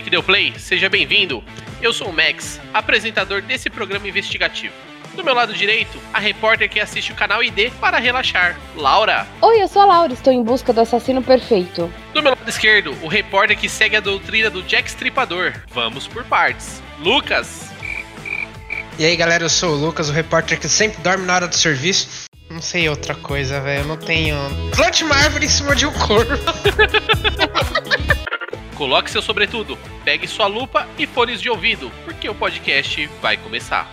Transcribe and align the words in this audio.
Você 0.00 0.04
que 0.04 0.10
deu 0.10 0.22
play, 0.22 0.54
seja 0.56 0.88
bem-vindo. 0.88 1.44
Eu 1.82 1.92
sou 1.92 2.08
o 2.08 2.12
Max, 2.12 2.58
apresentador 2.72 3.42
desse 3.42 3.68
programa 3.68 4.08
investigativo. 4.08 4.72
Do 5.14 5.22
meu 5.22 5.34
lado 5.34 5.52
direito, 5.52 5.98
a 6.10 6.18
repórter 6.18 6.70
que 6.70 6.80
assiste 6.80 7.12
o 7.12 7.14
canal 7.14 7.44
ID 7.44 7.70
para 7.78 7.98
relaxar, 7.98 8.58
Laura. 8.74 9.26
Oi, 9.42 9.60
eu 9.60 9.68
sou 9.68 9.82
a 9.82 9.84
Laura, 9.84 10.14
estou 10.14 10.32
em 10.32 10.42
busca 10.42 10.72
do 10.72 10.80
assassino 10.80 11.22
perfeito. 11.22 11.92
Do 12.14 12.22
meu 12.22 12.30
lado 12.30 12.48
esquerdo, 12.48 12.96
o 13.02 13.08
repórter 13.08 13.58
que 13.58 13.68
segue 13.68 13.94
a 13.94 14.00
doutrina 14.00 14.48
do 14.48 14.62
Jack 14.62 14.88
Stripador. 14.88 15.52
Vamos 15.70 16.08
por 16.08 16.24
partes. 16.24 16.82
Lucas. 16.98 17.70
E 18.98 19.04
aí 19.04 19.14
galera, 19.16 19.44
eu 19.44 19.50
sou 19.50 19.74
o 19.74 19.76
Lucas, 19.76 20.08
o 20.08 20.12
repórter 20.12 20.58
que 20.58 20.66
sempre 20.66 21.02
dorme 21.02 21.26
na 21.26 21.34
hora 21.34 21.46
do 21.46 21.54
serviço. 21.54 22.30
Não 22.48 22.62
sei 22.62 22.88
outra 22.88 23.14
coisa, 23.14 23.60
velho. 23.60 23.82
Eu 23.82 23.86
não 23.86 23.96
tenho. 23.98 24.36
Plante 24.74 25.04
uma 25.04 25.14
árvore 25.14 25.44
em 25.44 25.48
cima 25.48 25.76
de 25.76 25.84
um 25.84 25.92
corpo. 25.92 26.32
Coloque 28.80 29.10
seu 29.10 29.20
sobretudo, 29.20 29.76
pegue 30.06 30.26
sua 30.26 30.46
lupa 30.46 30.88
e 30.98 31.06
fones 31.06 31.38
de 31.38 31.50
ouvido, 31.50 31.92
porque 32.02 32.26
o 32.30 32.34
podcast 32.34 33.06
vai 33.20 33.36
começar. 33.36 33.86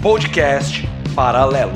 Podcast 0.00 0.88
Paralelo. 1.14 1.74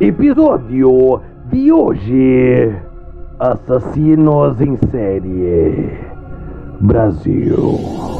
Episódio 0.00 1.22
de 1.50 1.70
hoje: 1.70 2.91
Assassinos 3.38 4.60
em 4.60 4.76
série. 4.90 5.98
Brasil. 6.80 8.12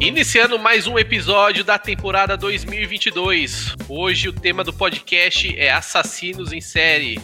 Iniciando 0.00 0.58
mais 0.58 0.86
um 0.86 0.98
episódio 0.98 1.64
da 1.64 1.78
temporada 1.78 2.36
2022. 2.36 3.74
Hoje 3.88 4.28
o 4.28 4.32
tema 4.32 4.62
do 4.62 4.72
podcast 4.72 5.58
é 5.58 5.72
assassinos 5.72 6.52
em 6.52 6.60
série. 6.60 7.20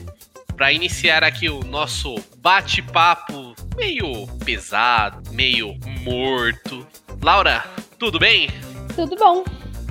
Para 0.57 0.73
iniciar 0.73 1.25
aqui 1.25 1.49
o 1.49 1.61
nosso 1.65 2.15
bate-papo 2.39 3.55
meio 3.77 4.27
pesado, 4.45 5.31
meio 5.33 5.75
morto. 6.03 6.87
Laura, 7.21 7.65
tudo 7.99 8.19
bem? 8.19 8.49
Tudo 8.95 9.17
bom? 9.17 9.45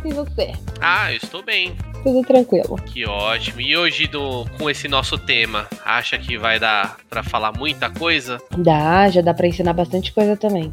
E 0.05 0.13
você? 0.13 0.53
Ah, 0.79 1.11
eu 1.11 1.17
estou 1.17 1.43
bem. 1.43 1.75
Tudo 2.01 2.21
tranquilo. 2.25 2.77
Que 2.85 3.05
ótimo. 3.05 3.59
E 3.59 3.75
hoje 3.75 4.07
do, 4.07 4.45
com 4.57 4.69
esse 4.69 4.87
nosso 4.87 5.17
tema, 5.17 5.67
acha 5.83 6.17
que 6.17 6.37
vai 6.37 6.59
dar 6.59 6.97
para 7.09 7.23
falar 7.23 7.51
muita 7.51 7.89
coisa? 7.89 8.41
Dá, 8.57 9.09
já 9.09 9.21
dá 9.21 9.33
pra 9.33 9.47
ensinar 9.47 9.73
bastante 9.73 10.13
coisa 10.13 10.37
também. 10.37 10.71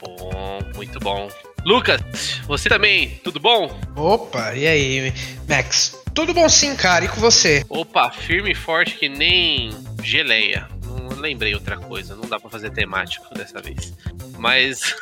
Bom, 0.00 0.58
muito 0.76 0.98
bom. 0.98 1.28
Lucas, 1.64 2.40
você 2.46 2.70
também, 2.70 3.20
tudo 3.22 3.38
bom? 3.38 3.70
Opa, 3.94 4.54
e 4.54 4.66
aí, 4.66 5.12
Max? 5.46 5.99
Tudo 6.14 6.34
bom 6.34 6.48
sim, 6.48 6.74
cara, 6.76 7.04
e 7.04 7.08
com 7.08 7.20
você? 7.20 7.64
Opa, 7.68 8.10
firme 8.10 8.52
e 8.52 8.54
forte 8.54 8.96
que 8.96 9.08
nem 9.08 9.70
geleia. 10.02 10.68
Não 10.84 11.20
lembrei 11.20 11.54
outra 11.54 11.76
coisa, 11.76 12.16
não 12.16 12.28
dá 12.28 12.38
pra 12.38 12.50
fazer 12.50 12.70
temático 12.70 13.32
dessa 13.34 13.60
vez. 13.60 13.94
Mas 14.38 14.94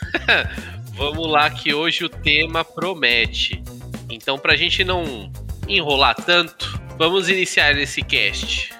vamos 0.95 1.31
lá 1.31 1.49
que 1.51 1.73
hoje 1.73 2.05
o 2.05 2.09
tema 2.09 2.65
promete. 2.65 3.63
Então, 4.11 4.39
pra 4.39 4.57
gente 4.57 4.85
não 4.85 5.31
enrolar 5.67 6.15
tanto, 6.15 6.81
vamos 6.99 7.29
iniciar 7.29 7.77
esse 7.79 8.03
cast. 8.03 8.71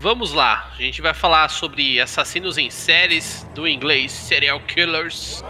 Vamos 0.00 0.32
lá, 0.32 0.72
a 0.78 0.80
gente 0.80 1.02
vai 1.02 1.12
falar 1.12 1.48
sobre 1.48 2.00
assassinos 2.00 2.56
em 2.56 2.70
séries 2.70 3.44
do 3.52 3.66
inglês 3.66 4.12
serial 4.12 4.60
killers, 4.60 5.42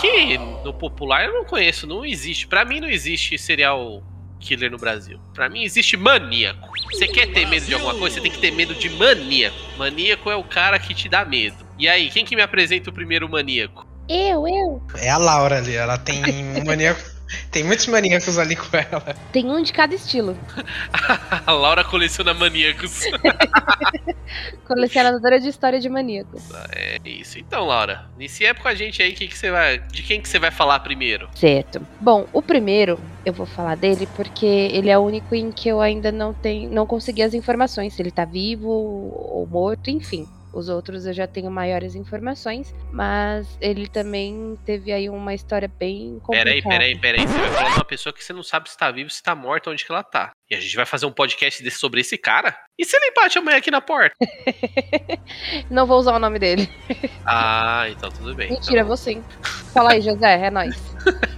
que 0.00 0.38
no 0.38 0.72
popular 0.72 1.24
eu 1.24 1.34
não 1.34 1.44
conheço, 1.44 1.88
não 1.88 2.04
existe. 2.04 2.46
Para 2.46 2.64
mim 2.64 2.78
não 2.78 2.88
existe 2.88 3.36
serial 3.36 4.04
killer 4.38 4.70
no 4.70 4.78
Brasil. 4.78 5.18
Para 5.34 5.48
mim 5.48 5.64
existe 5.64 5.96
maníaco. 5.96 6.70
Você 6.92 7.08
quer 7.08 7.32
ter 7.32 7.48
medo 7.48 7.66
de 7.66 7.74
alguma 7.74 7.96
coisa, 7.96 8.14
você 8.14 8.20
tem 8.20 8.30
que 8.30 8.38
ter 8.38 8.52
medo 8.52 8.76
de 8.76 8.88
maníaco. 8.90 9.56
Maníaco 9.76 10.30
é 10.30 10.36
o 10.36 10.44
cara 10.44 10.78
que 10.78 10.94
te 10.94 11.08
dá 11.08 11.24
medo. 11.24 11.66
E 11.76 11.88
aí, 11.88 12.08
quem 12.08 12.24
que 12.24 12.36
me 12.36 12.42
apresenta 12.42 12.90
o 12.90 12.92
primeiro 12.92 13.28
maníaco? 13.28 13.84
Eu, 14.08 14.46
eu. 14.46 14.82
É 14.98 15.10
a 15.10 15.18
Laura 15.18 15.58
ali, 15.58 15.74
ela 15.74 15.98
tem 15.98 16.22
um 16.56 16.64
maníaco. 16.64 17.15
Tem 17.50 17.64
muitos 17.64 17.86
maníacos 17.86 18.38
ali 18.38 18.56
com 18.56 18.76
ela. 18.76 19.14
Tem 19.32 19.46
um 19.46 19.62
de 19.62 19.72
cada 19.72 19.94
estilo. 19.94 20.36
a 21.46 21.52
Laura 21.52 21.84
coleciona 21.84 22.32
maníacos. 22.32 23.04
Colecionadora 24.66 25.40
de 25.40 25.48
história 25.48 25.80
de 25.80 25.88
maníacos. 25.88 26.42
É 26.72 26.98
isso. 27.04 27.38
Então, 27.38 27.64
Laura, 27.64 28.06
inicia 28.16 28.54
com 28.54 28.68
a 28.68 28.74
gente 28.74 29.02
aí 29.02 29.12
que 29.12 29.28
que 29.28 29.36
você 29.36 29.50
vai, 29.50 29.78
de 29.78 30.02
quem 30.02 30.20
que 30.20 30.28
você 30.28 30.38
vai 30.38 30.50
falar 30.50 30.80
primeiro. 30.80 31.28
Certo. 31.34 31.86
Bom, 32.00 32.26
o 32.32 32.42
primeiro 32.42 32.98
eu 33.24 33.32
vou 33.32 33.46
falar 33.46 33.76
dele 33.76 34.08
porque 34.14 34.46
ele 34.46 34.90
é 34.90 34.98
o 34.98 35.02
único 35.02 35.34
em 35.34 35.50
que 35.50 35.68
eu 35.68 35.80
ainda 35.80 36.12
não 36.12 36.32
tenho, 36.32 36.70
não 36.70 36.86
consegui 36.86 37.22
as 37.22 37.34
informações, 37.34 37.94
se 37.94 38.02
ele 38.02 38.10
tá 38.10 38.24
vivo 38.24 38.68
ou 38.68 39.46
morto, 39.50 39.90
enfim. 39.90 40.28
Os 40.56 40.70
outros 40.70 41.04
eu 41.04 41.12
já 41.12 41.26
tenho 41.26 41.50
maiores 41.50 41.94
informações, 41.94 42.74
mas 42.90 43.46
ele 43.60 43.86
também 43.86 44.58
teve 44.64 44.90
aí 44.90 45.06
uma 45.10 45.34
história 45.34 45.68
bem 45.68 46.18
complicada. 46.22 46.50
Peraí, 46.50 46.62
peraí, 46.62 46.98
peraí. 46.98 47.26
Você 47.26 47.38
vai 47.38 47.50
falar 47.50 47.68
de 47.68 47.74
uma 47.74 47.84
pessoa 47.84 48.10
que 48.10 48.24
você 48.24 48.32
não 48.32 48.42
sabe 48.42 48.70
se 48.70 48.78
tá 48.78 48.90
vivo, 48.90 49.10
se 49.10 49.22
tá 49.22 49.34
morta, 49.34 49.68
onde 49.68 49.84
que 49.84 49.92
ela 49.92 50.02
tá. 50.02 50.30
E 50.50 50.54
a 50.54 50.60
gente 50.60 50.74
vai 50.74 50.86
fazer 50.86 51.04
um 51.04 51.12
podcast 51.12 51.62
desse, 51.62 51.78
sobre 51.78 52.00
esse 52.00 52.16
cara? 52.16 52.58
E 52.78 52.86
se 52.86 52.96
ele 52.96 53.10
bate 53.10 53.36
amanhã 53.36 53.58
aqui 53.58 53.70
na 53.70 53.82
porta? 53.82 54.16
não 55.68 55.84
vou 55.84 55.98
usar 55.98 56.16
o 56.16 56.18
nome 56.18 56.38
dele. 56.38 56.66
Ah, 57.26 57.84
então 57.90 58.10
tudo 58.10 58.34
bem. 58.34 58.48
Mentira, 58.48 58.76
então... 58.76 58.86
vou 58.86 58.96
sim. 58.96 59.22
Fala 59.74 59.92
aí, 59.92 60.00
José, 60.00 60.46
é 60.46 60.50
nóis. 60.50 60.74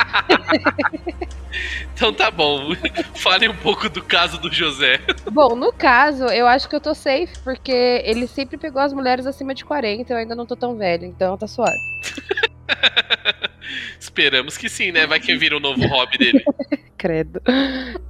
então 1.94 2.12
tá 2.12 2.30
bom. 2.30 2.74
Fale 3.14 3.48
um 3.48 3.56
pouco 3.56 3.88
do 3.88 4.02
caso 4.02 4.38
do 4.38 4.52
José. 4.52 5.00
Bom, 5.30 5.54
no 5.54 5.72
caso, 5.72 6.24
eu 6.26 6.46
acho 6.46 6.68
que 6.68 6.76
eu 6.76 6.80
tô 6.80 6.94
safe, 6.94 7.38
porque 7.44 8.02
ele 8.04 8.26
sempre 8.26 8.56
pegou 8.56 8.80
as 8.80 8.92
mulheres 8.92 9.26
acima 9.26 9.54
de 9.54 9.64
40, 9.64 10.12
eu 10.12 10.16
ainda 10.16 10.34
não 10.34 10.46
tô 10.46 10.56
tão 10.56 10.76
velho, 10.76 11.04
então 11.04 11.36
tá 11.36 11.46
suave. 11.46 11.76
Esperamos 13.98 14.56
que 14.56 14.68
sim, 14.68 14.92
né? 14.92 15.06
Vai 15.06 15.20
que 15.20 15.36
vira 15.36 15.56
o 15.56 15.60
novo 15.60 15.86
hobby 15.86 16.18
dele. 16.18 16.44
Credo. 16.96 17.40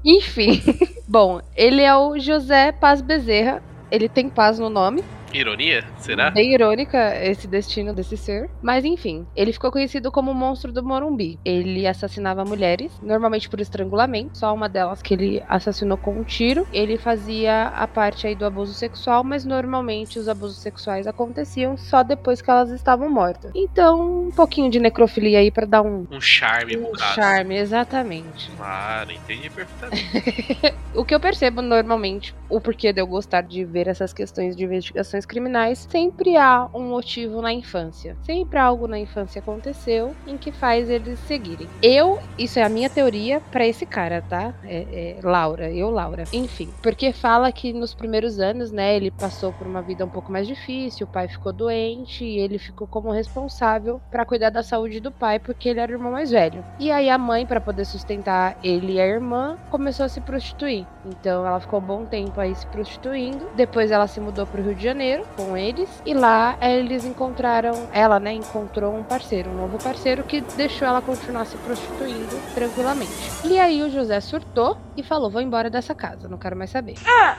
Enfim. 0.04 0.62
Bom, 1.06 1.40
ele 1.54 1.82
é 1.82 1.94
o 1.94 2.18
José 2.18 2.72
Paz 2.72 3.00
Bezerra. 3.00 3.62
Ele 3.90 4.08
tem 4.08 4.28
paz 4.28 4.58
no 4.58 4.70
nome. 4.70 5.04
Ironia? 5.32 5.84
Será? 5.98 6.30
Bem 6.30 6.52
irônica 6.52 6.98
esse 7.24 7.46
destino 7.46 7.92
desse 7.92 8.16
ser. 8.16 8.50
Mas 8.62 8.84
enfim, 8.84 9.26
ele 9.36 9.52
ficou 9.52 9.70
conhecido 9.70 10.10
como 10.10 10.30
o 10.30 10.34
monstro 10.34 10.72
do 10.72 10.82
Morumbi. 10.82 11.38
Ele 11.44 11.86
assassinava 11.86 12.44
mulheres, 12.44 12.92
normalmente 13.02 13.48
por 13.48 13.60
estrangulamento, 13.60 14.38
só 14.38 14.52
uma 14.54 14.68
delas 14.68 15.02
que 15.02 15.14
ele 15.14 15.42
assassinou 15.48 15.96
com 15.96 16.12
um 16.12 16.24
tiro. 16.24 16.66
Ele 16.72 16.96
fazia 16.96 17.68
a 17.68 17.86
parte 17.86 18.26
aí 18.26 18.34
do 18.34 18.44
abuso 18.44 18.74
sexual, 18.74 19.22
mas 19.24 19.44
normalmente 19.44 20.18
os 20.18 20.28
abusos 20.28 20.58
sexuais 20.58 21.06
aconteciam 21.06 21.76
só 21.76 22.02
depois 22.02 22.42
que 22.42 22.50
elas 22.50 22.70
estavam 22.70 23.08
mortas. 23.10 23.50
Então, 23.54 24.28
um 24.28 24.30
pouquinho 24.30 24.70
de 24.70 24.80
necrofilia 24.80 25.38
aí 25.38 25.50
para 25.50 25.66
dar 25.66 25.82
um 25.82 26.06
um 26.10 26.20
charme 26.20 26.76
um 26.76 26.96
charme, 26.96 27.56
exatamente. 27.56 28.50
Claro, 28.56 29.12
entendi 29.12 29.50
perfeitamente. 29.50 30.74
o 30.94 31.04
que 31.04 31.14
eu 31.14 31.20
percebo 31.20 31.62
normalmente, 31.62 32.34
o 32.48 32.60
porquê 32.60 32.92
de 32.92 33.00
eu 33.00 33.06
gostar 33.06 33.42
de 33.42 33.64
ver 33.64 33.88
essas 33.88 34.12
questões 34.12 34.56
de 34.56 34.64
investigações 34.64 35.19
criminais, 35.26 35.86
sempre 35.90 36.36
há 36.36 36.68
um 36.74 36.88
motivo 36.88 37.40
na 37.40 37.52
infância. 37.52 38.16
Sempre 38.22 38.58
algo 38.58 38.86
na 38.86 38.98
infância 38.98 39.40
aconteceu 39.40 40.14
em 40.26 40.36
que 40.36 40.52
faz 40.52 40.88
eles 40.88 41.18
seguirem. 41.20 41.68
Eu, 41.82 42.18
isso 42.38 42.58
é 42.58 42.62
a 42.62 42.68
minha 42.68 42.90
teoria 42.90 43.40
para 43.50 43.66
esse 43.66 43.86
cara, 43.86 44.22
tá? 44.22 44.54
É, 44.64 45.16
é, 45.18 45.20
Laura, 45.22 45.70
eu, 45.70 45.90
Laura. 45.90 46.24
Enfim, 46.32 46.68
porque 46.82 47.12
fala 47.12 47.50
que 47.52 47.72
nos 47.72 47.94
primeiros 47.94 48.40
anos, 48.40 48.70
né, 48.70 48.96
ele 48.96 49.10
passou 49.10 49.52
por 49.52 49.66
uma 49.66 49.82
vida 49.82 50.04
um 50.04 50.08
pouco 50.08 50.30
mais 50.32 50.46
difícil, 50.46 51.06
o 51.06 51.10
pai 51.10 51.28
ficou 51.28 51.52
doente 51.52 52.24
e 52.24 52.38
ele 52.38 52.58
ficou 52.58 52.86
como 52.86 53.10
responsável 53.10 54.00
para 54.10 54.24
cuidar 54.24 54.50
da 54.50 54.62
saúde 54.62 55.00
do 55.00 55.10
pai, 55.10 55.38
porque 55.38 55.68
ele 55.68 55.80
era 55.80 55.90
o 55.90 55.94
irmão 55.94 56.12
mais 56.12 56.30
velho. 56.30 56.64
E 56.78 56.90
aí 56.90 57.10
a 57.10 57.18
mãe, 57.18 57.46
para 57.46 57.60
poder 57.60 57.84
sustentar 57.84 58.56
ele 58.62 58.94
e 58.94 59.00
a 59.00 59.06
irmã, 59.06 59.56
começou 59.70 60.06
a 60.06 60.08
se 60.08 60.20
prostituir. 60.20 60.86
Então 61.04 61.46
ela 61.46 61.60
ficou 61.60 61.80
um 61.80 61.84
bom 61.84 62.04
tempo 62.04 62.40
aí 62.40 62.54
se 62.54 62.66
prostituindo. 62.66 63.46
Depois 63.54 63.90
ela 63.90 64.06
se 64.06 64.20
mudou 64.20 64.46
pro 64.46 64.62
Rio 64.62 64.74
de 64.74 64.84
Janeiro 64.84 65.09
Janeiro 65.10 65.26
com 65.36 65.56
eles 65.56 65.88
e 66.06 66.14
lá 66.14 66.56
eles 66.60 67.04
encontraram, 67.04 67.88
ela, 67.92 68.20
né, 68.20 68.32
encontrou 68.32 68.94
um 68.94 69.02
parceiro, 69.02 69.50
um 69.50 69.54
novo 69.54 69.76
parceiro 69.82 70.22
que 70.22 70.40
deixou 70.40 70.86
ela 70.86 71.02
continuar 71.02 71.44
se 71.46 71.56
prostituindo 71.58 72.40
tranquilamente. 72.54 73.10
E 73.44 73.58
aí 73.58 73.82
o 73.82 73.90
José 73.90 74.20
surtou 74.20 74.76
e 74.96 75.02
falou: 75.02 75.30
"Vou 75.30 75.42
embora 75.42 75.68
dessa 75.68 75.94
casa, 75.94 76.28
não 76.28 76.38
quero 76.38 76.56
mais 76.56 76.70
saber". 76.70 76.94
Ah! 77.06 77.36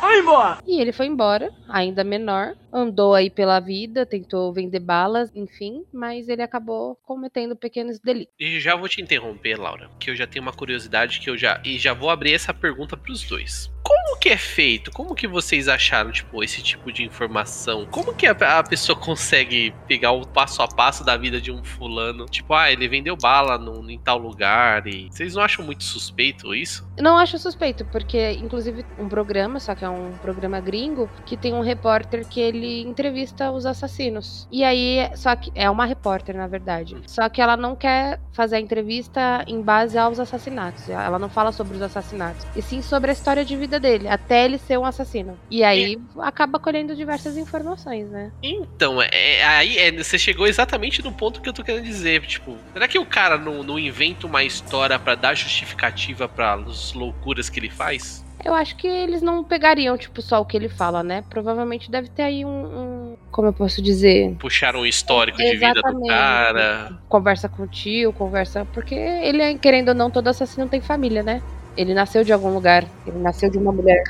Vai 0.00 0.18
embora! 0.18 0.58
E 0.66 0.80
ele 0.80 0.92
foi 0.92 1.06
embora, 1.06 1.52
ainda 1.68 2.04
menor, 2.04 2.54
andou 2.72 3.14
aí 3.14 3.30
pela 3.30 3.60
vida, 3.60 4.04
tentou 4.04 4.52
vender 4.52 4.80
balas, 4.80 5.30
enfim, 5.34 5.84
mas 5.92 6.28
ele 6.28 6.42
acabou 6.42 6.96
cometendo 7.04 7.54
pequenos 7.54 7.98
delitos. 8.00 8.34
E 8.38 8.58
já 8.58 8.74
vou 8.74 8.88
te 8.88 9.00
interromper, 9.00 9.56
Laura, 9.56 9.88
que 9.98 10.10
eu 10.10 10.16
já 10.16 10.26
tenho 10.26 10.42
uma 10.42 10.52
curiosidade 10.52 11.20
que 11.20 11.30
eu 11.30 11.36
já 11.36 11.60
e 11.64 11.78
já 11.78 11.94
vou 11.94 12.10
abrir 12.10 12.34
essa 12.34 12.52
pergunta 12.52 12.96
para 12.96 13.12
os 13.12 13.22
dois. 13.22 13.72
Como 13.84 14.18
que 14.18 14.30
é 14.30 14.36
feito? 14.38 14.90
Como 14.90 15.14
que 15.14 15.28
vocês 15.28 15.68
acharam, 15.68 16.10
tipo, 16.10 16.42
esse 16.42 16.62
tipo 16.62 16.90
de 16.90 17.04
informação? 17.04 17.86
Como 17.90 18.14
que 18.14 18.26
a, 18.26 18.32
a 18.32 18.62
pessoa 18.62 18.98
consegue 18.98 19.74
pegar 19.86 20.12
o 20.12 20.26
passo 20.26 20.62
a 20.62 20.68
passo 20.68 21.04
da 21.04 21.18
vida 21.18 21.38
de 21.38 21.52
um 21.52 21.62
fulano? 21.62 22.24
Tipo, 22.24 22.54
ah, 22.54 22.72
ele 22.72 22.88
vendeu 22.88 23.14
bala 23.14 23.58
no, 23.58 23.88
em 23.90 23.98
tal 23.98 24.16
lugar 24.16 24.86
e... 24.86 25.08
Vocês 25.10 25.34
não 25.34 25.42
acham 25.42 25.62
muito 25.64 25.84
suspeito 25.84 26.54
isso? 26.54 26.88
Não 26.98 27.18
acho 27.18 27.38
suspeito, 27.38 27.84
porque 27.84 28.32
inclusive 28.32 28.86
um 28.98 29.08
programa, 29.08 29.60
só 29.60 29.74
que 29.74 29.83
é 29.84 29.88
um 29.88 30.12
programa 30.22 30.60
gringo, 30.60 31.08
que 31.24 31.36
tem 31.36 31.54
um 31.54 31.60
repórter 31.60 32.26
que 32.26 32.40
ele 32.40 32.82
entrevista 32.82 33.50
os 33.50 33.66
assassinos. 33.66 34.48
E 34.50 34.64
aí, 34.64 35.10
só 35.14 35.34
que 35.36 35.52
é 35.54 35.68
uma 35.68 35.84
repórter, 35.84 36.36
na 36.36 36.46
verdade. 36.46 36.96
Só 37.06 37.28
que 37.28 37.40
ela 37.40 37.56
não 37.56 37.76
quer 37.76 38.20
fazer 38.32 38.56
a 38.56 38.60
entrevista 38.60 39.44
em 39.46 39.60
base 39.60 39.96
aos 39.98 40.18
assassinatos. 40.18 40.88
Ela 40.88 41.18
não 41.18 41.28
fala 41.28 41.52
sobre 41.52 41.76
os 41.76 41.82
assassinatos, 41.82 42.46
e 42.56 42.62
sim 42.62 42.82
sobre 42.82 43.10
a 43.10 43.12
história 43.12 43.44
de 43.44 43.56
vida 43.56 43.78
dele, 43.78 44.08
até 44.08 44.44
ele 44.44 44.58
ser 44.58 44.78
um 44.78 44.84
assassino. 44.84 45.38
E 45.50 45.62
aí 45.62 45.98
acaba 46.18 46.58
colhendo 46.58 46.94
diversas 46.96 47.36
informações, 47.36 48.08
né? 48.10 48.32
Então, 48.42 49.00
é, 49.00 49.44
aí 49.44 49.78
é, 49.78 49.92
você 49.92 50.18
chegou 50.18 50.46
exatamente 50.46 51.02
no 51.02 51.12
ponto 51.12 51.40
que 51.40 51.48
eu 51.48 51.52
tô 51.52 51.62
querendo 51.62 51.84
dizer. 51.84 52.22
Tipo, 52.26 52.56
será 52.72 52.88
que 52.88 52.98
o 52.98 53.06
cara 53.06 53.36
não, 53.38 53.62
não 53.62 53.78
inventa 53.78 54.26
uma 54.26 54.42
história 54.42 54.98
para 54.98 55.14
dar 55.14 55.34
justificativa 55.34 56.28
para 56.28 56.54
as 56.54 56.92
loucuras 56.92 57.48
que 57.48 57.58
ele 57.58 57.70
faz? 57.70 58.23
Eu 58.42 58.54
acho 58.54 58.76
que 58.76 58.86
eles 58.86 59.22
não 59.22 59.44
pegariam, 59.44 59.96
tipo, 59.96 60.20
só 60.20 60.40
o 60.40 60.44
que 60.44 60.56
ele 60.56 60.68
fala, 60.68 61.02
né? 61.02 61.24
Provavelmente 61.28 61.90
deve 61.90 62.08
ter 62.08 62.22
aí 62.22 62.44
um. 62.44 62.48
um 62.48 63.16
como 63.30 63.48
eu 63.48 63.52
posso 63.52 63.82
dizer? 63.82 64.34
Puxaram 64.38 64.80
um 64.80 64.86
histórico 64.86 65.38
de 65.38 65.56
vida 65.56 65.80
do 65.80 66.06
cara. 66.06 66.98
Conversa 67.08 67.48
com 67.48 67.62
o 67.62 67.66
tio, 67.66 68.12
conversa. 68.12 68.66
Porque 68.72 68.94
ele, 68.94 69.58
querendo 69.58 69.88
ou 69.88 69.94
não, 69.94 70.10
todo 70.10 70.28
assassino 70.28 70.68
tem 70.68 70.80
família, 70.80 71.22
né? 71.22 71.42
Ele 71.76 71.94
nasceu 71.94 72.22
de 72.22 72.32
algum 72.32 72.52
lugar. 72.52 72.84
Ele 73.06 73.18
nasceu 73.18 73.50
de 73.50 73.58
uma 73.58 73.72
mulher. 73.72 74.02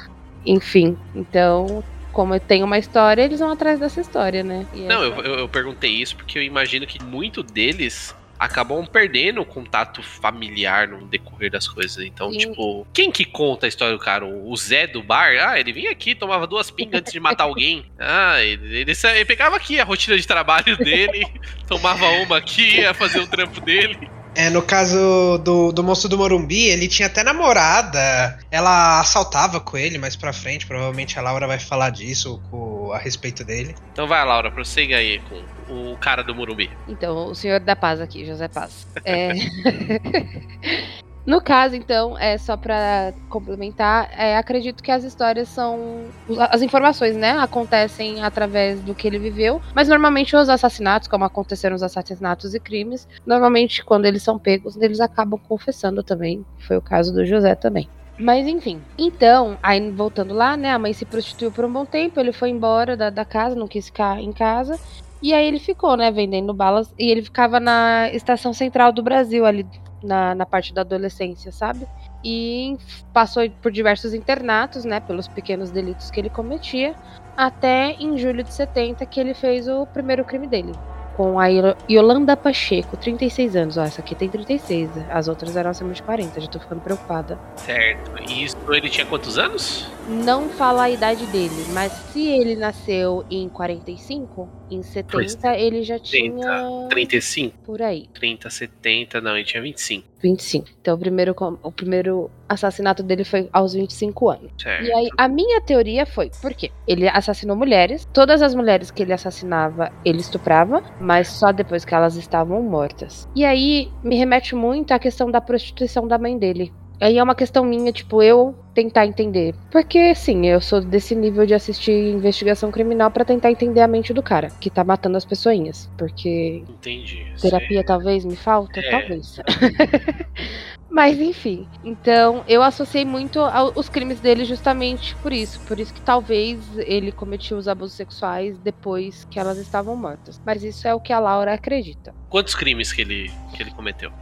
Enfim. 0.44 0.96
Então, 1.14 1.82
como 2.12 2.38
tem 2.38 2.62
uma 2.62 2.78
história, 2.78 3.22
eles 3.22 3.40
vão 3.40 3.50
atrás 3.50 3.80
dessa 3.80 4.00
história, 4.00 4.42
né? 4.42 4.66
E 4.74 4.80
não, 4.82 5.04
essa... 5.04 5.20
eu, 5.20 5.38
eu 5.40 5.48
perguntei 5.48 5.90
isso 5.90 6.16
porque 6.16 6.38
eu 6.38 6.42
imagino 6.42 6.86
que 6.86 7.02
muito 7.02 7.42
deles 7.42 8.14
acabam 8.44 8.86
perdendo 8.86 9.40
o 9.40 9.44
contato 9.44 10.02
familiar 10.02 10.88
no 10.88 11.06
decorrer 11.06 11.50
das 11.50 11.66
coisas. 11.66 12.04
Então, 12.04 12.30
Sim. 12.30 12.38
tipo, 12.38 12.86
quem 12.92 13.10
que 13.10 13.24
conta 13.24 13.66
a 13.66 13.68
história 13.68 13.94
do 13.94 14.00
cara? 14.00 14.24
O 14.26 14.54
Zé 14.56 14.86
do 14.86 15.02
bar? 15.02 15.34
Ah, 15.40 15.58
ele 15.58 15.72
vinha 15.72 15.90
aqui, 15.90 16.14
tomava 16.14 16.46
duas 16.46 16.70
pingas 16.70 17.00
antes 17.00 17.12
de 17.12 17.20
matar 17.20 17.44
alguém. 17.44 17.84
Ah, 18.06 18.42
ele, 18.42 18.80
ele, 18.80 18.92
ele 18.92 19.24
pegava 19.24 19.56
aqui 19.56 19.80
a 19.80 19.84
rotina 19.84 20.16
de 20.16 20.26
trabalho 20.26 20.76
dele, 20.78 21.26
tomava 21.66 22.06
uma 22.06 22.36
aqui, 22.36 22.80
ia 22.80 22.92
fazer 22.92 23.20
o 23.20 23.26
trampo 23.26 23.60
dele. 23.60 24.10
É, 24.34 24.50
no 24.50 24.62
caso 24.62 25.38
do, 25.38 25.72
do 25.72 25.82
monstro 25.82 26.08
do 26.08 26.18
Morumbi, 26.18 26.66
ele 26.68 26.88
tinha 26.88 27.06
até 27.06 27.22
namorada. 27.22 28.38
Ela 28.50 29.00
assaltava 29.00 29.60
com 29.60 29.76
ele 29.76 29.98
mais 29.98 30.16
pra 30.16 30.32
frente. 30.32 30.66
Provavelmente 30.66 31.18
a 31.18 31.22
Laura 31.22 31.46
vai 31.46 31.58
falar 31.58 31.90
disso 31.90 32.42
com, 32.50 32.92
a 32.92 32.98
respeito 32.98 33.44
dele. 33.44 33.74
Então 33.92 34.06
vai, 34.06 34.24
Laura, 34.24 34.50
prossiga 34.50 34.96
aí 34.96 35.20
com 35.20 35.92
o 35.92 35.96
cara 35.96 36.22
do 36.22 36.34
Morumbi. 36.34 36.70
Então, 36.88 37.28
o 37.28 37.34
senhor 37.34 37.60
da 37.60 37.76
paz 37.76 38.00
aqui, 38.00 38.24
José 38.24 38.48
Paz. 38.48 38.86
É... 39.04 39.32
No 41.26 41.40
caso, 41.40 41.74
então, 41.74 42.18
é 42.18 42.36
só 42.36 42.56
para 42.56 43.14
complementar, 43.30 44.10
é, 44.16 44.36
acredito 44.36 44.82
que 44.82 44.90
as 44.90 45.04
histórias 45.04 45.48
são. 45.48 46.04
As 46.50 46.60
informações, 46.60 47.16
né? 47.16 47.38
Acontecem 47.38 48.22
através 48.22 48.80
do 48.80 48.94
que 48.94 49.06
ele 49.06 49.18
viveu. 49.18 49.60
Mas 49.74 49.88
normalmente 49.88 50.36
os 50.36 50.48
assassinatos, 50.48 51.08
como 51.08 51.24
aconteceram 51.24 51.74
os 51.74 51.82
assassinatos 51.82 52.54
e 52.54 52.60
crimes, 52.60 53.08
normalmente 53.24 53.82
quando 53.82 54.04
eles 54.04 54.22
são 54.22 54.38
pegos, 54.38 54.76
eles 54.76 55.00
acabam 55.00 55.40
confessando 55.48 56.02
também. 56.02 56.44
Foi 56.58 56.76
o 56.76 56.82
caso 56.82 57.12
do 57.12 57.24
José 57.24 57.54
também. 57.54 57.88
Mas 58.18 58.46
enfim. 58.46 58.80
Então, 58.98 59.58
aí 59.62 59.90
voltando 59.90 60.34
lá, 60.34 60.56
né? 60.56 60.72
A 60.72 60.78
mãe 60.78 60.92
se 60.92 61.06
prostituiu 61.06 61.50
por 61.50 61.64
um 61.64 61.72
bom 61.72 61.86
tempo, 61.86 62.20
ele 62.20 62.32
foi 62.32 62.50
embora 62.50 62.96
da, 62.96 63.08
da 63.08 63.24
casa, 63.24 63.56
não 63.56 63.66
quis 63.66 63.86
ficar 63.86 64.20
em 64.20 64.32
casa. 64.32 64.78
E 65.22 65.32
aí 65.32 65.46
ele 65.46 65.58
ficou, 65.58 65.96
né, 65.96 66.10
vendendo 66.10 66.52
balas. 66.52 66.92
E 66.98 67.10
ele 67.10 67.22
ficava 67.22 67.58
na 67.58 68.10
estação 68.12 68.52
central 68.52 68.92
do 68.92 69.02
Brasil, 69.02 69.46
ali 69.46 69.66
na, 70.04 70.34
na 70.34 70.46
parte 70.46 70.72
da 70.72 70.82
adolescência, 70.82 71.50
sabe? 71.50 71.86
E 72.22 72.76
passou 73.12 73.48
por 73.62 73.72
diversos 73.72 74.14
internatos, 74.14 74.84
né, 74.84 75.00
pelos 75.00 75.26
pequenos 75.26 75.70
delitos 75.70 76.10
que 76.10 76.20
ele 76.20 76.30
cometia, 76.30 76.94
até 77.36 77.92
em 77.92 78.16
julho 78.16 78.44
de 78.44 78.52
70 78.52 79.04
que 79.06 79.18
ele 79.18 79.34
fez 79.34 79.68
o 79.68 79.86
primeiro 79.86 80.24
crime 80.24 80.46
dele, 80.46 80.72
com 81.16 81.38
a 81.38 81.46
Yolanda 81.90 82.36
Pacheco, 82.36 82.96
36 82.96 83.56
anos. 83.56 83.76
Ó, 83.76 83.82
essa 83.82 84.00
aqui 84.00 84.14
tem 84.14 84.28
36, 84.28 84.90
as 85.10 85.28
outras 85.28 85.56
eram 85.56 85.70
acima 85.70 85.92
de 85.92 86.02
40, 86.02 86.40
já 86.40 86.48
tô 86.48 86.58
ficando 86.58 86.80
preocupada. 86.80 87.38
Certo. 87.56 88.10
E 88.28 88.44
isso 88.44 88.56
ele 88.68 88.88
tinha 88.88 89.06
quantos 89.06 89.38
anos? 89.38 89.90
Não 90.08 90.48
fala 90.48 90.84
a 90.84 90.90
idade 90.90 91.26
dele, 91.26 91.64
mas 91.72 91.92
se 91.92 92.26
ele 92.26 92.56
nasceu 92.56 93.24
em 93.30 93.48
45, 93.48 94.48
em 94.70 94.82
70 94.82 95.12
pois, 95.12 95.38
ele 95.56 95.82
já 95.82 95.98
30, 95.98 96.06
tinha. 96.06 96.88
35? 96.88 97.58
Por 97.64 97.82
aí. 97.82 98.08
30, 98.14 98.50
70, 98.50 99.20
não, 99.20 99.36
ele 99.36 99.44
tinha 99.44 99.62
25. 99.62 100.06
25. 100.22 100.68
Então 100.80 100.94
o 100.94 100.98
primeiro, 100.98 101.34
o 101.62 101.72
primeiro 101.72 102.30
assassinato 102.48 103.02
dele 103.02 103.24
foi 103.24 103.48
aos 103.52 103.74
25 103.74 104.30
anos. 104.30 104.52
Certo. 104.58 104.84
E 104.84 104.92
aí 104.92 105.08
a 105.16 105.28
minha 105.28 105.60
teoria 105.60 106.06
foi, 106.06 106.30
por 106.40 106.54
quê? 106.54 106.70
Ele 106.86 107.08
assassinou 107.08 107.56
mulheres, 107.56 108.08
todas 108.12 108.40
as 108.40 108.54
mulheres 108.54 108.90
que 108.90 109.02
ele 109.02 109.12
assassinava, 109.12 109.92
ele 110.04 110.20
estuprava, 110.20 110.82
mas 111.00 111.28
só 111.28 111.52
depois 111.52 111.84
que 111.84 111.94
elas 111.94 112.16
estavam 112.16 112.62
mortas. 112.62 113.28
E 113.34 113.44
aí 113.44 113.90
me 114.02 114.16
remete 114.16 114.54
muito 114.54 114.92
à 114.92 114.98
questão 114.98 115.30
da 115.30 115.40
prostituição 115.40 116.08
da 116.08 116.18
mãe 116.18 116.38
dele. 116.38 116.72
Aí 117.00 117.18
é 117.18 117.22
uma 117.22 117.34
questão 117.34 117.64
minha, 117.64 117.92
tipo, 117.92 118.22
eu 118.22 118.54
tentar 118.74 119.06
entender. 119.06 119.54
Porque, 119.70 120.14
sim, 120.14 120.46
eu 120.46 120.60
sou 120.60 120.80
desse 120.80 121.14
nível 121.14 121.46
de 121.46 121.54
assistir 121.54 121.92
investigação 121.92 122.70
criminal 122.70 123.10
para 123.10 123.24
tentar 123.24 123.50
entender 123.50 123.80
a 123.80 123.88
mente 123.88 124.12
do 124.12 124.22
cara 124.22 124.48
que 124.60 124.70
tá 124.70 124.82
matando 124.82 125.16
as 125.16 125.24
pessoinhas. 125.24 125.90
Porque. 125.96 126.64
Entendi. 126.68 127.26
Terapia 127.40 127.78
Sei. 127.78 127.84
talvez 127.84 128.24
me 128.24 128.36
falta? 128.36 128.80
É. 128.80 128.90
Talvez. 128.90 129.40
Mas 130.94 131.20
enfim. 131.20 131.66
Então, 131.82 132.44
eu 132.46 132.62
associei 132.62 133.04
muito 133.04 133.40
os 133.74 133.88
crimes 133.88 134.20
dele 134.20 134.44
justamente 134.44 135.16
por 135.16 135.32
isso. 135.32 135.58
Por 135.66 135.80
isso 135.80 135.92
que 135.92 136.00
talvez 136.00 136.60
ele 136.78 137.10
cometiu 137.10 137.56
os 137.56 137.66
abusos 137.66 137.96
sexuais 137.96 138.56
depois 138.58 139.24
que 139.28 139.40
elas 139.40 139.58
estavam 139.58 139.96
mortas. 139.96 140.40
Mas 140.46 140.62
isso 140.62 140.86
é 140.86 140.94
o 140.94 141.00
que 141.00 141.12
a 141.12 141.18
Laura 141.18 141.52
acredita. 141.52 142.14
Quantos 142.28 142.54
crimes 142.54 142.92
que 142.92 143.00
ele, 143.00 143.28
que 143.56 143.62
ele 143.64 143.72
cometeu? 143.72 144.12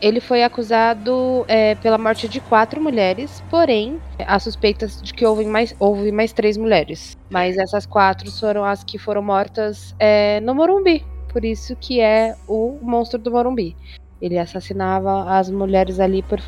Ele 0.00 0.20
foi 0.20 0.42
acusado 0.42 1.44
é, 1.48 1.74
pela 1.76 1.98
morte 1.98 2.28
de 2.28 2.40
quatro 2.40 2.80
mulheres, 2.80 3.42
porém, 3.50 3.98
há 4.18 4.38
suspeitas 4.38 5.00
de 5.00 5.12
que 5.12 5.24
houve 5.24 5.44
mais, 5.44 5.74
houve 5.78 6.12
mais 6.12 6.32
três 6.32 6.56
mulheres. 6.56 7.16
Mas 7.30 7.56
essas 7.56 7.86
quatro 7.86 8.30
foram 8.30 8.64
as 8.64 8.84
que 8.84 8.98
foram 8.98 9.22
mortas 9.22 9.94
é, 9.98 10.40
no 10.40 10.54
Morumbi. 10.54 11.04
Por 11.32 11.44
isso 11.44 11.76
que 11.76 12.00
é 12.00 12.34
o 12.46 12.78
monstro 12.80 13.18
do 13.18 13.30
Morumbi. 13.30 13.76
Ele 14.20 14.38
assassinava 14.38 15.38
as 15.38 15.50
mulheres 15.50 16.00
ali 16.00 16.22
por, 16.22 16.40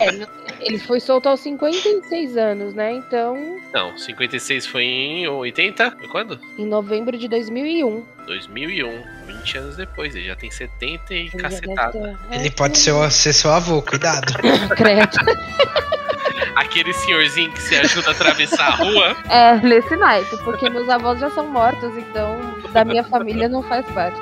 É, 0.00 0.66
ele 0.66 0.78
foi 0.78 1.00
solto 1.00 1.28
aos 1.28 1.40
56 1.40 2.36
anos, 2.36 2.74
né? 2.74 2.92
Então, 2.92 3.36
Não, 3.72 3.96
56 3.96 4.66
foi 4.66 4.84
em 4.84 5.26
80? 5.28 5.90
Foi 5.92 6.08
quando? 6.08 6.40
em 6.58 6.66
novembro 6.66 7.16
de 7.18 7.28
2001. 7.28 8.02
2001. 8.26 9.02
20 9.26 9.58
anos 9.58 9.76
depois. 9.76 10.14
Ele 10.14 10.26
já 10.26 10.36
tem 10.36 10.50
70 10.50 11.14
e 11.14 11.16
Ele 11.18 11.30
cacetada. 11.30 11.92
ter- 11.92 12.16
é, 12.36 12.40
Ele 12.40 12.50
pode 12.50 12.78
ser, 12.78 12.92
ser 13.10 13.32
seu 13.32 13.50
avô, 13.52 13.82
cuidado. 13.82 14.32
Credo. 14.76 15.16
Aquele 16.54 16.92
senhorzinho 16.92 17.50
que 17.52 17.62
se 17.62 17.76
ajuda 17.76 18.08
a 18.08 18.12
atravessar 18.12 18.68
a 18.68 18.74
rua. 18.76 19.16
É, 19.28 19.56
nesse 19.56 19.96
naipe, 19.96 20.36
porque 20.44 20.68
meus 20.68 20.88
avós 20.88 21.20
já 21.20 21.30
são 21.30 21.46
mortos, 21.48 21.96
então 21.96 22.38
da 22.72 22.84
minha 22.84 23.04
família 23.04 23.48
não 23.48 23.62
faz 23.62 23.84
parte. 23.86 24.20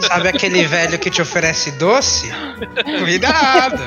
Sabe 0.00 0.28
aquele 0.28 0.66
velho 0.66 0.98
que 0.98 1.10
te 1.10 1.22
oferece 1.22 1.70
doce? 1.72 2.30
Cuidado. 2.98 3.82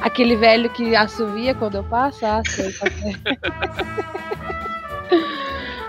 Aquele 0.00 0.36
velho 0.36 0.70
que 0.70 0.94
assovia 0.94 1.54
quando 1.54 1.76
eu 1.76 1.84
passo, 1.84 2.24
ah, 2.24 2.42
sei, 2.46 2.68
é. 2.68 4.12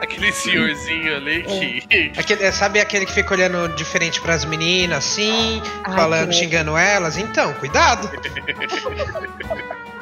Aquele 0.01 0.31
senhorzinho 0.33 1.15
ali 1.15 1.43
que. 1.43 2.11
Aquele, 2.17 2.51
sabe 2.51 2.79
aquele 2.81 3.05
que 3.05 3.13
fica 3.13 3.33
olhando 3.33 3.73
diferente 3.75 4.19
pras 4.19 4.43
meninas, 4.43 4.97
assim, 4.97 5.61
Ai, 5.83 5.95
falando, 5.95 6.33
xingando 6.33 6.77
elas? 6.77 7.17
Então, 7.17 7.53
cuidado. 7.53 8.09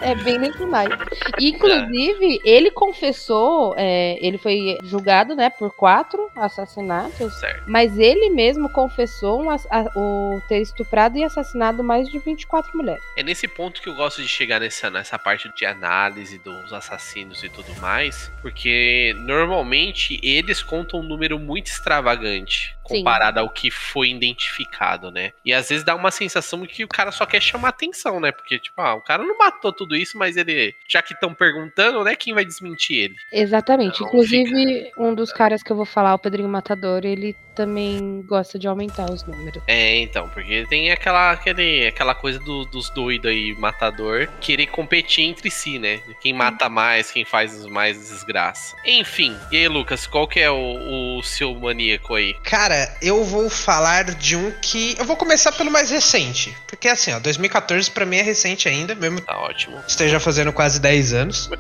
É 0.01 0.15
bem 0.15 0.39
nesse 0.39 0.65
naipe. 0.65 0.97
Inclusive, 1.39 2.39
ele 2.43 2.71
confessou, 2.71 3.73
é, 3.77 4.17
ele 4.25 4.37
foi 4.37 4.77
julgado, 4.83 5.35
né, 5.35 5.49
por 5.49 5.71
quatro 5.75 6.29
assassinatos. 6.35 7.33
Certo. 7.39 7.63
Mas 7.67 7.97
ele 7.97 8.29
mesmo 8.29 8.69
confessou 8.69 9.41
um 9.43 9.49
a- 9.49 9.57
o 9.95 10.41
ter 10.47 10.59
estuprado 10.61 11.17
e 11.17 11.23
assassinado 11.23 11.83
mais 11.83 12.09
de 12.09 12.17
24 12.19 12.75
mulheres. 12.75 13.03
É 13.17 13.23
nesse 13.23 13.47
ponto 13.47 13.81
que 13.81 13.89
eu 13.89 13.95
gosto 13.95 14.21
de 14.21 14.27
chegar 14.27 14.59
nessa, 14.59 14.89
nessa 14.89 15.17
parte 15.19 15.51
de 15.55 15.65
análise 15.65 16.37
dos 16.39 16.73
assassinos 16.73 17.43
e 17.43 17.49
tudo 17.49 17.73
mais, 17.79 18.31
porque 18.41 19.13
normalmente 19.19 20.19
eles 20.23 20.61
contam 20.63 20.99
um 20.99 21.03
número 21.03 21.37
muito 21.39 21.67
extravagante 21.67 22.75
Sim. 22.87 22.97
comparado 22.97 23.39
ao 23.39 23.49
que 23.49 23.69
foi 23.71 24.09
identificado, 24.09 25.11
né? 25.11 25.31
E 25.45 25.53
às 25.53 25.69
vezes 25.69 25.83
dá 25.83 25.95
uma 25.95 26.11
sensação 26.11 26.61
de 26.61 26.67
que 26.67 26.83
o 26.83 26.87
cara 26.87 27.11
só 27.11 27.25
quer 27.25 27.41
chamar 27.41 27.69
atenção, 27.69 28.19
né? 28.19 28.31
Porque, 28.31 28.59
tipo, 28.59 28.79
ah, 28.81 28.95
o 28.95 29.01
cara 29.01 29.23
não 29.23 29.37
matou 29.37 29.71
tudo 29.71 29.90
isso, 29.95 30.17
mas 30.17 30.37
ele, 30.37 30.73
já 30.87 31.01
que 31.01 31.13
estão 31.13 31.33
perguntando, 31.33 32.03
né, 32.03 32.15
quem 32.15 32.33
vai 32.33 32.45
desmentir 32.45 32.97
ele? 33.05 33.15
Exatamente. 33.31 33.99
Não, 34.01 34.07
Inclusive, 34.07 34.91
um 34.97 35.13
dos 35.13 35.31
caras 35.31 35.63
que 35.63 35.71
eu 35.71 35.75
vou 35.75 35.85
falar, 35.85 36.13
o 36.13 36.19
Pedrinho 36.19 36.49
Matador, 36.49 37.05
ele 37.05 37.35
também 37.55 38.23
gosta 38.25 38.57
de 38.57 38.65
aumentar 38.67 39.11
os 39.11 39.23
números. 39.23 39.61
É, 39.67 39.97
então, 39.97 40.29
porque 40.29 40.65
tem 40.69 40.89
aquela, 40.91 41.31
aquele, 41.31 41.85
aquela 41.87 42.15
coisa 42.15 42.39
do- 42.39 42.65
dos 42.65 42.89
doidos 42.89 43.29
aí, 43.29 43.53
matador, 43.55 44.27
querer 44.39 44.67
competir 44.67 45.25
entre 45.25 45.51
si, 45.51 45.77
né? 45.77 45.99
Quem 46.21 46.31
mata 46.33 46.69
mais, 46.69 47.11
quem 47.11 47.25
faz 47.25 47.65
mais 47.65 47.97
desgraça. 48.09 48.75
Enfim, 48.85 49.35
e 49.51 49.57
aí, 49.57 49.67
Lucas, 49.67 50.07
qual 50.07 50.27
que 50.27 50.39
é 50.39 50.49
o, 50.49 51.17
o 51.19 51.23
seu 51.23 51.53
maníaco 51.53 52.15
aí? 52.15 52.33
Cara, 52.41 52.95
eu 53.01 53.23
vou 53.25 53.49
falar 53.49 54.05
de 54.05 54.35
um 54.37 54.51
que. 54.61 54.95
Eu 54.97 55.03
vou 55.05 55.17
começar 55.17 55.51
pelo 55.51 55.69
mais 55.69 55.91
recente. 55.91 56.55
Porque 56.67 56.87
assim, 56.87 57.11
ó, 57.11 57.19
2014 57.19 57.91
pra 57.91 58.05
mim 58.05 58.17
é 58.17 58.21
recente 58.21 58.67
ainda, 58.69 58.95
mesmo 58.95 59.19
Tá 59.21 59.37
ótimo. 59.37 59.77
Esteja 59.87 60.19
fazendo 60.19 60.51
quase 60.53 60.79
10 60.79 61.13
anos. 61.13 61.49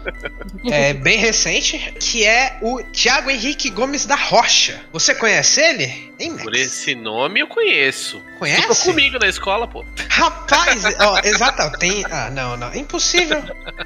É 0.69 0.93
bem 0.93 1.17
recente, 1.17 1.91
que 1.99 2.23
é 2.23 2.59
o 2.61 2.83
Thiago 2.83 3.31
Henrique 3.31 3.69
Gomes 3.71 4.05
da 4.05 4.15
Rocha. 4.15 4.79
Você 4.93 5.15
conhece 5.15 5.59
ele? 5.59 6.11
Hein? 6.19 6.37
Por 6.37 6.53
esse 6.55 6.93
nome 6.93 7.39
eu 7.39 7.47
conheço. 7.47 8.19
Ficou 8.19 8.37
Conhece? 8.39 8.85
comigo 8.85 9.17
na 9.17 9.27
escola, 9.27 9.67
pô. 9.67 9.83
Rapaz, 10.07 10.83
ó, 11.01 11.19
exato, 11.23 11.79
tem. 11.79 12.05
Ah, 12.11 12.29
não, 12.29 12.55
não. 12.57 12.75
Impossível. 12.75 13.41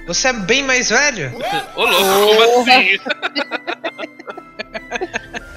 Você 0.05 0.27
é 0.29 0.33
bem 0.33 0.63
mais 0.63 0.89
velho. 0.89 1.31
Ô, 1.75 1.85
louco, 1.85 2.35
como 2.35 2.69
assim? 2.69 2.97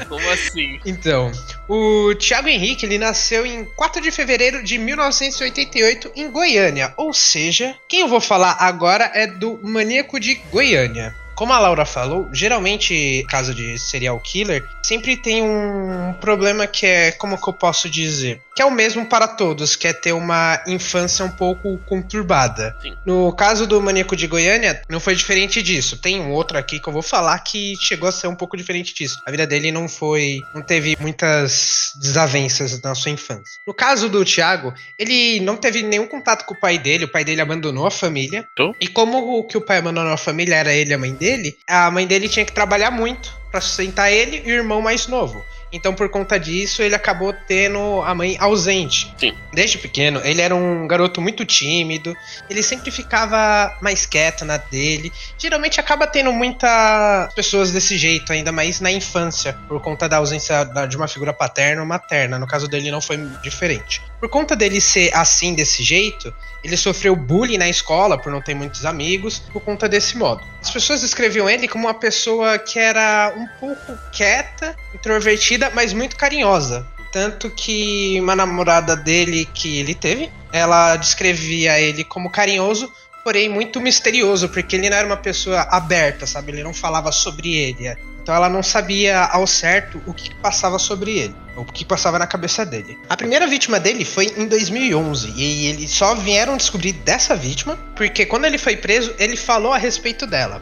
como 0.09 0.29
assim? 0.31 0.81
Então, 0.85 1.31
o 1.69 2.15
Thiago 2.15 2.49
Henrique, 2.49 2.87
ele 2.87 2.99
nasceu 2.99 3.45
em 3.45 3.65
4 3.65 4.01
de 4.01 4.11
fevereiro 4.11 4.63
de 4.63 4.79
1988 4.79 6.13
em 6.17 6.31
Goiânia. 6.31 6.93
Ou 6.97 7.13
seja, 7.13 7.77
quem 7.89 8.01
eu 8.01 8.09
vou 8.09 8.21
falar 8.21 8.57
agora 8.59 9.11
é 9.15 9.27
do 9.27 9.59
Maníaco 9.63 10.19
de 10.19 10.35
Goiânia. 10.51 11.15
Como 11.39 11.53
a 11.53 11.59
Laura 11.61 11.85
falou, 11.85 12.29
geralmente, 12.33 13.25
caso 13.29 13.55
de 13.55 13.79
serial 13.79 14.19
killer, 14.19 14.67
sempre 14.83 15.17
tem 15.17 15.41
um 15.41 16.13
problema 16.21 16.67
que 16.67 16.85
é, 16.85 17.13
como 17.13 17.41
que 17.41 17.49
eu 17.49 17.53
posso 17.53 17.89
dizer? 17.89 18.43
Que 18.59 18.62
é 18.62 18.67
o 18.67 18.73
mesmo 18.73 19.07
para 19.07 19.29
todos, 19.29 19.77
que 19.77 19.87
é 19.87 19.93
ter 19.93 20.12
uma 20.12 20.61
infância 20.67 21.25
um 21.25 21.31
pouco 21.31 21.79
conturbada. 21.87 22.77
Sim. 22.83 22.97
No 23.07 23.33
caso 23.33 23.69
do 23.69 23.81
Maníaco 23.81 24.17
de 24.17 24.27
Goiânia, 24.27 24.83
não 24.88 24.99
foi 24.99 25.15
diferente 25.15 25.62
disso. 25.62 25.97
Tem 25.97 26.21
um 26.21 26.33
outro 26.33 26.59
aqui 26.59 26.81
que 26.81 26.88
eu 26.88 26.93
vou 26.93 27.00
falar 27.00 27.38
que 27.38 27.77
chegou 27.81 28.09
a 28.09 28.11
ser 28.11 28.27
um 28.27 28.35
pouco 28.35 28.57
diferente 28.57 28.93
disso. 28.93 29.23
A 29.25 29.31
vida 29.31 29.47
dele 29.47 29.71
não 29.71 29.88
foi. 29.88 30.41
não 30.53 30.61
teve 30.61 30.97
muitas 30.99 31.93
desavenças 32.00 32.83
na 32.83 32.97
sua 32.97 33.12
infância. 33.12 33.61
No 33.65 33.73
caso 33.73 34.09
do 34.09 34.25
Thiago, 34.25 34.75
ele 34.99 35.38
não 35.38 35.57
teve 35.57 35.85
nenhum 35.85 36.09
contato 36.09 36.45
com 36.45 36.55
o 36.55 36.61
pai 36.61 36.79
dele, 36.79 37.05
o 37.05 37.12
pai 37.12 37.23
dele 37.23 37.41
abandonou 37.41 37.87
a 37.87 37.93
família. 37.93 38.45
Tô. 38.57 38.75
E 38.81 38.88
como 38.88 39.38
o 39.38 39.45
que 39.45 39.57
o 39.57 39.61
pai 39.61 39.79
abandonou 39.79 40.12
a 40.12 40.17
família 40.17 40.57
era 40.57 40.75
ele 40.75 40.91
e 40.91 40.95
a 40.95 40.99
mãe 40.99 41.15
dele, 41.15 41.57
a 41.65 41.93
mãe 41.93 42.09
dele 42.09 42.29
tinha 42.29 42.45
que 42.45 42.50
trabalhar 42.50 42.91
muito 42.91 43.38
pra 43.53 43.61
sustentar 43.61 44.11
ele 44.11 44.43
e 44.45 44.50
o 44.50 44.55
irmão 44.55 44.83
mais 44.83 45.07
novo. 45.07 45.45
Então, 45.73 45.95
por 45.95 46.09
conta 46.09 46.39
disso, 46.39 46.83
ele 46.83 46.95
acabou 46.95 47.33
tendo 47.33 48.03
a 48.03 48.15
mãe 48.15 48.37
ausente. 48.39 49.13
Sim. 49.19 49.35
Desde 49.53 49.79
pequeno, 49.79 50.21
ele 50.25 50.41
era 50.41 50.55
um 50.55 50.87
garoto 50.87 51.21
muito 51.21 51.45
tímido. 51.45 52.15
Ele 52.49 52.63
sempre 52.63 52.91
ficava 52.91 53.77
mais 53.81 54.07
quieto 54.07 54.45
na 54.45 54.57
dele. 54.57 55.13
Geralmente 55.37 55.81
acaba 55.81 56.07
tendo 56.07 56.33
muitas 56.33 57.33
pessoas 57.35 57.71
desse 57.73 57.99
jeito, 57.99 58.33
ainda 58.33 58.53
mais 58.53 58.81
na 58.81 58.91
infância, 58.91 59.53
por 59.69 59.81
conta 59.81 60.09
da 60.09 60.17
ausência 60.17 60.65
de 60.89 60.97
uma 60.97 61.09
figura 61.09 61.33
paterna 61.33 61.83
ou 61.83 61.87
materna. 61.87 62.39
No 62.39 62.47
caso 62.47 62.67
dele, 62.69 62.91
não 62.91 63.01
foi 63.01 63.19
diferente. 63.43 64.03
Por 64.21 64.29
conta 64.29 64.57
dele 64.57 64.81
ser 64.81 65.15
assim, 65.15 65.55
desse 65.55 65.83
jeito, 65.83 66.35
ele 66.63 66.77
sofreu 66.77 67.15
bullying 67.15 67.59
na 67.59 67.69
escola 67.69 68.19
por 68.19 68.33
não 68.33 68.43
ter 68.43 68.55
muitos 68.55 68.85
amigos, 68.85 69.39
por 69.53 69.63
conta 69.63 69.89
desse 69.89 70.17
modo. 70.17 70.43
As 70.61 70.71
pessoas 70.71 71.03
descreviam 71.03 71.49
ele 71.49 71.69
como 71.69 71.87
uma 71.87 71.95
pessoa 71.95 72.59
que 72.59 72.79
era 72.79 73.33
um 73.37 73.47
pouco 73.61 73.97
quieta, 74.13 74.77
introvertida, 74.95 75.71
mas 75.75 75.93
muito 75.93 76.17
carinhosa. 76.17 76.87
Tanto 77.13 77.49
que 77.51 78.21
uma 78.21 78.37
namorada 78.37 78.95
dele 78.95 79.49
que 79.55 79.79
ele 79.79 79.95
teve, 79.95 80.31
ela 80.53 80.97
descrevia 80.97 81.81
ele 81.81 82.05
como 82.05 82.31
carinhoso, 82.31 82.93
porém 83.25 83.49
muito 83.49 83.81
misterioso, 83.81 84.49
porque 84.49 84.77
ele 84.77 84.89
não 84.89 84.97
era 84.97 85.07
uma 85.07 85.17
pessoa 85.17 85.63
aberta, 85.71 86.27
sabe? 86.27 86.53
Ele 86.53 86.63
não 86.63 86.75
falava 86.75 87.13
sobre 87.13 87.55
ele. 87.55 87.89
Então 88.23 88.37
ela 88.37 88.49
não 88.51 88.63
sabia 88.63 89.25
ao 89.25 89.47
certo 89.47 90.03
o 90.05 90.13
que 90.13 90.35
passava 90.35 90.79
sobre 90.79 91.19
ele, 91.19 91.35
o 91.57 91.65
que 91.65 91.83
passava 91.83 92.19
na 92.19 92.27
cabeça 92.27 92.65
dele. 92.67 92.99
A 93.09 93.17
primeira 93.17 93.47
vítima 93.47 93.81
dele 93.81 94.05
foi 94.05 94.27
em 94.37 94.47
2011 94.47 95.33
e 95.35 95.67
eles 95.67 95.91
só 95.91 96.15
vieram 96.15 96.59
descobrir 96.59 96.93
dessa 96.93 97.35
vítima 97.35 97.79
porque 97.97 98.27
quando 98.27 98.45
ele 98.45 98.59
foi 98.59 98.77
preso, 98.77 99.15
ele 99.19 99.35
falou 99.35 99.73
a 99.73 99.79
respeito 99.79 100.27
dela. 100.27 100.61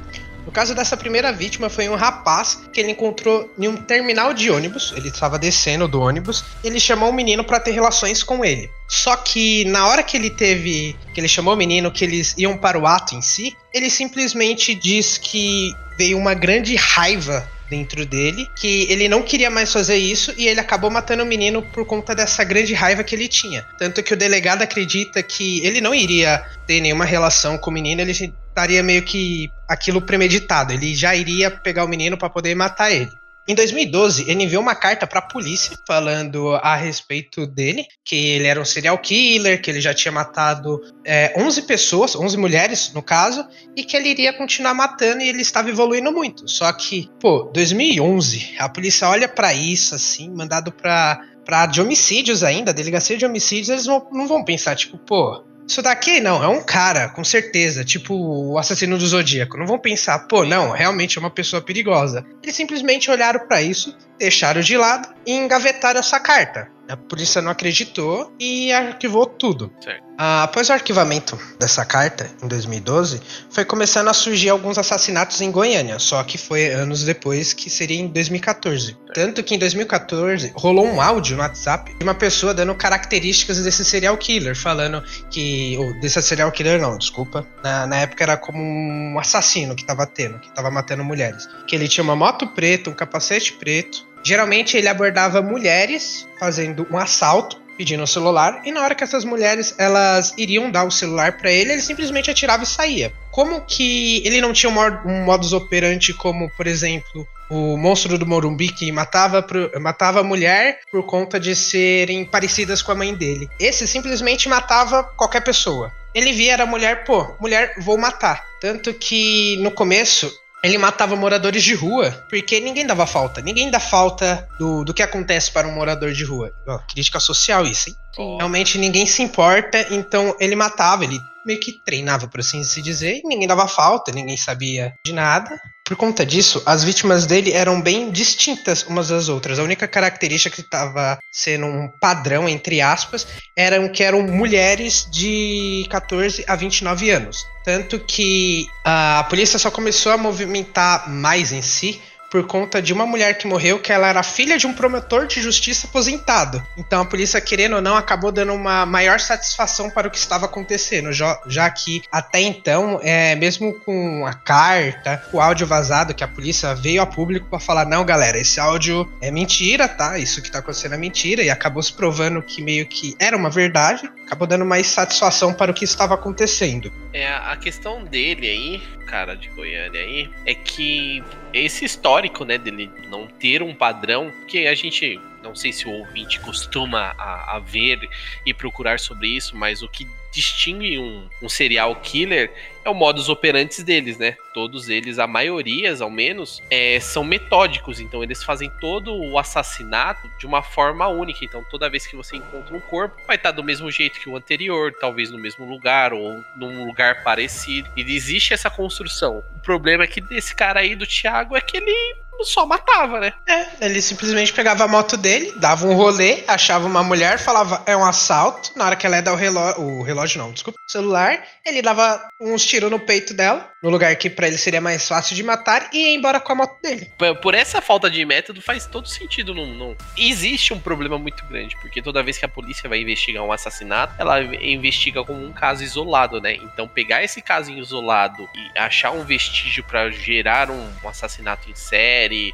Caso 0.56 0.74
dessa 0.74 0.96
primeira 0.96 1.30
vítima 1.34 1.68
foi 1.68 1.86
um 1.86 1.96
rapaz 1.96 2.60
que 2.72 2.80
ele 2.80 2.92
encontrou 2.92 3.52
em 3.58 3.68
um 3.68 3.76
terminal 3.76 4.32
de 4.32 4.50
ônibus. 4.50 4.90
Ele 4.96 5.08
estava 5.08 5.38
descendo 5.38 5.86
do 5.86 6.00
ônibus. 6.00 6.42
Ele 6.64 6.80
chamou 6.80 7.10
o 7.10 7.12
menino 7.12 7.44
para 7.44 7.60
ter 7.60 7.72
relações 7.72 8.22
com 8.22 8.42
ele. 8.42 8.70
Só 8.88 9.14
que 9.16 9.66
na 9.66 9.86
hora 9.86 10.02
que 10.02 10.16
ele 10.16 10.30
teve, 10.30 10.96
que 11.12 11.20
ele 11.20 11.28
chamou 11.28 11.52
o 11.52 11.56
menino, 11.58 11.92
que 11.92 12.02
eles 12.02 12.34
iam 12.38 12.56
para 12.56 12.78
o 12.78 12.86
ato 12.86 13.14
em 13.14 13.20
si, 13.20 13.54
ele 13.70 13.90
simplesmente 13.90 14.74
diz 14.74 15.18
que 15.18 15.74
veio 15.98 16.16
uma 16.16 16.32
grande 16.32 16.74
raiva 16.74 17.46
dentro 17.68 18.06
dele, 18.06 18.48
que 18.56 18.86
ele 18.90 19.10
não 19.10 19.22
queria 19.22 19.50
mais 19.50 19.70
fazer 19.70 19.96
isso 19.96 20.32
e 20.38 20.48
ele 20.48 20.60
acabou 20.60 20.90
matando 20.90 21.22
o 21.22 21.26
menino 21.26 21.60
por 21.60 21.84
conta 21.84 22.14
dessa 22.14 22.42
grande 22.44 22.72
raiva 22.72 23.04
que 23.04 23.14
ele 23.14 23.28
tinha. 23.28 23.62
Tanto 23.78 24.02
que 24.02 24.14
o 24.14 24.16
delegado 24.16 24.62
acredita 24.62 25.22
que 25.22 25.62
ele 25.66 25.82
não 25.82 25.94
iria 25.94 26.42
ter 26.66 26.80
nenhuma 26.80 27.04
relação 27.04 27.58
com 27.58 27.68
o 27.68 27.74
menino, 27.74 28.00
ele 28.00 28.14
estaria 28.56 28.82
meio 28.82 29.02
que 29.02 29.50
aquilo 29.68 30.00
premeditado, 30.00 30.72
ele 30.72 30.94
já 30.94 31.14
iria 31.14 31.50
pegar 31.50 31.84
o 31.84 31.88
menino 31.88 32.16
para 32.16 32.30
poder 32.30 32.54
matar 32.54 32.90
ele. 32.90 33.10
Em 33.48 33.54
2012, 33.54 34.28
ele 34.28 34.42
enviou 34.42 34.60
uma 34.60 34.74
carta 34.74 35.06
para 35.06 35.20
a 35.20 35.22
polícia 35.22 35.78
falando 35.86 36.56
a 36.56 36.74
respeito 36.74 37.46
dele, 37.46 37.84
que 38.04 38.16
ele 38.16 38.46
era 38.48 38.60
um 38.60 38.64
serial 38.64 38.98
killer, 38.98 39.62
que 39.62 39.70
ele 39.70 39.80
já 39.80 39.94
tinha 39.94 40.10
matado 40.10 40.80
é, 41.04 41.32
11 41.36 41.62
pessoas, 41.62 42.16
11 42.16 42.36
mulheres 42.38 42.92
no 42.92 43.02
caso, 43.02 43.46
e 43.76 43.84
que 43.84 43.96
ele 43.96 44.08
iria 44.08 44.32
continuar 44.32 44.74
matando 44.74 45.22
e 45.22 45.28
ele 45.28 45.42
estava 45.42 45.68
evoluindo 45.68 46.10
muito. 46.10 46.48
Só 46.50 46.72
que, 46.72 47.08
pô, 47.20 47.48
2011, 47.54 48.56
a 48.58 48.68
polícia 48.68 49.08
olha 49.08 49.28
para 49.28 49.54
isso 49.54 49.94
assim, 49.94 50.28
mandado 50.30 50.72
para 50.72 51.20
para 51.44 51.66
de 51.66 51.80
homicídios 51.80 52.42
ainda, 52.42 52.74
delegacia 52.74 53.16
de 53.16 53.24
homicídios, 53.24 53.68
eles 53.68 53.86
não 53.86 54.26
vão 54.26 54.42
pensar 54.42 54.74
tipo, 54.74 54.98
pô, 54.98 55.44
isso 55.66 55.82
daqui 55.82 56.20
não, 56.20 56.42
é 56.42 56.48
um 56.48 56.62
cara, 56.62 57.08
com 57.08 57.24
certeza, 57.24 57.84
tipo 57.84 58.14
o 58.14 58.58
assassino 58.58 58.96
do 58.96 59.06
Zodíaco. 59.06 59.58
Não 59.58 59.66
vão 59.66 59.78
pensar, 59.78 60.20
pô, 60.20 60.44
não, 60.44 60.70
realmente 60.70 61.18
é 61.18 61.20
uma 61.20 61.30
pessoa 61.30 61.60
perigosa. 61.60 62.24
Eles 62.42 62.54
simplesmente 62.54 63.10
olharam 63.10 63.46
para 63.46 63.60
isso, 63.60 63.96
deixaram 64.18 64.60
de 64.60 64.76
lado 64.76 65.08
e 65.26 65.32
engavetaram 65.32 66.00
essa 66.00 66.20
carta. 66.20 66.68
A 66.88 66.96
polícia 66.96 67.42
não 67.42 67.50
acreditou 67.50 68.32
e 68.38 68.72
arquivou 68.72 69.26
tudo. 69.26 69.72
Ah, 70.16 70.44
após 70.44 70.70
o 70.70 70.72
arquivamento 70.72 71.38
dessa 71.58 71.84
carta, 71.84 72.30
em 72.40 72.46
2012, 72.46 73.20
foi 73.50 73.64
começando 73.64 74.08
a 74.08 74.14
surgir 74.14 74.50
alguns 74.50 74.78
assassinatos 74.78 75.40
em 75.40 75.50
Goiânia, 75.50 75.98
só 75.98 76.22
que 76.22 76.38
foi 76.38 76.68
anos 76.72 77.02
depois, 77.02 77.52
que 77.52 77.68
seria 77.68 78.00
em 78.00 78.06
2014. 78.06 78.96
Tanto 79.12 79.42
que 79.42 79.54
em 79.54 79.58
2014 79.58 80.52
rolou 80.54 80.86
um 80.86 81.00
áudio 81.00 81.36
no 81.36 81.42
WhatsApp 81.42 81.92
de 81.98 82.04
uma 82.04 82.14
pessoa 82.14 82.54
dando 82.54 82.74
características 82.74 83.62
desse 83.62 83.84
serial 83.84 84.16
killer, 84.16 84.56
falando 84.56 85.02
que. 85.28 85.76
Ou 85.78 85.92
desse 86.00 86.22
serial 86.22 86.52
killer, 86.52 86.80
não, 86.80 86.96
desculpa. 86.96 87.44
Na, 87.64 87.86
na 87.86 87.96
época 87.96 88.22
era 88.22 88.36
como 88.36 88.62
um 88.62 89.18
assassino 89.18 89.74
que 89.74 89.84
tava 89.84 90.06
tendo, 90.06 90.38
que 90.38 90.54
tava 90.54 90.70
matando 90.70 91.02
mulheres. 91.02 91.48
Que 91.66 91.74
ele 91.74 91.88
tinha 91.88 92.04
uma 92.04 92.14
moto 92.14 92.46
preta, 92.46 92.88
um 92.88 92.94
capacete 92.94 93.54
preto 93.54 94.05
Geralmente 94.26 94.76
ele 94.76 94.88
abordava 94.88 95.40
mulheres 95.40 96.26
fazendo 96.36 96.84
um 96.90 96.98
assalto, 96.98 97.62
pedindo 97.78 98.02
o 98.02 98.08
celular, 98.08 98.60
e 98.64 98.72
na 98.72 98.82
hora 98.82 98.92
que 98.92 99.04
essas 99.04 99.24
mulheres 99.24 99.72
elas 99.78 100.34
iriam 100.36 100.68
dar 100.68 100.82
o 100.82 100.90
celular 100.90 101.36
para 101.36 101.52
ele, 101.52 101.70
ele 101.70 101.80
simplesmente 101.80 102.28
atirava 102.28 102.64
e 102.64 102.66
saía. 102.66 103.12
Como 103.30 103.60
que 103.60 104.26
ele 104.26 104.40
não 104.40 104.52
tinha 104.52 104.68
um 104.68 105.24
modus 105.24 105.52
operandi 105.52 106.12
como, 106.12 106.50
por 106.56 106.66
exemplo, 106.66 107.24
o 107.48 107.76
monstro 107.76 108.18
do 108.18 108.26
Morumbi 108.26 108.66
que 108.66 108.90
matava, 108.90 109.44
pro, 109.44 109.70
matava 109.80 110.18
a 110.18 110.24
mulher 110.24 110.80
por 110.90 111.04
conta 111.04 111.38
de 111.38 111.54
serem 111.54 112.24
parecidas 112.24 112.82
com 112.82 112.90
a 112.90 112.96
mãe 112.96 113.14
dele. 113.14 113.48
Esse 113.60 113.86
simplesmente 113.86 114.48
matava 114.48 115.04
qualquer 115.04 115.44
pessoa. 115.44 115.92
Ele 116.12 116.32
via 116.32 116.54
era 116.54 116.66
mulher, 116.66 117.04
pô, 117.04 117.32
mulher, 117.40 117.76
vou 117.78 117.96
matar. 117.96 118.44
Tanto 118.60 118.92
que 118.92 119.56
no 119.58 119.70
começo 119.70 120.32
ele 120.66 120.78
matava 120.78 121.14
moradores 121.14 121.62
de 121.62 121.74
rua, 121.74 122.10
porque 122.28 122.58
ninguém 122.60 122.84
dava 122.84 123.06
falta. 123.06 123.40
Ninguém 123.40 123.70
dá 123.70 123.78
falta 123.78 124.48
do, 124.58 124.84
do 124.84 124.92
que 124.92 125.02
acontece 125.02 125.50
para 125.50 125.68
um 125.68 125.72
morador 125.72 126.12
de 126.12 126.24
rua. 126.24 126.52
Ó, 126.66 126.78
crítica 126.78 127.20
social 127.20 127.64
isso, 127.64 127.90
hein? 127.90 127.96
Sim. 128.14 128.36
Realmente 128.36 128.76
ninguém 128.76 129.06
se 129.06 129.22
importa, 129.22 129.86
então 129.90 130.34
ele 130.40 130.56
matava, 130.56 131.04
ele 131.04 131.20
meio 131.46 131.60
que 131.60 131.82
treinava, 131.84 132.28
por 132.28 132.40
assim 132.40 132.62
se 132.64 132.82
dizer, 132.82 133.20
e 133.22 133.28
ninguém 133.28 133.46
dava 133.46 133.68
falta, 133.68 134.12
ninguém 134.12 134.36
sabia 134.36 134.94
de 135.04 135.12
nada. 135.12 135.58
Por 135.86 135.96
conta 135.96 136.26
disso, 136.26 136.60
as 136.66 136.82
vítimas 136.82 137.26
dele 137.26 137.52
eram 137.52 137.80
bem 137.80 138.10
distintas 138.10 138.82
umas 138.82 139.08
das 139.08 139.28
outras. 139.28 139.60
A 139.60 139.62
única 139.62 139.86
característica 139.86 140.56
que 140.56 140.60
estava 140.60 141.16
sendo 141.30 141.66
um 141.66 141.88
padrão, 142.00 142.48
entre 142.48 142.80
aspas, 142.80 143.24
eram 143.56 143.88
que 143.88 144.02
eram 144.02 144.20
mulheres 144.22 145.06
de 145.08 145.86
14 145.88 146.44
a 146.48 146.56
29 146.56 147.10
anos. 147.10 147.46
Tanto 147.64 148.00
que 148.00 148.66
a 148.84 149.24
polícia 149.30 149.60
só 149.60 149.70
começou 149.70 150.10
a 150.10 150.18
movimentar 150.18 151.08
mais 151.08 151.52
em 151.52 151.62
si 151.62 152.02
por 152.30 152.46
conta 152.46 152.82
de 152.82 152.92
uma 152.92 153.06
mulher 153.06 153.38
que 153.38 153.46
morreu, 153.46 153.78
que 153.78 153.92
ela 153.92 154.08
era 154.08 154.22
filha 154.22 154.58
de 154.58 154.66
um 154.66 154.72
promotor 154.72 155.26
de 155.26 155.40
justiça 155.40 155.86
aposentado. 155.86 156.64
Então 156.76 157.02
a 157.02 157.04
polícia, 157.04 157.40
querendo 157.40 157.76
ou 157.76 157.82
não, 157.82 157.96
acabou 157.96 158.32
dando 158.32 158.52
uma 158.52 158.84
maior 158.84 159.20
satisfação 159.20 159.90
para 159.90 160.08
o 160.08 160.10
que 160.10 160.18
estava 160.18 160.46
acontecendo, 160.46 161.12
já, 161.12 161.40
já 161.46 161.68
que 161.70 162.02
até 162.10 162.40
então, 162.40 163.00
é, 163.02 163.34
mesmo 163.34 163.74
com 163.80 164.26
a 164.26 164.34
carta, 164.34 165.22
o 165.32 165.40
áudio 165.40 165.66
vazado, 165.66 166.14
que 166.14 166.24
a 166.24 166.28
polícia 166.28 166.74
veio 166.74 167.02
a 167.02 167.06
público 167.06 167.46
para 167.48 167.58
falar: 167.58 167.86
não, 167.86 168.04
galera, 168.04 168.38
esse 168.38 168.60
áudio 168.60 169.10
é 169.20 169.30
mentira, 169.30 169.88
tá? 169.88 170.18
Isso 170.18 170.42
que 170.42 170.50
tá 170.50 170.58
acontecendo 170.58 170.94
é 170.94 170.98
mentira, 170.98 171.42
e 171.42 171.50
acabou 171.50 171.82
se 171.82 171.92
provando 171.92 172.42
que 172.42 172.62
meio 172.62 172.86
que 172.86 173.14
era 173.18 173.36
uma 173.36 173.50
verdade, 173.50 174.10
acabou 174.26 174.46
dando 174.46 174.64
mais 174.64 174.88
satisfação 174.88 175.54
para 175.54 175.70
o 175.70 175.74
que 175.74 175.84
estava 175.84 176.14
acontecendo. 176.14 176.92
É, 177.12 177.28
a 177.28 177.56
questão 177.56 178.04
dele 178.04 178.46
aí, 178.46 178.82
cara 179.06 179.34
de 179.34 179.48
Goiânia 179.48 180.00
aí, 180.00 180.30
é 180.44 180.54
que 180.54 181.22
esse 181.58 181.84
histórico, 181.84 182.44
né, 182.44 182.58
dele 182.58 182.90
não 183.08 183.26
ter 183.26 183.62
um 183.62 183.74
padrão, 183.74 184.30
que 184.46 184.66
a 184.66 184.74
gente 184.74 185.20
não 185.46 185.54
sei 185.54 185.72
se 185.72 185.86
o 185.86 185.92
ouvinte 185.92 186.40
costuma 186.40 187.14
a, 187.16 187.56
a, 187.56 187.58
ver 187.60 188.08
e 188.44 188.52
procurar 188.52 188.98
sobre 188.98 189.28
isso, 189.28 189.56
mas 189.56 189.82
o 189.82 189.88
que 189.88 190.06
distingue 190.32 190.98
um, 190.98 191.28
um 191.40 191.48
serial 191.48 191.94
killer 191.96 192.52
é 192.84 192.90
o 192.90 192.94
modus 192.94 193.28
operandi 193.28 193.82
deles, 193.82 194.18
né? 194.18 194.36
Todos 194.52 194.88
eles, 194.88 195.18
a 195.18 195.26
maioria, 195.26 195.94
ao 196.00 196.10
menos, 196.10 196.62
é, 196.70 197.00
são 197.00 197.24
metódicos. 197.24 198.00
Então 198.00 198.22
eles 198.22 198.44
fazem 198.44 198.70
todo 198.80 199.14
o 199.14 199.38
assassinato 199.38 200.28
de 200.38 200.46
uma 200.46 200.62
forma 200.62 201.08
única. 201.08 201.44
Então 201.44 201.64
toda 201.70 201.88
vez 201.88 202.06
que 202.06 202.14
você 202.14 202.36
encontra 202.36 202.76
um 202.76 202.80
corpo, 202.80 203.16
vai 203.26 203.36
estar 203.36 203.50
do 203.50 203.64
mesmo 203.64 203.90
jeito 203.90 204.20
que 204.20 204.28
o 204.28 204.36
anterior, 204.36 204.92
talvez 205.00 205.30
no 205.30 205.38
mesmo 205.38 205.66
lugar 205.66 206.12
ou 206.12 206.44
num 206.54 206.86
lugar 206.86 207.22
parecido. 207.22 207.88
E 207.96 208.02
existe 208.02 208.52
essa 208.52 208.68
construção. 208.68 209.42
O 209.56 209.60
problema 209.60 210.04
é 210.04 210.06
que 210.06 210.20
desse 210.20 210.54
cara 210.54 210.80
aí 210.80 210.94
do 210.94 211.06
Thiago 211.06 211.56
é 211.56 211.60
que 211.60 211.78
ele 211.78 212.16
só 212.44 212.66
matava, 212.66 213.20
né? 213.20 213.32
É, 213.48 213.66
ele 213.80 214.00
simplesmente 214.02 214.52
pegava 214.52 214.84
a 214.84 214.88
moto 214.88 215.16
dele, 215.16 215.52
dava 215.56 215.86
um 215.86 215.94
rolê, 215.94 216.44
achava 216.46 216.86
uma 216.86 217.02
mulher, 217.02 217.38
falava 217.38 217.82
é 217.86 217.96
um 217.96 218.04
assalto. 218.04 218.72
Na 218.76 218.86
hora 218.86 218.96
que 218.96 219.06
ela 219.06 219.16
ia 219.16 219.22
dar 219.22 219.32
o 219.32 219.36
relógio, 219.36 219.82
o 219.82 220.02
relógio 220.02 220.38
não, 220.38 220.52
desculpa, 220.52 220.78
o 220.78 220.90
celular, 220.90 221.42
ele 221.64 221.82
dava 221.82 222.28
uns 222.40 222.64
tiros 222.64 222.90
no 222.90 222.98
peito 222.98 223.34
dela, 223.34 223.70
no 223.86 223.92
lugar 223.92 224.16
que 224.16 224.28
para 224.28 224.48
ele 224.48 224.58
seria 224.58 224.80
mais 224.80 225.06
fácil 225.06 225.36
de 225.36 225.44
matar, 225.44 225.90
e 225.92 225.98
ia 225.98 226.14
embora 226.16 226.40
com 226.40 226.50
a 226.50 226.56
moto 226.56 226.76
dele. 226.82 227.08
Por 227.40 227.54
essa 227.54 227.80
falta 227.80 228.10
de 228.10 228.24
método 228.24 228.60
faz 228.60 228.84
todo 228.84 229.08
sentido. 229.08 229.54
Não, 229.54 229.64
não... 229.64 229.96
Existe 230.18 230.74
um 230.74 230.80
problema 230.80 231.16
muito 231.16 231.46
grande, 231.46 231.76
porque 231.76 232.02
toda 232.02 232.20
vez 232.20 232.36
que 232.36 232.44
a 232.44 232.48
polícia 232.48 232.88
vai 232.88 233.00
investigar 233.00 233.44
um 233.44 233.52
assassinato, 233.52 234.12
ela 234.18 234.42
investiga 234.42 235.22
como 235.22 235.40
um 235.40 235.52
caso 235.52 235.84
isolado, 235.84 236.40
né? 236.40 236.56
Então 236.56 236.88
pegar 236.88 237.22
esse 237.22 237.40
caso 237.40 237.70
isolado 237.70 238.48
e 238.56 238.76
achar 238.76 239.12
um 239.12 239.22
vestígio 239.22 239.84
para 239.84 240.10
gerar 240.10 240.68
um, 240.68 240.92
um 241.04 241.08
assassinato 241.08 241.70
em 241.70 241.74
série 241.76 242.52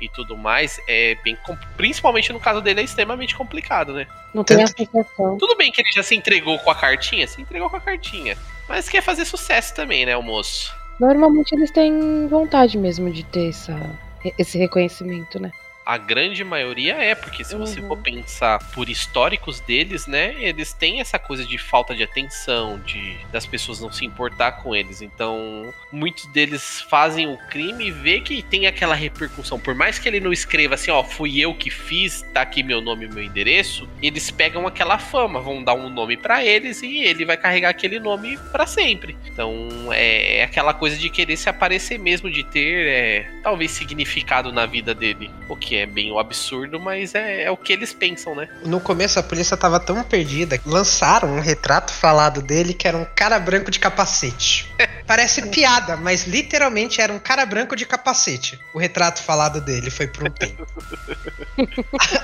e 0.00 0.08
tudo 0.08 0.36
mais, 0.36 0.80
é 0.88 1.14
bem. 1.22 1.38
Principalmente 1.76 2.32
no 2.32 2.40
caso 2.40 2.60
dele, 2.60 2.80
é 2.80 2.82
extremamente 2.82 3.36
complicado, 3.36 3.92
né? 3.92 4.08
Não 4.34 4.42
tem 4.42 4.64
aplicação. 4.64 5.38
Tudo 5.38 5.54
bem 5.56 5.70
que 5.70 5.80
ele 5.80 5.92
já 5.92 6.02
se 6.02 6.16
entregou 6.16 6.58
com 6.58 6.72
a 6.72 6.74
cartinha, 6.74 7.24
se 7.28 7.40
entregou 7.40 7.70
com 7.70 7.76
a 7.76 7.80
cartinha. 7.80 8.36
Mas 8.72 8.88
quer 8.88 9.02
fazer 9.02 9.26
sucesso 9.26 9.74
também, 9.74 10.06
né, 10.06 10.16
o 10.16 10.22
moço? 10.22 10.74
Normalmente 10.98 11.54
eles 11.54 11.70
têm 11.70 12.26
vontade 12.26 12.78
mesmo 12.78 13.10
de 13.10 13.22
ter 13.22 13.50
essa, 13.50 13.78
esse 14.38 14.56
reconhecimento, 14.56 15.38
né? 15.38 15.52
A 15.84 15.98
grande 15.98 16.44
maioria 16.44 16.94
é, 16.94 17.14
porque 17.14 17.42
se 17.44 17.56
você 17.56 17.80
Uhum. 17.80 17.88
for 17.88 17.98
pensar 17.98 18.58
por 18.72 18.88
históricos 18.88 19.60
deles, 19.60 20.06
né, 20.06 20.34
eles 20.38 20.72
têm 20.72 21.00
essa 21.00 21.18
coisa 21.18 21.44
de 21.44 21.58
falta 21.58 21.94
de 21.94 22.02
atenção, 22.02 22.78
de 22.80 23.16
das 23.32 23.46
pessoas 23.46 23.80
não 23.80 23.90
se 23.90 24.04
importar 24.04 24.52
com 24.62 24.74
eles. 24.76 25.02
Então, 25.02 25.72
muitos 25.90 26.26
deles 26.26 26.80
fazem 26.88 27.26
o 27.26 27.36
crime 27.48 27.86
e 27.88 27.90
vê 27.90 28.20
que 28.20 28.42
tem 28.42 28.66
aquela 28.66 28.94
repercussão. 28.94 29.58
Por 29.58 29.74
mais 29.74 29.98
que 29.98 30.08
ele 30.08 30.20
não 30.20 30.32
escreva 30.32 30.74
assim, 30.74 30.90
ó, 30.90 31.02
fui 31.02 31.40
eu 31.40 31.54
que 31.54 31.70
fiz, 31.70 32.22
tá 32.32 32.42
aqui 32.42 32.62
meu 32.62 32.80
nome 32.80 33.06
e 33.06 33.08
meu 33.08 33.22
endereço, 33.22 33.88
eles 34.02 34.30
pegam 34.30 34.66
aquela 34.66 34.98
fama, 34.98 35.40
vão 35.40 35.62
dar 35.64 35.74
um 35.74 35.88
nome 35.88 36.16
pra 36.16 36.44
eles 36.44 36.82
e 36.82 37.02
ele 37.02 37.24
vai 37.24 37.36
carregar 37.36 37.70
aquele 37.70 37.98
nome 37.98 38.38
pra 38.52 38.66
sempre. 38.66 39.16
Então, 39.26 39.68
é, 39.92 40.38
é 40.38 40.44
aquela 40.44 40.72
coisa 40.74 40.96
de 40.96 41.10
querer 41.10 41.36
se 41.36 41.48
aparecer 41.48 41.98
mesmo, 41.98 42.30
de 42.30 42.44
ter 42.44 42.86
é, 42.86 43.30
talvez 43.42 43.70
significado 43.72 44.52
na 44.52 44.66
vida 44.66 44.94
dele. 44.94 45.30
O 45.48 45.56
que 45.56 45.71
é 45.76 45.86
bem 45.86 46.10
o 46.12 46.18
absurdo, 46.18 46.78
mas 46.78 47.14
é, 47.14 47.44
é 47.44 47.50
o 47.50 47.56
que 47.56 47.72
eles 47.72 47.92
pensam, 47.92 48.34
né? 48.34 48.48
No 48.64 48.80
começo 48.80 49.18
a 49.18 49.22
polícia 49.22 49.56
tava 49.56 49.80
tão 49.80 50.02
perdida 50.02 50.58
que 50.58 50.68
lançaram 50.68 51.36
um 51.36 51.40
retrato 51.40 51.92
falado 51.92 52.42
dele 52.42 52.74
que 52.74 52.86
era 52.86 52.96
um 52.96 53.04
cara 53.04 53.38
branco 53.38 53.70
de 53.70 53.78
capacete. 53.78 54.72
Parece 55.06 55.42
piada, 55.48 55.96
mas 55.96 56.24
literalmente 56.26 57.00
era 57.00 57.12
um 57.12 57.18
cara 57.18 57.44
branco 57.44 57.76
de 57.76 57.84
capacete. 57.86 58.58
O 58.74 58.78
retrato 58.78 59.22
falado 59.22 59.60
dele 59.60 59.90
foi 59.90 60.06
um 60.06 60.30
tempo. 60.30 60.66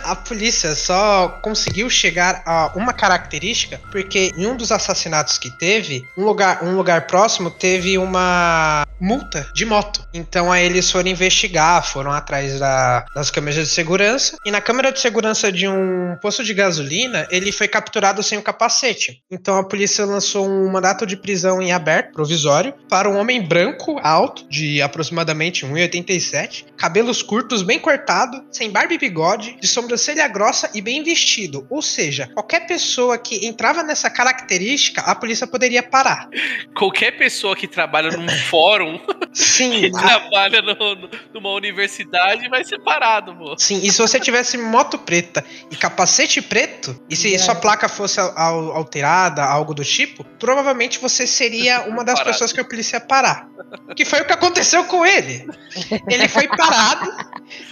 a, 0.05 0.13
a 0.13 0.17
polícia 0.17 0.75
só 0.75 1.29
conseguiu 1.43 1.91
chegar 1.91 2.43
a 2.47 2.73
uma 2.75 2.93
característica 2.93 3.81
porque 3.91 4.33
em 4.37 4.47
um 4.47 4.57
dos 4.57 4.73
assassinatos 4.73 5.39
que 5.39 5.51
teve, 5.51 6.07
um 6.17 6.25
lugar, 6.25 6.63
um 6.65 6.77
lugar 6.77 7.07
próximo 7.07 7.51
teve 7.51 7.99
uma 7.99 8.87
multa 9.01 9.47
de 9.55 9.65
moto. 9.65 10.07
Então 10.13 10.51
aí 10.51 10.65
eles 10.65 10.91
foram 10.91 11.09
investigar, 11.09 11.85
foram 11.87 12.11
atrás 12.13 12.59
da- 12.59 13.05
das 13.15 13.31
câmeras 13.31 13.69
de 13.69 13.75
segurança 13.75 14.37
e 14.45 14.51
na 14.51 14.61
câmera 14.61 14.91
de 14.93 15.01
segurança 15.01 15.53
de 15.53 15.69
um 15.69 16.17
posto 16.21 16.43
de 16.43 16.53
gasolina 16.55 17.27
ele 17.31 17.53
foi 17.53 17.69
capturado 17.69 18.23
sem 18.23 18.39
o 18.39 18.43
capacete. 18.43 19.23
Então 19.31 19.57
a 19.59 19.65
polícia 19.65 20.05
lançou 20.05 20.49
um 20.49 20.71
mandato 20.71 21.07
de 21.07 21.17
prisão 21.17 21.61
em 21.63 21.73
aberto 21.73 22.13
provisório 22.13 22.68
para 22.89 23.09
um 23.09 23.17
homem 23.19 23.41
branco 23.43 23.99
alto 24.03 24.49
de 24.49 24.81
aproximadamente 24.83 25.65
1,87, 25.67 26.65
cabelos 26.77 27.23
curtos 27.23 27.63
bem 27.63 27.79
cortado, 27.79 28.45
sem 28.51 28.71
barba 28.71 28.95
e 28.95 28.99
bigode, 28.99 29.57
de 29.61 29.67
sobrancelha 29.67 30.27
grossa 30.29 30.71
e 30.75 30.81
bem 30.81 31.03
vestido. 31.03 31.67
Ou 31.71 31.83
seja, 31.83 32.29
qualquer 32.35 32.67
pessoa 32.67 33.19
que 33.19 33.47
entrava 33.47 33.83
nessa 33.83 34.09
característica 34.11 35.01
a 35.03 35.15
polícia 35.15 35.47
poderia 35.47 35.83
parar. 35.83 36.29
Qualquer 36.77 37.13
pessoa 37.13 37.57
que 37.57 37.67
trabalha 37.67 38.11
num 38.17 38.29
fórum, 38.49 39.01
Sim, 39.33 39.71
que 39.81 39.91
trabalha 39.93 40.63
no- 40.63 40.75
no- 40.95 41.11
numa 41.35 41.51
universidade, 41.53 42.49
vai 42.49 42.65
ser 42.65 42.79
parado, 42.81 43.35
moço. 43.35 43.65
Sim, 43.65 43.81
e 43.83 43.91
se 43.91 43.99
você 44.01 44.19
tivesse 44.21 44.57
moto 44.59 44.99
preta 44.99 45.45
e 45.71 45.77
capacete 45.77 46.41
preto, 46.43 46.99
e 47.09 47.17
se 47.17 47.35
É. 47.35 47.39
sua 47.39 47.55
placa 47.55 47.89
fosse 47.89 48.19
al- 48.21 48.73
alterada, 48.73 49.45
algo 49.45 49.75
do 49.75 49.85
tipo, 49.85 50.25
provavelmente 50.39 50.99
você 50.99 51.27
seria 51.27 51.83
uma 51.83 52.05
das 52.05 52.19
Parado. 52.19 52.31
pessoas 52.33 52.53
que 52.59 52.61
a 52.61 52.65
polícia 52.65 52.97
ia 52.97 53.01
parar. 53.01 53.49
Que 53.95 54.05
foi 54.05 54.21
o 54.21 54.25
que 54.25 54.33
aconteceu 54.33 54.85
com 54.85 55.07
ele. 55.07 55.47
Ele 56.09 56.29
foi 56.29 56.49
parado 56.49 57.11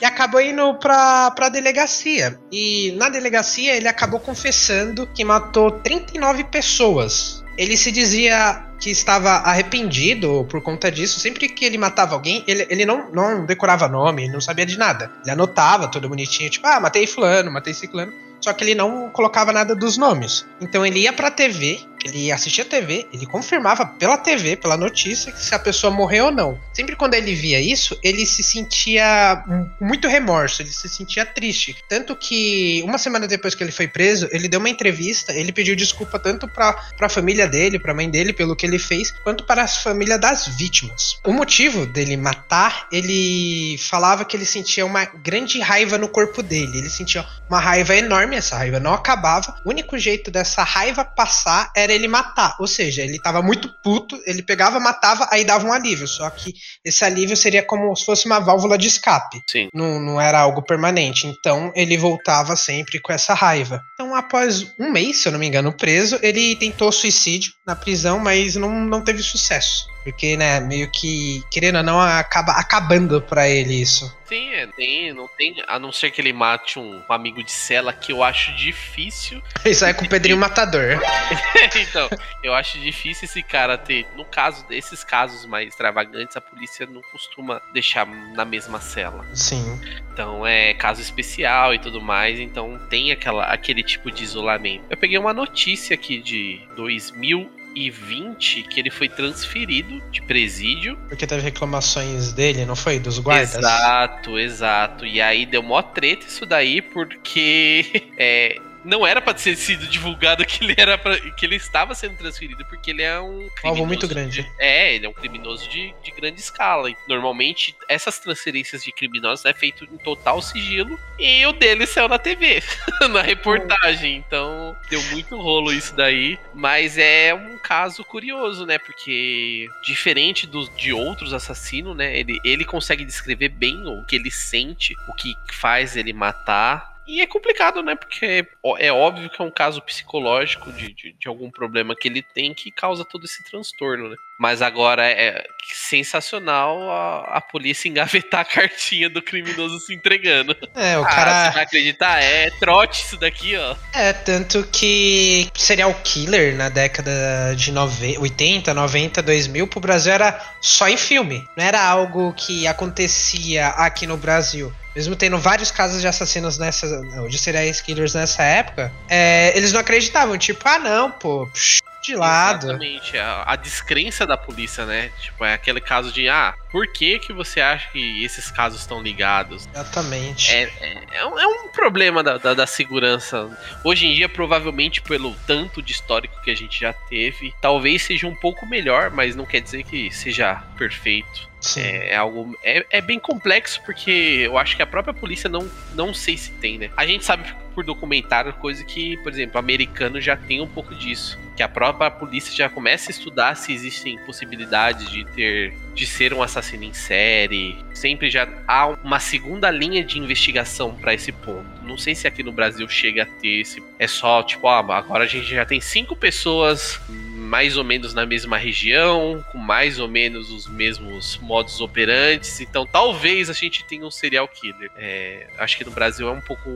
e 0.00 0.04
acabou 0.04 0.40
indo 0.40 0.74
pra, 0.74 1.30
pra 1.32 1.48
delegacia. 1.48 2.38
E 2.52 2.92
na 2.96 3.08
delegacia 3.08 3.74
ele 3.74 3.88
acabou 3.88 4.20
confessando 4.20 5.08
que 5.14 5.24
matou 5.24 5.70
39 5.70 6.44
pessoas. 6.44 7.44
Ele 7.58 7.76
se 7.76 7.90
dizia 7.90 8.64
que 8.78 8.90
estava 8.90 9.30
arrependido 9.30 10.46
por 10.48 10.62
conta 10.62 10.90
disso. 10.90 11.18
Sempre 11.18 11.48
que 11.48 11.64
ele 11.64 11.78
matava 11.78 12.14
alguém, 12.14 12.44
ele, 12.46 12.66
ele 12.68 12.84
não, 12.84 13.10
não 13.10 13.46
decorava 13.46 13.88
nome, 13.88 14.28
não 14.28 14.40
sabia 14.40 14.66
de 14.66 14.78
nada. 14.78 15.10
Ele 15.22 15.30
anotava 15.30 15.88
tudo 15.88 16.08
bonitinho, 16.08 16.50
tipo, 16.50 16.66
ah, 16.66 16.78
matei 16.78 17.06
fulano, 17.06 17.50
matei 17.50 17.72
ciclano. 17.72 18.12
Só 18.40 18.52
que 18.52 18.62
ele 18.62 18.74
não 18.74 19.08
colocava 19.10 19.52
nada 19.52 19.74
dos 19.74 19.96
nomes. 19.96 20.46
Então 20.60 20.84
ele 20.84 21.00
ia 21.00 21.12
pra 21.12 21.30
TV, 21.30 21.80
ele 22.04 22.30
assistia 22.30 22.64
a 22.64 22.66
TV, 22.66 23.06
ele 23.12 23.26
confirmava 23.26 23.84
pela 23.86 24.16
TV, 24.16 24.56
pela 24.56 24.76
notícia, 24.76 25.34
se 25.36 25.54
a 25.54 25.58
pessoa 25.58 25.92
morreu 25.92 26.26
ou 26.26 26.30
não. 26.30 26.60
Sempre 26.72 26.96
quando 26.96 27.14
ele 27.14 27.34
via 27.34 27.60
isso, 27.60 27.98
ele 28.02 28.24
se 28.26 28.42
sentia 28.42 29.44
muito 29.80 30.08
remorso, 30.08 30.62
ele 30.62 30.70
se 30.70 30.88
sentia 30.88 31.24
triste. 31.24 31.76
Tanto 31.88 32.14
que 32.14 32.82
uma 32.84 32.98
semana 32.98 33.26
depois 33.26 33.54
que 33.54 33.62
ele 33.62 33.72
foi 33.72 33.88
preso, 33.88 34.28
ele 34.30 34.48
deu 34.48 34.60
uma 34.60 34.68
entrevista, 34.68 35.32
ele 35.32 35.52
pediu 35.52 35.74
desculpa 35.74 36.18
tanto 36.18 36.46
pra, 36.48 36.72
pra 36.96 37.08
família 37.08 37.46
dele, 37.46 37.78
pra 37.78 37.94
mãe 37.94 38.08
dele, 38.08 38.32
pelo 38.32 38.56
que 38.56 38.66
ele 38.66 38.78
fez, 38.78 39.10
quanto 39.22 39.44
para 39.44 39.62
a 39.62 39.68
família 39.68 40.18
das 40.18 40.46
vítimas. 40.46 41.18
O 41.24 41.32
motivo 41.32 41.86
dele 41.86 42.16
matar, 42.16 42.86
ele 42.92 43.76
falava 43.78 44.24
que 44.24 44.36
ele 44.36 44.46
sentia 44.46 44.84
uma 44.84 45.04
grande 45.04 45.60
raiva 45.60 45.98
no 45.98 46.08
corpo 46.08 46.42
dele. 46.42 46.78
Ele 46.78 46.90
sentia 46.90 47.26
uma 47.48 47.60
raiva 47.60 47.94
enorme, 47.94 48.36
essa 48.36 48.56
raiva 48.56 48.80
não 48.80 48.94
acabava. 48.94 49.60
O 49.64 49.70
único 49.70 49.98
jeito 49.98 50.30
dessa 50.30 50.62
raiva 50.62 51.04
passar 51.04 51.70
era 51.74 51.85
ele 51.94 52.08
matar. 52.08 52.56
Ou 52.58 52.66
seja, 52.66 53.02
ele 53.02 53.18
tava 53.18 53.42
muito 53.42 53.68
puto, 53.82 54.20
ele 54.26 54.42
pegava, 54.42 54.80
matava, 54.80 55.28
aí 55.30 55.44
dava 55.44 55.66
um 55.66 55.72
alívio. 55.72 56.06
Só 56.06 56.28
que 56.30 56.54
esse 56.84 57.04
alívio 57.04 57.36
seria 57.36 57.62
como 57.62 57.94
se 57.94 58.04
fosse 58.04 58.26
uma 58.26 58.38
válvula 58.38 58.76
de 58.76 58.88
escape. 58.88 59.42
Sim. 59.48 59.68
Não, 59.72 60.00
não 60.00 60.20
era 60.20 60.40
algo 60.40 60.62
permanente. 60.62 61.26
Então 61.26 61.72
ele 61.74 61.96
voltava 61.96 62.56
sempre 62.56 63.00
com 63.00 63.12
essa 63.12 63.34
raiva. 63.34 63.82
Então, 63.96 64.14
após 64.14 64.74
um 64.78 64.92
mês, 64.92 65.22
se 65.22 65.28
eu 65.28 65.32
não 65.32 65.38
me 65.38 65.46
engano, 65.46 65.72
preso, 65.72 66.18
ele 66.20 66.54
tentou 66.56 66.92
suicídio 66.92 67.54
na 67.66 67.74
prisão, 67.74 68.18
mas 68.18 68.54
não, 68.54 68.70
não 68.70 69.02
teve 69.02 69.22
sucesso. 69.22 69.88
Porque, 70.04 70.36
né, 70.36 70.60
meio 70.60 70.90
que, 70.90 71.42
querendo 71.50 71.78
ou 71.78 71.82
não, 71.82 71.98
acaba 71.98 72.52
acabando 72.52 73.22
pra 73.22 73.48
ele 73.48 73.80
isso. 73.80 74.14
Sim, 74.26 74.52
é, 74.54 74.66
tem, 74.66 75.12
não 75.12 75.28
tem. 75.28 75.56
A 75.66 75.78
não 75.78 75.90
ser 75.90 76.10
que 76.10 76.20
ele 76.20 76.32
mate 76.32 76.78
um, 76.78 77.02
um 77.08 77.12
amigo 77.12 77.42
de 77.42 77.50
cela, 77.50 77.92
que 77.92 78.12
eu 78.12 78.22
acho 78.22 78.54
difícil. 78.54 79.42
Isso 79.64 79.84
aí 79.84 79.92
é 79.92 79.94
com 79.94 80.04
o 80.04 80.08
Pedrinho 80.08 80.36
Matador. 80.36 81.00
então, 81.76 82.08
eu 82.42 82.54
acho 82.54 82.78
difícil 82.78 83.24
esse 83.24 83.42
cara 83.42 83.78
ter. 83.78 84.06
No 84.16 84.24
caso 84.24 84.66
desses 84.66 85.02
casos 85.04 85.46
mais 85.46 85.68
extravagantes, 85.68 86.36
a 86.36 86.40
polícia 86.40 86.86
não 86.86 87.00
costuma 87.12 87.60
deixar 87.72 88.06
na 88.06 88.44
mesma 88.44 88.80
cela. 88.80 89.24
Sim. 89.32 89.80
Então 90.12 90.46
é 90.46 90.74
caso 90.74 91.00
especial 91.00 91.74
e 91.74 91.78
tudo 91.78 92.00
mais, 92.00 92.40
então 92.40 92.80
tem 92.88 93.12
aquela, 93.12 93.44
aquele 93.44 93.82
tipo 93.86 94.10
de 94.10 94.24
isolamento. 94.24 94.84
Eu 94.90 94.96
peguei 94.96 95.16
uma 95.18 95.32
notícia 95.32 95.94
aqui 95.94 96.18
de 96.20 96.60
2020 96.76 98.62
que 98.64 98.80
ele 98.80 98.90
foi 98.90 99.08
transferido 99.08 100.02
de 100.10 100.20
presídio. 100.22 100.98
Porque 101.08 101.26
teve 101.26 101.42
reclamações 101.42 102.32
dele, 102.32 102.64
não 102.64 102.76
foi? 102.76 102.98
Dos 102.98 103.18
guardas? 103.18 103.54
Exato, 103.54 104.38
exato. 104.38 105.06
E 105.06 105.20
aí 105.20 105.46
deu 105.46 105.62
mó 105.62 105.80
treta 105.82 106.26
isso 106.26 106.44
daí, 106.44 106.82
porque 106.82 108.10
é, 108.18 108.58
não 108.86 109.06
era 109.06 109.20
pra 109.20 109.34
ter 109.34 109.56
sido 109.56 109.86
divulgado 109.86 110.44
que 110.46 110.64
ele 110.64 110.74
era 110.76 110.96
pra, 110.96 111.18
que 111.18 111.44
ele 111.44 111.56
estava 111.56 111.94
sendo 111.94 112.16
transferido, 112.16 112.64
porque 112.66 112.90
ele 112.90 113.02
é 113.02 113.20
um 113.20 113.48
alvo 113.64 113.84
muito 113.84 114.06
grande. 114.06 114.48
é, 114.58 114.94
ele 114.94 115.06
é 115.06 115.08
um 115.08 115.12
criminoso 115.12 115.68
de, 115.68 115.92
de 116.02 116.10
grande 116.12 116.40
escala. 116.40 116.90
E 116.90 116.96
normalmente, 117.08 117.74
essas 117.88 118.18
transferências 118.18 118.82
de 118.84 118.92
criminosos 118.92 119.44
é 119.44 119.52
feito 119.52 119.84
em 119.84 119.96
total 119.98 120.40
sigilo. 120.40 120.98
E 121.18 121.44
o 121.46 121.52
dele 121.52 121.86
saiu 121.86 122.08
na 122.08 122.18
TV, 122.18 122.62
na 123.10 123.22
reportagem. 123.22 124.16
Então, 124.16 124.76
deu 124.88 125.02
muito 125.10 125.36
rolo 125.36 125.72
isso 125.72 125.94
daí. 125.94 126.38
Mas 126.54 126.96
é 126.96 127.34
um 127.34 127.58
caso 127.58 128.04
curioso, 128.04 128.64
né? 128.64 128.78
Porque, 128.78 129.68
diferente 129.82 130.46
dos, 130.46 130.70
de 130.76 130.92
outros 130.92 131.32
assassinos, 131.32 131.96
né? 131.96 132.16
Ele, 132.16 132.38
ele 132.44 132.64
consegue 132.64 133.04
descrever 133.04 133.48
bem 133.48 133.86
o 133.86 134.04
que 134.04 134.16
ele 134.16 134.30
sente, 134.30 134.94
o 135.08 135.12
que 135.12 135.34
faz 135.52 135.96
ele 135.96 136.12
matar. 136.12 136.95
E 137.06 137.20
é 137.20 137.26
complicado, 137.26 137.82
né? 137.82 137.94
Porque 137.94 138.46
é 138.78 138.92
óbvio 138.92 139.30
que 139.30 139.40
é 139.40 139.44
um 139.44 139.50
caso 139.50 139.80
psicológico 139.80 140.72
de, 140.72 140.92
de, 140.92 141.12
de 141.12 141.28
algum 141.28 141.50
problema 141.50 141.94
que 141.94 142.08
ele 142.08 142.22
tem 142.22 142.52
que 142.52 142.70
causa 142.70 143.04
todo 143.04 143.24
esse 143.24 143.44
transtorno, 143.44 144.08
né? 144.08 144.16
Mas 144.38 144.60
agora 144.60 145.06
é 145.06 145.46
sensacional 145.72 146.90
a, 146.90 147.36
a 147.38 147.40
polícia 147.40 147.88
engavetar 147.88 148.40
a 148.40 148.44
cartinha 148.44 149.08
do 149.08 149.22
criminoso 149.22 149.78
se 149.80 149.94
entregando. 149.94 150.56
É, 150.74 150.98
o 150.98 151.02
Ah, 151.04 151.08
cara. 151.08 151.44
você 151.46 151.54
vai 151.54 151.62
acreditar? 151.62 152.22
É 152.22 152.50
trote 152.58 153.02
isso 153.02 153.16
daqui, 153.16 153.56
ó. 153.56 153.76
É, 153.94 154.12
tanto 154.12 154.66
que 154.72 155.48
serial 155.54 155.94
killer 156.04 156.56
na 156.56 156.68
década 156.68 157.54
de 157.56 157.72
nove... 157.72 158.18
80, 158.18 158.74
90, 158.74 159.22
2000 159.22 159.66
pro 159.68 159.80
Brasil 159.80 160.12
era 160.12 160.38
só 160.60 160.88
em 160.88 160.96
filme. 160.96 161.46
Não 161.56 161.64
era 161.64 161.82
algo 161.82 162.32
que 162.34 162.66
acontecia 162.66 163.68
aqui 163.68 164.06
no 164.06 164.16
Brasil. 164.16 164.72
Mesmo 164.96 165.14
tendo 165.14 165.38
vários 165.38 165.70
casos 165.70 166.00
de 166.00 166.08
assassinos 166.08 166.56
nessa. 166.56 167.02
De 167.28 167.38
serial 167.38 167.70
killers 167.84 168.14
nessa 168.14 168.42
época, 168.42 168.90
é, 169.06 169.54
eles 169.54 169.70
não 169.70 169.80
acreditavam. 169.80 170.38
Tipo, 170.38 170.66
ah 170.66 170.78
não, 170.78 171.10
pô. 171.10 171.46
psh, 171.52 171.80
de 172.06 172.16
lado. 172.16 172.66
Exatamente. 172.66 173.18
A, 173.18 173.44
a 173.46 173.56
descrença 173.56 174.26
da 174.26 174.36
polícia, 174.36 174.86
né? 174.86 175.10
Tipo, 175.20 175.44
é 175.44 175.54
aquele 175.54 175.80
caso 175.80 176.12
de, 176.12 176.28
ah, 176.28 176.54
por 176.70 176.86
que 176.86 177.18
que 177.18 177.32
você 177.32 177.60
acha 177.60 177.90
que 177.90 178.24
esses 178.24 178.50
casos 178.50 178.80
estão 178.80 179.02
ligados? 179.02 179.68
Exatamente. 179.74 180.52
É, 180.52 180.62
é, 180.80 181.02
é 181.12 181.26
um, 181.26 181.38
é 181.38 181.46
um 181.46 181.68
problema 181.68 182.22
da, 182.22 182.38
da, 182.38 182.54
da 182.54 182.66
segurança. 182.66 183.50
Hoje 183.82 184.06
em 184.06 184.14
dia, 184.14 184.28
provavelmente, 184.28 185.02
pelo 185.02 185.34
tanto 185.46 185.82
de 185.82 185.92
histórico 185.92 186.40
que 186.42 186.50
a 186.50 186.56
gente 186.56 186.80
já 186.80 186.92
teve, 186.92 187.52
talvez 187.60 188.02
seja 188.02 188.26
um 188.26 188.34
pouco 188.34 188.66
melhor, 188.66 189.10
mas 189.10 189.34
não 189.34 189.44
quer 189.44 189.60
dizer 189.60 189.82
que 189.82 190.10
seja 190.10 190.62
perfeito. 190.76 191.48
Sim. 191.60 191.80
É, 191.80 192.10
é 192.10 192.16
algo. 192.16 192.56
É, 192.62 192.86
é 192.90 193.00
bem 193.00 193.18
complexo, 193.18 193.80
porque 193.84 194.10
eu 194.44 194.56
acho 194.56 194.76
que 194.76 194.82
a 194.82 194.86
própria 194.86 195.12
polícia 195.12 195.48
não, 195.48 195.68
não 195.94 196.14
sei 196.14 196.36
se 196.36 196.50
tem, 196.52 196.78
né? 196.78 196.90
A 196.96 197.04
gente 197.04 197.24
sabe 197.24 197.44
por 197.76 197.84
documentário 197.84 198.54
coisa 198.54 198.82
que, 198.82 199.18
por 199.18 199.30
exemplo, 199.30 199.58
americano 199.58 200.18
já 200.18 200.34
tem 200.34 200.62
um 200.62 200.66
pouco 200.66 200.94
disso. 200.94 201.38
Que 201.54 201.62
a 201.62 201.68
própria 201.68 202.10
polícia 202.10 202.54
já 202.54 202.70
começa 202.70 203.10
a 203.10 203.12
estudar 203.12 203.54
se 203.54 203.72
existem 203.72 204.18
possibilidades 204.24 205.10
de 205.10 205.24
ter. 205.26 205.74
de 205.94 206.06
ser 206.06 206.32
um 206.32 206.42
assassino 206.42 206.84
em 206.84 206.94
série. 206.94 207.76
Sempre 207.92 208.30
já 208.30 208.48
há 208.66 208.86
uma 208.86 209.20
segunda 209.20 209.70
linha 209.70 210.02
de 210.02 210.18
investigação 210.18 210.94
para 210.94 211.12
esse 211.12 211.30
ponto. 211.32 211.66
Não 211.82 211.98
sei 211.98 212.14
se 212.14 212.26
aqui 212.26 212.42
no 212.42 212.50
Brasil 212.50 212.88
chega 212.88 213.24
a 213.24 213.26
ter 213.26 213.60
esse. 213.60 213.82
É 213.98 214.06
só, 214.06 214.42
tipo, 214.42 214.66
ah, 214.66 214.78
agora 214.78 215.24
a 215.24 215.26
gente 215.26 215.46
já 215.46 215.64
tem 215.66 215.80
cinco 215.80 216.16
pessoas 216.16 216.98
mais 217.46 217.76
ou 217.76 217.84
menos 217.84 218.12
na 218.12 218.26
mesma 218.26 218.58
região, 218.58 219.44
com 219.52 219.58
mais 219.58 220.00
ou 220.00 220.08
menos 220.08 220.50
os 220.50 220.66
mesmos 220.66 221.38
modos 221.38 221.80
operantes. 221.80 222.60
Então 222.60 222.84
talvez 222.84 223.48
a 223.48 223.52
gente 223.52 223.84
tenha 223.84 224.04
um 224.04 224.10
serial 224.10 224.48
killer. 224.48 224.90
É, 224.96 225.46
acho 225.58 225.78
que 225.78 225.84
no 225.84 225.90
Brasil 225.90 226.28
é 226.28 226.32
um 226.32 226.40
pouco. 226.40 226.70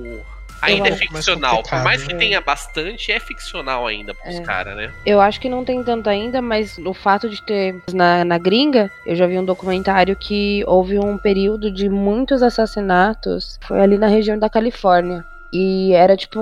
Ainda 0.63 0.89
é 0.89 0.93
ficcional. 0.93 1.63
Por 1.63 1.83
mais 1.83 2.03
que 2.05 2.13
né? 2.13 2.19
tenha 2.19 2.41
bastante, 2.41 3.11
é 3.13 3.19
ficcional 3.21 3.87
ainda 3.87 4.15
pros 4.15 4.37
É. 4.37 4.43
caras, 4.43 4.77
né? 4.77 4.93
Eu 5.07 5.21
acho 5.21 5.41
que 5.41 5.49
não 5.49 5.65
tem 5.65 5.83
tanto 5.83 6.09
ainda, 6.09 6.41
mas 6.43 6.77
o 6.79 6.93
fato 6.95 7.29
de 7.29 7.43
ter 7.43 7.81
na, 7.93 8.25
na 8.25 8.39
gringa, 8.39 8.91
eu 9.07 9.15
já 9.17 9.27
vi 9.27 9.39
um 9.39 9.45
documentário 9.45 10.15
que 10.17 10.63
houve 10.67 10.99
um 10.99 11.17
período 11.19 11.71
de 11.71 11.89
muitos 11.89 12.43
assassinatos. 12.43 13.59
Foi 13.67 13.81
ali 13.81 13.99
na 13.99 14.07
região 14.09 14.39
da 14.39 14.49
Califórnia. 14.51 15.25
E 15.53 15.93
era 15.95 16.17
tipo. 16.17 16.41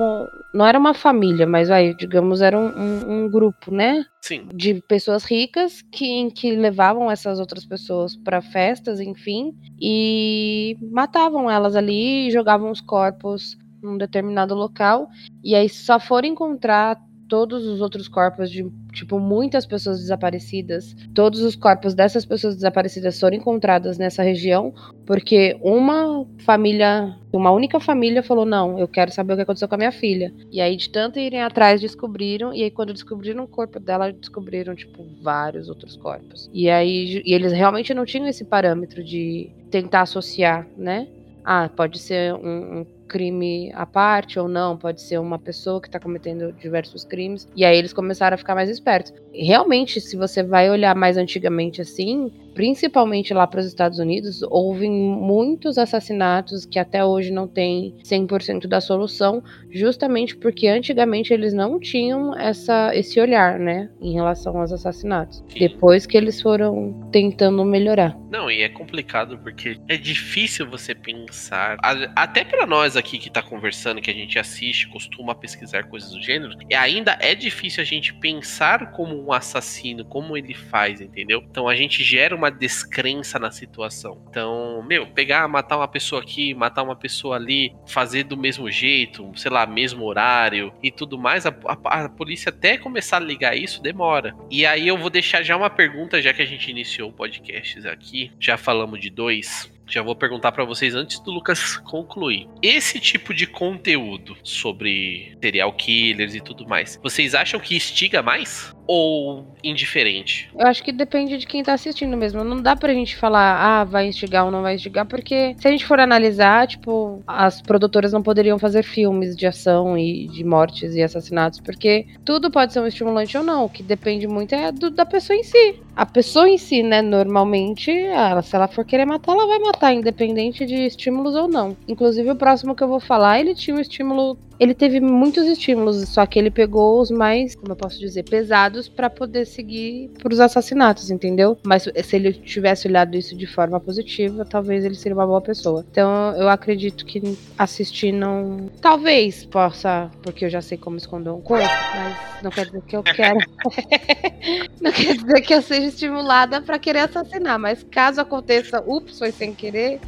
Não 0.53 0.67
era 0.67 0.79
uma 0.79 0.93
família, 0.93 1.47
mas 1.47 1.69
vai, 1.69 1.95
digamos, 1.95 2.43
era 2.43 2.59
um, 2.59 2.67
um- 2.67 3.13
um 3.25 3.31
grupo, 3.31 3.73
né? 3.73 4.05
Sim. 4.21 4.47
de 4.53 4.75
pessoas 4.87 5.25
ricas 5.25 5.81
que, 5.91 6.31
que 6.33 6.51
levavam 6.55 7.11
essas 7.11 7.41
outras 7.41 7.65
pessoas 7.65 8.15
para 8.17 8.43
festas, 8.43 9.01
enfim, 9.01 9.55
e 9.81 10.77
matavam 10.93 11.51
elas 11.51 11.75
ali, 11.75 12.29
e 12.29 12.31
jogavam 12.31 12.71
os 12.71 12.83
corpos 12.83 13.57
num 13.83 13.99
determinado 13.99 14.55
local, 14.55 15.09
e 15.43 15.55
aí 15.55 15.69
só 15.69 15.99
foram 16.01 16.29
encontrar 16.29 16.99
todos 17.29 17.67
os 17.67 17.81
outros 17.81 18.09
corpos 18.09 18.51
de 18.51 18.67
tipo 18.93 19.21
muitas 19.21 19.67
pessoas 19.67 19.99
desaparecidas. 20.01 20.97
Todos 21.15 21.43
os 21.43 21.55
corpos 21.55 21.95
dessas 21.95 22.25
pessoas 22.25 22.55
desaparecidas 22.57 23.21
foram 23.21 23.37
encontradas 23.37 23.99
nessa 23.99 24.23
região 24.23 24.73
porque 25.07 25.57
uma 25.63 26.27
família, 26.45 27.15
uma 27.33 27.51
única 27.51 27.79
família 27.79 28.23
falou: 28.23 28.47
"Não, 28.47 28.79
eu 28.79 28.89
quero 28.89 29.13
saber 29.13 29.35
o 29.35 29.37
que 29.37 29.43
aconteceu 29.43 29.69
com 29.69 29.75
a 29.75 29.79
minha 29.79 29.93
filha". 29.93 30.33
E 30.51 30.61
aí 30.61 30.75
de 30.77 30.89
tanto 30.91 31.19
irem 31.19 31.43
atrás 31.43 31.81
descobriram 31.81 32.53
e 32.53 32.63
aí 32.63 32.71
quando 32.71 32.93
descobriram 32.93 33.45
o 33.45 33.49
corpo 33.49 33.79
dela, 33.79 34.11
descobriram 34.13 34.75
tipo 34.75 35.05
vários 35.23 35.69
outros 35.69 35.97
corpos. 35.97 36.49
E 36.53 36.69
aí 36.71 37.23
e 37.25 37.35
eles 37.35 37.53
realmente 37.53 37.93
não 37.95 38.05
tinham 38.05 38.27
esse 38.27 38.45
parâmetro 38.45 39.05
de 39.05 39.51
tentar 39.71 40.03
associar, 40.03 40.67
né? 40.77 41.07
Ah, 41.45 41.69
pode 41.75 41.99
ser 41.99 42.35
um, 42.35 42.81
um 42.81 42.87
crime 43.09 43.73
à 43.75 43.87
parte 43.87 44.39
ou 44.39 44.47
não, 44.47 44.77
pode 44.77 45.01
ser 45.01 45.19
uma 45.19 45.39
pessoa 45.39 45.81
que 45.81 45.91
tá 45.91 45.99
cometendo 45.99 46.53
diversos 46.53 47.05
crimes. 47.05 47.49
E 47.57 47.65
aí 47.65 47.77
eles 47.77 47.93
começaram 47.93 48.35
a 48.35 48.39
ficar 48.39 48.55
mais 48.55 48.69
espertos. 48.69 49.13
Realmente, 49.33 50.01
se 50.01 50.17
você 50.17 50.43
vai 50.43 50.71
olhar 50.71 50.95
mais 50.95 51.17
antigamente 51.17 51.81
assim, 51.81 52.31
principalmente 52.59 53.33
lá 53.33 53.47
para 53.47 53.61
os 53.61 53.67
Estados 53.67 54.01
Unidos, 54.01 54.43
houve 54.51 54.91
muitos 54.91 55.79
assassinatos 55.79 56.67
que 56.67 56.77
até 56.77 57.05
hoje 57.05 57.31
não 57.31 57.47
tem 57.47 57.95
100% 58.03 58.67
da 58.67 58.81
solução, 58.81 59.45
justamente 59.71 60.37
porque 60.37 60.67
antigamente 60.67 61.33
eles 61.33 61.55
não 61.55 61.79
tinham 61.79 62.37
essa, 62.37 62.91
esse 62.97 63.21
olhar, 63.21 63.61
né, 63.61 63.89
em 64.01 64.13
relação 64.13 64.59
aos 64.59 64.73
assassinatos. 64.73 65.45
Sim. 65.49 65.61
Depois 65.61 66.05
que 66.05 66.17
eles 66.17 66.43
foram 66.43 67.09
tentando 67.13 67.65
melhorar. 67.65 68.19
Não, 68.29 68.51
e 68.51 68.63
é 68.63 68.69
complicado 68.69 69.39
porque 69.39 69.77
é 69.89 69.97
difícil 69.97 70.69
você 70.69 70.97
pensar. 70.97 71.77
Até 72.17 72.45
pra 72.45 72.67
nós 72.67 72.97
aqui 72.97 73.19
que 73.19 73.31
tá 73.31 73.41
conversando, 73.41 74.01
que 74.01 74.11
a 74.11 74.15
gente 74.15 74.37
assiste, 74.37 74.89
costuma 74.89 75.33
pesquisar 75.33 75.85
coisas 75.85 76.11
do 76.11 76.21
gênero, 76.21 76.55
e 76.69 76.75
ainda 76.75 77.17
é 77.21 77.37
difícil 77.37 77.85
a 77.85 77.87
gente 77.87 78.13
pensar 78.15 78.91
como 78.91 79.15
um 79.15 79.33
assassino, 79.33 80.05
como 80.05 80.37
ele 80.37 80.55
faz, 80.55 81.01
entendeu? 81.01 81.41
Então 81.49 81.69
a 81.69 81.77
gente 81.77 82.03
gera 82.03 82.35
uma 82.35 82.48
descrença 82.51 83.39
na 83.39 83.51
situação. 83.51 84.23
Então, 84.31 84.83
meu, 84.87 85.07
pegar, 85.09 85.47
matar 85.49 85.77
uma 85.77 85.89
pessoa 85.89 86.23
aqui, 86.23 86.55
matar 86.55 86.83
uma 86.83 86.97
pessoa 86.97 87.37
ali, 87.37 87.75
fazer 87.87 88.25
do 88.25 88.37
mesmo 88.37 88.71
jeito, 88.71 89.31
sei 89.37 89.51
lá, 89.51 89.67
mesmo 89.67 90.05
horário 90.05 90.73
e 90.83 90.91
tudo 90.91 91.19
mais, 91.19 91.47
a, 91.47 91.51
a- 91.67 92.05
a 92.05 92.09
polícia 92.09 92.51
até 92.51 92.77
começar 92.79 93.17
a 93.19 93.21
ligar 93.21 93.57
isso 93.57 93.83
demora. 93.83 94.35
E 94.51 94.65
aí 94.67 94.87
eu 94.89 94.97
vou 94.99 95.11
deixar 95.11 95.43
já 95.43 95.57
uma 95.57 95.71
pergunta, 95.71 96.21
já 96.23 96.33
que 96.33 96.43
a 96.43 96.47
gente 96.47 96.71
iniciou 96.71 97.11
o 97.11 97.13
podcast 97.13 97.87
aqui, 97.89 98.31
já 98.39 98.57
falamos 98.57 99.01
de 99.01 99.11
dois. 99.11 99.73
Já 99.91 100.03
vou 100.03 100.15
perguntar 100.15 100.53
pra 100.53 100.65
vocês 100.65 100.95
antes 100.95 101.19
do 101.21 101.31
Lucas 101.31 101.79
concluir. 101.79 102.47
Esse 102.61 103.01
tipo 103.01 103.33
de 103.33 103.47
conteúdo 103.47 104.37
sobre 104.45 105.35
serial 105.43 105.73
killers 105.73 106.35
e 106.35 106.41
tudo 106.43 106.69
mais, 106.69 107.01
vocês 107.03 107.35
acham 107.35 107.59
que 107.59 107.75
instiga 107.75 108.23
mais 108.23 108.77
ou 108.89 109.45
indiferente? 109.63 110.49
Eu 110.59 110.67
acho 110.67 110.83
que 110.83 110.91
depende 110.91 111.37
de 111.37 111.47
quem 111.47 111.63
tá 111.63 111.75
assistindo 111.75 112.17
mesmo. 112.17 112.43
Não 112.43 112.61
dá 112.63 112.75
pra 112.75 112.95
gente 112.95 113.15
falar, 113.17 113.61
ah, 113.61 113.85
vai 113.85 114.09
instigar 114.09 114.47
ou 114.47 114.51
não 114.51 114.63
vai 114.63 114.75
instigar, 114.77 115.05
porque 115.07 115.55
se 115.59 115.69
a 115.69 115.71
gente 115.71 115.85
for 115.85 116.01
analisar, 116.01 116.67
tipo, 116.67 117.23
as 117.27 117.61
produtoras 117.61 118.13
não 118.13 118.23
poderiam 118.23 118.59
fazer 118.59 118.83
filmes 118.83 119.37
de 119.37 119.47
ação 119.47 119.97
e 119.99 120.27
de 120.29 120.43
mortes 120.43 120.95
e 120.95 121.03
assassinatos, 121.03 121.61
porque 121.61 122.07
tudo 122.25 122.51
pode 122.51 122.73
ser 122.73 122.81
um 122.81 122.87
estimulante 122.87 123.37
ou 123.37 123.45
não. 123.45 123.67
O 123.67 123.69
que 123.69 123.83
depende 123.83 124.27
muito 124.27 124.55
é 124.55 124.73
do- 124.73 124.91
da 124.91 125.05
pessoa 125.05 125.37
em 125.39 125.43
si. 125.45 125.77
A 125.95 126.07
pessoa 126.07 126.49
em 126.49 126.57
si, 126.57 126.83
né, 126.83 127.03
normalmente, 127.03 127.91
ela, 127.91 128.41
se 128.41 128.57
ela 128.57 128.69
for 128.69 128.85
querer 128.87 129.05
matar, 129.05 129.33
ela 129.33 129.47
vai 129.47 129.59
matar, 129.59 129.93
independente 129.93 130.65
de 130.65 130.75
estímulos 130.87 131.35
ou 131.35 131.47
não. 131.47 131.77
Inclusive, 131.87 132.31
o 132.31 132.37
próximo 132.37 132.75
que 132.75 132.83
eu 132.83 132.89
vou 132.89 133.01
falar, 133.01 133.39
ele 133.41 133.55
tinha 133.55 133.77
um 133.77 133.81
estímulo. 133.81 134.39
Ele 134.59 134.75
teve 134.75 135.01
muitos 135.01 135.47
estímulos, 135.47 136.09
só 136.09 136.27
que 136.27 136.39
ele 136.39 136.51
pegou 136.51 137.01
os 137.01 137.11
mais, 137.11 137.55
como 137.55 137.73
eu 137.73 137.77
posso 137.77 137.99
dizer, 137.99 138.25
pesados 138.25 138.89
pra 138.89 139.09
poder 139.09 139.47
seguir 139.47 140.11
pros 140.21 140.41
assassinatos, 140.41 141.11
entendeu? 141.11 141.59
Mas 141.65 141.85
se 141.85 142.17
ele 142.17 142.33
tivesse 142.33 142.89
olhado 142.89 143.17
isso 143.17 143.37
de 143.37 143.47
forma 143.47 143.79
positiva, 143.79 144.45
talvez 144.45 144.85
ele 144.85 144.95
seria 144.95 145.17
uma 145.17 145.27
boa 145.27 145.41
pessoa. 145.41 145.85
Então, 145.91 146.35
eu 146.37 146.49
acredito 146.49 147.05
que 147.05 147.37
assistir 147.57 148.13
não. 148.13 148.69
Talvez 148.81 149.45
possa, 149.45 150.11
porque 150.23 150.45
eu 150.45 150.51
já 150.51 150.61
sei 150.61 150.77
como 150.77 150.97
esconder 150.97 151.31
um 151.31 151.41
corpo, 151.41 151.69
mas 151.95 152.43
não 152.43 152.51
quer 152.51 152.67
dizer 152.67 152.83
que 152.83 152.97
eu 152.97 153.03
quero. 153.03 153.39
não 154.81 154.93
quer 154.93 155.17
dizer 155.17 155.41
que 155.43 155.55
eu 155.55 155.63
seja 155.63 155.87
estimulada 155.87 156.61
pra 156.61 156.79
querer 156.79 157.01
assassinar, 157.01 157.59
mas 157.59 157.85
caso 157.85 158.21
aconteça, 158.21 158.83
ups, 158.87 159.19
foi 159.19 159.31
sem 159.31 159.55
querer, 159.55 160.01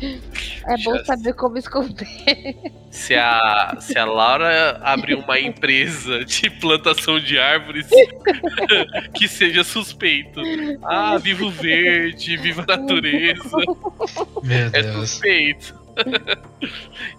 é 0.66 0.76
bom 0.84 1.04
saber 1.04 1.34
como 1.34 1.56
esconder. 1.56 2.56
Se 2.90 3.14
a, 3.14 3.76
se 3.80 3.96
a 3.96 4.04
Laura 4.04 4.39
abrir 4.82 5.14
uma 5.14 5.38
empresa 5.38 6.24
de 6.24 6.48
plantação 6.50 7.18
de 7.20 7.38
árvores 7.38 7.86
que 9.14 9.26
seja 9.28 9.62
suspeito. 9.64 10.40
Ah, 10.84 11.18
viva 11.18 11.44
o 11.44 11.50
verde, 11.50 12.36
viva 12.36 12.64
a 12.66 12.76
natureza. 12.76 13.56
Meu 14.42 14.66
É 14.72 14.82
Deus. 14.82 15.10
suspeito. 15.10 15.80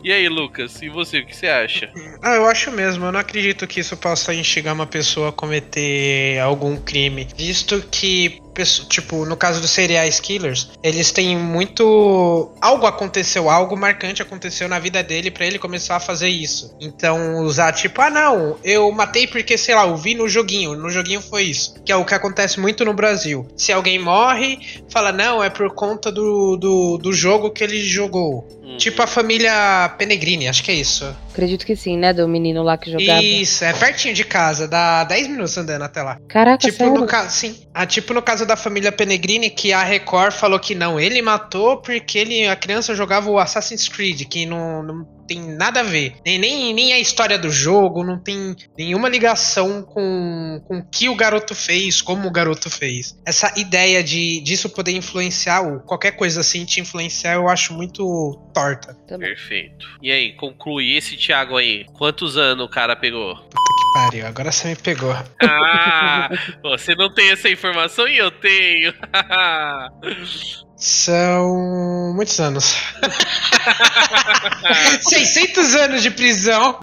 e 0.04 0.12
aí, 0.12 0.28
Lucas, 0.28 0.82
e 0.82 0.90
você, 0.90 1.20
o 1.20 1.26
que 1.26 1.36
você 1.36 1.48
acha? 1.48 1.92
Ah, 2.22 2.36
eu 2.36 2.48
acho 2.48 2.72
mesmo. 2.72 3.06
Eu 3.06 3.12
não 3.12 3.20
acredito 3.20 3.68
que 3.68 3.80
isso 3.80 3.96
possa 3.98 4.34
instigar 4.34 4.74
uma 4.74 4.88
pessoa 4.88 5.30
a 5.30 5.32
cometer 5.32 6.40
algum 6.40 6.78
crime. 6.78 7.28
Visto 7.38 7.84
que, 7.92 8.42
tipo, 8.66 9.26
no 9.26 9.38
caso 9.38 9.62
dos 9.62 9.70
serial 9.72 10.08
killers, 10.22 10.70
eles 10.84 11.12
têm 11.12 11.38
muito. 11.38 12.52
Algo 12.60 12.86
aconteceu, 12.86 13.50
algo 13.50 13.78
marcante 13.78 14.22
aconteceu 14.22 14.68
na 14.68 14.80
vida 14.80 15.04
dele 15.04 15.32
pra 15.32 15.46
ele 15.46 15.60
começar 15.60 15.96
a 15.96 16.00
fazer 16.00 16.30
isso. 16.30 16.76
Então, 16.80 17.44
usar, 17.44 17.72
tipo, 17.74 18.02
ah, 18.02 18.10
não, 18.10 18.58
eu 18.64 18.92
matei 18.92 19.28
porque, 19.28 19.58
sei 19.58 19.76
lá, 19.76 19.88
eu 19.88 19.96
vi 19.96 20.16
no 20.16 20.28
joguinho. 20.28 20.76
No 20.76 20.90
joguinho 20.90 21.22
foi 21.22 21.44
isso. 21.44 21.76
Que 21.86 21.92
é 21.92 21.96
o 21.96 22.06
que 22.06 22.14
acontece 22.14 22.60
muito 22.60 22.84
no 22.86 22.94
Brasil. 22.94 23.48
Se 23.56 23.72
alguém 23.72 24.00
morre, 24.00 24.60
fala, 24.90 25.12
não, 25.12 25.44
é 25.44 25.50
por 25.50 25.74
conta 25.74 26.12
do, 26.12 26.58
do, 26.58 26.98
do 26.98 27.14
jogo 27.14 27.52
que 27.52 27.64
ele 27.64 27.84
jogou. 27.84 28.48
Hum, 28.64 28.78
Tipo 28.78 29.02
a 29.02 29.08
família 29.08 29.94
Penegrini, 29.98 30.48
acho 30.48 30.64
que 30.64 30.72
é 30.72 30.76
isso. 30.76 31.16
Acredito 31.32 31.66
que 31.66 31.76
sim, 31.76 31.98
né? 31.98 32.14
Do 32.14 32.28
menino 32.28 32.62
lá 32.62 32.78
que 32.78 32.92
jogava. 32.92 33.24
Isso, 33.24 33.64
é 33.64 33.72
pertinho 33.74 34.14
de 34.14 34.26
casa, 34.26 34.68
dá 34.68 35.04
10 35.06 35.28
minutos 35.30 35.58
andando 35.58 35.84
até 35.84 36.04
lá. 36.04 36.20
Caraca, 36.28 36.58
tipo, 36.58 36.78
sério? 36.78 36.94
no 36.94 37.08
caso, 37.08 37.32
sim. 37.32 37.56
Ah, 37.74 37.86
tipo 37.86 38.14
no 38.14 38.22
caso 38.22 38.46
da 38.46 38.58
família 38.58 38.92
Penegrini, 38.92 39.50
que 39.50 39.72
a 39.72 39.84
Record 39.84 40.34
falou 40.34 40.60
que 40.60 40.76
não, 40.76 41.00
ele 41.00 41.22
matou 41.22 41.78
porque 41.78 42.20
ele, 42.20 42.48
a 42.48 42.56
criança 42.56 42.94
jogava 42.94 43.30
o 43.30 43.40
Assassin's 43.40 43.88
Creed, 43.88 44.26
que 44.26 44.46
não, 44.46 44.84
não 44.84 45.21
tem 45.32 45.42
nada 45.56 45.80
a 45.80 45.84
ver. 45.84 46.16
Nem, 46.26 46.38
nem, 46.38 46.74
nem 46.74 46.94
a 46.94 47.00
história 47.00 47.38
do 47.38 47.50
jogo, 47.50 48.04
não 48.04 48.20
tem 48.20 48.54
nenhuma 48.78 49.08
ligação 49.08 49.82
com, 49.82 50.62
com 50.68 50.80
o 50.80 50.86
que 50.86 51.08
o 51.08 51.16
garoto 51.16 51.56
fez, 51.56 52.02
como 52.02 52.28
o 52.28 52.32
garoto 52.32 52.70
fez. 52.70 53.18
Essa 53.26 53.54
ideia 53.58 54.04
de 54.04 54.42
disso 54.42 54.70
poder 54.70 54.92
influenciar, 54.92 55.62
ou 55.62 55.80
qualquer 55.80 56.12
coisa 56.12 56.42
assim 56.42 56.66
te 56.66 56.82
influenciar, 56.82 57.36
eu 57.36 57.48
acho 57.48 57.74
muito 57.74 58.38
torta. 58.54 58.94
Também. 59.08 59.30
Perfeito. 59.30 59.88
E 60.02 60.12
aí, 60.12 60.34
conclui 60.34 60.98
esse 60.98 61.16
Thiago 61.16 61.56
aí. 61.56 61.86
Quantos 61.94 62.36
anos 62.36 62.66
o 62.66 62.70
cara 62.70 62.94
pegou? 62.94 63.36
Puta 63.36 63.50
que 63.50 63.94
pariu, 63.94 64.28
agora 64.28 64.52
você 64.52 64.68
me 64.68 64.76
pegou. 64.76 65.16
Ah, 65.42 66.30
você 66.62 66.94
não 66.94 67.14
tem 67.14 67.32
essa 67.32 67.50
informação 67.50 68.06
e 68.06 68.18
eu 68.18 68.32
tenho. 68.32 68.94
São 70.82 72.12
muitos 72.16 72.40
anos. 72.40 72.74
600 75.08 75.76
anos 75.76 76.02
de 76.02 76.10
prisão. 76.10 76.80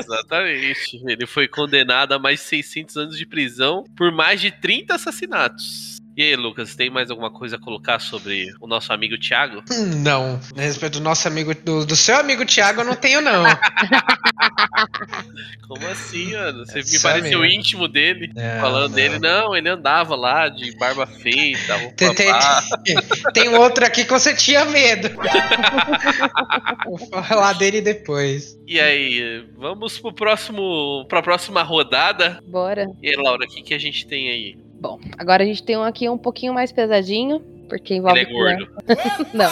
Exatamente. 0.00 1.02
Ele 1.06 1.26
foi 1.26 1.46
condenado 1.46 2.12
a 2.12 2.18
mais 2.18 2.40
600 2.40 2.96
anos 2.96 3.18
de 3.18 3.26
prisão 3.26 3.84
por 3.94 4.10
mais 4.10 4.40
de 4.40 4.50
30 4.50 4.94
assassinatos. 4.94 5.91
E 6.14 6.22
aí, 6.22 6.36
Lucas, 6.36 6.76
tem 6.76 6.90
mais 6.90 7.10
alguma 7.10 7.30
coisa 7.30 7.56
a 7.56 7.58
colocar 7.58 7.98
sobre 7.98 8.52
o 8.60 8.66
nosso 8.66 8.92
amigo 8.92 9.16
Thiago? 9.18 9.62
Não, 9.96 10.38
a 10.56 10.60
respeito 10.60 10.98
do 10.98 11.04
nosso 11.04 11.26
amigo, 11.26 11.54
do, 11.54 11.86
do 11.86 11.96
seu 11.96 12.16
amigo 12.16 12.44
Thiago, 12.44 12.82
eu 12.82 12.84
não 12.84 12.94
tenho, 12.94 13.22
não. 13.22 13.44
Como 15.66 15.86
assim, 15.86 16.32
mano? 16.32 16.66
Você 16.66 16.80
É 16.80 16.82
me 16.82 17.00
pareceu 17.00 17.44
íntimo 17.46 17.88
dele. 17.88 18.30
Não, 18.34 18.60
falando 18.60 18.88
não. 18.90 18.94
dele, 18.94 19.18
não, 19.18 19.56
ele 19.56 19.70
andava 19.70 20.14
lá 20.14 20.50
de 20.50 20.76
barba 20.76 21.06
feita, 21.06 21.76
roupa 21.76 21.94
Tem, 21.96 22.14
tem, 22.14 22.28
tem 23.32 23.48
outro 23.54 23.86
aqui 23.86 24.04
que 24.04 24.10
você 24.10 24.34
tinha 24.34 24.66
medo. 24.66 25.08
Vou 26.84 27.22
falar 27.22 27.54
dele 27.54 27.80
depois. 27.80 28.58
E 28.66 28.78
aí, 28.78 29.46
vamos 29.56 29.98
pro 29.98 30.12
próximo, 30.12 31.06
pra 31.08 31.22
próxima 31.22 31.62
rodada. 31.62 32.38
Bora. 32.46 32.86
E 33.02 33.08
aí, 33.08 33.16
Laura, 33.16 33.46
o 33.46 33.48
que, 33.48 33.62
que 33.62 33.72
a 33.72 33.78
gente 33.78 34.06
tem 34.06 34.28
aí? 34.28 34.58
Bom, 34.82 34.98
agora 35.16 35.44
a 35.44 35.46
gente 35.46 35.62
tem 35.62 35.76
um 35.76 35.84
aqui 35.84 36.08
um 36.08 36.18
pouquinho 36.18 36.52
mais 36.52 36.72
pesadinho, 36.72 37.40
porque 37.68 37.94
envolve. 37.94 38.18
Ele 38.18 38.28
é 38.28 38.32
gordo. 38.32 38.68
Não. 39.32 39.48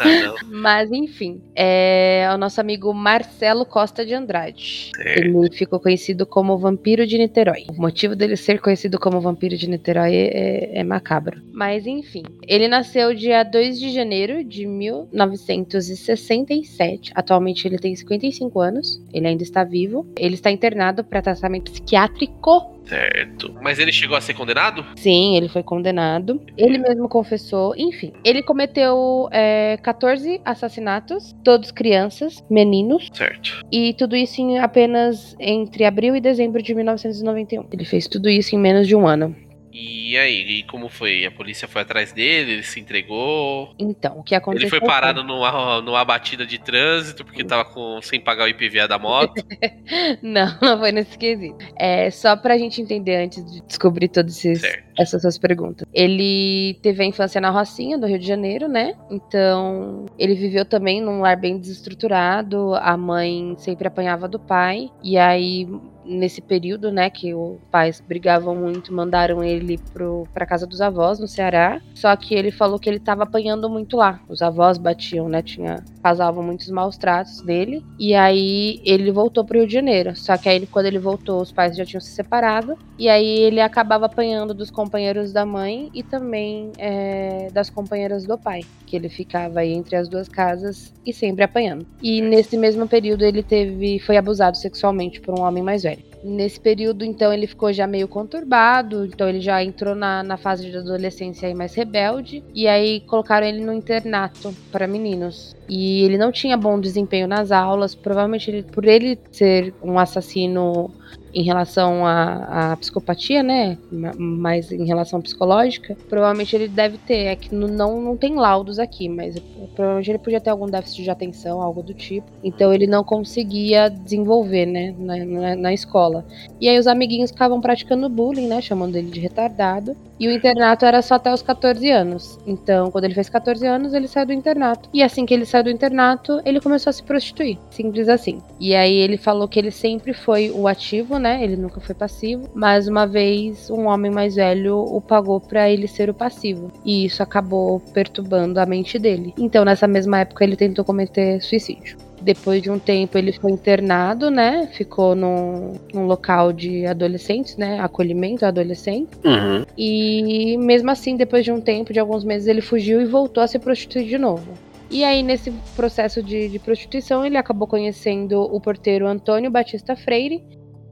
Ah, 0.00 0.22
não. 0.22 0.34
Mas 0.50 0.90
enfim, 0.90 1.42
é 1.54 2.26
o 2.34 2.38
nosso 2.38 2.58
amigo 2.60 2.92
Marcelo 2.94 3.66
Costa 3.66 4.06
de 4.06 4.14
Andrade. 4.14 4.90
Certo. 4.96 5.18
Ele 5.18 5.50
ficou 5.52 5.78
conhecido 5.78 6.24
como 6.24 6.56
Vampiro 6.56 7.06
de 7.06 7.18
Niterói. 7.18 7.66
O 7.68 7.74
motivo 7.74 8.16
dele 8.16 8.38
ser 8.38 8.58
conhecido 8.58 8.98
como 8.98 9.20
Vampiro 9.20 9.54
de 9.54 9.68
Niterói 9.68 10.14
é, 10.14 10.78
é 10.78 10.84
macabro. 10.84 11.42
Mas 11.52 11.86
enfim, 11.86 12.22
ele 12.48 12.66
nasceu 12.66 13.14
dia 13.14 13.42
2 13.42 13.78
de 13.78 13.90
janeiro 13.90 14.42
de 14.42 14.66
1967. 14.66 17.12
Atualmente 17.14 17.68
ele 17.68 17.78
tem 17.78 17.94
55 17.94 18.58
anos. 18.58 18.98
Ele 19.12 19.26
ainda 19.26 19.42
está 19.42 19.62
vivo. 19.62 20.06
Ele 20.18 20.36
está 20.36 20.50
internado 20.50 21.04
para 21.04 21.20
tratamento 21.20 21.70
psiquiátrico. 21.70 22.79
Certo. 22.90 23.54
Mas 23.62 23.78
ele 23.78 23.92
chegou 23.92 24.16
a 24.16 24.20
ser 24.20 24.34
condenado? 24.34 24.84
Sim, 24.96 25.36
ele 25.36 25.48
foi 25.48 25.62
condenado. 25.62 26.42
Ele 26.58 26.76
mesmo 26.76 27.08
confessou. 27.08 27.72
Enfim, 27.76 28.12
ele 28.24 28.42
cometeu 28.42 29.28
é, 29.30 29.78
14 29.80 30.40
assassinatos, 30.44 31.32
todos 31.44 31.70
crianças, 31.70 32.44
meninos. 32.50 33.08
Certo. 33.12 33.64
E 33.70 33.94
tudo 33.94 34.16
isso 34.16 34.40
em 34.40 34.58
apenas 34.58 35.36
entre 35.38 35.84
abril 35.84 36.16
e 36.16 36.20
dezembro 36.20 36.60
de 36.60 36.74
1991. 36.74 37.66
Ele 37.72 37.84
fez 37.84 38.08
tudo 38.08 38.28
isso 38.28 38.56
em 38.56 38.58
menos 38.58 38.88
de 38.88 38.96
um 38.96 39.06
ano. 39.06 39.36
E 39.72 40.18
aí, 40.18 40.58
e 40.58 40.62
como 40.64 40.88
foi? 40.88 41.24
A 41.24 41.30
polícia 41.30 41.68
foi 41.68 41.82
atrás 41.82 42.12
dele, 42.12 42.52
ele 42.52 42.62
se 42.62 42.80
entregou. 42.80 43.72
Então, 43.78 44.18
o 44.18 44.22
que 44.22 44.34
aconteceu? 44.34 44.66
Ele 44.66 44.70
foi 44.70 44.80
parado 44.80 45.22
numa, 45.22 45.80
numa 45.80 46.04
batida 46.04 46.44
de 46.44 46.58
trânsito 46.58 47.24
porque 47.24 47.44
tava 47.44 47.64
com, 47.64 48.00
sem 48.02 48.20
pagar 48.20 48.44
o 48.44 48.48
IPVA 48.48 48.88
da 48.88 48.98
moto. 48.98 49.34
Não, 50.22 50.58
não 50.60 50.78
foi 50.78 50.92
nesse 50.92 51.16
quesito. 51.16 51.58
É 51.76 52.10
só 52.10 52.36
pra 52.36 52.56
gente 52.58 52.80
entender 52.80 53.16
antes 53.16 53.44
de 53.44 53.60
descobrir 53.62 54.08
todas 54.08 54.36
Certo. 54.36 54.89
Essas 55.00 55.22
suas 55.22 55.38
perguntas. 55.38 55.86
Ele 55.92 56.78
teve 56.82 57.02
a 57.02 57.06
infância 57.06 57.40
na 57.40 57.50
Rocinha, 57.50 57.98
do 57.98 58.06
Rio 58.06 58.18
de 58.18 58.26
Janeiro, 58.26 58.68
né? 58.68 58.94
Então, 59.10 60.06
ele 60.18 60.34
viveu 60.34 60.64
também 60.64 61.00
num 61.00 61.20
lar 61.20 61.36
bem 61.36 61.58
desestruturado. 61.58 62.74
A 62.74 62.96
mãe 62.96 63.54
sempre 63.58 63.88
apanhava 63.88 64.28
do 64.28 64.38
pai. 64.38 64.90
E 65.02 65.16
aí, 65.16 65.66
nesse 66.04 66.42
período, 66.42 66.90
né, 66.90 67.08
que 67.08 67.32
os 67.34 67.58
pais 67.70 68.00
brigavam 68.00 68.54
muito, 68.54 68.92
mandaram 68.92 69.42
ele 69.42 69.78
pro, 69.92 70.26
pra 70.34 70.44
casa 70.44 70.66
dos 70.66 70.80
avós 70.80 71.18
no 71.18 71.28
Ceará. 71.28 71.80
Só 71.94 72.14
que 72.16 72.34
ele 72.34 72.50
falou 72.50 72.78
que 72.78 72.88
ele 72.88 73.00
tava 73.00 73.22
apanhando 73.22 73.70
muito 73.70 73.96
lá. 73.96 74.20
Os 74.28 74.42
avós 74.42 74.76
batiam, 74.76 75.28
né? 75.28 75.42
Tinha, 75.42 75.82
causavam 76.02 76.42
muitos 76.42 76.68
maus 76.70 76.98
tratos 76.98 77.40
dele. 77.40 77.84
E 77.98 78.14
aí 78.14 78.80
ele 78.84 79.10
voltou 79.10 79.44
pro 79.44 79.58
Rio 79.58 79.66
de 79.66 79.74
Janeiro. 79.74 80.14
Só 80.16 80.36
que 80.36 80.48
aí, 80.48 80.66
quando 80.66 80.86
ele 80.86 80.98
voltou, 80.98 81.40
os 81.40 81.52
pais 81.52 81.76
já 81.76 81.84
tinham 81.84 82.00
se 82.00 82.10
separado. 82.10 82.76
E 82.98 83.08
aí 83.08 83.38
ele 83.40 83.60
acabava 83.60 84.06
apanhando 84.06 84.52
dos 84.52 84.70
companheiros 84.70 84.89
da 85.32 85.46
mãe 85.46 85.90
e 85.94 86.02
também 86.02 86.72
é, 86.78 87.48
das 87.52 87.70
companheiras 87.70 88.24
do 88.24 88.36
pai. 88.36 88.60
Que 88.86 88.96
ele 88.96 89.08
ficava 89.08 89.60
aí 89.60 89.72
entre 89.72 89.96
as 89.96 90.08
duas 90.08 90.28
casas 90.28 90.92
e 91.06 91.12
sempre 91.12 91.44
apanhando. 91.44 91.86
E 92.02 92.20
nesse 92.20 92.56
mesmo 92.56 92.86
período 92.88 93.24
ele 93.24 93.42
teve. 93.42 93.98
foi 94.00 94.16
abusado 94.16 94.56
sexualmente 94.56 95.20
por 95.20 95.38
um 95.38 95.42
homem 95.42 95.62
mais 95.62 95.82
velho. 95.82 96.10
Nesse 96.22 96.60
período, 96.60 97.02
então, 97.02 97.32
ele 97.32 97.46
ficou 97.46 97.72
já 97.72 97.86
meio 97.86 98.06
conturbado, 98.06 99.06
então 99.06 99.26
ele 99.26 99.40
já 99.40 99.64
entrou 99.64 99.94
na, 99.94 100.22
na 100.22 100.36
fase 100.36 100.70
de 100.70 100.76
adolescência 100.76 101.48
aí 101.48 101.54
mais 101.54 101.74
rebelde, 101.74 102.44
e 102.54 102.68
aí 102.68 103.00
colocaram 103.00 103.46
ele 103.46 103.64
no 103.64 103.72
internato 103.72 104.54
para 104.70 104.86
meninos. 104.86 105.56
E 105.66 106.02
ele 106.02 106.18
não 106.18 106.30
tinha 106.30 106.58
bom 106.58 106.78
desempenho 106.78 107.26
nas 107.26 107.50
aulas, 107.50 107.94
provavelmente 107.94 108.50
ele, 108.50 108.62
por 108.64 108.84
ele 108.84 109.18
ser 109.32 109.72
um 109.82 109.98
assassino 109.98 110.90
em 111.32 111.42
relação 111.42 112.04
à, 112.06 112.72
à 112.72 112.76
psicopatia, 112.76 113.42
né? 113.42 113.78
Ma- 113.90 114.12
Mas 114.18 114.72
em 114.72 114.84
relação 114.84 115.20
psicológica, 115.20 115.96
provavelmente 116.08 116.54
ele 116.56 116.68
deve 116.68 116.98
ter. 116.98 117.26
É 117.26 117.36
que 117.36 117.54
não, 117.54 118.00
não 118.00 118.16
tem 118.16 118.34
laudos 118.34 118.78
aqui, 118.78 119.08
mas 119.08 119.36
provavelmente 119.74 120.10
ele 120.10 120.18
podia 120.18 120.40
ter 120.40 120.50
algum 120.50 120.66
déficit 120.66 121.02
de 121.04 121.10
atenção, 121.10 121.60
algo 121.62 121.82
do 121.82 121.94
tipo. 121.94 122.26
Então 122.42 122.72
ele 122.72 122.86
não 122.86 123.04
conseguia 123.04 123.88
desenvolver, 123.88 124.66
né? 124.66 124.94
Na, 124.98 125.16
na, 125.24 125.56
na 125.56 125.72
escola. 125.72 126.24
E 126.60 126.68
aí 126.68 126.78
os 126.78 126.86
amiguinhos 126.86 127.30
ficavam 127.30 127.60
praticando 127.60 128.08
bullying, 128.08 128.46
né? 128.46 128.60
Chamando 128.60 128.96
ele 128.96 129.10
de 129.10 129.20
retardado. 129.20 129.96
E 130.18 130.28
o 130.28 130.30
internato 130.32 130.84
era 130.84 131.00
só 131.00 131.14
até 131.14 131.32
os 131.32 131.40
14 131.42 131.90
anos. 131.90 132.38
Então, 132.46 132.90
quando 132.90 133.04
ele 133.04 133.14
fez 133.14 133.28
14 133.30 133.66
anos, 133.66 133.94
ele 133.94 134.06
saiu 134.06 134.26
do 134.26 134.32
internato. 134.34 134.88
E 134.92 135.02
assim 135.02 135.24
que 135.24 135.32
ele 135.32 135.46
saiu 135.46 135.64
do 135.64 135.70
internato, 135.70 136.40
ele 136.44 136.60
começou 136.60 136.90
a 136.90 136.92
se 136.92 137.02
prostituir. 137.02 137.58
Simples 137.70 138.08
assim. 138.08 138.38
E 138.58 138.74
aí 138.74 138.94
ele 138.94 139.16
falou 139.16 139.48
que 139.48 139.58
ele 139.58 139.70
sempre 139.70 140.12
foi 140.12 140.50
o 140.50 140.68
ativo, 140.68 140.99
né? 141.18 141.42
Ele 141.42 141.56
nunca 141.56 141.80
foi 141.80 141.94
passivo. 141.94 142.48
Mas 142.54 142.88
uma 142.88 143.06
vez 143.06 143.70
um 143.70 143.86
homem 143.86 144.10
mais 144.10 144.34
velho 144.34 144.78
o 144.78 145.00
pagou 145.00 145.40
pra 145.40 145.70
ele 145.70 145.86
ser 145.88 146.10
o 146.10 146.14
passivo. 146.14 146.72
E 146.84 147.04
isso 147.04 147.22
acabou 147.22 147.80
perturbando 147.92 148.60
a 148.60 148.66
mente 148.66 148.98
dele. 148.98 149.34
Então, 149.38 149.64
nessa 149.64 149.86
mesma 149.86 150.20
época, 150.20 150.44
ele 150.44 150.56
tentou 150.56 150.84
cometer 150.84 151.40
suicídio. 151.40 151.96
Depois 152.20 152.60
de 152.60 152.70
um 152.70 152.78
tempo 152.78 153.16
ele 153.16 153.32
foi 153.32 153.50
internado, 153.50 154.30
né? 154.30 154.68
Ficou 154.72 155.14
num, 155.14 155.74
num 155.92 156.04
local 156.04 156.52
de 156.52 156.84
adolescentes, 156.84 157.56
né? 157.56 157.80
Acolhimento 157.80 158.44
a 158.44 158.48
adolescentes. 158.48 159.18
Uhum. 159.24 159.64
E 159.76 160.56
mesmo 160.58 160.90
assim, 160.90 161.16
depois 161.16 161.44
de 161.44 161.50
um 161.50 161.60
tempo, 161.60 161.92
de 161.92 161.98
alguns 161.98 162.22
meses, 162.22 162.46
ele 162.46 162.60
fugiu 162.60 163.00
e 163.00 163.06
voltou 163.06 163.42
a 163.42 163.46
se 163.46 163.58
prostituir 163.58 164.06
de 164.06 164.18
novo. 164.18 164.52
E 164.90 165.04
aí, 165.04 165.22
nesse 165.22 165.52
processo 165.76 166.20
de, 166.22 166.48
de 166.48 166.58
prostituição, 166.58 167.24
ele 167.24 167.36
acabou 167.36 167.68
conhecendo 167.68 168.42
o 168.42 168.60
porteiro 168.60 169.06
Antônio 169.06 169.50
Batista 169.50 169.94
Freire, 169.94 170.42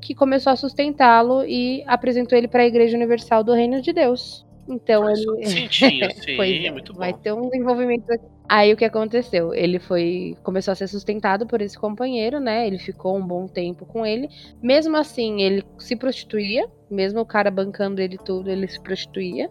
que 0.00 0.14
começou 0.14 0.52
a 0.52 0.56
sustentá-lo 0.56 1.44
e 1.44 1.82
apresentou 1.86 2.36
ele 2.36 2.48
para 2.48 2.62
a 2.62 2.66
Igreja 2.66 2.96
Universal 2.96 3.42
do 3.42 3.52
Reino 3.52 3.80
de 3.80 3.92
Deus. 3.92 4.46
Então 4.68 5.04
Faz 5.04 5.20
ele. 5.20 5.46
sentido, 5.70 6.12
sim, 6.22 6.66
é, 6.66 6.70
muito 6.70 6.92
bom. 6.92 6.98
vai 6.98 7.12
ter 7.12 7.32
um 7.32 7.48
desenvolvimento 7.48 8.10
aqui. 8.10 8.24
Aí 8.48 8.72
o 8.72 8.76
que 8.76 8.84
aconteceu? 8.84 9.52
Ele 9.52 9.78
foi 9.78 10.34
começou 10.42 10.72
a 10.72 10.74
ser 10.74 10.88
sustentado 10.88 11.46
por 11.46 11.60
esse 11.60 11.78
companheiro, 11.78 12.40
né? 12.40 12.66
Ele 12.66 12.78
ficou 12.78 13.16
um 13.16 13.26
bom 13.26 13.46
tempo 13.46 13.84
com 13.84 14.06
ele. 14.06 14.28
Mesmo 14.62 14.96
assim, 14.96 15.42
ele 15.42 15.62
se 15.78 15.94
prostituía, 15.94 16.66
mesmo 16.90 17.20
o 17.20 17.26
cara 17.26 17.50
bancando 17.50 18.00
ele 18.00 18.16
tudo, 18.16 18.50
ele 18.50 18.66
se 18.66 18.80
prostituía. 18.80 19.48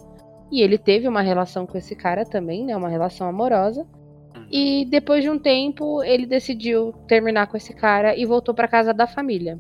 E 0.52 0.62
ele 0.62 0.78
teve 0.78 1.08
uma 1.08 1.22
relação 1.22 1.68
com 1.68 1.78
esse 1.78 1.96
cara 1.96 2.26
também, 2.26 2.66
né? 2.66 2.76
Uma 2.76 2.90
relação 2.90 3.28
amorosa. 3.28 3.82
Uhum. 4.36 4.48
E 4.50 4.86
depois 4.86 5.22
de 5.24 5.30
um 5.30 5.38
tempo, 5.38 6.02
ele 6.04 6.26
decidiu 6.26 6.94
terminar 7.08 7.48
com 7.48 7.58
esse 7.58 7.74
cara 7.76 8.16
e 8.16 8.26
voltou 8.26 8.56
para 8.56 8.68
casa 8.68 8.94
da 8.94 9.06
família. 9.06 9.60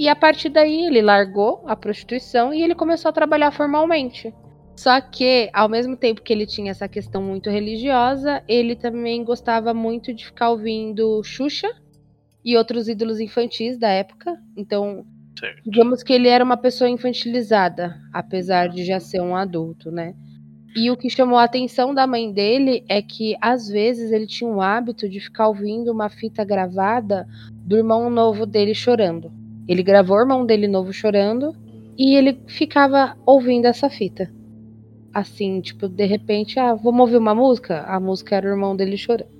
E 0.00 0.08
a 0.08 0.16
partir 0.16 0.48
daí, 0.48 0.86
ele 0.86 1.02
largou 1.02 1.62
a 1.66 1.76
prostituição 1.76 2.54
e 2.54 2.62
ele 2.62 2.74
começou 2.74 3.10
a 3.10 3.12
trabalhar 3.12 3.50
formalmente. 3.50 4.32
Só 4.74 4.98
que, 4.98 5.50
ao 5.52 5.68
mesmo 5.68 5.94
tempo 5.94 6.22
que 6.22 6.32
ele 6.32 6.46
tinha 6.46 6.70
essa 6.70 6.88
questão 6.88 7.22
muito 7.22 7.50
religiosa, 7.50 8.42
ele 8.48 8.74
também 8.74 9.22
gostava 9.22 9.74
muito 9.74 10.14
de 10.14 10.24
ficar 10.24 10.52
ouvindo 10.52 11.22
Xuxa 11.22 11.68
e 12.42 12.56
outros 12.56 12.88
ídolos 12.88 13.20
infantis 13.20 13.76
da 13.76 13.90
época. 13.90 14.38
Então, 14.56 15.04
Certo. 15.38 15.60
digamos 15.66 16.02
que 16.02 16.14
ele 16.14 16.28
era 16.28 16.42
uma 16.42 16.56
pessoa 16.56 16.88
infantilizada, 16.88 18.00
apesar 18.10 18.70
de 18.70 18.82
já 18.86 18.98
ser 18.98 19.20
um 19.20 19.36
adulto, 19.36 19.90
né? 19.90 20.14
E 20.74 20.90
o 20.90 20.96
que 20.96 21.10
chamou 21.10 21.36
a 21.36 21.44
atenção 21.44 21.92
da 21.92 22.06
mãe 22.06 22.32
dele 22.32 22.86
é 22.88 23.02
que, 23.02 23.36
às 23.38 23.68
vezes, 23.68 24.12
ele 24.12 24.26
tinha 24.26 24.48
o 24.48 24.62
hábito 24.62 25.06
de 25.10 25.20
ficar 25.20 25.48
ouvindo 25.48 25.92
uma 25.92 26.08
fita 26.08 26.42
gravada 26.42 27.28
do 27.52 27.76
irmão 27.76 28.08
novo 28.08 28.46
dele 28.46 28.74
chorando. 28.74 29.39
Ele 29.70 29.84
gravou 29.84 30.16
o 30.16 30.20
irmão 30.20 30.44
dele 30.44 30.66
novo 30.66 30.92
chorando 30.92 31.54
e 31.96 32.16
ele 32.16 32.40
ficava 32.48 33.16
ouvindo 33.24 33.66
essa 33.66 33.88
fita. 33.88 34.28
Assim, 35.14 35.60
tipo, 35.60 35.88
de 35.88 36.04
repente, 36.06 36.58
ah, 36.58 36.74
vamos 36.74 37.00
ouvir 37.02 37.16
uma 37.18 37.34
música? 37.36 37.82
A 37.82 38.00
música 38.00 38.34
era 38.34 38.46
o 38.48 38.50
irmão 38.50 38.74
dele 38.74 38.96
chorando. 38.96 39.30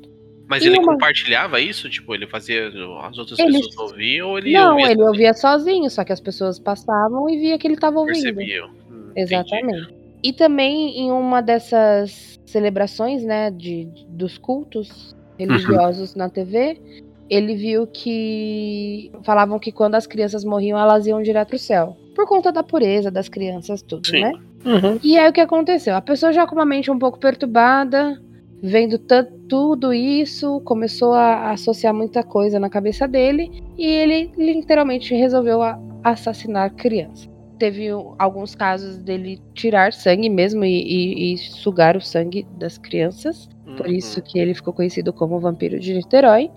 Mas 0.49 0.63
E 0.65 0.69
ele 0.69 0.79
uma- 0.79 0.93
compartilhava 0.93 1.61
isso? 1.61 1.91
Tipo, 1.91 2.15
ele 2.15 2.27
fazia 2.29 2.69
as 3.03 3.19
outras 3.19 3.39
Ele- 3.41 3.59
pessoas 3.61 3.91
ouvir 3.93 4.23
ou 4.23 4.39
ele 4.39 4.53
Não, 4.53 4.71
ouvia 4.73 4.85
ele 4.87 4.95
sozinho? 4.95 5.07
ouvia 5.09 5.35
sozinho, 5.35 5.91
só 5.91 6.05
que 6.05 6.13
as 6.13 6.21
pessoas 6.21 6.59
passavam 6.61 7.29
e 7.29 7.37
via 7.39 7.59
que 7.59 7.67
ele 7.67 7.75
estava 7.75 7.99
ouvindo. 7.99 8.15
Percebiam. 8.23 8.69
Hum, 8.91 9.11
entendi. 9.11 9.21
Exatamente. 9.35 9.95
E 10.23 10.33
também 10.33 10.99
em 10.99 11.11
uma 11.11 11.41
dessas 11.41 12.39
celebrações, 12.47 13.25
né, 13.25 13.51
de, 13.51 13.89
dos 14.09 14.39
cultos 14.39 15.17
religiosos 15.39 16.15
na 16.15 16.29
TV, 16.29 16.81
ele 17.31 17.55
viu 17.55 17.87
que 17.87 19.11
falavam 19.23 19.59
que 19.59 19.71
quando 19.73 19.95
as 19.95 20.07
crianças 20.07 20.45
morriam, 20.45 20.79
elas 20.79 21.07
iam 21.07 21.23
direto 21.23 21.49
pro 21.51 21.59
céu. 21.59 21.97
Por 22.15 22.27
conta 22.27 22.51
da 22.53 22.63
pureza 22.63 23.11
das 23.11 23.29
crianças, 23.29 23.81
tudo, 23.83 24.07
Sim. 24.07 24.21
né? 24.23 24.33
Uhum. 24.67 24.99
E 25.03 25.17
aí 25.19 25.31
o 25.31 25.33
que 25.33 25.41
aconteceu? 25.41 25.95
A 25.95 26.01
pessoa 26.03 26.33
já 26.33 26.47
com 26.47 26.55
uma 26.57 26.67
mente 26.67 26.91
um 26.91 26.99
pouco 26.99 27.19
perturbada, 27.19 28.21
vendo 28.63 28.99
tudo 29.49 29.95
isso, 29.95 30.61
começou 30.65 31.15
a 31.15 31.53
associar 31.53 31.95
muita 31.95 32.23
coisa 32.23 32.59
na 32.61 32.69
cabeça 32.69 33.09
dele 33.09 33.63
e 33.79 33.87
ele 33.87 34.31
literalmente 34.37 35.15
resolveu 35.15 35.63
a- 35.63 35.79
assassinar 36.05 36.75
criança. 36.75 37.29
Teve 37.59 37.89
alguns 38.19 38.55
casos 38.55 38.99
dele 38.99 39.39
tirar 39.55 39.93
sangue 39.93 40.29
mesmo 40.29 40.65
e, 40.65 40.83
e- 40.83 41.35
e 41.35 41.39
sugar 41.39 41.97
o 41.97 42.01
sangue 42.01 42.47
das 42.59 42.77
crianças, 42.77 43.49
por 43.77 43.87
Uhum. 43.87 43.93
isso 43.93 44.21
que 44.21 44.39
ele 44.39 44.53
ficou 44.55 44.73
conhecido 44.75 45.13
como 45.13 45.37
o 45.37 45.41
vampiro 45.41 45.79
de 45.79 45.95
Niterói. 45.95 46.51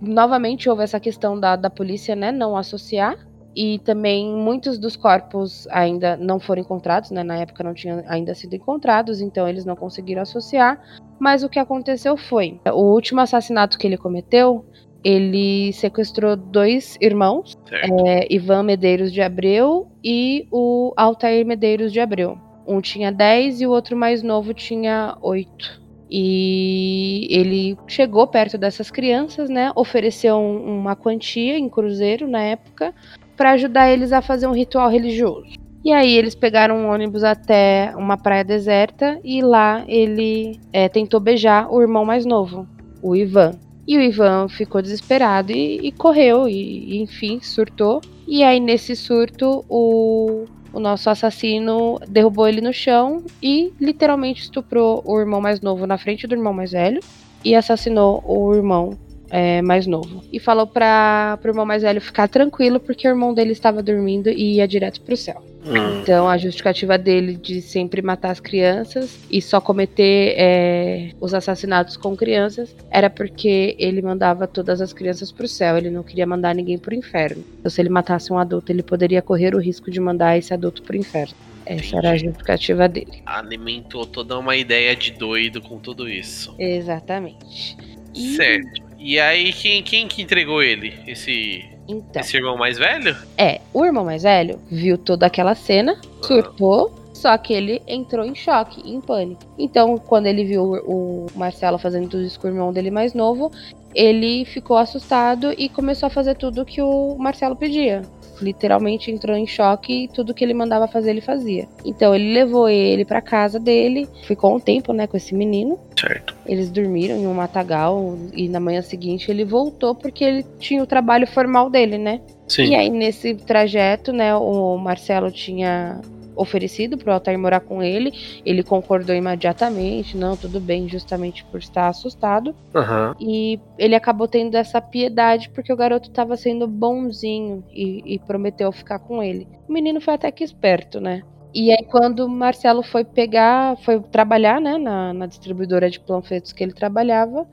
Novamente 0.00 0.68
houve 0.68 0.82
essa 0.82 1.00
questão 1.00 1.38
da, 1.38 1.56
da 1.56 1.68
polícia, 1.70 2.14
né, 2.14 2.30
não 2.30 2.56
associar. 2.56 3.16
E 3.56 3.80
também 3.80 4.32
muitos 4.36 4.78
dos 4.78 4.94
corpos 4.94 5.66
ainda 5.68 6.16
não 6.16 6.38
foram 6.38 6.62
encontrados, 6.62 7.10
né? 7.10 7.24
Na 7.24 7.38
época 7.38 7.64
não 7.64 7.74
tinham 7.74 8.04
ainda 8.06 8.32
sido 8.32 8.54
encontrados, 8.54 9.20
então 9.20 9.48
eles 9.48 9.64
não 9.64 9.74
conseguiram 9.74 10.22
associar. 10.22 10.80
Mas 11.18 11.42
o 11.42 11.48
que 11.48 11.58
aconteceu 11.58 12.16
foi: 12.16 12.60
o 12.66 12.94
último 12.94 13.20
assassinato 13.20 13.76
que 13.76 13.84
ele 13.84 13.96
cometeu, 13.96 14.64
ele 15.02 15.72
sequestrou 15.72 16.36
dois 16.36 16.96
irmãos, 17.00 17.58
é, 18.06 18.32
Ivan 18.32 18.62
Medeiros 18.62 19.12
de 19.12 19.20
Abreu 19.20 19.88
e 20.04 20.46
o 20.52 20.92
Altair 20.96 21.44
Medeiros 21.44 21.92
de 21.92 21.98
Abreu. 21.98 22.38
Um 22.66 22.80
tinha 22.80 23.10
10 23.10 23.62
e 23.62 23.66
o 23.66 23.70
outro 23.70 23.96
mais 23.96 24.22
novo 24.22 24.52
tinha 24.52 25.16
8. 25.22 25.87
E 26.10 27.26
ele 27.30 27.76
chegou 27.86 28.26
perto 28.26 28.56
dessas 28.56 28.90
crianças, 28.90 29.50
né? 29.50 29.72
Ofereceu 29.76 30.36
um- 30.36 30.78
uma 30.80 30.96
quantia 30.96 31.58
em 31.58 31.68
cruzeiro 31.68 32.26
na 32.26 32.42
época 32.42 32.94
para 33.36 33.52
ajudar 33.52 33.90
eles 33.90 34.12
a 34.12 34.22
fazer 34.22 34.46
um 34.46 34.52
ritual 34.52 34.88
religioso. 34.90 35.58
E 35.84 35.92
aí 35.92 36.16
eles 36.16 36.34
pegaram 36.34 36.76
um 36.76 36.90
ônibus 36.90 37.22
até 37.22 37.92
uma 37.96 38.16
praia 38.16 38.44
deserta 38.44 39.18
e 39.22 39.40
lá 39.40 39.84
ele 39.86 40.58
é, 40.72 40.88
tentou 40.88 41.20
beijar 41.20 41.72
o 41.72 41.80
irmão 41.80 42.04
mais 42.04 42.26
novo, 42.26 42.66
o 43.02 43.14
Ivan. 43.14 43.52
E 43.86 43.96
o 43.96 44.02
Ivan 44.02 44.48
ficou 44.48 44.82
desesperado 44.82 45.50
e, 45.50 45.78
e 45.86 45.90
correu, 45.90 46.46
e, 46.46 46.96
e, 46.96 47.00
enfim, 47.00 47.40
surtou. 47.40 48.02
E 48.26 48.42
aí, 48.42 48.60
nesse 48.60 48.94
surto, 48.94 49.64
o, 49.66 50.44
o 50.72 50.80
nosso 50.80 51.08
assassino 51.10 51.98
derrubou 52.08 52.48
ele 52.48 52.60
no 52.60 52.72
chão 52.72 53.24
e 53.42 53.72
literalmente 53.80 54.42
estuprou 54.42 55.02
o 55.04 55.18
irmão 55.18 55.40
mais 55.40 55.60
novo 55.60 55.86
na 55.86 55.98
frente 55.98 56.26
do 56.26 56.34
irmão 56.34 56.52
mais 56.52 56.72
velho 56.72 57.00
e 57.44 57.54
assassinou 57.54 58.22
o 58.26 58.54
irmão 58.54 58.96
é, 59.30 59.62
mais 59.62 59.86
novo. 59.86 60.22
E 60.32 60.38
falou 60.38 60.66
para 60.66 61.38
o 61.42 61.46
irmão 61.48 61.64
mais 61.66 61.82
velho 61.82 62.00
ficar 62.00 62.28
tranquilo 62.28 62.80
porque 62.80 63.06
o 63.06 63.10
irmão 63.10 63.34
dele 63.34 63.52
estava 63.52 63.82
dormindo 63.82 64.28
e 64.28 64.56
ia 64.56 64.66
direto 64.68 65.00
pro 65.00 65.16
céu. 65.16 65.42
Hum. 65.66 66.00
Então 66.00 66.28
a 66.28 66.38
justificativa 66.38 66.96
dele 66.96 67.34
de 67.36 67.60
sempre 67.60 68.00
matar 68.00 68.30
as 68.30 68.40
crianças 68.40 69.18
e 69.30 69.42
só 69.42 69.60
cometer 69.60 70.34
é, 70.36 71.10
os 71.20 71.34
assassinatos 71.34 71.96
com 71.96 72.16
crianças 72.16 72.74
era 72.90 73.10
porque 73.10 73.74
ele 73.78 74.00
mandava 74.00 74.46
todas 74.46 74.80
as 74.80 74.92
crianças 74.92 75.30
pro 75.30 75.48
céu, 75.48 75.76
ele 75.76 75.90
não 75.90 76.02
queria 76.02 76.26
mandar 76.26 76.54
ninguém 76.54 76.78
pro 76.78 76.94
inferno. 76.94 77.44
Então 77.58 77.70
se 77.70 77.80
ele 77.80 77.88
matasse 77.90 78.32
um 78.32 78.38
adulto, 78.38 78.72
ele 78.72 78.82
poderia 78.82 79.20
correr 79.20 79.54
o 79.54 79.58
risco 79.58 79.90
de 79.90 80.00
mandar 80.00 80.38
esse 80.38 80.54
adulto 80.54 80.82
pro 80.82 80.96
inferno. 80.96 81.34
Essa 81.66 81.98
era 81.98 82.12
a 82.12 82.16
justificativa 82.16 82.88
dele. 82.88 83.22
Alimentou 83.26 84.06
toda 84.06 84.38
uma 84.38 84.56
ideia 84.56 84.96
de 84.96 85.10
doido 85.10 85.60
com 85.60 85.78
tudo 85.78 86.08
isso. 86.08 86.54
Exatamente. 86.58 87.76
E- 88.14 88.36
Certo. 88.36 88.87
E 88.98 89.18
aí, 89.20 89.52
quem, 89.52 89.82
quem 89.82 90.08
que 90.08 90.20
entregou 90.22 90.62
ele? 90.62 90.94
Esse, 91.06 91.64
Então, 91.86 92.20
esse 92.20 92.36
irmão 92.36 92.56
mais 92.56 92.76
velho? 92.78 93.16
é, 93.36 93.60
o 93.72 93.84
irmão 93.84 94.04
mais 94.04 94.22
velho 94.24 94.58
viu 94.70 94.98
toda 94.98 95.26
aquela 95.26 95.54
cena, 95.54 96.00
surtou, 96.22 96.92
só 97.14 97.36
que 97.38 97.52
ele 97.52 97.80
entrou 97.86 98.24
em 98.24 98.34
choque, 98.34 98.80
em 98.84 99.00
pânico. 99.00 99.40
Então, 99.58 99.96
quando 99.98 100.26
ele 100.26 100.44
viu 100.44 100.62
o 100.62 101.26
o 101.34 101.38
Marcelo 101.38 101.78
fazendo 101.78 102.08
tudo 102.08 102.22
isso 102.24 102.38
com 102.40 102.48
o 102.48 102.50
irmão 102.50 102.72
dele 102.72 102.90
mais 102.90 103.14
novo, 103.14 103.50
ele 103.94 104.44
ficou 104.44 104.76
assustado 104.76 105.52
e 105.56 105.68
começou 105.68 106.06
a 106.06 106.10
fazer 106.10 106.34
tudo 106.36 106.64
que 106.64 106.80
o 106.82 107.16
Marcelo 107.18 107.56
pedia. 107.56 108.02
Literalmente 108.40 109.10
entrou 109.10 109.36
em 109.36 109.46
choque 109.46 110.04
e 110.04 110.08
tudo 110.08 110.34
que 110.34 110.44
ele 110.44 110.54
mandava 110.54 110.86
fazer 110.86 111.10
ele 111.10 111.20
fazia. 111.20 111.66
Então 111.84 112.14
ele 112.14 112.32
levou 112.32 112.68
ele 112.68 113.04
pra 113.04 113.20
casa 113.20 113.58
dele, 113.58 114.08
ficou 114.24 114.54
um 114.54 114.60
tempo, 114.60 114.92
né, 114.92 115.06
com 115.06 115.16
esse 115.16 115.34
menino. 115.34 115.78
Certo. 115.98 116.36
Eles 116.46 116.70
dormiram 116.70 117.16
em 117.16 117.26
um 117.26 117.34
matagal 117.34 118.16
e 118.32 118.48
na 118.48 118.60
manhã 118.60 118.82
seguinte 118.82 119.30
ele 119.30 119.44
voltou 119.44 119.94
porque 119.94 120.24
ele 120.24 120.46
tinha 120.58 120.82
o 120.82 120.86
trabalho 120.86 121.26
formal 121.26 121.68
dele, 121.68 121.98
né? 121.98 122.20
Sim. 122.46 122.70
E 122.70 122.74
aí, 122.74 122.88
nesse 122.88 123.34
trajeto, 123.34 124.12
né, 124.12 124.34
o 124.34 124.76
Marcelo 124.78 125.30
tinha 125.30 126.00
oferecido 126.38 126.96
pro 126.96 127.12
Altair 127.12 127.38
morar 127.38 127.60
com 127.60 127.82
ele. 127.82 128.12
Ele 128.46 128.62
concordou 128.62 129.14
imediatamente, 129.14 130.16
não, 130.16 130.36
tudo 130.36 130.60
bem, 130.60 130.88
justamente 130.88 131.44
por 131.44 131.58
estar 131.58 131.88
assustado. 131.88 132.54
Aham. 132.74 133.14
E 133.20 133.60
ele 133.76 133.94
acabou 133.94 134.28
tendo 134.28 134.54
essa 134.54 134.80
piedade 134.80 135.50
porque 135.50 135.72
o 135.72 135.76
garoto 135.76 136.10
tava 136.10 136.36
sendo 136.36 136.66
bonzinho 136.66 137.64
e, 137.72 138.14
e 138.14 138.18
prometeu 138.20 138.70
ficar 138.70 139.00
com 139.00 139.22
ele. 139.22 139.48
O 139.68 139.72
menino 139.72 140.00
foi 140.00 140.14
até 140.14 140.30
que 140.30 140.44
esperto, 140.44 141.00
né? 141.00 141.22
E 141.52 141.72
aí, 141.72 141.84
quando 141.90 142.20
o 142.20 142.28
Marcelo 142.28 142.82
foi 142.82 143.04
pegar, 143.04 143.76
foi 143.78 143.98
trabalhar, 144.00 144.60
né, 144.60 144.76
na, 144.76 145.14
na 145.14 145.26
distribuidora 145.26 145.90
de 145.90 145.98
panfletos 145.98 146.52
que 146.52 146.62
ele 146.62 146.74
trabalhava, 146.74 147.46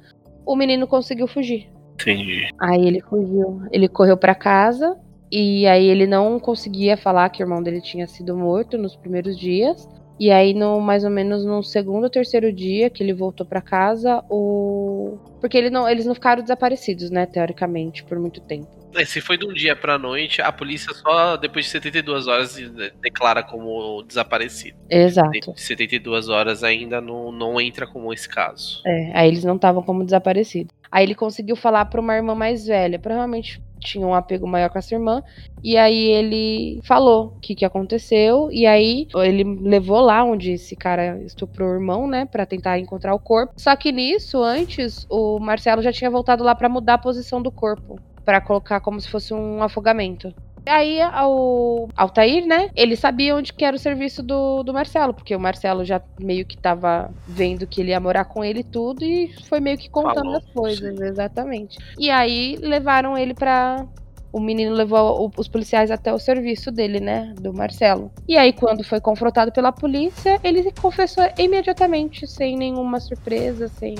o 0.46 0.56
menino 0.56 0.86
conseguiu 0.86 1.28
fugir. 1.28 1.70
Entendi. 1.94 2.48
Aí 2.60 2.86
ele 2.86 3.02
fugiu. 3.02 3.62
Ele 3.72 3.88
correu 3.88 4.18
pra 4.18 4.36
casa 4.36 4.98
e 5.32 5.65
aí 5.67 5.86
ele 5.88 6.05
não 6.07 6.39
conseguia 6.39 6.95
falar 6.97 7.30
que 7.30 7.41
o 7.41 7.45
irmão 7.45 7.61
dele 7.63 7.82
tinha 7.82 8.07
sido 8.07 8.36
morto 8.36 8.78
nos 8.78 8.95
primeiros 8.95 9.38
dias. 9.38 9.88
E 10.17 10.32
aí, 10.32 10.53
no, 10.53 10.80
mais 10.80 11.03
ou 11.03 11.09
menos 11.09 11.43
no 11.43 11.61
segundo 11.61 12.05
ou 12.05 12.09
terceiro 12.09 12.49
dia 12.53 12.89
que 12.89 13.03
ele 13.03 13.11
voltou 13.13 13.45
pra 13.45 13.61
casa, 13.61 14.23
o. 14.30 15.17
Porque 15.41 15.57
ele 15.57 15.69
não, 15.69 15.89
eles 15.89 16.05
não 16.05 16.13
ficaram 16.15 16.41
desaparecidos, 16.41 17.09
né? 17.11 17.26
Teoricamente, 17.26 18.01
por 18.05 18.17
muito 18.17 18.39
tempo. 18.39 18.67
É, 18.95 19.03
Se 19.03 19.19
foi 19.19 19.38
de 19.38 19.45
um 19.45 19.51
dia 19.51 19.76
pra 19.76 19.97
noite, 19.99 20.41
a 20.41 20.53
polícia 20.53 20.93
só 20.93 21.36
depois 21.36 21.65
de 21.65 21.71
72 21.71 22.28
horas 22.28 22.55
de- 22.55 22.91
declara 23.01 23.43
como 23.43 24.01
desaparecido. 24.03 24.78
Exato. 24.89 25.32
Dentro 25.32 25.53
de 25.53 25.59
72 25.61 26.30
horas 26.30 26.63
ainda 26.63 27.01
não, 27.01 27.30
não 27.30 27.59
entra 27.59 27.86
como 27.86 28.13
esse 28.13 28.30
caso. 28.30 28.82
É, 28.86 29.11
aí 29.13 29.28
eles 29.28 29.43
não 29.43 29.57
estavam 29.57 29.84
como 29.84 30.05
desaparecidos. 30.05 30.73
Aí 30.89 31.03
ele 31.03 31.13
conseguiu 31.13 31.57
falar 31.57 31.84
pra 31.86 31.99
uma 31.99 32.15
irmã 32.15 32.34
mais 32.34 32.65
velha, 32.65 32.97
provavelmente 32.97 33.61
tinha 33.86 34.06
um 34.06 34.14
apego 34.14 34.48
maior 34.48 34.70
com 34.70 34.80
essa 34.80 34.96
irmã, 34.96 35.22
e 35.64 35.78
aí 35.78 36.12
ele 36.12 36.80
falou 36.84 37.28
o 37.28 37.40
que, 37.40 37.56
que 37.56 37.66
aconteceu, 37.66 38.50
e 38.52 38.66
aí 38.66 39.08
ele 39.16 39.44
levou 39.62 40.02
lá 40.02 40.24
onde 40.24 40.52
esse 40.52 40.76
cara 40.76 41.22
estuprou 41.24 41.70
o 41.70 41.74
irmão, 41.74 42.08
né, 42.08 42.26
Pra 42.26 42.46
tentar 42.46 42.80
encontrar 42.80 43.14
o 43.14 43.20
corpo. 43.20 43.54
Só 43.58 43.76
que 43.76 43.92
nisso, 43.92 44.44
antes, 44.44 45.06
o 45.10 45.40
Marcelo 45.40 45.82
já 45.82 45.92
tinha 45.92 46.10
voltado 46.10 46.44
lá 46.44 46.56
pra 46.56 46.70
mudar 46.70 46.96
a 46.96 47.00
posição 47.00 47.42
do 47.42 47.52
corpo, 47.52 48.00
Pra 48.24 48.42
colocar 48.42 48.82
como 48.82 49.00
se 49.00 49.08
fosse 49.10 49.34
um 49.34 49.62
afogamento. 49.62 50.34
Aí 50.68 50.99
o 51.24 51.88
Altair, 51.95 52.45
né? 52.45 52.70
Ele 52.76 52.95
sabia 52.95 53.36
onde 53.36 53.53
que 53.53 53.63
era 53.63 53.76
o 53.76 53.80
serviço 53.80 54.24
do, 54.24 54.63
do 54.63 54.74
Marcelo, 54.74 55.13
porque 55.13 55.36
o 55.36 55.39
Marcelo 55.39 55.86
já 55.86 56.01
meio 56.20 56.45
que 56.45 56.57
tava 56.57 57.11
vendo 57.28 57.68
que 57.68 57.82
ele 57.82 57.91
ia 57.91 57.99
morar 57.99 58.26
com 58.26 58.43
ele 58.43 58.61
e 58.61 58.63
tudo, 58.63 59.03
e 59.03 59.34
foi 59.47 59.59
meio 59.59 59.78
que 59.78 59.89
contando 59.89 60.16
Falou, 60.16 60.38
as 60.38 60.45
coisas, 60.45 60.99
exatamente. 60.99 61.78
E 61.97 62.09
aí 62.09 62.57
levaram 62.61 63.18
ele 63.18 63.34
pra. 63.34 63.86
O 64.32 64.39
menino 64.39 64.76
levou 64.76 65.32
os 65.38 65.47
policiais 65.47 65.89
até 65.89 66.13
o 66.13 66.20
serviço 66.20 66.70
dele, 66.70 66.99
né? 66.99 67.34
Do 67.39 67.53
Marcelo. 67.53 68.11
E 68.28 68.38
aí, 68.38 68.51
quando 68.51 68.84
foi 68.84 68.99
confrontado 68.99 69.49
pela 69.49 69.72
polícia, 69.72 70.38
ele 70.43 70.74
confessou 70.74 71.24
imediatamente, 71.38 72.28
sem 72.28 72.57
nenhuma 72.57 72.99
surpresa, 72.99 73.70
sem, 73.70 73.95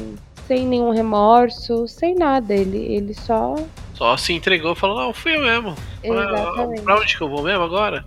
sem 0.46 0.68
nenhum 0.68 0.90
remorso, 0.90 1.88
sem 1.88 2.16
nada. 2.16 2.54
Ele, 2.54 2.80
ele 2.80 3.14
só. 3.14 3.56
Só 3.96 4.16
se 4.18 4.34
entregou 4.34 4.74
e 4.74 4.76
falou, 4.76 5.02
não, 5.02 5.14
fui 5.14 5.36
eu 5.36 5.42
mesmo. 5.42 5.76
Exatamente. 6.04 6.82
Pra 6.82 6.96
onde 6.98 7.18
que 7.18 7.24
eu 7.24 7.30
vou 7.30 7.42
mesmo 7.42 7.64
agora? 7.64 8.06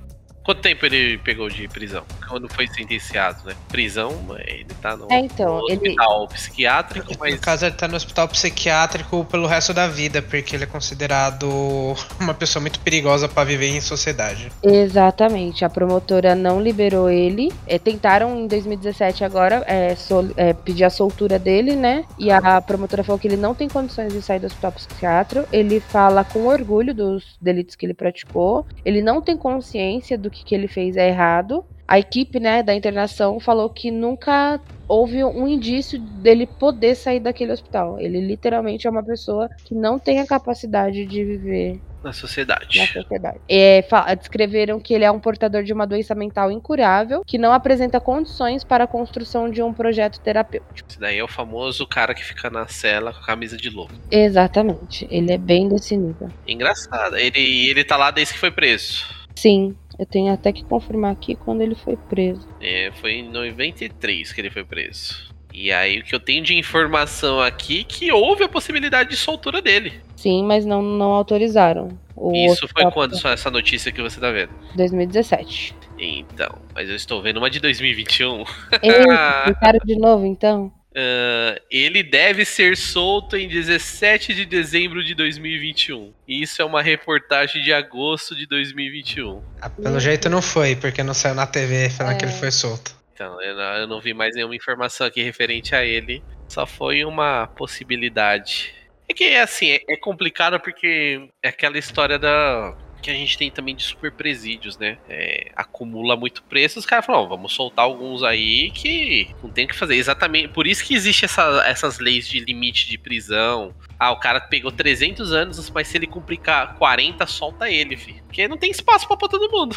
Quanto 0.49 0.63
tempo 0.63 0.87
ele 0.87 1.19
pegou 1.19 1.51
de 1.51 1.69
prisão? 1.69 2.05
Quando 2.27 2.49
foi 2.51 2.67
sentenciado, 2.69 3.47
né? 3.47 3.55
Prisão, 3.69 4.15
ele 4.47 4.65
tá 4.81 4.97
no, 4.97 5.07
É, 5.13 5.19
então, 5.19 5.59
no 5.59 5.69
ele- 5.71 5.77
hospital 5.91 6.27
psiquiátrico, 6.29 7.13
mas 7.21 7.35
No 7.35 7.41
caso, 7.41 7.67
ele 7.67 7.75
tá 7.75 7.87
no 7.87 7.95
hospital 7.97 8.27
psiquiátrico 8.29 9.27
pelo 9.27 9.47
resto 9.47 9.75
da 9.75 9.87
vida, 9.87 10.23
porque 10.23 10.57
ele 10.57 10.65
é 10.65 10.67
considerado 10.67 11.47
uma 12.19 12.33
pessoa 12.33 12.63
muito 12.63 12.81
perigosa 12.81 13.29
pra 13.29 13.45
viver 13.45 13.67
em 13.77 13.81
sociedade. 13.83 14.51
Exatamente. 14.63 15.67
A 15.67 15.69
promotora 15.69 16.35
não 16.35 16.63
liberou 16.63 17.11
ele. 17.11 17.53
É, 17.67 17.79
tentaram 17.79 18.35
em 18.39 18.47
2017 18.47 19.25
agora 19.25 19.63
é, 19.67 19.95
sol- 19.97 20.31
é, 20.35 20.55
pedir 20.55 20.85
a 20.85 20.91
soltura 20.91 21.39
dele, 21.39 21.77
né? 21.77 22.07
E 22.19 22.31
a 22.31 22.59
promotora 22.63 23.05
falou 23.05 23.19
que 23.19 23.29
ele 23.29 23.37
não 23.37 23.55
tem 23.55 23.69
condições 23.69 24.15
de 24.15 24.23
sair 24.23 24.39
do 24.41 24.47
hospital 24.47 24.73
psiquiátrico. 24.73 25.47
Ele 25.53 25.79
fala 25.79 26.25
com 26.25 26.47
orgulho 26.47 26.95
dos 26.95 27.37
delitos 27.39 27.77
que 27.77 27.85
ele 27.85 27.93
praticou. 27.93 28.67
Ele 28.83 29.03
não 29.03 29.21
tem 29.21 29.37
consciência 29.37 30.17
do 30.17 30.31
que, 30.31 30.38
que 30.45 30.55
ele 30.55 30.69
fez 30.69 30.97
é 30.97 31.09
errado. 31.09 31.65
A 31.87 31.99
equipe, 31.99 32.39
né, 32.39 32.63
da 32.63 32.75
internação 32.75 33.41
falou 33.41 33.71
que 33.71 33.91
nunca 33.91 34.61
houve 34.87 35.25
um 35.25 35.49
indício 35.49 35.99
dele 35.99 36.47
poder 36.47 36.95
sair 36.95 37.21
daquele 37.21 37.53
hospital. 37.53 37.99
Ele 37.99 38.21
literalmente 38.21 38.87
é 38.87 38.91
uma 38.91 39.03
pessoa 39.03 39.49
que 39.65 39.75
não 39.75 39.99
tem 39.99 40.21
a 40.21 40.27
capacidade 40.27 41.07
de 41.07 41.25
viver 41.25 41.81
na 42.03 42.13
sociedade. 42.13 42.79
na 42.79 42.87
sociedade. 42.87 43.39
É, 43.49 43.83
descreveram 44.17 44.79
que 44.81 44.95
ele 44.95 45.05
é 45.05 45.11
um 45.11 45.19
portador 45.19 45.63
de 45.63 45.73
uma 45.73 45.87
doença 45.87 46.15
mental 46.15 46.51
incurável, 46.51 47.23
que 47.27 47.39
não 47.39 47.53
apresenta 47.53 48.01
condições 48.01 48.65
para 48.65 48.85
a 48.85 48.87
construção 48.87 49.51
de 49.51 49.63
um 49.63 49.73
projeto 49.73 50.21
terapêutico. 50.21 50.89
Esse 50.89 51.01
daí 51.01 51.19
é 51.19 51.25
o 51.25 51.29
famoso 51.29 51.87
cara 51.87 52.15
que 52.15 52.25
fica 52.25 52.51
na 52.51 52.69
cela 52.69 53.13
com 53.13 53.21
a 53.21 53.27
camisa 53.27 53.57
de 53.57 53.69
lobo. 53.71 53.93
Exatamente. 54.11 55.07
Ele 55.11 55.33
é 55.33 55.39
bem 55.39 55.69
desse 55.69 55.97
nível. 55.97 56.29
Engraçado. 56.47 57.17
Ele, 57.17 57.69
ele 57.69 57.85
tá 57.85 57.97
lá 57.97 58.11
desde 58.11 58.35
que 58.35 58.41
foi 58.41 58.51
preso. 58.51 59.07
Sim, 59.35 59.77
eu 59.99 60.07
tenho 60.07 60.33
até 60.33 60.53
que 60.53 60.65
confirmar 60.65 61.13
aqui 61.13 61.35
quando 61.35 61.61
ele 61.61 61.75
foi 61.75 61.97
preso. 61.97 62.47
É, 62.61 62.91
foi 63.01 63.15
em 63.15 63.29
93 63.31 64.33
que 64.33 64.41
ele 64.41 64.51
foi 64.51 64.65
preso. 64.65 65.29
E 65.53 65.73
aí 65.73 65.99
o 65.99 66.05
que 66.05 66.15
eu 66.15 66.21
tenho 66.21 66.43
de 66.43 66.57
informação 66.57 67.41
aqui 67.41 67.81
é 67.81 67.85
que 67.85 68.13
houve 68.13 68.45
a 68.45 68.49
possibilidade 68.49 69.11
de 69.11 69.17
soltura 69.17 69.61
dele. 69.61 69.95
Sim, 70.15 70.45
mas 70.45 70.65
não, 70.65 70.81
não 70.83 71.11
autorizaram. 71.13 71.89
O 72.15 72.33
Isso 72.33 72.69
foi 72.69 72.85
hospital- 72.85 72.93
quando 72.93 73.15
essa 73.27 73.51
notícia 73.51 73.91
que 73.91 74.01
você 74.03 74.21
tá 74.21 74.31
vendo? 74.31 74.51
2017. 74.75 75.75
Então, 75.99 76.59
mas 76.75 76.89
eu 76.89 76.95
estou 76.95 77.21
vendo 77.21 77.39
uma 77.39 77.51
de 77.51 77.59
2021. 77.61 78.45
Eita, 78.83 79.43
tentaram 79.47 79.81
de 79.85 79.97
novo, 79.97 80.25
então? 80.27 80.73
Ah, 80.95 81.61
ele 81.71 82.03
deve 82.03 82.45
ser 82.45 82.77
solto 82.77 83.37
em 83.37 83.49
17 83.49 84.35
de 84.35 84.45
dezembro 84.45 85.05
de 85.05 85.15
2021. 85.15 86.13
Isso 86.27 86.61
é 86.61 86.65
uma 86.65 86.83
reportagem 86.83 87.63
de 87.63 87.73
agosto 87.73 88.35
de 88.35 88.47
2021. 88.47 89.43
Ah, 89.61 89.71
pelo 89.71 90.01
jeito 90.01 90.29
não 90.29 90.43
foi, 90.43 90.75
porque 90.77 91.03
não 91.03 91.15
saiu 91.15 91.35
na 91.35 91.47
TV 91.47 91.91
falando 91.91 92.15
É. 92.15 92.19
que 92.19 92.25
ele 92.25 92.33
foi 92.33 92.51
solto. 92.51 92.97
Então, 93.15 93.41
eu 93.43 93.55
não, 93.57 93.63
eu 93.77 93.87
não 93.87 94.01
vi 94.01 94.15
mais 94.15 94.35
nenhuma 94.35 94.55
informação 94.55 95.07
aqui 95.07 95.23
referente 95.23 95.75
a 95.75 95.85
ele. 95.85 96.23
Só 96.49 96.65
foi 96.67 97.05
uma 97.05 97.47
possibilidade. 97.49 98.73
É 99.09 99.15
que, 99.15 99.35
assim, 99.37 99.71
é, 99.71 99.81
é 99.89 99.97
complicado 99.97 100.61
porque 100.61 101.29
é 101.43 101.49
aquela 101.49 101.79
história 101.79 102.19
da. 102.19 102.77
Que 103.01 103.11
a 103.11 103.15
gente 103.15 103.39
tem 103.39 103.51
também 103.51 103.77
de 103.77 103.83
super 103.85 104.11
presídios, 104.13 104.77
né? 104.77 104.99
É, 105.09 105.53
acumula 105.55 106.17
muito 106.17 106.43
preço, 106.43 106.79
os 106.79 106.85
caras 106.87 107.07
falam, 107.07 107.23
"Ó, 107.23 107.27
vamos 107.29 107.53
soltar 107.53 107.85
alguns 107.85 108.23
aí 108.23 108.71
que 108.73 109.29
não 109.43 109.51
tem 109.51 109.65
o 109.65 109.69
que 109.69 109.75
fazer. 109.77 109.95
Exatamente. 109.95 110.49
Por 110.49 110.67
isso 110.67 110.85
que 110.85 110.95
existe 110.95 111.25
essa- 111.25 111.63
essas 111.67 111.99
leis 111.99 112.29
de 112.29 112.41
limite 112.41 112.89
de 112.89 112.99
prisão. 112.99 113.73
Ah, 113.99 114.11
o 114.11 114.19
cara 114.21 114.41
pegou 114.41 114.73
300 114.73 115.33
anos, 115.33 115.71
mas 115.71 115.87
se 115.89 115.97
ele 115.97 116.07
cumprir 116.07 116.39
ca- 116.39 116.69
40, 116.79 117.27
solta 117.27 117.71
ele, 117.71 117.97
filho. 117.97 118.23
Porque 118.25 118.49
não 118.49 118.57
tem 118.57 118.71
espaço 118.71 119.07
pôr 119.07 119.29
todo 119.29 119.51
mundo. 119.51 119.77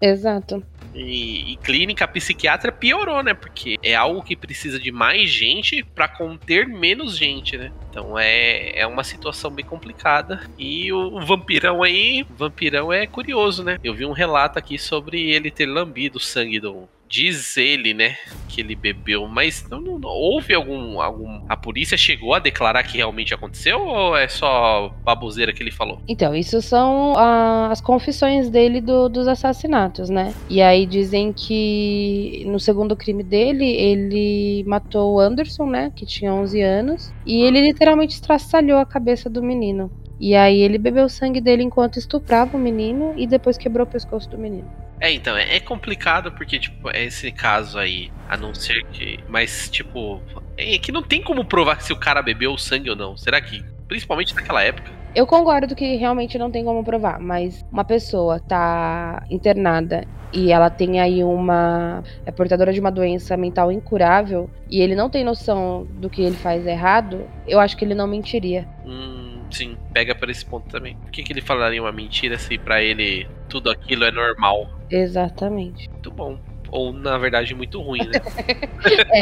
Exato. 0.00 0.64
E, 0.94 1.52
e 1.52 1.56
clínica 1.56 2.06
psiquiatra 2.06 2.72
piorou, 2.72 3.22
né? 3.22 3.34
Porque 3.34 3.78
é 3.82 3.94
algo 3.94 4.22
que 4.22 4.36
precisa 4.36 4.78
de 4.78 4.90
mais 4.90 5.30
gente 5.30 5.82
pra 5.82 6.08
conter 6.08 6.66
menos 6.66 7.16
gente, 7.16 7.56
né? 7.56 7.72
Então 7.90 8.18
é, 8.18 8.78
é 8.78 8.86
uma 8.86 9.04
situação 9.04 9.50
bem 9.50 9.64
complicada. 9.64 10.48
E 10.58 10.92
o, 10.92 11.16
o 11.16 11.20
vampirão 11.24 11.82
aí, 11.82 12.26
o 12.28 12.34
vampirão 12.34 12.92
é 12.92 13.06
curioso, 13.06 13.62
né? 13.62 13.78
Eu 13.82 13.94
vi 13.94 14.04
um 14.04 14.12
relato 14.12 14.58
aqui 14.58 14.78
sobre 14.78 15.30
ele 15.30 15.50
ter 15.50 15.66
lambido 15.66 16.18
o 16.18 16.20
sangue 16.20 16.60
do. 16.60 16.88
Diz 17.10 17.56
ele, 17.56 17.92
né? 17.92 18.16
Que 18.48 18.60
ele 18.60 18.76
bebeu, 18.76 19.26
mas 19.26 19.64
não, 19.68 19.80
não- 19.80 19.98
não- 19.98 20.08
houve 20.10 20.54
algum, 20.54 21.00
algum. 21.00 21.40
A 21.48 21.56
polícia 21.56 21.96
chegou 21.96 22.34
a 22.34 22.38
declarar 22.38 22.84
que 22.84 22.98
realmente 22.98 23.34
aconteceu 23.34 23.80
ou 23.84 24.16
é 24.16 24.28
só 24.28 24.94
baboseira 25.04 25.52
que 25.52 25.60
ele 25.62 25.72
falou? 25.72 25.98
Então, 26.08 26.34
isso 26.34 26.62
são 26.62 27.14
ah, 27.16 27.68
as 27.70 27.80
confissões 27.80 28.48
dele 28.48 28.80
do- 28.80 29.08
dos 29.08 29.26
assassinatos, 29.26 30.08
né? 30.08 30.32
E 30.48 30.62
aí 30.62 30.86
dizem 30.86 31.32
que 31.32 32.44
no 32.46 32.60
segundo 32.60 32.96
crime 32.96 33.24
dele, 33.24 33.64
ele 33.66 34.64
matou 34.66 35.14
o 35.14 35.20
Anderson, 35.20 35.66
né? 35.66 35.92
Que 35.96 36.06
tinha 36.06 36.32
11 36.32 36.60
anos. 36.60 37.12
E 37.26 37.42
ele 37.42 37.60
literalmente 37.60 38.14
estraçalhou 38.14 38.78
a 38.78 38.86
cabeça 38.86 39.28
do 39.28 39.42
menino. 39.42 39.90
E 40.20 40.36
aí 40.36 40.60
ele 40.60 40.76
bebeu 40.76 41.06
o 41.06 41.08
sangue 41.08 41.40
dele 41.40 41.62
enquanto 41.62 41.98
estuprava 41.98 42.54
o 42.54 42.60
menino 42.60 43.14
e 43.16 43.26
depois 43.26 43.56
quebrou 43.56 43.86
o 43.86 43.90
pescoço 43.90 44.28
do 44.28 44.36
menino. 44.36 44.70
É, 45.00 45.10
então, 45.10 45.34
é, 45.34 45.56
é 45.56 45.60
complicado 45.60 46.30
porque, 46.32 46.58
tipo, 46.58 46.90
é 46.90 47.04
esse 47.04 47.32
caso 47.32 47.78
aí, 47.78 48.12
a 48.28 48.36
não 48.36 48.54
ser 48.54 48.84
que. 48.92 49.18
Mas, 49.26 49.70
tipo, 49.70 50.20
é 50.58 50.76
que 50.78 50.92
não 50.92 51.02
tem 51.02 51.22
como 51.22 51.42
provar 51.42 51.80
se 51.80 51.90
o 51.90 51.96
cara 51.96 52.20
bebeu 52.20 52.52
o 52.52 52.58
sangue 52.58 52.90
ou 52.90 52.96
não. 52.96 53.16
Será 53.16 53.40
que. 53.40 53.64
Principalmente 53.88 54.34
naquela 54.34 54.62
época. 54.62 54.92
Eu 55.14 55.26
concordo 55.26 55.74
que 55.74 55.96
realmente 55.96 56.38
não 56.38 56.50
tem 56.50 56.64
como 56.64 56.84
provar, 56.84 57.18
mas 57.18 57.64
uma 57.72 57.84
pessoa 57.84 58.38
tá 58.38 59.24
internada 59.28 60.06
e 60.32 60.52
ela 60.52 60.70
tem 60.70 61.00
aí 61.00 61.24
uma. 61.24 62.04
é 62.24 62.30
portadora 62.30 62.72
de 62.72 62.78
uma 62.78 62.92
doença 62.92 63.36
mental 63.36 63.72
incurável 63.72 64.48
e 64.70 64.80
ele 64.80 64.94
não 64.94 65.10
tem 65.10 65.24
noção 65.24 65.86
do 65.94 66.08
que 66.08 66.22
ele 66.22 66.36
faz 66.36 66.64
errado, 66.64 67.26
eu 67.48 67.58
acho 67.58 67.76
que 67.76 67.84
ele 67.84 67.94
não 67.94 68.06
mentiria. 68.06 68.68
Hum, 68.86 69.29
sim, 69.50 69.76
pega 69.92 70.14
por 70.14 70.28
esse 70.30 70.44
ponto 70.44 70.68
também. 70.68 70.96
Por 70.96 71.10
que, 71.10 71.22
que 71.22 71.32
ele 71.32 71.40
falaria 71.40 71.82
uma 71.82 71.92
mentira 71.92 72.38
se 72.38 72.58
pra 72.58 72.82
ele 72.82 73.26
tudo 73.48 73.70
aquilo 73.70 74.04
é 74.04 74.10
normal? 74.10 74.70
Exatamente. 74.90 75.88
Muito 75.90 76.10
bom. 76.10 76.38
Ou, 76.72 76.92
na 76.92 77.18
verdade, 77.18 77.52
muito 77.52 77.80
ruim, 77.82 77.98
né? 78.06 78.20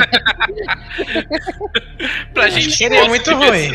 pra 2.34 2.48
gente 2.50 2.76
que 2.76 2.88
gosta 2.88 3.08
muito 3.08 3.24
de 3.24 3.34
ver 3.36 3.48
ruim. 3.50 3.70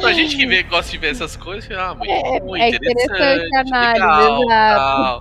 Pra 0.00 0.12
gente 0.12 0.36
que 0.36 0.46
vê, 0.46 0.62
gosta 0.64 0.90
de 0.90 0.98
ver 0.98 1.10
essas 1.12 1.36
coisas, 1.36 1.70
ah, 1.76 1.94
muito 1.94 2.10
É- 2.10 2.40
bom, 2.40 2.56
é 2.56 2.68
interessante, 2.70 3.14
interessante 3.14 3.54
a 3.54 3.60
análise, 3.60 3.94
legal, 3.94 4.46
tal. 4.48 5.20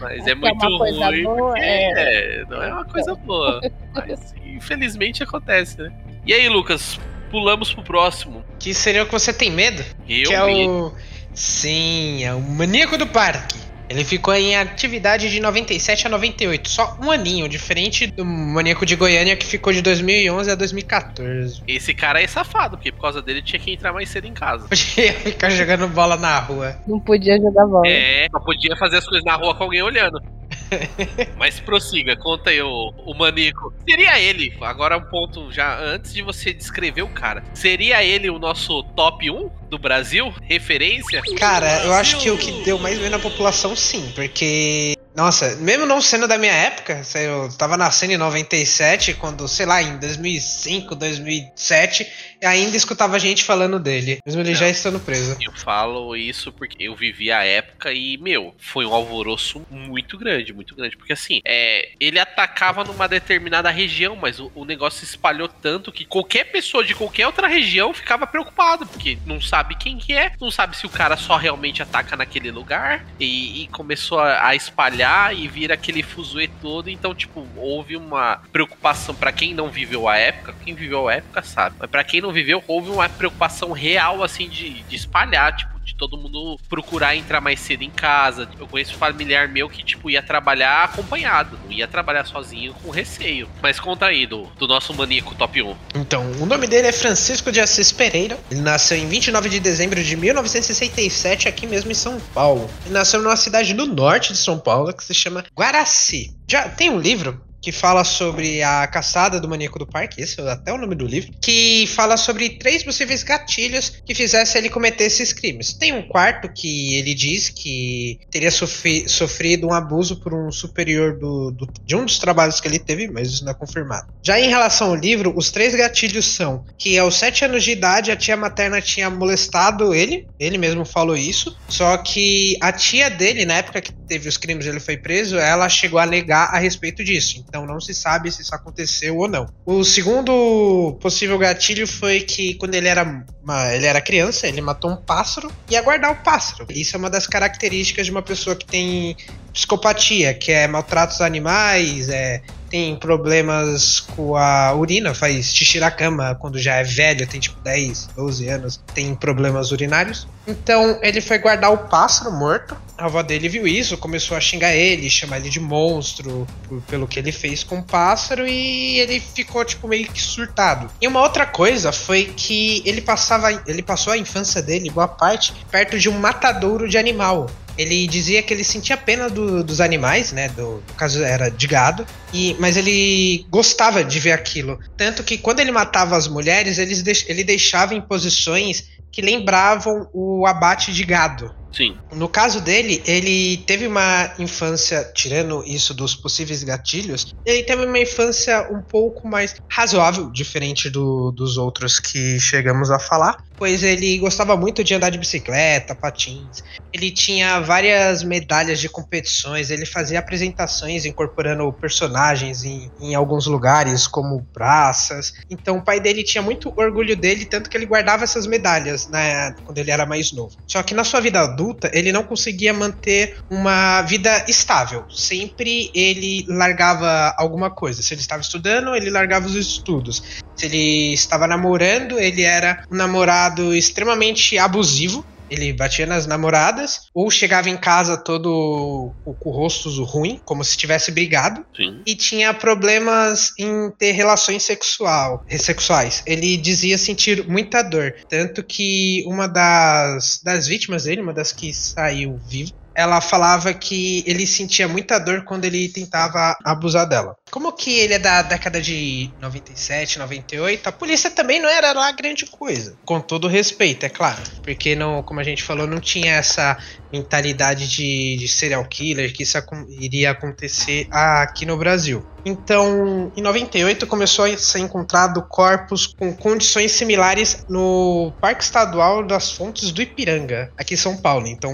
Mas 0.00 0.22
Que 0.24 0.30
é 0.30 0.32
é 0.32 0.34
muito 0.36 0.66
uma 0.66 0.78
coisa 0.78 1.06
ruim, 1.06 1.22
boa, 1.24 1.58
é. 1.58 2.40
é, 2.40 2.44
não 2.48 2.62
é 2.62 2.72
uma 2.72 2.84
coisa 2.84 3.14
boa. 3.16 3.60
Mas 3.94 4.34
infelizmente 4.46 5.22
acontece, 5.22 5.82
né? 5.82 5.92
E 6.24 6.32
aí, 6.32 6.48
Lucas, 6.48 7.00
pulamos 7.34 7.74
pro 7.74 7.82
próximo. 7.82 8.44
Que 8.60 8.72
seria 8.72 9.02
o 9.02 9.06
que 9.06 9.12
você 9.12 9.32
tem 9.32 9.50
medo? 9.50 9.84
Eu 10.08 10.28
que 10.28 10.34
é 10.34 10.46
medo. 10.46 10.70
o. 10.70 10.92
Sim, 11.34 12.22
é 12.22 12.32
o 12.32 12.40
Maníaco 12.40 12.96
do 12.96 13.08
Parque. 13.08 13.58
Ele 13.88 14.04
ficou 14.04 14.32
em 14.32 14.56
atividade 14.56 15.28
de 15.30 15.40
97 15.40 16.06
a 16.06 16.10
98, 16.10 16.68
só 16.68 16.96
um 17.02 17.10
aninho, 17.10 17.48
diferente 17.48 18.06
do 18.06 18.24
Maníaco 18.24 18.86
de 18.86 18.96
Goiânia 18.96 19.36
que 19.36 19.44
ficou 19.44 19.72
de 19.72 19.82
2011 19.82 20.50
a 20.50 20.54
2014. 20.54 21.62
Esse 21.66 21.92
cara 21.92 22.22
é 22.22 22.26
safado, 22.26 22.76
porque 22.76 22.90
por 22.92 23.02
causa 23.02 23.20
dele 23.20 23.42
tinha 23.42 23.58
que 23.60 23.72
entrar 23.72 23.92
mais 23.92 24.08
cedo 24.08 24.26
em 24.26 24.32
casa. 24.32 24.68
Podia 24.68 25.12
ficar 25.20 25.50
jogando 25.50 25.86
bola 25.88 26.16
na 26.16 26.38
rua. 26.38 26.76
Não 26.86 26.98
podia 26.98 27.36
jogar 27.36 27.66
bola. 27.66 27.86
É, 27.86 28.28
só 28.30 28.38
podia 28.38 28.76
fazer 28.76 28.98
as 28.98 29.04
coisas 29.04 29.24
na 29.24 29.34
rua 29.34 29.54
com 29.54 29.64
alguém 29.64 29.82
olhando. 29.82 30.22
Mas 31.36 31.60
prossiga, 31.60 32.16
conta 32.16 32.50
aí 32.50 32.60
o, 32.60 32.94
o 32.98 33.14
maníaco. 33.14 33.72
Seria 33.88 34.18
ele, 34.20 34.56
agora 34.60 34.96
um 34.96 35.04
ponto 35.04 35.52
já 35.52 35.78
antes 35.78 36.12
de 36.12 36.22
você 36.22 36.52
descrever 36.52 37.02
o 37.02 37.08
cara. 37.08 37.42
Seria 37.54 38.02
ele 38.04 38.30
o 38.30 38.38
nosso 38.38 38.82
top 38.94 39.30
1 39.30 39.50
do 39.68 39.78
Brasil? 39.78 40.32
Referência? 40.42 41.22
Cara, 41.36 41.84
eu 41.84 41.92
acho 41.92 42.18
que 42.18 42.30
o 42.30 42.38
que 42.38 42.64
deu 42.64 42.78
mais 42.78 42.98
medo 42.98 43.10
na 43.10 43.18
população, 43.18 43.74
sim, 43.76 44.12
porque. 44.14 44.93
Nossa, 45.14 45.54
mesmo 45.56 45.86
não 45.86 46.00
sendo 46.00 46.26
da 46.26 46.36
minha 46.36 46.52
época, 46.52 47.04
sei, 47.04 47.28
eu 47.28 47.48
tava 47.56 47.76
nascendo 47.76 48.12
em 48.12 48.16
97, 48.16 49.14
quando, 49.14 49.46
sei 49.46 49.64
lá, 49.64 49.80
em 49.80 49.96
2005, 49.98 50.92
2007, 50.96 52.34
e 52.42 52.46
ainda 52.46 52.76
escutava 52.76 53.18
gente 53.18 53.44
falando 53.44 53.78
dele, 53.78 54.18
mesmo 54.26 54.42
ele 54.42 54.50
Não. 54.50 54.58
já 54.58 54.68
estando 54.68 54.98
preso. 54.98 55.36
Eu 55.40 55.52
falo 55.52 56.16
isso 56.16 56.50
porque 56.52 56.82
eu 56.82 56.96
vivi 56.96 57.30
a 57.30 57.44
época 57.44 57.92
e, 57.92 58.18
meu, 58.18 58.54
foi 58.58 58.84
um 58.84 58.92
alvoroço 58.92 59.64
muito 59.70 60.18
grande, 60.18 60.52
muito 60.52 60.74
grande. 60.74 60.96
Porque 60.96 61.12
assim, 61.12 61.40
é, 61.44 61.90
ele 62.00 62.18
atacava 62.18 62.82
numa 62.82 63.06
determinada 63.06 63.70
região, 63.70 64.16
mas 64.16 64.40
o, 64.40 64.50
o 64.54 64.64
negócio 64.64 64.98
se 64.98 65.04
espalhou 65.04 65.48
tanto 65.48 65.92
que 65.92 66.04
qualquer 66.04 66.44
pessoa 66.44 66.84
de 66.84 66.94
qualquer 66.94 67.26
outra 67.26 67.46
região 67.46 67.94
ficava 67.94 68.26
preocupada, 68.26 68.84
porque 68.84 69.16
não 69.24 69.40
sabe 69.40 69.76
quem 69.76 69.96
que 69.96 70.12
é, 70.12 70.32
não 70.40 70.50
sabe 70.50 70.76
se 70.76 70.86
o 70.86 70.90
cara 70.90 71.16
só 71.16 71.36
realmente 71.36 71.82
ataca 71.82 72.16
naquele 72.16 72.50
lugar, 72.50 73.06
e, 73.20 73.62
e 73.62 73.68
começou 73.68 74.18
a, 74.18 74.48
a 74.48 74.56
espalhar 74.56 75.03
e 75.34 75.48
vira 75.48 75.74
aquele 75.74 76.02
fuzuê 76.02 76.48
todo. 76.60 76.88
Então, 76.88 77.14
tipo, 77.14 77.46
houve 77.56 77.96
uma 77.96 78.40
preocupação 78.52 79.14
pra 79.14 79.32
quem 79.32 79.54
não 79.54 79.68
viveu 79.68 80.08
a 80.08 80.16
época, 80.16 80.54
quem 80.64 80.74
viveu 80.74 81.08
a 81.08 81.14
época 81.14 81.42
sabe, 81.42 81.76
mas 81.78 81.90
pra 81.90 82.04
quem 82.04 82.20
não 82.20 82.32
viveu, 82.32 82.62
houve 82.66 82.90
uma 82.90 83.08
preocupação 83.08 83.72
real, 83.72 84.22
assim, 84.22 84.48
de, 84.48 84.82
de 84.82 84.96
espalhar, 84.96 85.54
tipo, 85.56 85.73
De 85.84 85.94
todo 85.94 86.16
mundo 86.16 86.58
procurar 86.68 87.14
entrar 87.16 87.40
mais 87.40 87.60
cedo 87.60 87.82
em 87.82 87.90
casa. 87.90 88.48
Eu 88.58 88.66
conheço 88.66 88.94
um 88.94 88.98
familiar 88.98 89.48
meu 89.48 89.68
que, 89.68 89.82
tipo, 89.84 90.10
ia 90.10 90.22
trabalhar 90.22 90.84
acompanhado. 90.84 91.58
Não 91.64 91.72
ia 91.72 91.86
trabalhar 91.86 92.24
sozinho 92.24 92.74
com 92.82 92.90
receio. 92.90 93.48
Mas 93.62 93.78
conta 93.78 94.06
aí 94.06 94.26
do, 94.26 94.44
do 94.58 94.66
nosso 94.66 94.94
maníaco 94.94 95.34
top 95.34 95.62
1. 95.62 95.76
Então, 95.94 96.30
o 96.40 96.46
nome 96.46 96.66
dele 96.66 96.88
é 96.88 96.92
Francisco 96.92 97.52
de 97.52 97.60
Assis 97.60 97.92
Pereira. 97.92 98.38
Ele 98.50 98.60
nasceu 98.60 98.96
em 98.96 99.06
29 99.06 99.48
de 99.48 99.60
dezembro 99.60 100.02
de 100.02 100.16
1967, 100.16 101.48
aqui 101.48 101.66
mesmo 101.66 101.90
em 101.90 101.94
São 101.94 102.18
Paulo. 102.32 102.68
Ele 102.84 102.94
nasceu 102.94 103.22
numa 103.22 103.36
cidade 103.36 103.74
do 103.74 103.86
norte 103.86 104.32
de 104.32 104.38
São 104.38 104.58
Paulo 104.58 104.92
que 104.92 105.04
se 105.04 105.14
chama 105.14 105.44
Guaraci. 105.56 106.34
Já 106.48 106.68
tem 106.68 106.90
um 106.90 106.98
livro 106.98 107.40
que 107.64 107.72
fala 107.72 108.04
sobre 108.04 108.62
a 108.62 108.86
caçada 108.86 109.40
do 109.40 109.48
maníaco 109.48 109.78
do 109.78 109.86
parque, 109.86 110.20
esse 110.20 110.38
é 110.38 110.50
até 110.50 110.70
o 110.70 110.76
nome 110.76 110.94
do 110.94 111.06
livro, 111.06 111.32
que 111.40 111.86
fala 111.86 112.18
sobre 112.18 112.50
três 112.50 112.82
possíveis 112.82 113.22
gatilhos 113.22 113.90
que 114.04 114.14
fizessem 114.14 114.58
ele 114.58 114.68
cometer 114.68 115.04
esses 115.04 115.32
crimes. 115.32 115.72
Tem 115.72 115.90
um 115.94 116.06
quarto 116.06 116.52
que 116.52 116.94
ele 116.98 117.14
diz 117.14 117.48
que 117.48 118.20
teria 118.30 118.50
sofri 118.50 119.08
sofrido 119.08 119.66
um 119.66 119.72
abuso 119.72 120.16
por 120.16 120.34
um 120.34 120.52
superior 120.52 121.18
do, 121.18 121.52
do, 121.52 121.66
de 121.86 121.96
um 121.96 122.04
dos 122.04 122.18
trabalhos 122.18 122.60
que 122.60 122.68
ele 122.68 122.78
teve, 122.78 123.08
mas 123.08 123.28
isso 123.28 123.44
não 123.46 123.52
é 123.52 123.54
confirmado. 123.54 124.12
Já 124.22 124.38
em 124.38 124.50
relação 124.50 124.88
ao 124.88 124.94
livro, 124.94 125.32
os 125.34 125.50
três 125.50 125.74
gatilhos 125.74 126.26
são 126.26 126.66
que 126.76 126.98
aos 126.98 127.16
sete 127.16 127.46
anos 127.46 127.64
de 127.64 127.70
idade 127.70 128.10
a 128.10 128.16
tia 128.16 128.36
materna 128.36 128.78
tinha 128.82 129.08
molestado 129.08 129.94
ele, 129.94 130.26
ele 130.38 130.58
mesmo 130.58 130.84
falou 130.84 131.16
isso, 131.16 131.56
só 131.66 131.96
que 131.96 132.58
a 132.60 132.70
tia 132.70 133.08
dele, 133.08 133.46
na 133.46 133.54
época 133.54 133.80
que 133.80 133.92
teve 134.06 134.28
os 134.28 134.36
crimes 134.36 134.66
ele 134.66 134.80
foi 134.80 134.98
preso, 134.98 135.38
ela 135.38 135.66
chegou 135.70 135.98
a 135.98 136.04
negar 136.04 136.50
a 136.54 136.58
respeito 136.58 137.02
disso. 137.02 137.42
Então 137.54 137.64
não 137.64 137.80
se 137.80 137.94
sabe 137.94 138.32
se 138.32 138.42
isso 138.42 138.52
aconteceu 138.52 139.16
ou 139.16 139.28
não. 139.28 139.46
O 139.64 139.84
segundo 139.84 140.98
possível 141.00 141.38
gatilho 141.38 141.86
foi 141.86 142.22
que 142.22 142.54
quando 142.54 142.74
ele 142.74 142.88
era, 142.88 143.04
uma, 143.44 143.72
ele 143.72 143.86
era 143.86 144.00
criança, 144.00 144.48
ele 144.48 144.60
matou 144.60 144.90
um 144.90 144.96
pássaro 144.96 145.48
e 145.70 145.74
ia 145.74 145.80
guardar 145.80 146.10
o 146.10 146.16
pássaro. 146.16 146.66
Isso 146.68 146.96
é 146.96 146.98
uma 146.98 147.08
das 147.08 147.28
características 147.28 148.06
de 148.06 148.10
uma 148.10 148.22
pessoa 148.22 148.56
que 148.56 148.66
tem 148.66 149.16
psicopatia, 149.52 150.34
que 150.34 150.50
é 150.50 150.66
maltratos 150.66 151.20
animais, 151.20 152.08
é 152.08 152.42
tem 152.74 152.96
problemas 152.96 154.00
com 154.00 154.34
a 154.34 154.74
urina, 154.74 155.14
faz 155.14 155.54
xixi 155.54 155.78
na 155.78 155.92
cama 155.92 156.34
quando 156.34 156.58
já 156.58 156.74
é 156.74 156.82
velho, 156.82 157.24
tem 157.24 157.38
tipo 157.38 157.60
10, 157.60 158.08
12 158.16 158.48
anos, 158.48 158.80
tem 158.92 159.14
problemas 159.14 159.70
urinários. 159.70 160.26
Então 160.44 160.98
ele 161.00 161.20
foi 161.20 161.38
guardar 161.38 161.72
o 161.72 161.78
pássaro 161.78 162.32
morto. 162.32 162.76
A 162.98 163.04
avó 163.04 163.22
dele 163.22 163.48
viu 163.48 163.64
isso, 163.64 163.96
começou 163.96 164.36
a 164.36 164.40
xingar 164.40 164.74
ele, 164.74 165.08
chamar 165.08 165.38
ele 165.38 165.50
de 165.50 165.60
monstro 165.60 166.48
por, 166.68 166.82
pelo 166.82 167.06
que 167.06 167.16
ele 167.16 167.30
fez 167.30 167.62
com 167.62 167.78
o 167.78 167.82
pássaro 167.82 168.44
e 168.44 168.98
ele 168.98 169.20
ficou 169.20 169.64
tipo 169.64 169.86
meio 169.86 170.08
que 170.08 170.20
surtado. 170.20 170.90
E 171.00 171.06
uma 171.06 171.22
outra 171.22 171.46
coisa 171.46 171.92
foi 171.92 172.24
que 172.36 172.82
ele 172.84 173.00
passava, 173.00 173.52
ele 173.68 173.84
passou 173.84 174.12
a 174.12 174.18
infância 174.18 174.60
dele, 174.60 174.90
boa 174.90 175.06
parte, 175.06 175.54
perto 175.70 175.96
de 175.96 176.08
um 176.08 176.18
matadouro 176.18 176.88
de 176.88 176.98
animal 176.98 177.46
ele 177.76 178.06
dizia 178.06 178.42
que 178.42 178.52
ele 178.52 178.64
sentia 178.64 178.96
pena 178.96 179.28
do, 179.28 179.64
dos 179.64 179.80
animais, 179.80 180.32
né? 180.32 180.48
Do, 180.48 180.84
no 180.86 180.94
caso 180.94 181.22
era 181.22 181.48
de 181.50 181.66
gado, 181.66 182.06
e, 182.32 182.56
mas 182.58 182.76
ele 182.76 183.46
gostava 183.50 184.04
de 184.04 184.18
ver 184.18 184.32
aquilo. 184.32 184.78
Tanto 184.96 185.22
que 185.22 185.38
quando 185.38 185.60
ele 185.60 185.72
matava 185.72 186.16
as 186.16 186.28
mulheres, 186.28 186.78
ele, 186.78 186.94
ele 187.26 187.44
deixava 187.44 187.94
em 187.94 188.00
posições 188.00 188.84
que 189.12 189.22
lembravam 189.22 190.08
o 190.12 190.46
abate 190.46 190.92
de 190.92 191.04
gado. 191.04 191.48
Sim. 191.74 191.96
No 192.12 192.28
caso 192.28 192.60
dele, 192.60 193.02
ele 193.04 193.58
teve 193.66 193.86
uma 193.86 194.32
infância, 194.38 195.04
tirando 195.14 195.64
isso 195.66 195.92
dos 195.92 196.14
possíveis 196.14 196.62
gatilhos, 196.62 197.34
ele 197.44 197.64
teve 197.64 197.84
uma 197.84 197.98
infância 197.98 198.68
um 198.70 198.80
pouco 198.80 199.26
mais 199.26 199.54
razoável, 199.70 200.30
diferente 200.30 200.88
do, 200.88 201.32
dos 201.32 201.56
outros 201.56 201.98
que 201.98 202.38
chegamos 202.38 202.90
a 202.90 202.98
falar, 202.98 203.36
pois 203.56 203.82
ele 203.82 204.18
gostava 204.18 204.56
muito 204.56 204.84
de 204.84 204.94
andar 204.94 205.10
de 205.10 205.18
bicicleta, 205.18 205.94
patins. 205.94 206.62
Ele 206.92 207.10
tinha 207.10 207.60
várias 207.60 208.22
medalhas 208.22 208.78
de 208.78 208.88
competições, 208.88 209.70
ele 209.70 209.86
fazia 209.86 210.18
apresentações 210.18 211.04
incorporando 211.04 211.72
personagens 211.72 212.64
em, 212.64 212.90
em 213.00 213.14
alguns 213.14 213.46
lugares, 213.46 214.06
como 214.06 214.46
praças. 214.52 215.32
Então 215.50 215.78
o 215.78 215.84
pai 215.84 215.98
dele 215.98 216.22
tinha 216.22 216.42
muito 216.42 216.72
orgulho 216.76 217.16
dele, 217.16 217.46
tanto 217.46 217.68
que 217.68 217.76
ele 217.76 217.86
guardava 217.86 218.24
essas 218.24 218.46
medalhas 218.46 219.08
né, 219.08 219.52
quando 219.64 219.78
ele 219.78 219.90
era 219.90 220.06
mais 220.06 220.32
novo. 220.32 220.52
Só 220.68 220.82
que 220.82 220.94
na 220.94 221.04
sua 221.04 221.20
vida 221.20 221.40
adulta, 221.40 221.63
adulta, 221.64 221.90
ele 221.94 222.12
não 222.12 222.22
conseguia 222.22 222.72
manter 222.72 223.38
uma 223.50 224.02
vida 224.02 224.44
estável. 224.48 225.04
Sempre 225.08 225.90
ele 225.94 226.44
largava 226.48 227.34
alguma 227.38 227.70
coisa. 227.70 228.02
Se 228.02 228.12
ele 228.12 228.20
estava 228.20 228.42
estudando, 228.42 228.94
ele 228.94 229.10
largava 229.10 229.46
os 229.46 229.54
estudos. 229.54 230.22
Se 230.56 230.66
ele 230.66 231.14
estava 231.14 231.46
namorando, 231.46 232.18
ele 232.18 232.42
era 232.42 232.84
um 232.90 232.96
namorado 232.96 233.74
extremamente 233.74 234.58
abusivo 234.58 235.24
ele 235.50 235.72
batia 235.72 236.06
nas 236.06 236.26
namoradas, 236.26 237.02
ou 237.14 237.30
chegava 237.30 237.68
em 237.68 237.76
casa 237.76 238.16
todo 238.16 239.12
com 239.24 239.50
o 239.50 239.52
rosto 239.52 239.88
ruim, 240.04 240.40
como 240.44 240.64
se 240.64 240.76
tivesse 240.76 241.10
brigado, 241.10 241.64
Sim. 241.76 242.02
e 242.06 242.14
tinha 242.14 242.52
problemas 242.54 243.52
em 243.58 243.90
ter 243.98 244.12
relações 244.12 244.62
sexual, 244.62 245.42
sexuais. 245.58 246.22
Ele 246.26 246.56
dizia 246.56 246.98
sentir 246.98 247.46
muita 247.46 247.82
dor, 247.82 248.14
tanto 248.28 248.62
que 248.62 249.22
uma 249.26 249.46
das, 249.46 250.40
das 250.42 250.66
vítimas 250.66 251.04
dele, 251.04 251.20
uma 251.20 251.32
das 251.32 251.52
que 251.52 251.72
saiu 251.72 252.38
viva, 252.38 252.72
ela 252.96 253.20
falava 253.20 253.74
que 253.74 254.22
ele 254.26 254.46
sentia 254.46 254.86
muita 254.86 255.18
dor 255.18 255.44
quando 255.44 255.64
ele 255.64 255.88
tentava 255.88 256.56
abusar 256.64 257.08
dela. 257.08 257.34
Como 257.54 257.70
que 257.70 258.00
ele 258.00 258.14
é 258.14 258.18
da 258.18 258.42
década 258.42 258.82
de 258.82 259.30
97, 259.40 260.18
98, 260.18 260.88
a 260.88 260.90
polícia 260.90 261.30
também 261.30 261.62
não 261.62 261.68
era 261.68 261.92
lá 261.92 262.10
grande 262.10 262.46
coisa. 262.46 262.98
Com 263.04 263.20
todo 263.20 263.46
respeito, 263.46 264.04
é 264.04 264.08
claro. 264.08 264.42
Porque, 264.60 264.96
não, 264.96 265.22
como 265.22 265.38
a 265.38 265.44
gente 265.44 265.62
falou, 265.62 265.86
não 265.86 266.00
tinha 266.00 266.32
essa 266.32 266.76
mentalidade 267.12 267.86
de, 267.86 268.36
de 268.38 268.48
serial 268.48 268.84
killer, 268.86 269.32
que 269.32 269.44
isso 269.44 269.56
iria 269.88 270.32
acontecer 270.32 271.06
aqui 271.12 271.64
no 271.64 271.76
Brasil. 271.76 272.26
Então, 272.44 273.32
em 273.34 273.40
98 273.40 274.06
começou 274.06 274.44
a 274.44 274.58
ser 274.58 274.80
encontrado 274.80 275.42
corpos 275.48 276.06
com 276.06 276.34
condições 276.34 276.92
similares 276.92 277.64
no 277.68 278.32
Parque 278.40 278.64
Estadual 278.64 279.24
das 279.24 279.50
Fontes 279.50 279.90
do 279.90 280.02
Ipiranga, 280.02 280.70
aqui 280.76 280.94
em 280.94 280.98
São 280.98 281.16
Paulo. 281.16 281.46
Então, 281.46 281.72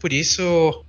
por 0.00 0.12
isso 0.12 0.42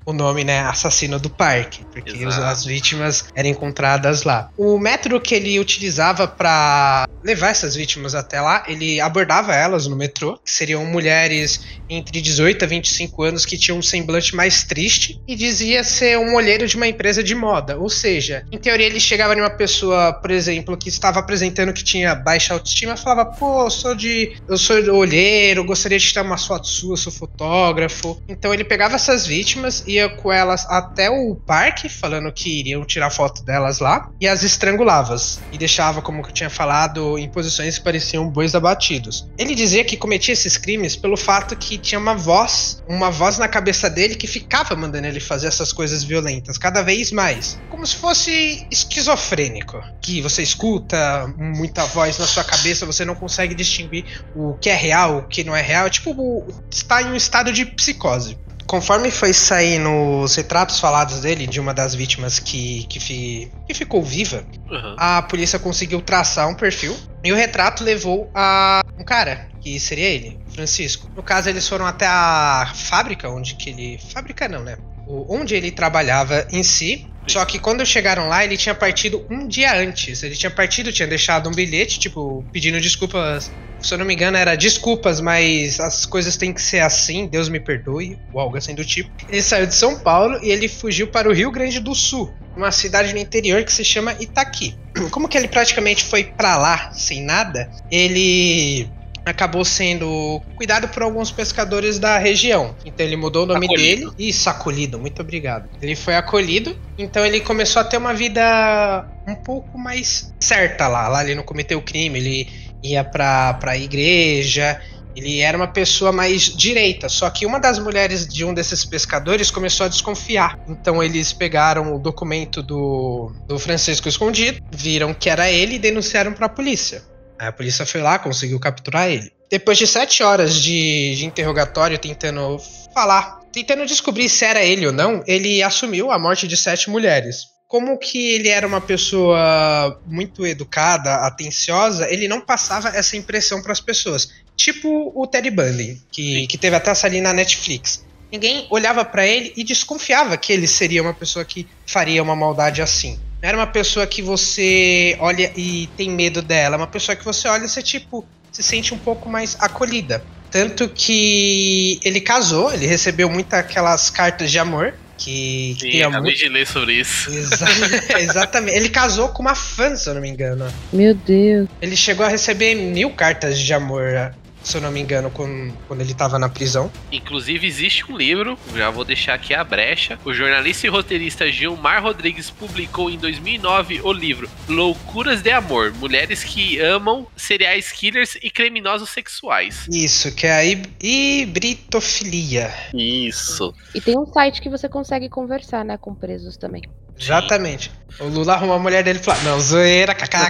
o 0.05 0.13
nome, 0.13 0.45
né, 0.45 0.61
assassino 0.61 1.19
do 1.19 1.29
parque, 1.29 1.83
porque 1.91 2.23
as 2.23 2.63
vítimas 2.63 3.25
eram 3.35 3.49
encontradas 3.49 4.23
lá. 4.27 4.49
O 4.57 4.77
método 4.77 5.19
que 5.19 5.33
ele 5.33 5.59
utilizava 5.59 6.27
para 6.27 7.05
levar 7.23 7.49
essas 7.49 7.75
vítimas 7.75 8.13
até 8.13 8.39
lá, 8.39 8.63
ele 8.67 9.01
abordava 9.01 9.55
elas 9.55 9.87
no 9.87 9.95
metrô, 9.95 10.37
que 10.37 10.51
seriam 10.51 10.85
mulheres 10.85 11.61
entre 11.89 12.21
18 12.21 12.63
a 12.63 12.67
25 12.67 13.23
anos 13.23 13.45
que 13.45 13.57
tinham 13.57 13.79
um 13.79 13.81
semblante 13.81 14.35
mais 14.35 14.63
triste 14.63 15.21
e 15.27 15.35
dizia 15.35 15.83
ser 15.83 16.17
um 16.17 16.35
olheiro 16.35 16.67
de 16.67 16.75
uma 16.75 16.87
empresa 16.87 17.23
de 17.23 17.33
moda. 17.33 17.77
Ou 17.77 17.89
seja, 17.89 18.43
em 18.51 18.57
teoria 18.57 18.85
ele 18.85 18.99
chegava 18.99 19.33
em 19.33 19.41
uma 19.41 19.49
pessoa, 19.49 20.13
por 20.13 20.31
exemplo, 20.31 20.77
que 20.77 20.89
estava 20.89 21.19
apresentando 21.19 21.73
que 21.73 21.83
tinha 21.83 22.13
baixa 22.15 22.53
autoestima 22.53 22.97
falava: 22.97 23.25
"Pô, 23.25 23.65
eu 23.65 23.69
sou 23.69 23.95
de 23.95 24.35
eu 24.47 24.57
sou 24.57 24.75
olheiro, 24.95 25.63
gostaria 25.63 25.97
de 25.97 26.05
tirar 26.05 26.23
umas 26.23 26.45
fotos 26.45 26.71
suas, 26.71 26.99
sou 26.99 27.11
fotógrafo". 27.11 28.21
Então 28.27 28.53
ele 28.53 28.63
pegava 28.63 28.95
essas 28.95 29.25
vítimas, 29.25 29.83
ia 29.87 30.09
com 30.09 30.31
elas 30.31 30.65
até 30.69 31.09
o 31.09 31.35
parque, 31.35 31.89
falando 31.89 32.31
que 32.31 32.59
iriam 32.59 32.85
tirar 32.85 33.09
foto 33.09 33.43
delas 33.43 33.79
lá, 33.79 34.06
e 34.19 34.27
as 34.27 34.43
estrangulava 34.43 35.15
e 35.51 35.57
deixava, 35.57 36.01
como 36.01 36.21
eu 36.21 36.31
tinha 36.31 36.49
falado, 36.49 37.17
em 37.17 37.29
posições 37.29 37.77
que 37.77 37.83
pareciam 37.83 38.29
bois 38.29 38.55
abatidos. 38.55 39.27
Ele 39.37 39.55
dizia 39.55 39.83
que 39.83 39.95
cometia 39.95 40.33
esses 40.33 40.57
crimes 40.57 40.95
pelo 40.95 41.15
fato 41.15 41.55
que 41.55 41.77
tinha 41.77 41.99
uma 41.99 42.15
voz, 42.15 42.83
uma 42.87 43.09
voz 43.09 43.37
na 43.37 43.47
cabeça 43.47 43.89
dele 43.89 44.15
que 44.15 44.27
ficava 44.27 44.75
mandando 44.75 45.07
ele 45.07 45.19
fazer 45.19 45.47
essas 45.47 45.71
coisas 45.71 46.03
violentas, 46.03 46.57
cada 46.57 46.81
vez 46.81 47.11
mais. 47.11 47.59
Como 47.69 47.85
se 47.85 47.95
fosse 47.95 48.67
esquizofrênico. 48.71 49.81
Que 50.01 50.21
você 50.21 50.41
escuta 50.41 51.33
muita 51.37 51.85
voz 51.85 52.17
na 52.17 52.25
sua 52.25 52.43
cabeça, 52.43 52.85
você 52.85 53.05
não 53.05 53.15
consegue 53.15 53.53
distinguir 53.53 54.05
o 54.35 54.53
que 54.55 54.69
é 54.69 54.75
real, 54.75 55.19
o 55.19 55.27
que 55.27 55.43
não 55.43 55.55
é 55.55 55.61
real. 55.61 55.87
É 55.87 55.89
tipo, 55.89 56.45
está 56.69 57.01
em 57.01 57.07
um 57.07 57.15
estado 57.15 57.51
de 57.51 57.65
psicose. 57.65 58.37
Conforme 58.67 59.09
foi 59.09 59.33
saindo 59.33 59.89
os 60.21 60.35
retratos 60.35 60.79
falados 60.79 61.21
dele, 61.21 61.47
de 61.47 61.59
uma 61.59 61.73
das 61.73 61.95
vítimas 61.95 62.37
que, 62.37 62.85
que, 62.89 62.99
fi, 62.99 63.51
que 63.65 63.73
ficou 63.73 64.03
viva, 64.03 64.45
Uhum. 64.69 64.95
a 64.97 65.21
polícia 65.21 65.57
conseguiu 65.57 66.01
traçar 66.01 66.49
um 66.49 66.53
perfil 66.53 66.93
e 67.23 67.31
o 67.31 67.35
retrato 67.35 67.83
levou 67.83 68.29
a 68.35 68.81
um 68.99 69.03
cara, 69.05 69.47
que 69.61 69.79
seria 69.79 70.07
ele, 70.09 70.37
Francisco. 70.53 71.09
No 71.15 71.23
caso, 71.23 71.47
eles 71.47 71.67
foram 71.67 71.85
até 71.85 72.05
a 72.05 72.69
fábrica 72.75 73.29
onde 73.29 73.55
que 73.55 73.69
ele. 73.69 73.97
Fábrica 74.11 74.49
não, 74.49 74.63
né? 74.63 74.77
Onde 75.07 75.55
ele 75.55 75.71
trabalhava 75.71 76.45
em 76.51 76.63
si. 76.63 77.07
Só 77.27 77.43
que 77.43 77.59
quando 77.59 77.85
chegaram 77.85 78.27
lá, 78.27 78.43
ele 78.43 78.55
tinha 78.55 78.73
partido 78.73 79.25
um 79.29 79.47
dia 79.47 79.75
antes. 79.75 80.23
Ele 80.23 80.35
tinha 80.35 80.49
partido, 80.49 80.93
tinha 80.93 81.07
deixado 81.07 81.49
um 81.49 81.53
bilhete, 81.53 81.99
tipo, 81.99 82.45
pedindo 82.53 82.79
desculpas. 82.79 83.51
Se 83.81 83.93
eu 83.93 83.97
não 83.97 84.05
me 84.05 84.13
engano, 84.13 84.37
era 84.37 84.55
desculpas, 84.55 85.21
mas 85.21 85.79
as 85.79 86.05
coisas 86.05 86.35
têm 86.35 86.53
que 86.53 86.61
ser 86.61 86.79
assim, 86.79 87.27
Deus 87.27 87.47
me 87.47 87.59
perdoe, 87.59 88.17
ou 88.33 88.39
algo 88.39 88.57
assim 88.57 88.73
do 88.73 88.83
tipo. 88.83 89.11
Ele 89.29 89.41
saiu 89.41 89.67
de 89.67 89.75
São 89.75 89.99
Paulo 89.99 90.39
e 90.41 90.49
ele 90.49 90.67
fugiu 90.67 91.07
para 91.07 91.29
o 91.29 91.33
Rio 91.33 91.51
Grande 91.51 91.79
do 91.79 91.93
Sul, 91.93 92.33
uma 92.55 92.71
cidade 92.71 93.13
no 93.13 93.19
interior 93.19 93.63
que 93.63 93.71
se 93.71 93.85
chama 93.85 94.15
Itaqui. 94.19 94.75
Como 95.11 95.27
que 95.27 95.37
ele 95.37 95.47
praticamente 95.47 96.05
foi 96.05 96.23
pra 96.23 96.57
lá 96.57 96.91
sem 96.91 97.21
nada, 97.23 97.69
ele 97.91 98.89
acabou 99.29 99.63
sendo 99.65 100.41
cuidado 100.55 100.87
por 100.87 101.03
alguns 101.03 101.31
pescadores 101.31 101.99
da 101.99 102.17
região. 102.17 102.75
Então 102.85 103.05
ele 103.05 103.15
mudou 103.15 103.43
o 103.43 103.45
nome 103.45 103.65
Acolhido. 103.65 104.11
dele. 104.11 104.29
Isso, 104.29 104.49
acolhido, 104.49 104.99
muito 104.99 105.21
obrigado. 105.21 105.69
Ele 105.81 105.95
foi 105.95 106.15
acolhido, 106.15 106.77
então 106.97 107.25
ele 107.25 107.39
começou 107.41 107.81
a 107.81 107.85
ter 107.85 107.97
uma 107.97 108.13
vida 108.13 109.07
um 109.27 109.35
pouco 109.35 109.77
mais 109.77 110.33
certa 110.39 110.87
lá. 110.87 111.07
Lá 111.07 111.23
ele 111.23 111.35
não 111.35 111.43
cometeu 111.43 111.81
crime, 111.81 112.19
ele 112.19 112.47
ia 112.83 113.03
pra, 113.03 113.53
pra 113.55 113.77
igreja. 113.77 114.79
Ele 115.15 115.39
era 115.39 115.57
uma 115.57 115.67
pessoa 115.67 116.11
mais 116.11 116.43
direita, 116.43 117.09
só 117.09 117.27
que 117.31 117.43
uma 117.43 117.59
das 117.59 117.79
mulheres 117.79 118.27
de 118.27 118.45
um 118.45 118.53
desses 118.53 118.85
pescadores 118.85 119.49
começou 119.49 119.87
a 119.87 119.89
desconfiar. 119.89 120.59
Então 120.67 121.01
eles 121.01 121.33
pegaram 121.33 121.95
o 121.95 121.97
documento 121.97 122.61
do, 122.61 123.31
do 123.47 123.57
Francisco 123.57 124.07
escondido, 124.07 124.61
viram 124.71 125.15
que 125.15 125.27
era 125.27 125.49
ele 125.49 125.75
e 125.75 125.79
denunciaram 125.79 126.33
pra 126.33 126.47
polícia. 126.47 127.01
Aí 127.39 127.47
a 127.47 127.51
polícia 127.51 127.85
foi 127.85 128.01
lá, 128.01 128.17
conseguiu 128.19 128.59
capturar 128.59 129.09
ele. 129.09 129.31
Depois 129.49 129.77
de 129.77 129.87
sete 129.87 130.23
horas 130.23 130.55
de, 130.55 131.15
de 131.15 131.25
interrogatório 131.25 131.97
tentando 131.97 132.59
falar, 132.93 133.39
tentando 133.51 133.85
descobrir 133.85 134.27
se 134.27 134.43
era 134.43 134.63
ele 134.63 134.87
ou 134.87 134.91
não, 134.91 135.23
ele 135.25 135.63
assumiu 135.63 136.11
a 136.11 136.19
morte 136.19 136.47
de 136.47 136.57
sete 136.57 136.89
mulheres. 136.89 137.45
Como 137.67 137.97
que 137.97 138.33
ele 138.33 138.49
era 138.49 138.65
uma 138.65 138.79
pessoa 138.79 140.01
muito 140.05 140.45
educada, 140.45 141.15
atenciosa, 141.15 142.11
ele 142.11 142.27
não 142.27 142.39
passava 142.39 142.89
essa 142.89 143.17
impressão 143.17 143.61
para 143.61 143.71
as 143.71 143.81
pessoas. 143.81 144.29
Tipo 144.55 145.11
o 145.13 145.27
Ted 145.27 145.49
Bundy, 145.49 146.01
que, 146.11 146.47
que 146.47 146.57
teve 146.57 146.75
até 146.75 146.91
ali 147.05 147.21
na 147.21 147.33
Netflix. 147.33 148.05
Ninguém 148.31 148.67
olhava 148.69 149.05
para 149.05 149.25
ele 149.25 149.53
e 149.55 149.63
desconfiava 149.63 150.37
que 150.37 150.51
ele 150.51 150.67
seria 150.67 151.01
uma 151.01 151.13
pessoa 151.13 151.45
que 151.45 151.67
faria 151.85 152.21
uma 152.21 152.35
maldade 152.35 152.81
assim. 152.81 153.19
Não 153.41 153.49
era 153.49 153.57
uma 153.57 153.67
pessoa 153.67 154.05
que 154.07 154.21
você 154.21 155.15
olha 155.19 155.51
e 155.55 155.87
tem 155.95 156.09
medo 156.09 156.41
dela, 156.41 156.75
é 156.75 156.77
uma 156.77 156.87
pessoa 156.87 157.15
que 157.15 157.23
você 157.23 157.47
olha 157.47 157.65
e 157.65 157.69
você, 157.69 157.81
tipo, 157.83 158.25
se 158.51 158.63
sente 158.63 158.93
um 158.93 158.97
pouco 158.97 159.29
mais 159.29 159.55
acolhida. 159.59 160.23
Tanto 160.49 160.89
que 160.89 161.99
ele 162.03 162.21
casou, 162.21 162.73
ele 162.73 162.87
recebeu 162.87 163.29
muitas 163.29 163.59
aquelas 163.59 164.09
cartas 164.09 164.49
de 164.49 164.57
amor, 164.57 164.93
que, 165.17 165.75
que 165.79 165.85
Sim, 165.85 165.91
tem 165.91 166.03
acabei 166.03 166.31
amor. 166.31 166.33
de 166.33 166.49
ler 166.49 166.65
sobre 166.67 166.93
isso. 166.93 167.29
Exa- 167.29 167.67
exatamente. 168.19 168.75
Ele 168.77 168.89
casou 168.89 169.29
com 169.29 169.41
uma 169.41 169.55
fã, 169.55 169.95
se 169.95 170.07
eu 170.09 170.13
não 170.13 170.21
me 170.21 170.29
engano. 170.29 170.71
Meu 170.93 171.13
Deus. 171.13 171.67
Ele 171.81 171.95
chegou 171.97 172.25
a 172.25 172.29
receber 172.29 172.75
mil 172.75 173.09
cartas 173.11 173.59
de 173.59 173.73
amor, 173.73 174.33
se 174.67 174.75
eu 174.77 174.81
não 174.81 174.91
me 174.91 174.99
engano, 174.99 175.31
quando, 175.31 175.73
quando 175.87 176.01
ele 176.01 176.13
tava 176.13 176.37
na 176.37 176.49
prisão. 176.49 176.91
Inclusive, 177.11 177.65
existe 177.65 178.11
um 178.11 178.17
livro, 178.17 178.57
já 178.75 178.89
vou 178.89 179.05
deixar 179.05 179.33
aqui 179.33 179.53
a 179.53 179.63
brecha. 179.63 180.19
O 180.25 180.33
jornalista 180.33 180.85
e 180.85 180.89
roteirista 180.89 181.49
Gilmar 181.51 182.03
Rodrigues 182.03 182.49
publicou 182.49 183.09
em 183.09 183.17
2009 183.17 184.01
o 184.03 184.11
livro 184.11 184.49
Loucuras 184.67 185.41
de 185.41 185.51
Amor: 185.51 185.93
Mulheres 185.93 186.43
que 186.43 186.79
amam 186.79 187.27
serial 187.35 187.67
killers 187.95 188.35
e 188.41 188.49
criminosos 188.49 189.09
sexuais. 189.09 189.87
Isso, 189.91 190.33
que 190.35 190.45
é 190.47 190.51
a 190.53 190.65
hib- 190.65 190.87
hibritofilia. 191.01 192.73
Isso. 192.93 193.73
E 193.93 194.01
tem 194.01 194.17
um 194.17 194.25
site 194.25 194.61
que 194.61 194.69
você 194.69 194.87
consegue 194.89 195.29
conversar, 195.29 195.83
né, 195.85 195.97
com 195.97 196.13
presos 196.13 196.57
também. 196.57 196.83
Exatamente. 197.19 197.91
O 198.19 198.25
Lula 198.25 198.53
arrumou 198.53 198.75
a 198.75 198.79
mulher 198.79 199.03
dele 199.03 199.19
e 199.19 199.23
falou: 199.23 199.41
Não, 199.43 199.59
zoeira, 199.59 200.15
kkk. 200.15 200.47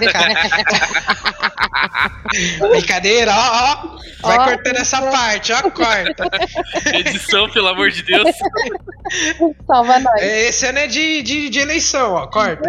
Brincadeira, 2.70 3.32
ó, 3.34 3.84
ó. 3.84 3.98
Vai 4.20 4.38
Ó, 4.38 4.44
cortando 4.44 4.76
essa 4.76 5.00
parte, 5.00 5.52
ó, 5.52 5.62
corta. 5.70 6.28
Edição, 6.92 7.48
pelo 7.50 7.68
amor 7.68 7.90
de 7.90 8.02
Deus. 8.02 8.28
Salva 9.66 10.00
nós. 10.00 10.20
Esse 10.20 10.66
ano 10.66 10.78
é 10.78 10.86
de, 10.88 11.22
de, 11.22 11.48
de 11.48 11.58
eleição, 11.60 12.14
ó, 12.14 12.26
corta. 12.26 12.68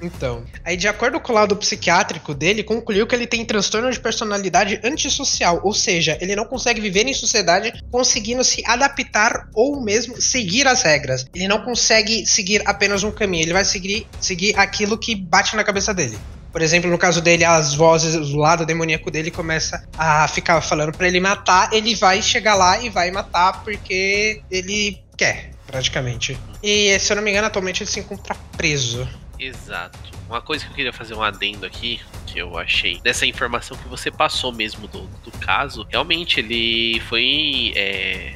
então, 0.00 0.42
aí 0.64 0.74
de 0.74 0.88
acordo 0.88 1.20
com 1.20 1.32
o 1.32 1.34
laudo 1.34 1.54
psiquiátrico 1.56 2.32
dele, 2.32 2.62
concluiu 2.62 3.06
que 3.06 3.14
ele 3.14 3.26
tem 3.26 3.44
transtorno 3.44 3.90
de 3.90 4.00
personalidade 4.00 4.80
antissocial, 4.82 5.60
ou 5.62 5.74
seja, 5.74 6.16
ele 6.20 6.34
não 6.34 6.46
consegue 6.46 6.80
viver 6.80 7.06
em 7.06 7.12
sociedade 7.12 7.74
conseguindo 7.90 8.42
se 8.42 8.62
adaptar 8.66 9.48
ou 9.54 9.82
mesmo 9.82 10.18
seguir 10.20 10.66
as 10.66 10.82
regras. 10.82 11.26
Ele 11.34 11.46
não 11.46 11.62
consegue 11.62 11.91
seguir 12.26 12.62
apenas 12.66 13.02
um 13.02 13.10
caminho, 13.10 13.44
ele 13.44 13.52
vai 13.52 13.64
seguir, 13.64 14.06
seguir 14.20 14.58
aquilo 14.58 14.96
que 14.96 15.14
bate 15.14 15.56
na 15.56 15.64
cabeça 15.64 15.92
dele. 15.92 16.18
Por 16.52 16.60
exemplo, 16.60 16.90
no 16.90 16.98
caso 16.98 17.22
dele, 17.22 17.44
as 17.44 17.74
vozes, 17.74 18.14
o 18.14 18.36
lado 18.36 18.66
demoníaco 18.66 19.10
dele 19.10 19.30
começa 19.30 19.88
a 19.96 20.28
ficar 20.28 20.60
falando 20.60 20.92
pra 20.92 21.08
ele 21.08 21.18
matar, 21.18 21.72
ele 21.72 21.94
vai 21.94 22.20
chegar 22.20 22.54
lá 22.54 22.78
e 22.78 22.90
vai 22.90 23.10
matar 23.10 23.64
porque 23.64 24.42
ele 24.50 25.02
quer, 25.16 25.50
praticamente. 25.66 26.38
E 26.62 26.98
se 26.98 27.10
eu 27.10 27.16
não 27.16 27.22
me 27.22 27.30
engano, 27.30 27.46
atualmente 27.46 27.82
ele 27.82 27.90
se 27.90 28.00
encontra 28.00 28.34
preso. 28.56 29.08
Exato. 29.38 29.98
Uma 30.28 30.42
coisa 30.42 30.64
que 30.64 30.70
eu 30.70 30.76
queria 30.76 30.92
fazer 30.92 31.14
um 31.14 31.22
adendo 31.22 31.66
aqui, 31.66 32.00
que 32.26 32.38
eu 32.38 32.56
achei, 32.58 33.00
dessa 33.00 33.26
informação 33.26 33.76
que 33.76 33.88
você 33.88 34.10
passou 34.10 34.52
mesmo 34.52 34.86
do, 34.86 35.02
do 35.24 35.30
caso, 35.38 35.86
realmente 35.90 36.38
ele 36.38 37.00
foi. 37.08 37.72
é, 37.74 38.34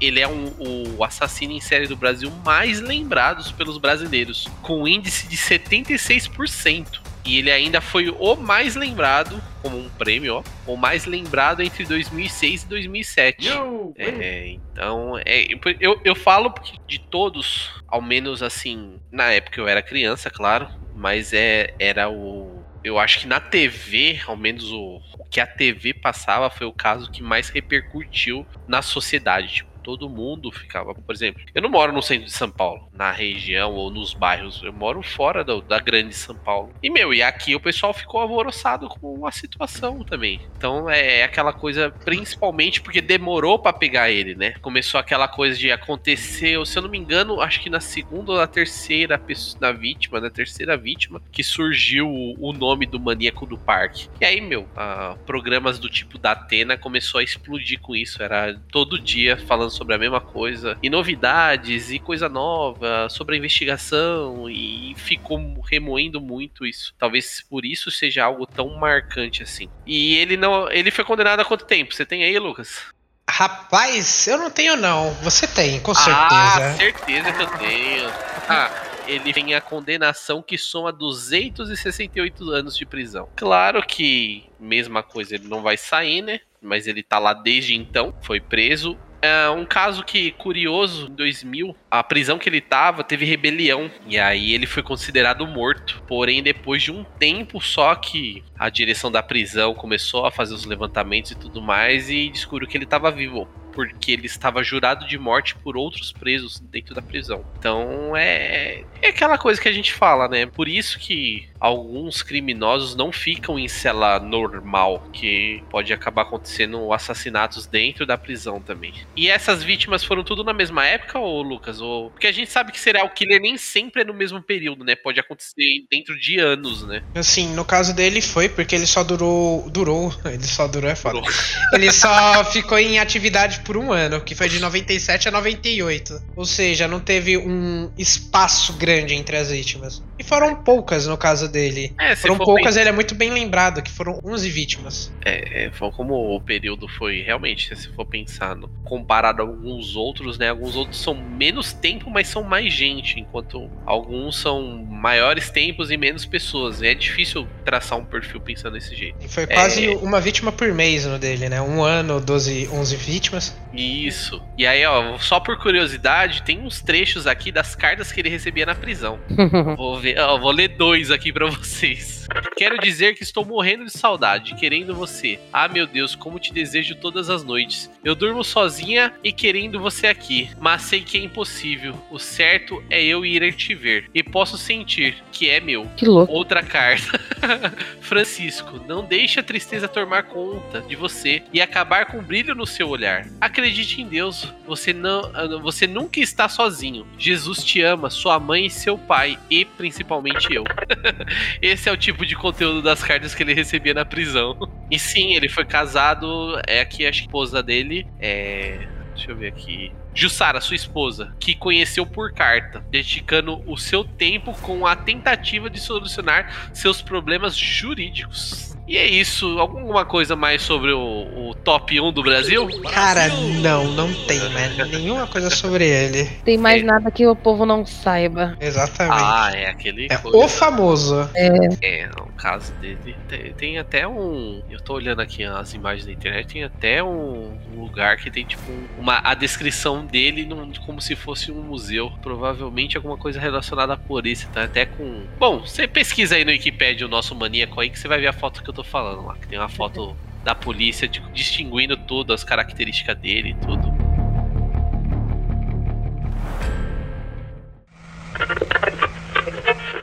ele 0.00 0.20
é 0.20 0.28
um- 0.28 0.52
o 0.96 1.04
assassino 1.04 1.52
em 1.52 1.60
série 1.60 1.86
do 1.86 1.96
Brasil 1.96 2.30
mais 2.44 2.80
lembrados 2.80 3.50
pelos 3.52 3.78
brasileiros, 3.78 4.48
com 4.62 4.82
um 4.82 4.88
índice 4.88 5.26
de 5.28 5.36
76%. 5.36 7.02
E 7.26 7.38
ele 7.38 7.50
ainda 7.50 7.80
foi 7.80 8.10
o 8.10 8.36
mais 8.36 8.76
lembrado, 8.76 9.42
como 9.62 9.78
um 9.78 9.88
prêmio, 9.88 10.34
ó, 10.36 10.42
o 10.72 10.76
mais 10.76 11.06
lembrado 11.06 11.62
entre 11.62 11.84
2006 11.86 12.64
e 12.64 12.66
2007. 12.66 13.48
É, 13.96 14.48
então, 14.48 15.18
é, 15.24 15.46
eu, 15.80 15.98
eu 16.04 16.14
falo 16.14 16.50
porque 16.50 16.76
de 16.86 16.98
todos, 16.98 17.70
ao 17.88 18.02
menos 18.02 18.42
assim, 18.42 19.00
na 19.10 19.30
época 19.32 19.58
eu 19.58 19.66
era 19.66 19.80
criança, 19.80 20.28
claro, 20.28 20.68
mas 20.94 21.32
é, 21.32 21.74
era 21.78 22.10
o. 22.10 22.62
Eu 22.84 22.98
acho 22.98 23.20
que 23.20 23.26
na 23.26 23.40
TV, 23.40 24.20
ao 24.26 24.36
menos 24.36 24.70
o, 24.70 25.00
o 25.18 25.24
que 25.24 25.40
a 25.40 25.46
TV 25.46 25.94
passava, 25.94 26.50
foi 26.50 26.66
o 26.66 26.72
caso 26.72 27.10
que 27.10 27.22
mais 27.22 27.48
repercutiu 27.48 28.46
na 28.68 28.82
sociedade. 28.82 29.54
Tipo, 29.54 29.70
todo 29.84 30.08
mundo 30.08 30.50
ficava, 30.50 30.94
por 30.94 31.14
exemplo, 31.14 31.42
eu 31.54 31.62
não 31.62 31.68
moro 31.68 31.92
no 31.92 32.02
centro 32.02 32.24
de 32.24 32.32
São 32.32 32.50
Paulo, 32.50 32.88
na 32.92 33.12
região 33.12 33.72
ou 33.74 33.90
nos 33.90 34.14
bairros, 34.14 34.62
eu 34.64 34.72
moro 34.72 35.02
fora 35.02 35.44
do- 35.44 35.60
da 35.60 35.78
grande 35.78 36.14
São 36.14 36.34
Paulo. 36.34 36.72
E 36.82 36.90
meu, 36.90 37.12
e 37.12 37.22
aqui 37.22 37.54
o 37.54 37.60
pessoal 37.60 37.92
ficou 37.92 38.20
alvoroçado 38.20 38.88
com 38.88 39.26
a 39.26 39.30
situação 39.30 40.02
também. 40.02 40.40
Então 40.56 40.88
é 40.88 41.22
aquela 41.22 41.52
coisa, 41.52 41.90
principalmente 42.04 42.80
porque 42.80 43.00
demorou 43.00 43.58
pra 43.58 43.72
pegar 43.72 44.10
ele, 44.10 44.34
né? 44.34 44.52
Começou 44.62 44.98
aquela 44.98 45.28
coisa 45.28 45.56
de 45.56 45.70
acontecer, 45.70 46.64
se 46.66 46.78
eu 46.78 46.82
não 46.82 46.88
me 46.88 46.98
engano, 46.98 47.40
acho 47.40 47.60
que 47.60 47.68
na 47.68 47.80
segunda 47.80 48.32
ou 48.32 48.38
na 48.38 48.46
terceira 48.46 49.18
pessoa, 49.18 49.58
na 49.60 49.72
vítima, 49.72 50.20
na 50.20 50.30
terceira 50.30 50.76
vítima, 50.76 51.20
que 51.30 51.42
surgiu 51.44 52.08
o, 52.10 52.52
nome 52.54 52.86
do 52.86 52.98
maníaco 52.98 53.44
do 53.44 53.58
parque. 53.58 54.08
E 54.20 54.24
aí, 54.24 54.40
meu, 54.40 54.66
ah, 54.76 55.16
programas 55.26 55.78
do 55.78 55.88
tipo 55.88 56.16
da 56.18 56.32
Atena 56.32 56.76
começou 56.76 57.18
a 57.20 57.22
explodir 57.22 57.80
com 57.80 57.94
isso. 57.94 58.22
Era 58.22 58.58
todo 58.70 58.98
dia 58.98 59.36
falando 59.36 59.70
sobre 59.74 59.94
a 59.94 59.98
mesma 59.98 60.20
coisa, 60.20 60.78
e 60.82 60.88
novidades, 60.88 61.90
e 61.90 61.98
coisa 61.98 62.28
nova, 62.28 63.08
sobre 63.10 63.34
a 63.34 63.38
investigação, 63.38 64.48
e 64.48 64.94
ficou 64.96 65.38
remoendo 65.70 66.20
muito 66.20 66.64
isso. 66.64 66.94
Talvez 66.98 67.42
por 67.48 67.64
isso 67.64 67.90
seja 67.90 68.24
algo 68.24 68.46
tão 68.46 68.68
marcante 68.78 69.42
assim. 69.42 69.68
E 69.86 70.16
ele 70.16 70.36
não. 70.36 70.70
Ele 70.70 70.90
foi 70.90 71.04
condenado 71.04 71.40
a 71.40 71.44
quanto 71.44 71.64
tempo? 71.64 71.92
Você 71.94 72.06
tem 72.06 72.24
aí, 72.24 72.38
Lucas? 72.38 72.82
Rapaz, 73.28 74.26
eu 74.28 74.38
não 74.38 74.50
tenho 74.50 74.76
não. 74.76 75.12
Você 75.22 75.46
tem, 75.46 75.80
com 75.80 75.92
Ah, 75.92 75.94
certeza. 75.94 76.76
certeza 76.76 77.32
que 77.32 77.42
eu 77.42 77.58
tenho. 77.58 78.08
Ah, 78.48 78.70
ele 79.08 79.32
tem 79.32 79.54
a 79.54 79.60
condenação 79.60 80.42
que 80.42 80.56
soma 80.56 80.92
268 80.92 82.50
anos 82.50 82.76
de 82.76 82.86
prisão. 82.86 83.28
Claro 83.36 83.82
que, 83.82 84.44
mesma 84.60 85.02
coisa, 85.02 85.34
ele 85.34 85.48
não 85.48 85.62
vai 85.62 85.76
sair, 85.76 86.22
né? 86.22 86.40
Mas 86.60 86.86
ele 86.86 87.02
tá 87.02 87.18
lá 87.18 87.34
desde 87.34 87.74
então, 87.74 88.14
foi 88.22 88.40
preso. 88.40 88.96
É 89.24 89.48
um 89.48 89.64
caso 89.64 90.04
que, 90.04 90.32
curioso, 90.32 91.06
em 91.06 91.14
2000, 91.14 91.74
a 91.90 92.04
prisão 92.04 92.38
que 92.38 92.46
ele 92.46 92.60
tava 92.60 93.02
teve 93.02 93.24
rebelião. 93.24 93.90
E 94.06 94.18
aí 94.18 94.52
ele 94.52 94.66
foi 94.66 94.82
considerado 94.82 95.46
morto. 95.46 96.02
Porém, 96.06 96.42
depois 96.42 96.82
de 96.82 96.92
um 96.92 97.04
tempo 97.18 97.58
só 97.58 97.94
que 97.94 98.44
a 98.58 98.68
direção 98.68 99.10
da 99.10 99.22
prisão 99.22 99.74
começou 99.74 100.26
a 100.26 100.30
fazer 100.30 100.52
os 100.52 100.66
levantamentos 100.66 101.30
e 101.30 101.34
tudo 101.36 101.62
mais, 101.62 102.10
e 102.10 102.28
descobriu 102.28 102.68
que 102.68 102.76
ele 102.76 102.84
tava 102.84 103.10
vivo 103.10 103.48
porque 103.74 104.12
ele 104.12 104.26
estava 104.26 104.62
jurado 104.62 105.06
de 105.06 105.18
morte 105.18 105.54
por 105.56 105.76
outros 105.76 106.12
presos 106.12 106.60
dentro 106.60 106.94
da 106.94 107.02
prisão. 107.02 107.44
Então 107.58 108.16
é, 108.16 108.84
é 109.02 109.08
aquela 109.08 109.36
coisa 109.36 109.60
que 109.60 109.68
a 109.68 109.72
gente 109.72 109.92
fala, 109.92 110.28
né? 110.28 110.46
Por 110.46 110.68
isso 110.68 110.98
que 110.98 111.48
alguns 111.58 112.22
criminosos 112.22 112.94
não 112.94 113.10
ficam 113.10 113.58
em 113.58 113.68
cela 113.68 114.20
normal, 114.20 115.08
que 115.12 115.62
pode 115.70 115.92
acabar 115.92 116.22
acontecendo 116.22 116.92
assassinatos 116.92 117.66
dentro 117.66 118.06
da 118.06 118.18
prisão 118.18 118.60
também. 118.60 118.92
E 119.16 119.28
essas 119.28 119.62
vítimas 119.62 120.04
foram 120.04 120.22
tudo 120.22 120.44
na 120.44 120.52
mesma 120.52 120.86
época, 120.86 121.18
ou 121.18 121.42
Lucas? 121.42 121.80
Ou... 121.80 122.10
Porque 122.10 122.26
a 122.26 122.32
gente 122.32 122.50
sabe 122.50 122.70
que 122.70 122.78
serial 122.78 123.08
killer 123.10 123.40
nem 123.40 123.56
sempre 123.56 124.02
é 124.02 124.04
no 124.04 124.14
mesmo 124.14 124.42
período, 124.42 124.84
né? 124.84 124.94
Pode 124.94 125.18
acontecer 125.18 125.86
dentro 125.90 126.18
de 126.18 126.38
anos, 126.38 126.86
né? 126.86 127.02
Assim, 127.14 127.54
no 127.54 127.64
caso 127.64 127.94
dele 127.94 128.20
foi 128.20 128.48
porque 128.48 128.74
ele 128.74 128.86
só 128.86 129.02
durou. 129.02 129.68
Durou. 129.70 130.14
Ele 130.24 130.42
só 130.42 130.66
durou, 130.66 130.90
é 130.90 130.94
foda. 130.94 131.20
Durou. 131.20 131.30
Ele 131.72 131.90
só 131.92 132.44
ficou 132.46 132.78
em 132.78 132.98
atividade 132.98 133.60
por 133.64 133.76
um 133.76 133.92
ano, 133.92 134.20
que 134.20 134.34
foi 134.34 134.48
de 134.48 134.60
97 134.60 135.28
a 135.28 135.30
98. 135.30 136.22
Ou 136.36 136.44
seja, 136.44 136.86
não 136.86 137.00
teve 137.00 137.36
um 137.36 137.90
espaço 137.98 138.74
grande 138.74 139.14
entre 139.14 139.36
as 139.36 139.50
vítimas. 139.50 140.02
E 140.18 140.22
foram 140.22 140.54
poucas 140.54 141.06
no 141.06 141.16
caso 141.18 141.48
dele. 141.48 141.92
É, 142.00 142.14
Foram 142.14 142.36
for 142.36 142.44
poucas, 142.44 142.76
ele 142.76 142.88
é 142.88 142.92
muito 142.92 143.14
bem 143.14 143.30
lembrado, 143.30 143.82
que 143.82 143.90
foram 143.90 144.20
11 144.24 144.48
vítimas. 144.48 145.12
É, 145.24 145.64
é, 145.66 145.70
foi 145.72 145.90
como 145.90 146.14
o 146.36 146.40
período 146.40 146.86
foi 146.86 147.22
realmente, 147.22 147.74
se 147.76 147.88
for 147.94 148.04
pensar, 148.06 148.54
no- 148.54 148.68
comparado 148.84 149.42
a 149.42 149.44
alguns 149.44 149.96
outros, 149.96 150.38
né? 150.38 150.50
Alguns 150.50 150.76
outros 150.76 151.00
são 151.00 151.14
menos 151.14 151.72
tempo, 151.72 152.08
mas 152.10 152.28
são 152.28 152.42
mais 152.44 152.72
gente, 152.72 153.18
enquanto 153.18 153.68
alguns 153.84 154.36
são 154.38 154.84
maiores 154.88 155.50
tempos 155.50 155.90
e 155.90 155.96
menos 155.96 156.24
pessoas. 156.24 156.80
É 156.82 156.94
difícil 156.94 157.46
traçar 157.64 157.98
um 157.98 158.04
perfil 158.04 158.40
pensando 158.40 158.74
desse 158.74 158.94
jeito. 158.94 159.16
E 159.24 159.28
foi 159.28 159.46
quase 159.46 159.86
É. 159.92 159.96
uma 159.96 160.20
vítima 160.20 160.52
por 160.52 160.72
mês 160.72 161.04
no 161.06 161.18
dele, 161.18 161.48
né? 161.48 161.60
Um 161.60 161.82
ano, 161.82 162.20
12, 162.20 162.68
11 162.72 162.96
vítimas. 162.96 163.53
Isso. 163.72 164.40
E 164.56 164.66
aí, 164.66 164.84
ó, 164.86 165.18
só 165.18 165.40
por 165.40 165.58
curiosidade, 165.58 166.42
tem 166.42 166.60
uns 166.60 166.80
trechos 166.80 167.26
aqui 167.26 167.50
das 167.50 167.74
cartas 167.74 168.12
que 168.12 168.20
ele 168.20 168.28
recebia 168.28 168.64
na 168.66 168.74
prisão. 168.74 169.18
Vou 169.76 169.98
ver, 169.98 170.18
ó, 170.20 170.38
vou 170.38 170.52
ler 170.52 170.68
dois 170.68 171.10
aqui 171.10 171.32
pra 171.32 171.46
vocês. 171.46 172.26
Quero 172.56 172.78
dizer 172.78 173.14
que 173.14 173.22
estou 173.22 173.44
morrendo 173.44 173.84
de 173.84 173.90
saudade, 173.90 174.54
querendo 174.54 174.94
você. 174.94 175.38
Ah, 175.52 175.68
meu 175.68 175.86
Deus, 175.86 176.14
como 176.14 176.38
te 176.38 176.52
desejo 176.52 176.94
todas 176.94 177.28
as 177.28 177.42
noites. 177.42 177.90
Eu 178.04 178.14
durmo 178.14 178.44
sozinha 178.44 179.12
e 179.22 179.32
querendo 179.32 179.80
você 179.80 180.06
aqui, 180.06 180.50
mas 180.60 180.82
sei 180.82 181.00
que 181.02 181.18
é 181.18 181.20
impossível. 181.20 181.94
O 182.10 182.18
certo 182.18 182.82
é 182.88 183.02
eu 183.02 183.26
ir 183.26 183.52
te 183.54 183.74
ver 183.74 184.08
e 184.14 184.22
posso 184.22 184.56
sentir 184.56 185.16
que 185.32 185.50
é 185.50 185.60
meu. 185.60 185.86
que 185.96 186.06
louco. 186.06 186.32
Outra 186.32 186.62
carta. 186.62 187.20
Francisco, 188.00 188.80
não 188.86 189.04
deixe 189.04 189.40
a 189.40 189.42
tristeza 189.42 189.88
tomar 189.88 190.24
conta 190.24 190.80
de 190.82 190.96
você 190.96 191.42
e 191.52 191.60
acabar 191.60 192.06
com 192.06 192.18
o 192.18 192.22
brilho 192.22 192.54
no 192.54 192.66
seu 192.66 192.88
olhar. 192.88 193.26
Acredite 193.44 194.00
em 194.00 194.08
Deus. 194.08 194.50
Você 194.66 194.94
não, 194.94 195.30
você 195.60 195.86
nunca 195.86 196.18
está 196.18 196.48
sozinho. 196.48 197.06
Jesus 197.18 197.62
te 197.62 197.82
ama, 197.82 198.08
sua 198.08 198.40
mãe 198.40 198.64
e 198.64 198.70
seu 198.70 198.96
pai 198.96 199.38
e 199.50 199.66
principalmente 199.66 200.50
eu. 200.50 200.64
Esse 201.60 201.90
é 201.90 201.92
o 201.92 201.96
tipo 201.96 202.24
de 202.24 202.34
conteúdo 202.34 202.80
das 202.80 203.04
cartas 203.04 203.34
que 203.34 203.42
ele 203.42 203.52
recebia 203.52 203.92
na 203.92 204.02
prisão. 204.02 204.56
E 204.90 204.98
sim, 204.98 205.34
ele 205.34 205.50
foi 205.50 205.66
casado. 205.66 206.58
É 206.66 206.80
aqui 206.80 207.04
a 207.04 207.10
esposa 207.10 207.62
dele. 207.62 208.06
É. 208.18 208.88
Deixa 209.14 209.30
eu 209.30 209.36
ver 209.36 209.48
aqui. 209.48 209.92
Jussara, 210.14 210.58
sua 210.62 210.76
esposa, 210.76 211.36
que 211.38 211.54
conheceu 211.54 212.06
por 212.06 212.32
carta, 212.32 212.82
dedicando 212.90 213.62
o 213.70 213.76
seu 213.76 214.04
tempo 214.04 214.54
com 214.62 214.86
a 214.86 214.96
tentativa 214.96 215.68
de 215.68 215.78
solucionar 215.78 216.70
seus 216.72 217.02
problemas 217.02 217.54
jurídicos. 217.54 218.73
E 218.86 218.98
é 218.98 219.06
isso. 219.06 219.58
Alguma 219.58 220.04
coisa 220.04 220.36
mais 220.36 220.60
sobre 220.60 220.92
o, 220.92 221.50
o 221.50 221.54
top 221.54 221.98
1 221.98 222.12
do 222.12 222.22
Brasil? 222.22 222.68
Cara, 222.90 223.28
não, 223.62 223.84
não 223.92 224.12
tem, 224.26 224.38
né? 224.50 224.68
Nenhuma 224.90 225.26
coisa 225.26 225.48
sobre 225.48 225.88
ele. 225.88 226.26
Tem 226.44 226.58
mais 226.58 226.82
É. 226.82 226.84
nada 226.84 227.10
que 227.10 227.26
o 227.26 227.34
povo 227.34 227.64
não 227.64 227.86
saiba. 227.86 228.56
Exatamente. 228.60 229.16
Ah, 229.22 229.50
é 229.54 229.70
aquele. 229.70 230.06
é 230.10 230.16
coisa- 230.18 230.36
o 230.36 230.48
famoso. 230.48 231.30
É, 231.34 232.06
no 232.08 232.26
caso 232.36 232.72
dele, 232.74 233.16
tem, 233.28 233.52
tem 233.54 233.78
até 233.78 234.06
um. 234.06 234.62
Eu 234.68 234.80
tô 234.80 234.94
olhando 234.94 235.20
aqui 235.22 235.42
as 235.44 235.72
imagens 235.72 236.04
da 236.04 236.12
internet, 236.12 236.52
tem 236.52 236.64
até 236.64 237.02
um, 237.02 237.56
um 237.74 237.80
lugar 237.80 238.18
que 238.18 238.30
tem, 238.30 238.44
tipo, 238.44 238.70
um- 238.70 239.00
uma, 239.00 239.18
a 239.24 239.32
descrição 239.34 240.04
dele 240.04 240.44
num- 240.44 240.70
como 240.84 241.00
se 241.00 241.16
fosse 241.16 241.50
um 241.50 241.62
museu. 241.62 242.12
Provavelmente 242.20 242.96
alguma 242.98 243.16
coisa 243.16 243.40
relacionada 243.40 243.94
a 243.94 243.96
polícia, 243.96 244.46
tá? 244.52 244.64
Até 244.64 244.84
com. 244.84 245.22
Bom, 245.38 245.60
você 245.60 245.88
pesquisa 245.88 246.34
aí 246.36 246.44
no 246.44 246.50
Wikipedia 246.50 247.06
o 247.06 247.10
nosso 247.10 247.34
maníaco 247.34 247.80
aí 247.80 247.88
que 247.88 247.98
você 247.98 248.06
vai 248.08 248.20
ver 248.20 248.26
a 248.26 248.32
foto 248.32 248.62
que 248.62 248.68
eu 248.68 248.73
tô 248.74 248.84
falando 248.84 249.24
lá. 249.24 249.34
Que 249.34 249.48
tem 249.48 249.58
uma 249.58 249.68
foto 249.68 250.16
da 250.42 250.54
polícia 250.54 251.08
tipo, 251.08 251.30
distinguindo 251.30 251.96
tudo, 251.96 252.32
as 252.32 252.44
características 252.44 253.16
dele 253.16 253.50
e 253.50 253.54
tudo. 253.54 253.94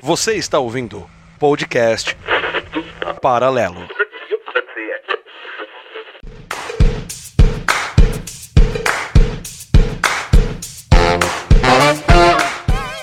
Você 0.02 0.34
está 0.36 0.58
ouvindo 0.58 1.08
podcast 1.38 2.18
Paralelo. 3.22 3.88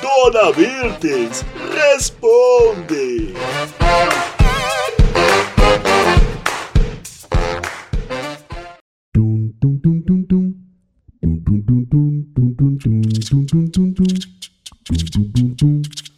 Dona 0.03 0.53
Virtes, 0.53 1.45
responde. 1.73 3.35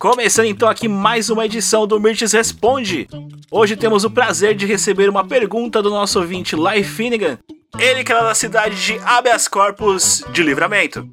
Começando 0.01 0.47
então 0.47 0.67
aqui 0.67 0.89
mais 0.89 1.29
uma 1.29 1.45
edição 1.45 1.87
do 1.87 2.01
Mirtes 2.01 2.33
Responde. 2.33 3.07
Hoje 3.51 3.77
temos 3.77 4.03
o 4.03 4.11
prazer 4.11 4.55
de 4.55 4.65
receber 4.65 5.11
uma 5.11 5.27
pergunta 5.27 5.83
do 5.83 5.91
nosso 5.91 6.19
ouvinte 6.19 6.57
Lai 6.57 6.83
Finnegan. 6.83 7.39
Ele 7.79 8.03
que 8.03 8.11
é 8.11 8.15
lá 8.15 8.23
da 8.23 8.35
cidade 8.35 8.83
de 8.83 8.99
Habeas 9.05 9.47
Corpus 9.47 10.25
de 10.33 10.43
Livramento. 10.43 11.07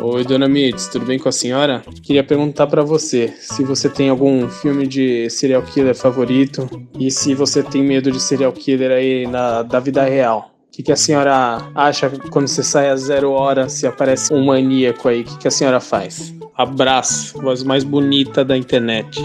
Oi, 0.00 0.22
dona 0.22 0.46
Mitz, 0.46 0.86
tudo 0.86 1.04
bem 1.04 1.18
com 1.18 1.28
a 1.28 1.32
senhora? 1.32 1.82
Queria 2.00 2.22
perguntar 2.22 2.68
pra 2.68 2.82
você 2.82 3.34
se 3.40 3.64
você 3.64 3.88
tem 3.88 4.08
algum 4.08 4.48
filme 4.48 4.86
de 4.86 5.28
serial 5.28 5.62
killer 5.62 5.96
favorito 5.96 6.70
e 6.96 7.10
se 7.10 7.34
você 7.34 7.60
tem 7.60 7.82
medo 7.82 8.12
de 8.12 8.20
serial 8.20 8.52
killer 8.52 8.92
aí 8.92 9.26
na, 9.26 9.64
da 9.64 9.80
vida 9.80 10.04
real. 10.04 10.52
O 10.68 10.70
que, 10.70 10.84
que 10.84 10.92
a 10.92 10.96
senhora 10.96 11.72
acha 11.74 12.08
quando 12.30 12.46
você 12.46 12.62
sai 12.62 12.88
a 12.88 12.94
zero 12.94 13.32
hora 13.32 13.68
se 13.68 13.84
aparece 13.84 14.32
um 14.32 14.46
maníaco 14.46 15.08
aí? 15.08 15.22
O 15.22 15.24
que, 15.24 15.38
que 15.38 15.48
a 15.48 15.50
senhora 15.50 15.80
faz? 15.80 16.37
Abraço, 16.58 17.40
voz 17.40 17.62
mais 17.62 17.84
bonita 17.84 18.44
da 18.44 18.56
internet. 18.56 19.20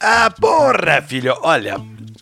Ah, 0.00 0.30
porra, 0.30 1.02
filho, 1.02 1.36
olha. 1.42 1.80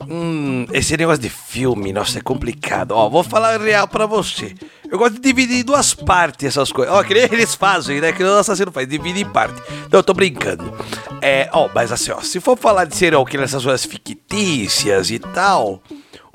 Hum, 0.09 0.67
esse 0.73 0.97
negócio 0.97 1.21
de 1.21 1.29
filme, 1.29 1.93
nossa, 1.93 2.21
é 2.21 2.23
complicado. 2.23 2.93
Ó, 2.93 3.11
vou 3.11 3.23
falar 3.23 3.61
real 3.61 3.87
pra 3.87 4.07
você. 4.07 4.55
Eu 4.91 4.97
gosto 4.97 5.17
de 5.17 5.21
dividir 5.21 5.61
em 5.61 5.65
duas 5.65 5.93
partes 5.93 6.47
essas 6.47 6.73
coisas. 6.73 6.95
Ó, 6.95 7.05
que 7.05 7.13
nem 7.13 7.25
eles 7.25 7.55
fazem, 7.55 8.01
né? 8.01 8.13
Que 8.13 8.25
o 8.25 8.39
assassino 8.39 8.73
faz, 8.73 8.89
divide 8.89 9.21
em 9.21 9.31
parte. 9.31 9.61
Não, 9.93 9.99
eu 9.99 10.03
tô 10.03 10.15
brincando. 10.15 10.73
É, 11.21 11.51
ó, 11.53 11.69
mas 11.75 11.93
assim, 11.93 12.13
ó, 12.13 12.21
se 12.23 12.41
for 12.41 12.57
falar 12.57 12.87
de 12.87 12.97
serial 12.97 13.27
killer, 13.27 13.45
essas 13.45 13.63
coisas 13.63 13.85
fictícias 13.85 15.11
e 15.11 15.19
tal. 15.19 15.83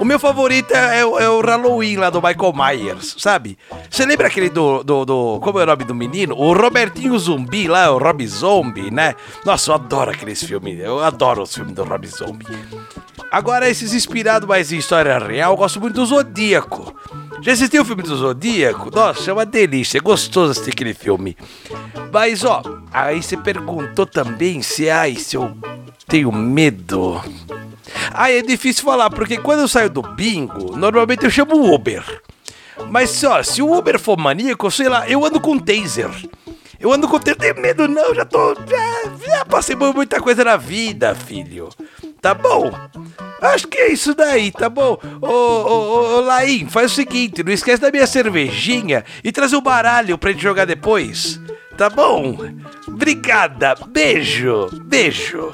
O 0.01 0.05
meu 0.05 0.17
favorito 0.17 0.71
é, 0.73 0.99
é 1.01 1.05
o- 1.05 1.19
é 1.19 1.29
o 1.29 1.41
Halloween 1.41 1.95
lá 1.97 2.09
do 2.09 2.19
Michael 2.21 2.53
Myers, 2.53 3.15
sabe? 3.19 3.55
Você 3.87 4.03
lembra 4.03 4.25
aquele 4.27 4.49
do, 4.49 4.83
do, 4.83 5.05
do- 5.05 5.39
Como 5.41 5.59
é 5.59 5.63
o 5.63 5.65
nome 5.67 5.83
do 5.83 5.93
menino? 5.93 6.35
O 6.35 6.53
Robertinho 6.53 7.17
Zumbi 7.19 7.67
lá, 7.67 7.91
o 7.91 7.99
Rob 7.99 8.25
Zombie, 8.27 8.89
né? 8.89 9.13
Nossa, 9.45 9.69
eu 9.71 9.75
adoro 9.75 10.09
aqueles 10.09 10.43
filmes. 10.43 10.79
Eu 10.79 11.03
adoro 11.03 11.43
os 11.43 11.53
filmes 11.53 11.75
do 11.75 11.83
Rob 11.83 12.07
Zombie. 12.07 12.47
Agora, 13.31 13.69
esses 13.69 13.93
inspirados 13.93 14.47
mais 14.49 14.71
em 14.73 14.77
história 14.77 15.17
real, 15.19 15.53
eu 15.53 15.57
gosto 15.57 15.79
muito 15.79 15.93
do 15.95 16.05
Zodíaco. 16.05 16.93
Já 17.43 17.53
assistiu 17.53 17.83
o 17.83 17.85
filme 17.85 18.01
do 18.03 18.15
Zodíaco? 18.15 18.89
Nossa, 18.93 19.29
é 19.29 19.33
uma 19.33 19.45
delícia, 19.45 19.99
é 19.99 20.01
gostoso 20.01 20.51
assistir 20.51 20.71
aquele 20.71 20.93
filme. 20.95 21.37
Mas, 22.11 22.43
ó, 22.43 22.61
aí 22.91 23.21
você 23.21 23.37
perguntou 23.37 24.05
também 24.05 24.61
se, 24.63 24.89
ai, 24.89 25.15
se 25.15 25.37
eu 25.37 25.55
tenho 26.07 26.31
medo. 26.31 27.21
Ah, 28.13 28.31
é 28.31 28.41
difícil 28.41 28.83
falar, 28.83 29.09
porque 29.09 29.37
quando 29.37 29.61
eu 29.61 29.67
saio 29.67 29.89
do 29.89 30.01
bingo, 30.01 30.75
normalmente 30.75 31.23
eu 31.23 31.31
chamo 31.31 31.55
o 31.55 31.73
Uber. 31.73 32.03
Mas, 32.89 33.23
ó, 33.23 33.41
se 33.43 33.61
o 33.61 33.77
Uber 33.77 33.99
for 33.99 34.17
maníaco, 34.17 34.69
sei 34.71 34.89
lá, 34.89 35.07
eu 35.07 35.23
ando 35.25 35.39
com 35.39 35.57
taser. 35.57 36.09
Eu 36.79 36.91
ando 36.91 37.07
com 37.07 37.19
taser, 37.19 37.35
não 37.35 37.41
tenho 37.41 37.61
medo 37.61 37.87
não, 37.87 38.15
já 38.15 38.25
tô... 38.25 38.55
Já, 38.67 39.27
já 39.27 39.45
passei 39.45 39.75
por 39.75 39.93
muita 39.93 40.19
coisa 40.19 40.43
na 40.43 40.57
vida, 40.57 41.13
filho. 41.13 41.69
Tá 42.21 42.33
bom? 42.33 42.71
Acho 43.41 43.67
que 43.67 43.77
é 43.77 43.91
isso 43.91 44.13
daí, 44.13 44.51
tá 44.51 44.69
bom? 44.69 44.97
Ô, 45.21 45.27
ô, 45.27 46.17
ô, 46.17 46.21
Laim, 46.21 46.67
faz 46.69 46.91
o 46.91 46.95
seguinte, 46.95 47.43
não 47.43 47.51
esquece 47.51 47.81
da 47.81 47.91
minha 47.91 48.05
cervejinha 48.05 49.03
e 49.23 49.31
trazer 49.31 49.55
o 49.55 49.61
baralho 49.61 50.17
pra 50.17 50.31
gente 50.31 50.43
jogar 50.43 50.65
depois. 50.65 51.39
Tá 51.75 51.89
bom? 51.89 52.37
Obrigada, 52.87 53.75
beijo, 53.87 54.69
beijo. 54.83 55.51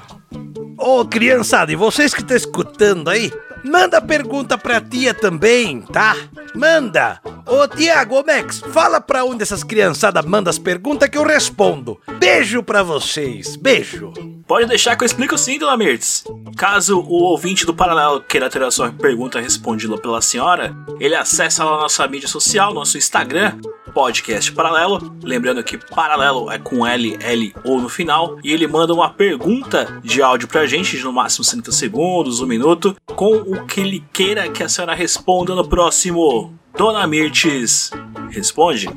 Ô, 0.78 1.04
criançada, 1.06 1.72
e 1.72 1.76
vocês 1.76 2.14
que 2.14 2.22
estão 2.22 2.38
escutando 2.38 3.10
aí, 3.10 3.32
manda 3.64 4.00
pergunta 4.00 4.58
pra 4.58 4.80
tia 4.80 5.14
também, 5.14 5.82
tá? 5.82 6.16
Manda! 6.54 7.20
Ô, 7.46 7.68
Tiago, 7.68 8.20
ô, 8.20 8.24
Max, 8.24 8.60
fala 8.72 9.02
pra 9.02 9.24
onde 9.24 9.42
essas 9.42 9.64
criançadas 9.64 10.24
mandam 10.24 10.52
as 10.52 10.60
perguntas 10.60 11.10
que 11.10 11.18
eu 11.18 11.24
respondo. 11.24 12.00
Beijo 12.20 12.62
pra 12.62 12.84
vocês, 12.84 13.56
beijo. 13.56 14.14
Pode 14.48 14.68
deixar 14.68 14.96
que 14.96 15.04
eu 15.04 15.08
explico 15.08 15.38
sim, 15.38 15.58
dona 15.58 15.76
Mirtz. 15.76 16.24
Caso 16.56 17.00
o 17.00 17.24
ouvinte 17.24 17.66
do 17.66 17.74
Paralelo 17.74 18.22
queira 18.22 18.50
ter 18.50 18.62
a 18.64 18.72
sua 18.72 18.92
pergunta 18.92 19.42
respondida 19.42 19.98
pela 19.98 20.22
senhora, 20.22 20.76
ele 21.00 21.16
acessa 21.16 21.64
lá 21.64 21.76
a 21.76 21.82
nossa 21.82 22.08
mídia 22.08 22.28
social, 22.28 22.74
nosso 22.74 22.98
Instagram, 22.98 23.60
podcast 23.98 24.52
Paralelo. 24.52 25.18
Lembrando 25.24 25.64
que 25.64 25.76
Paralelo 25.76 26.52
é 26.52 26.60
com 26.60 26.86
L, 26.86 27.18
L 27.20 27.56
ou 27.64 27.82
no 27.82 27.90
final. 27.90 28.38
E 28.44 28.54
ele 28.54 28.68
manda 28.68 28.94
uma 28.94 29.10
pergunta 29.10 30.00
de 30.04 30.22
áudio 30.22 30.48
pra 30.48 30.68
gente, 30.68 30.96
de 30.96 31.04
no 31.04 31.12
máximo 31.12 31.44
30 31.44 31.72
segundos, 31.72 32.40
um 32.40 32.46
minuto, 32.46 32.96
com 33.16 33.38
o 33.38 33.66
que 33.66 33.82
ele 33.82 34.04
queira 34.14 34.50
que 34.50 34.62
a 34.62 34.70
senhora 34.70 34.94
responda 34.94 35.56
no 35.56 35.68
próximo. 35.68 36.54
Dona 36.78 37.08
Mirtes, 37.08 37.90
responde. 38.30 38.88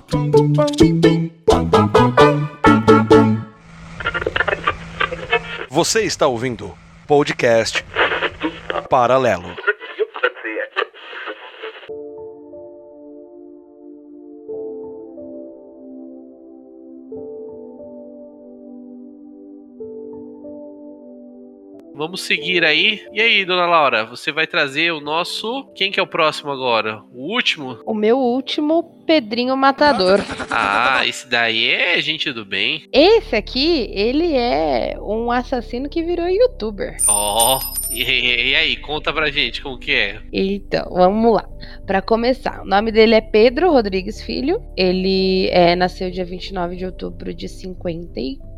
Você 5.70 6.02
está 6.02 6.26
ouvindo 6.26 6.74
podcast 7.06 7.82
Paralelo. 8.90 9.59
Vamos 22.00 22.22
seguir 22.22 22.64
aí. 22.64 23.06
E 23.12 23.20
aí, 23.20 23.44
dona 23.44 23.66
Laura, 23.66 24.06
você 24.06 24.32
vai 24.32 24.46
trazer 24.46 24.90
o 24.90 25.02
nosso. 25.02 25.70
Quem 25.74 25.92
que 25.92 26.00
é 26.00 26.02
o 26.02 26.06
próximo 26.06 26.50
agora? 26.50 27.02
O 27.12 27.30
último? 27.30 27.78
O 27.84 27.92
meu 27.92 28.16
último, 28.16 29.04
Pedrinho 29.06 29.54
Matador. 29.54 30.18
Ah, 30.52 31.06
esse 31.06 31.28
daí 31.28 31.68
é 31.68 32.00
gente 32.00 32.32
do 32.32 32.44
bem. 32.44 32.88
Esse 32.92 33.36
aqui, 33.36 33.88
ele 33.92 34.34
é 34.34 34.96
um 35.00 35.30
assassino 35.30 35.88
que 35.88 36.02
virou 36.02 36.28
youtuber. 36.28 36.96
Ó, 37.06 37.60
e, 37.90 38.02
e 38.02 38.54
aí, 38.54 38.76
conta 38.76 39.12
pra 39.12 39.30
gente 39.30 39.62
como 39.62 39.78
que 39.78 39.92
é. 39.92 40.20
Então, 40.32 40.90
vamos 40.90 41.34
lá. 41.34 41.48
Pra 41.86 42.02
começar, 42.02 42.62
o 42.62 42.66
nome 42.66 42.90
dele 42.90 43.14
é 43.14 43.20
Pedro 43.20 43.70
Rodrigues 43.70 44.20
Filho. 44.22 44.60
Ele 44.76 45.48
é, 45.50 45.76
nasceu 45.76 46.10
dia 46.10 46.24
29 46.24 46.76
de 46.76 46.84
outubro 46.86 47.32
de 47.32 47.48
54. 47.48 48.49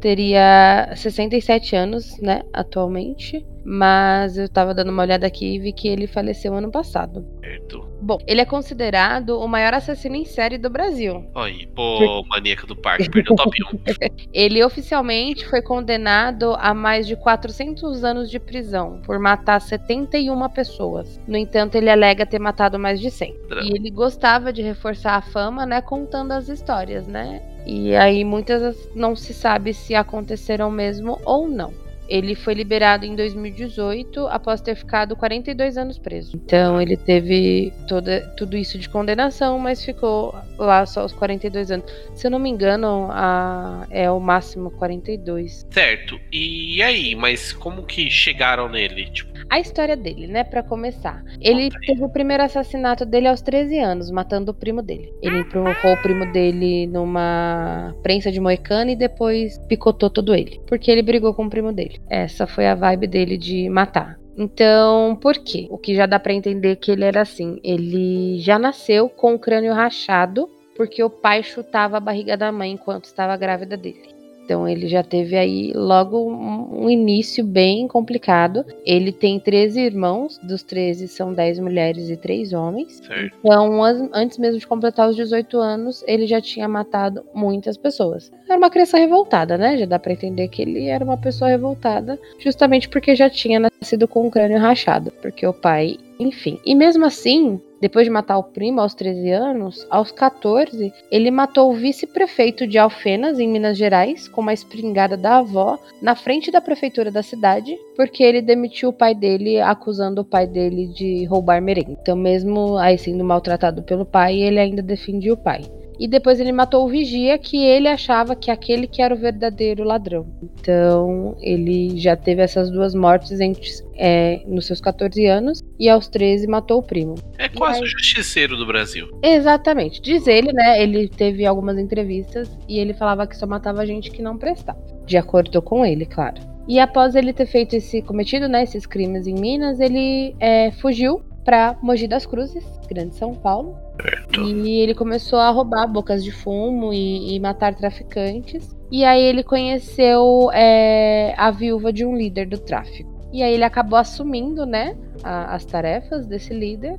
Teria 0.00 0.92
67 0.94 1.74
anos, 1.74 2.18
né, 2.20 2.42
atualmente. 2.52 3.44
Mas 3.64 4.38
eu 4.38 4.48
tava 4.48 4.74
dando 4.74 4.90
uma 4.90 5.02
olhada 5.02 5.26
aqui 5.26 5.54
e 5.54 5.58
vi 5.58 5.72
que 5.72 5.88
ele 5.88 6.06
faleceu 6.06 6.54
ano 6.54 6.70
passado. 6.70 7.26
Certo. 7.40 7.89
Bom, 8.00 8.18
ele 8.26 8.40
é 8.40 8.44
considerado 8.44 9.38
o 9.38 9.46
maior 9.46 9.74
assassino 9.74 10.16
em 10.16 10.24
série 10.24 10.56
do 10.56 10.70
Brasil. 10.70 11.26
Aí, 11.34 11.66
pô, 11.66 12.24
maníaco 12.24 12.66
do 12.66 12.74
parque, 12.74 13.10
perdeu 13.10 13.34
o 13.34 13.36
top 13.36 13.56
1. 13.74 13.80
Ele 14.32 14.64
oficialmente 14.64 15.46
foi 15.48 15.60
condenado 15.60 16.54
a 16.58 16.72
mais 16.72 17.06
de 17.06 17.16
400 17.16 18.04
anos 18.04 18.30
de 18.30 18.38
prisão 18.38 19.00
por 19.04 19.18
matar 19.18 19.60
71 19.60 20.48
pessoas. 20.48 21.20
No 21.26 21.36
entanto, 21.36 21.74
ele 21.74 21.90
alega 21.90 22.24
ter 22.24 22.38
matado 22.38 22.78
mais 22.78 23.00
de 23.00 23.10
100. 23.10 23.34
E 23.64 23.76
ele 23.76 23.90
gostava 23.90 24.52
de 24.52 24.62
reforçar 24.62 25.16
a 25.16 25.20
fama, 25.20 25.66
né, 25.66 25.80
contando 25.80 26.32
as 26.32 26.48
histórias, 26.48 27.06
né? 27.06 27.42
E 27.66 27.94
aí 27.94 28.24
muitas 28.24 28.88
não 28.94 29.14
se 29.14 29.34
sabe 29.34 29.74
se 29.74 29.94
aconteceram 29.94 30.70
mesmo 30.70 31.20
ou 31.24 31.48
não. 31.48 31.72
Ele 32.10 32.34
foi 32.34 32.54
liberado 32.54 33.06
em 33.06 33.14
2018 33.14 34.26
após 34.26 34.60
ter 34.60 34.74
ficado 34.74 35.14
42 35.14 35.78
anos 35.78 35.98
preso. 35.98 36.36
Então 36.36 36.80
ele 36.80 36.96
teve 36.96 37.72
toda, 37.86 38.20
tudo 38.36 38.56
isso 38.56 38.78
de 38.78 38.88
condenação, 38.88 39.58
mas 39.58 39.84
ficou 39.84 40.34
lá 40.58 40.84
só 40.84 41.04
os 41.04 41.12
42 41.12 41.70
anos. 41.70 41.90
Se 42.14 42.26
eu 42.26 42.30
não 42.30 42.38
me 42.38 42.50
engano, 42.50 43.08
a, 43.12 43.86
é 43.90 44.10
o 44.10 44.18
máximo 44.18 44.70
42. 44.72 45.66
Certo. 45.70 46.20
E 46.32 46.82
aí, 46.82 47.14
mas 47.14 47.52
como 47.52 47.84
que 47.84 48.10
chegaram 48.10 48.68
nele? 48.68 49.06
Tipo, 49.10 49.39
A 49.50 49.58
história 49.58 49.96
dele, 49.96 50.28
né, 50.28 50.44
Pra 50.44 50.62
começar. 50.62 51.24
Ele 51.40 51.68
teve 51.86 52.04
o 52.04 52.08
primeiro 52.08 52.42
assassinato 52.42 53.04
dele 53.04 53.26
aos 53.26 53.42
13 53.42 53.78
anos, 53.78 54.10
matando 54.10 54.52
o 54.52 54.54
primo 54.54 54.80
dele. 54.80 55.12
Ele 55.20 55.40
empurrou 55.40 55.72
o 55.92 56.02
primo 56.02 56.24
dele 56.32 56.86
numa 56.86 57.94
prensa 58.02 58.30
de 58.30 58.40
moicano 58.40 58.90
e 58.90 58.96
depois 58.96 59.58
picotou 59.68 60.08
todo 60.08 60.34
ele, 60.34 60.60
porque 60.66 60.90
ele 60.90 61.02
brigou 61.02 61.34
com 61.34 61.46
o 61.46 61.50
primo 61.50 61.72
dele. 61.72 62.00
Essa 62.08 62.46
foi 62.46 62.66
a 62.66 62.74
vibe 62.74 63.06
dele 63.06 63.36
de 63.36 63.68
matar. 63.68 64.18
Então, 64.36 65.18
por 65.20 65.34
quê? 65.34 65.66
O 65.70 65.76
que 65.76 65.94
já 65.94 66.06
dá 66.06 66.18
pra 66.18 66.32
entender 66.32 66.76
que 66.76 66.90
ele 66.90 67.04
era 67.04 67.20
assim, 67.20 67.58
ele 67.62 68.38
já 68.38 68.58
nasceu 68.58 69.08
com 69.08 69.34
o 69.34 69.38
crânio 69.38 69.74
rachado, 69.74 70.48
porque 70.76 71.02
o 71.02 71.10
pai 71.10 71.42
chutava 71.42 71.96
a 71.96 72.00
barriga 72.00 72.36
da 72.36 72.50
mãe 72.52 72.72
enquanto 72.72 73.04
estava 73.04 73.36
grávida 73.36 73.76
dele. 73.76 74.19
Então 74.50 74.66
ele 74.66 74.88
já 74.88 75.04
teve 75.04 75.36
aí 75.36 75.72
logo 75.72 76.28
um 76.28 76.90
início 76.90 77.44
bem 77.44 77.86
complicado. 77.86 78.66
Ele 78.84 79.12
tem 79.12 79.38
13 79.38 79.80
irmãos, 79.80 80.40
dos 80.42 80.64
13 80.64 81.06
são 81.06 81.32
10 81.32 81.60
mulheres 81.60 82.10
e 82.10 82.16
3 82.16 82.52
homens. 82.52 83.00
certo. 83.06 83.36
Então, 83.38 83.80
antes 84.12 84.38
mesmo 84.38 84.58
de 84.58 84.66
completar 84.66 85.08
os 85.08 85.14
18 85.14 85.56
anos, 85.56 86.02
ele 86.04 86.26
já 86.26 86.40
tinha 86.40 86.66
matado 86.66 87.24
muitas 87.32 87.76
pessoas. 87.76 88.32
Era 88.48 88.58
uma 88.58 88.70
criança 88.70 88.98
revoltada, 88.98 89.56
né? 89.56 89.78
Já 89.78 89.86
dá 89.86 90.00
pra 90.00 90.14
entender 90.14 90.48
que 90.48 90.62
ele 90.62 90.86
era 90.88 91.04
uma 91.04 91.16
pessoa 91.16 91.48
revoltada, 91.48 92.18
justamente 92.40 92.88
porque 92.88 93.14
já 93.14 93.30
tinha 93.30 93.60
nascido 93.60 94.08
com 94.08 94.26
o 94.26 94.30
crânio 94.32 94.58
rachado, 94.58 95.12
porque 95.22 95.46
o 95.46 95.52
pai, 95.52 95.96
enfim. 96.18 96.58
E 96.66 96.74
mesmo 96.74 97.06
assim, 97.06 97.60
depois 97.80 98.04
de 98.04 98.10
matar 98.10 98.38
o 98.38 98.44
primo 98.44 98.80
aos 98.80 98.94
13 98.94 99.30
anos, 99.30 99.86
aos 99.88 100.12
14, 100.12 100.92
ele 101.10 101.30
matou 101.30 101.70
o 101.70 101.74
vice-prefeito 101.74 102.66
de 102.66 102.78
Alfenas, 102.78 103.38
em 103.38 103.48
Minas 103.48 103.78
Gerais, 103.78 104.28
com 104.28 104.40
uma 104.40 104.52
espingarda 104.52 105.16
da 105.16 105.38
avó, 105.38 105.78
na 106.02 106.14
frente 106.14 106.50
da 106.50 106.60
prefeitura 106.60 107.10
da 107.10 107.22
cidade, 107.22 107.76
porque 107.96 108.22
ele 108.22 108.42
demitiu 108.42 108.90
o 108.90 108.92
pai 108.92 109.14
dele, 109.14 109.60
acusando 109.60 110.20
o 110.20 110.24
pai 110.24 110.46
dele 110.46 110.88
de 110.88 111.24
roubar 111.24 111.62
merengue. 111.62 111.96
Então, 112.00 112.16
mesmo 112.16 112.76
aí 112.76 112.98
sendo 112.98 113.24
maltratado 113.24 113.82
pelo 113.82 114.04
pai, 114.04 114.36
ele 114.36 114.58
ainda 114.58 114.82
defendia 114.82 115.32
o 115.32 115.36
pai. 115.36 115.62
E 116.00 116.08
depois 116.08 116.40
ele 116.40 116.50
matou 116.50 116.86
o 116.86 116.88
vigia, 116.88 117.36
que 117.36 117.62
ele 117.62 117.86
achava 117.86 118.34
que 118.34 118.50
aquele 118.50 118.86
que 118.86 119.02
era 119.02 119.14
o 119.14 119.18
verdadeiro 119.18 119.84
ladrão. 119.84 120.26
Então, 120.42 121.36
ele 121.42 121.98
já 121.98 122.16
teve 122.16 122.40
essas 122.40 122.70
duas 122.70 122.94
mortes 122.94 123.38
entre, 123.38 123.68
é, 123.94 124.40
nos 124.46 124.64
seus 124.64 124.80
14 124.80 125.26
anos, 125.26 125.62
e 125.78 125.90
aos 125.90 126.08
13 126.08 126.46
matou 126.46 126.78
o 126.78 126.82
primo. 126.82 127.16
É 127.36 127.50
quase 127.50 127.80
aí? 127.80 127.84
o 127.84 127.86
justiceiro 127.86 128.56
do 128.56 128.66
Brasil. 128.66 129.08
Exatamente. 129.22 130.00
Diz 130.00 130.26
ele, 130.26 130.54
né? 130.54 130.82
Ele 130.82 131.06
teve 131.06 131.44
algumas 131.44 131.76
entrevistas 131.76 132.50
e 132.66 132.78
ele 132.78 132.94
falava 132.94 133.26
que 133.26 133.36
só 133.36 133.46
matava 133.46 133.84
gente 133.84 134.10
que 134.10 134.22
não 134.22 134.38
prestava. 134.38 134.80
De 135.04 135.18
acordo 135.18 135.60
com 135.60 135.84
ele, 135.84 136.06
claro. 136.06 136.40
E 136.66 136.78
após 136.78 137.14
ele 137.14 137.34
ter 137.34 137.46
feito 137.46 137.76
esse 137.76 138.00
cometido, 138.00 138.48
né, 138.48 138.62
esses 138.62 138.86
crimes 138.86 139.26
em 139.26 139.34
Minas, 139.34 139.80
ele 139.80 140.34
é, 140.40 140.70
fugiu 140.70 141.22
para 141.44 141.76
Mogi 141.82 142.06
das 142.06 142.24
Cruzes, 142.24 142.64
Grande 142.88 143.14
São 143.16 143.34
Paulo. 143.34 143.76
Certo. 144.02 144.40
E 144.42 144.80
ele 144.80 144.94
começou 144.94 145.38
a 145.38 145.50
roubar 145.50 145.86
bocas 145.86 146.22
de 146.24 146.30
fumo 146.32 146.92
e, 146.92 147.34
e 147.34 147.40
matar 147.40 147.74
traficantes. 147.74 148.76
E 148.90 149.04
aí 149.04 149.22
ele 149.22 149.42
conheceu 149.42 150.50
é, 150.52 151.34
a 151.36 151.50
viúva 151.50 151.92
de 151.92 152.04
um 152.04 152.16
líder 152.16 152.46
do 152.48 152.58
tráfico. 152.58 153.10
E 153.32 153.42
aí 153.42 153.54
ele 153.54 153.64
acabou 153.64 153.98
assumindo, 153.98 154.66
né, 154.66 154.96
a- 155.22 155.54
as 155.54 155.64
tarefas 155.64 156.26
desse 156.26 156.52
líder. 156.52 156.98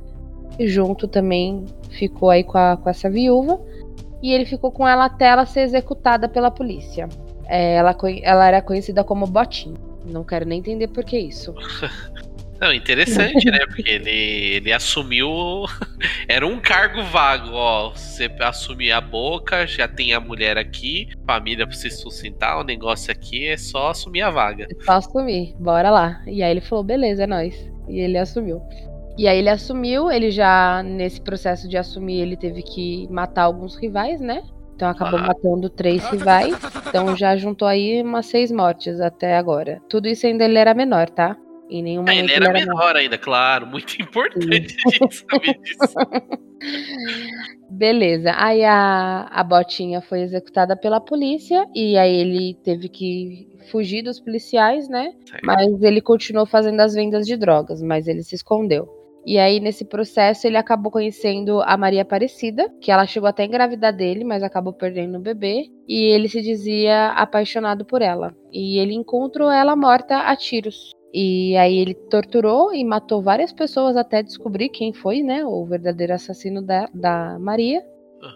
E 0.58 0.66
junto 0.68 1.06
também 1.08 1.64
ficou 1.90 2.30
aí 2.30 2.44
com, 2.44 2.56
a- 2.58 2.76
com 2.76 2.88
essa 2.88 3.10
viúva. 3.10 3.60
E 4.22 4.32
ele 4.32 4.44
ficou 4.44 4.70
com 4.70 4.86
ela 4.86 5.06
até 5.06 5.26
ela 5.26 5.44
ser 5.44 5.60
executada 5.62 6.28
pela 6.28 6.50
polícia. 6.50 7.08
É, 7.46 7.74
ela, 7.74 7.94
ela 8.22 8.46
era 8.46 8.62
conhecida 8.62 9.02
como 9.04 9.26
Botinho. 9.26 9.74
Não 10.10 10.24
quero 10.24 10.46
nem 10.46 10.58
entender 10.60 10.88
por 10.88 11.04
que 11.04 11.18
isso. 11.18 11.54
Não, 12.62 12.72
interessante, 12.72 13.50
né? 13.50 13.58
Porque 13.66 13.90
ele, 13.90 14.10
ele 14.10 14.72
assumiu. 14.72 15.64
Era 16.28 16.46
um 16.46 16.60
cargo 16.60 17.02
vago, 17.02 17.50
ó. 17.52 17.90
Você 17.90 18.30
assumir 18.38 18.92
a 18.92 19.00
boca, 19.00 19.66
já 19.66 19.88
tem 19.88 20.14
a 20.14 20.20
mulher 20.20 20.56
aqui, 20.56 21.08
família 21.26 21.66
pra 21.66 21.74
você 21.74 21.90
sustentar, 21.90 22.60
o 22.60 22.62
negócio 22.62 23.10
aqui 23.10 23.48
é 23.48 23.56
só 23.56 23.90
assumir 23.90 24.22
a 24.22 24.30
vaga. 24.30 24.68
Só 24.82 24.92
assumir, 24.92 25.56
bora 25.58 25.90
lá. 25.90 26.22
E 26.24 26.40
aí 26.40 26.52
ele 26.52 26.60
falou, 26.60 26.84
beleza, 26.84 27.24
é 27.24 27.26
nóis. 27.26 27.68
E 27.88 27.98
ele 27.98 28.16
assumiu. 28.16 28.62
E 29.18 29.26
aí 29.26 29.38
ele 29.38 29.50
assumiu, 29.50 30.08
ele 30.10 30.30
já, 30.30 30.84
nesse 30.84 31.20
processo 31.20 31.68
de 31.68 31.76
assumir, 31.76 32.20
ele 32.20 32.36
teve 32.36 32.62
que 32.62 33.08
matar 33.10 33.42
alguns 33.42 33.74
rivais, 33.74 34.20
né? 34.20 34.42
Então 34.76 34.88
acabou 34.88 35.18
Ah. 35.18 35.26
matando 35.26 35.68
três 35.68 36.08
rivais. 36.08 36.54
Então 36.88 37.16
já 37.16 37.36
juntou 37.36 37.66
aí 37.66 38.02
umas 38.02 38.26
seis 38.26 38.52
mortes 38.52 39.00
até 39.00 39.36
agora. 39.36 39.80
Tudo 39.88 40.06
isso 40.08 40.26
ainda 40.26 40.44
ele 40.44 40.58
era 40.58 40.72
menor, 40.74 41.10
tá? 41.10 41.36
Em 41.72 41.82
nenhum 41.82 42.04
Ah, 42.06 42.14
ele 42.14 42.30
era 42.30 42.52
menor 42.52 42.94
ainda, 42.96 43.16
claro. 43.16 43.66
Muito 43.66 43.94
importante 44.02 44.76
a 44.86 44.90
gente 44.90 45.14
saber 45.14 45.58
disso. 45.60 45.94
Beleza. 47.70 48.34
Aí 48.36 48.62
a, 48.62 49.26
a 49.30 49.42
botinha 49.42 50.02
foi 50.02 50.20
executada 50.20 50.76
pela 50.76 51.00
polícia 51.00 51.66
e 51.74 51.96
aí 51.96 52.14
ele 52.14 52.54
teve 52.62 52.90
que 52.90 53.48
fugir 53.70 54.02
dos 54.02 54.20
policiais, 54.20 54.86
né? 54.88 55.14
Mas 55.42 55.82
ele 55.82 56.02
continuou 56.02 56.44
fazendo 56.44 56.80
as 56.80 56.92
vendas 56.92 57.26
de 57.26 57.36
drogas, 57.36 57.80
mas 57.80 58.06
ele 58.06 58.22
se 58.22 58.34
escondeu. 58.34 58.86
E 59.24 59.38
aí, 59.38 59.60
nesse 59.60 59.84
processo, 59.84 60.48
ele 60.48 60.56
acabou 60.56 60.90
conhecendo 60.90 61.62
a 61.62 61.76
Maria 61.76 62.02
Aparecida, 62.02 62.68
que 62.80 62.90
ela 62.90 63.06
chegou 63.06 63.28
até 63.28 63.44
a 63.44 63.46
engravidar 63.46 63.94
dele, 63.94 64.24
mas 64.24 64.42
acabou 64.42 64.72
perdendo 64.72 65.16
o 65.16 65.20
bebê. 65.20 65.70
E 65.88 66.12
ele 66.12 66.28
se 66.28 66.42
dizia 66.42 67.10
apaixonado 67.12 67.84
por 67.84 68.02
ela. 68.02 68.34
E 68.52 68.78
ele 68.78 68.94
encontrou 68.94 69.48
ela 69.48 69.76
morta 69.76 70.18
a 70.18 70.34
tiros. 70.34 70.90
E 71.12 71.54
aí 71.56 71.78
ele 71.78 71.94
torturou 71.94 72.74
e 72.74 72.82
matou 72.82 73.20
várias 73.20 73.52
pessoas 73.52 73.96
até 73.96 74.22
descobrir 74.22 74.70
quem 74.70 74.92
foi, 74.94 75.22
né, 75.22 75.44
o 75.44 75.64
verdadeiro 75.66 76.14
assassino 76.14 76.62
da, 76.62 76.88
da 76.94 77.38
Maria. 77.38 77.84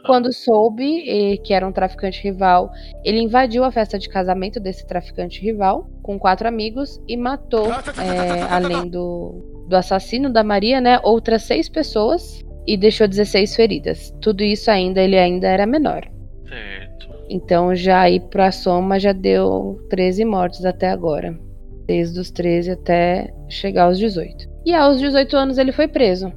Quando 0.04 0.32
soube 0.32 1.08
eh, 1.08 1.36
que 1.36 1.54
era 1.54 1.66
um 1.66 1.70
traficante 1.70 2.20
rival, 2.20 2.70
ele 3.04 3.20
invadiu 3.20 3.62
a 3.62 3.70
festa 3.70 3.96
de 3.96 4.08
casamento 4.08 4.58
desse 4.58 4.84
traficante 4.84 5.40
rival 5.40 5.88
com 6.02 6.18
quatro 6.18 6.48
amigos 6.48 7.00
e 7.06 7.16
matou, 7.16 7.68
eh, 7.68 8.42
além 8.50 8.88
do, 8.88 9.64
do 9.68 9.76
assassino 9.76 10.28
da 10.28 10.42
Maria, 10.42 10.80
né, 10.80 10.98
outras 11.04 11.44
seis 11.44 11.68
pessoas 11.68 12.44
e 12.66 12.76
deixou 12.76 13.06
16 13.06 13.54
feridas. 13.54 14.12
Tudo 14.20 14.42
isso 14.42 14.70
ainda 14.72 15.00
ele 15.00 15.16
ainda 15.16 15.46
era 15.46 15.64
menor. 15.64 16.04
Certo. 16.48 17.08
Então 17.30 17.72
já 17.74 18.00
aí 18.00 18.18
pra 18.18 18.50
soma 18.50 18.98
já 18.98 19.12
deu 19.12 19.78
13 19.88 20.24
mortes 20.24 20.64
até 20.64 20.90
agora. 20.90 21.45
Desde 21.86 22.18
os 22.18 22.30
13 22.30 22.72
até 22.72 23.32
chegar 23.48 23.84
aos 23.84 23.98
18. 23.98 24.48
E 24.64 24.74
aos 24.74 24.98
18 24.98 25.36
anos 25.36 25.58
ele 25.58 25.72
foi 25.72 25.86
preso. 25.86 26.32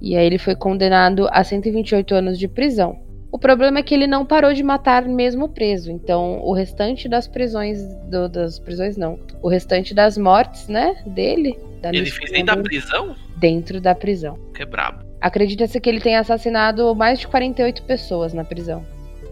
E 0.00 0.16
aí 0.16 0.26
ele 0.26 0.38
foi 0.38 0.54
condenado 0.56 1.28
a 1.30 1.42
128 1.44 2.14
anos 2.14 2.38
de 2.38 2.48
prisão. 2.48 2.98
O 3.30 3.38
problema 3.38 3.78
é 3.78 3.82
que 3.82 3.94
ele 3.94 4.06
não 4.06 4.24
parou 4.24 4.54
de 4.54 4.62
matar 4.62 5.04
mesmo 5.06 5.48
preso. 5.50 5.90
Então, 5.90 6.40
o 6.42 6.52
restante 6.52 7.08
das 7.08 7.28
prisões. 7.28 7.78
do- 8.08 8.28
das 8.28 8.58
prisões 8.58 8.96
não. 8.96 9.18
O 9.42 9.48
restante 9.48 9.92
das 9.94 10.16
mortes, 10.16 10.66
né? 10.68 10.96
Dele. 11.06 11.58
da 11.82 11.90
Ele 11.90 12.10
fez 12.10 12.30
dentro 12.32 12.56
da 12.56 12.62
prisão? 12.62 13.16
Dentro 13.36 13.80
da 13.80 13.94
prisão. 13.94 14.36
Que 14.54 14.64
brabo. 14.64 15.04
Acredita-se 15.20 15.78
que 15.80 15.88
ele 15.88 16.00
tenha 16.00 16.20
assassinado 16.20 16.92
mais 16.96 17.20
de 17.20 17.28
48 17.28 17.82
pessoas 17.82 18.32
na 18.32 18.44
prisão. 18.44 18.84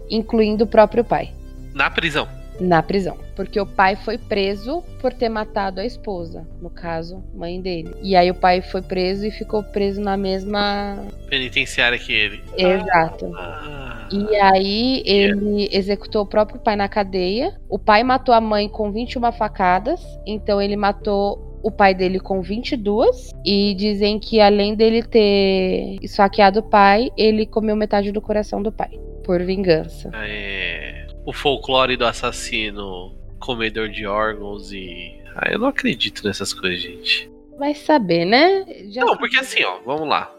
Incluindo 0.09 0.63
o 0.63 0.67
próprio 0.67 1.03
pai. 1.03 1.31
Na 1.73 1.89
prisão. 1.89 2.27
Na 2.59 2.81
prisão. 2.81 3.17
Porque 3.35 3.59
o 3.59 3.65
pai 3.65 3.95
foi 3.95 4.17
preso 4.17 4.83
por 4.99 5.13
ter 5.13 5.29
matado 5.29 5.79
a 5.79 5.85
esposa. 5.85 6.47
No 6.59 6.69
caso, 6.69 7.23
mãe 7.35 7.61
dele. 7.61 7.93
E 8.01 8.15
aí 8.15 8.31
o 8.31 8.35
pai 8.35 8.61
foi 8.61 8.81
preso 8.81 9.25
e 9.25 9.31
ficou 9.31 9.61
preso 9.61 10.01
na 10.01 10.17
mesma. 10.17 10.97
Penitenciária 11.29 11.99
que 11.99 12.11
ele. 12.11 12.41
Exato. 12.57 13.31
Ah, 13.35 14.07
E 14.11 14.35
aí 14.37 15.03
ele 15.05 15.69
executou 15.71 16.23
o 16.23 16.27
próprio 16.27 16.59
pai 16.59 16.75
na 16.75 16.87
cadeia. 16.89 17.55
O 17.69 17.77
pai 17.77 18.03
matou 18.03 18.33
a 18.33 18.41
mãe 18.41 18.67
com 18.67 18.91
21 18.91 19.31
facadas. 19.33 20.01
Então 20.25 20.59
ele 20.61 20.75
matou 20.75 21.59
o 21.61 21.69
pai 21.71 21.93
dele 21.93 22.19
com 22.19 22.41
22. 22.41 23.31
E 23.45 23.75
dizem 23.75 24.19
que 24.19 24.39
além 24.41 24.73
dele 24.73 25.03
ter 25.03 25.97
esfaqueado 26.01 26.61
o 26.61 26.63
pai, 26.63 27.11
ele 27.15 27.45
comeu 27.45 27.75
metade 27.75 28.11
do 28.11 28.21
coração 28.21 28.63
do 28.63 28.71
pai. 28.71 28.99
Por 29.23 29.43
vingança. 29.43 30.09
é, 30.13 30.96
o 31.27 31.33
folclore 31.33 31.97
do 31.97 32.05
assassino 32.05 33.13
comedor 33.37 33.89
de 33.89 34.07
órgãos 34.07 34.71
e. 34.71 35.13
Ah, 35.35 35.51
eu 35.51 35.59
não 35.59 35.67
acredito 35.67 36.25
nessas 36.25 36.53
coisas, 36.53 36.81
gente. 36.81 37.29
Vai 37.59 37.75
saber, 37.75 38.23
né? 38.23 38.65
Já 38.89 39.03
Não, 39.03 39.17
porque 39.17 39.37
assim, 39.37 39.61
ó, 39.65 39.79
vamos 39.85 40.07
lá. 40.07 40.33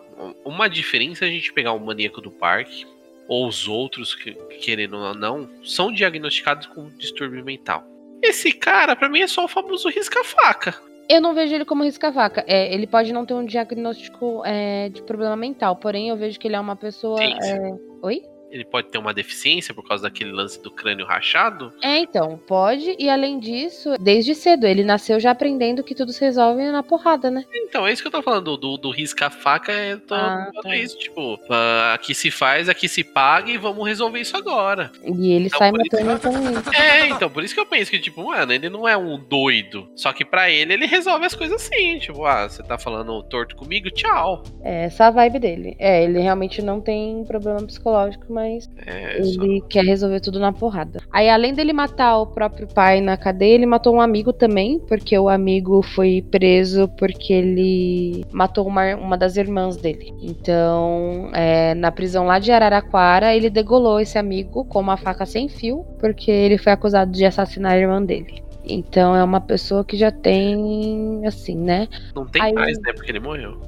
Uma 0.47 0.67
diferença 0.67 1.27
é 1.27 1.29
a 1.29 1.31
gente 1.31 1.53
pegar 1.53 1.73
o 1.73 1.79
maníaco 1.79 2.23
do 2.23 2.31
parque, 2.31 2.87
ou 3.29 3.47
os 3.47 3.69
outros, 3.69 4.15
que, 4.15 4.33
querendo 4.63 4.97
ou 4.97 5.15
não, 5.15 5.49
são 5.63 5.93
diagnosticados 5.93 6.67
com 6.69 6.89
distúrbio 6.97 7.45
mental. 7.45 7.85
Esse 8.23 8.51
cara, 8.51 8.97
pra 8.97 9.11
mim, 9.11 9.21
é 9.21 9.27
só 9.27 9.45
o 9.45 9.49
famoso 9.49 9.91
risca-faca. 9.91 10.75
Eu 11.09 11.21
não 11.21 11.35
vejo 11.35 11.55
ele 11.55 11.67
como 11.67 11.85
risca-faca. 11.85 12.45
É, 12.47 12.73
ele 12.73 12.87
pode 12.87 13.13
não 13.13 13.27
ter 13.27 13.35
um 13.35 13.45
diagnóstico 13.45 14.43
é, 14.45 14.89
de 14.89 15.03
problema 15.03 15.37
mental, 15.37 15.77
porém 15.77 16.09
eu 16.09 16.17
vejo 16.17 16.41
que 16.41 16.49
ele 16.49 16.57
é 16.57 16.61
uma 16.61 16.77
pessoa. 16.77 17.19
Sim, 17.19 17.37
sim. 17.41 17.51
é, 17.51 17.77
Oi? 18.03 18.23
Ele 18.51 18.65
pode 18.65 18.89
ter 18.89 18.99
uma 18.99 19.13
deficiência 19.13 19.75
por 19.75 19.87
causa 19.87 20.05
daquele 20.05 20.33
lance 20.33 20.61
do 20.63 20.71
crânio 20.71 21.05
rachado. 21.07 21.73
É, 21.83 21.99
então, 21.99 22.39
pode. 22.47 22.97
E 22.99 23.09
além 23.09 23.39
disso, 23.39 23.95
desde 24.01 24.35
cedo, 24.35 24.67
ele 24.67 24.83
nasceu 24.85 25.21
já 25.21 25.31
aprendendo 25.33 25.83
que 25.85 25.95
tudo 25.95 26.13
se 26.13 26.21
resolve 26.25 26.63
na 26.71 26.83
porrada, 26.83 27.31
né? 27.31 27.45
Então, 27.55 27.87
é 27.87 27.93
isso 27.93 28.01
que 28.03 28.09
eu 28.09 28.13
tô 28.13 28.23
falando, 28.23 28.57
do, 28.57 28.77
do 28.77 28.91
risca-faca, 28.91 29.73
é 29.73 29.97
tô 29.97 30.15
Ah, 30.15 30.49
falando 30.55 30.63
tá. 30.63 30.77
isso, 30.77 30.99
tipo, 30.99 31.39
ah, 31.51 31.93
aqui 31.95 32.15
se 32.15 32.31
faz, 32.31 32.69
aqui 32.69 32.89
se 32.89 33.05
paga 33.05 33.51
e 33.51 33.59
vamos 33.59 33.87
resolver 33.87 34.21
isso 34.21 34.37
agora. 34.37 34.91
E 35.05 35.33
ele 35.33 35.47
Então, 35.47 35.59
sai 35.59 35.71
por 35.71 35.81
isso- 35.81 36.05
matando 36.05 36.21
também. 36.21 36.39
É, 36.79 37.09
então, 37.09 37.29
por 37.31 37.45
isso 37.45 37.55
que 37.55 37.61
eu 37.61 37.67
penso 37.67 37.91
que, 37.91 37.99
tipo, 37.99 38.25
mano, 38.25 38.53
ele 38.53 38.69
não 38.71 38.89
é 38.89 38.97
um 38.97 39.19
doido. 39.19 39.89
Só 39.95 40.13
que 40.13 40.25
pra 40.25 40.51
ele, 40.51 40.73
ele 40.73 40.87
resolve 40.87 41.27
as 41.27 41.35
coisas 41.35 41.61
assim, 41.63 41.99
tipo, 41.99 42.25
ah, 42.25 42.49
você 42.49 42.63
tá 42.63 42.79
falando 42.79 43.23
torto 43.25 43.57
comigo? 43.57 43.91
Tchau. 43.91 44.43
É 44.63 44.85
essa 44.85 45.07
a 45.07 45.11
vibe 45.11 45.39
dele. 45.39 45.77
É, 45.79 46.03
ele 46.05 46.19
realmente 46.21 46.63
não 46.63 46.81
tem 46.81 47.25
problema 47.27 47.59
psicológico, 47.67 48.33
mas 48.39 48.69
É, 48.87 49.23
só- 49.23 49.43
ele 49.43 49.61
quer 49.69 49.85
resolver 49.85 50.21
tudo 50.21 50.39
na 50.39 50.53
porrada. 50.53 51.01
Aí, 51.13 51.29
além 51.29 51.53
dele 51.55 51.73
matar 51.73 52.19
o 52.19 52.27
próprio 52.27 52.67
pai 52.69 53.01
na 53.01 53.17
cadeia, 53.17 53.55
ele 53.55 53.67
matou 53.67 53.95
um 53.95 54.01
amigo 54.01 54.33
também, 54.33 54.79
porque 54.89 55.19
o 55.19 55.29
amigo 55.29 55.83
foi 55.83 56.23
preso 56.31 56.89
porque 56.97 57.33
ele 57.33 58.25
matou 58.33 58.67
uma, 58.67 58.95
uma 58.97 59.17
das 59.19 59.37
irmãs 59.37 59.77
dele. 59.77 60.15
Então, 60.21 61.31
é, 61.35 61.75
na 61.75 61.91
prisão 61.93 62.25
lá 62.27 62.39
de 62.39 62.51
Araraquara, 62.53 63.35
ele 63.35 63.51
degolou 63.51 64.01
esse 64.01 64.19
amigo 64.19 64.65
com 64.65 64.81
uma 64.81 64.97
faca 64.97 65.27
sem 65.27 65.49
fio, 65.49 65.85
porque 65.99 66.31
ele 66.31 66.59
foi 66.59 66.73
acusado 66.73 67.11
de 67.13 67.25
assassinar 67.25 67.73
a 67.73 67.79
irmã 67.79 68.03
dele. 68.03 68.43
Então 68.69 69.17
é 69.17 69.25
uma 69.25 69.41
pessoa 69.41 69.85
que 69.85 69.97
já 69.97 70.11
tem, 70.11 71.23
assim, 71.27 71.57
né? 71.57 71.89
não 72.15 72.27
tem 72.27 72.43
Aí- 72.43 72.53
mais, 72.53 72.79
né? 72.81 72.93
Porque 72.93 73.11
ele 73.11 73.21
morreu. 73.21 73.59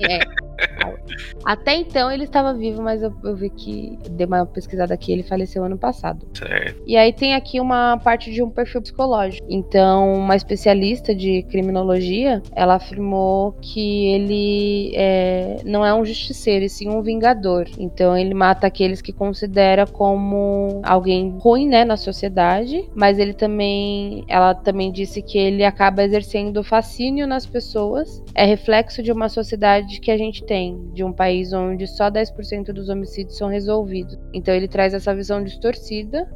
É. 0.00 0.20
Até 1.44 1.74
então 1.76 2.10
ele 2.10 2.24
estava 2.24 2.52
vivo, 2.52 2.82
mas 2.82 3.02
eu, 3.02 3.12
eu 3.24 3.36
vi 3.36 3.48
que 3.50 3.98
dei 4.10 4.26
uma 4.26 4.44
pesquisada 4.44 4.92
aqui, 4.92 5.12
ele 5.12 5.22
faleceu 5.22 5.64
ano 5.64 5.78
passado. 5.78 6.26
Certo. 6.34 6.82
E 6.86 6.96
aí 6.96 7.12
tem 7.12 7.34
aqui 7.34 7.60
uma 7.60 7.96
parte 7.98 8.32
de 8.32 8.42
um 8.42 8.50
perfil 8.50 8.82
psicológico. 8.82 9.46
Então, 9.48 10.14
uma 10.14 10.34
especialista 10.36 11.14
de 11.14 11.42
criminologia, 11.44 12.42
ela 12.54 12.74
afirmou 12.74 13.52
que 13.60 14.06
ele 14.14 14.92
é, 14.96 15.58
não 15.64 15.84
é 15.84 15.94
um 15.94 16.04
justiceiro, 16.04 16.64
e 16.64 16.68
sim 16.68 16.88
um 16.88 17.02
vingador. 17.02 17.66
Então, 17.78 18.16
ele 18.16 18.34
mata 18.34 18.66
aqueles 18.66 19.00
que 19.00 19.12
considera 19.12 19.86
como 19.86 20.80
alguém 20.84 21.36
ruim, 21.38 21.68
né, 21.68 21.84
na 21.84 21.96
sociedade, 21.96 22.88
mas 22.94 23.18
ele 23.18 23.32
também, 23.32 24.24
ela 24.38 24.54
também 24.54 24.90
disse 24.90 25.20
que 25.20 25.36
ele 25.36 25.64
acaba 25.64 26.02
exercendo 26.02 26.62
fascínio 26.64 27.26
nas 27.26 27.44
pessoas. 27.44 28.22
É 28.34 28.44
reflexo 28.44 29.02
de 29.02 29.12
uma 29.12 29.28
sociedade 29.28 30.00
que 30.00 30.10
a 30.10 30.16
gente 30.16 30.44
tem, 30.44 30.90
de 30.92 31.04
um 31.04 31.12
país 31.12 31.52
onde 31.52 31.86
só 31.86 32.10
10% 32.10 32.72
dos 32.72 32.88
homicídios 32.88 33.36
são 33.36 33.48
resolvidos. 33.48 34.18
Então, 34.32 34.54
ele 34.54 34.68
traz 34.68 34.94
essa 34.94 35.14
visão 35.14 35.42
distorcida 35.42 36.28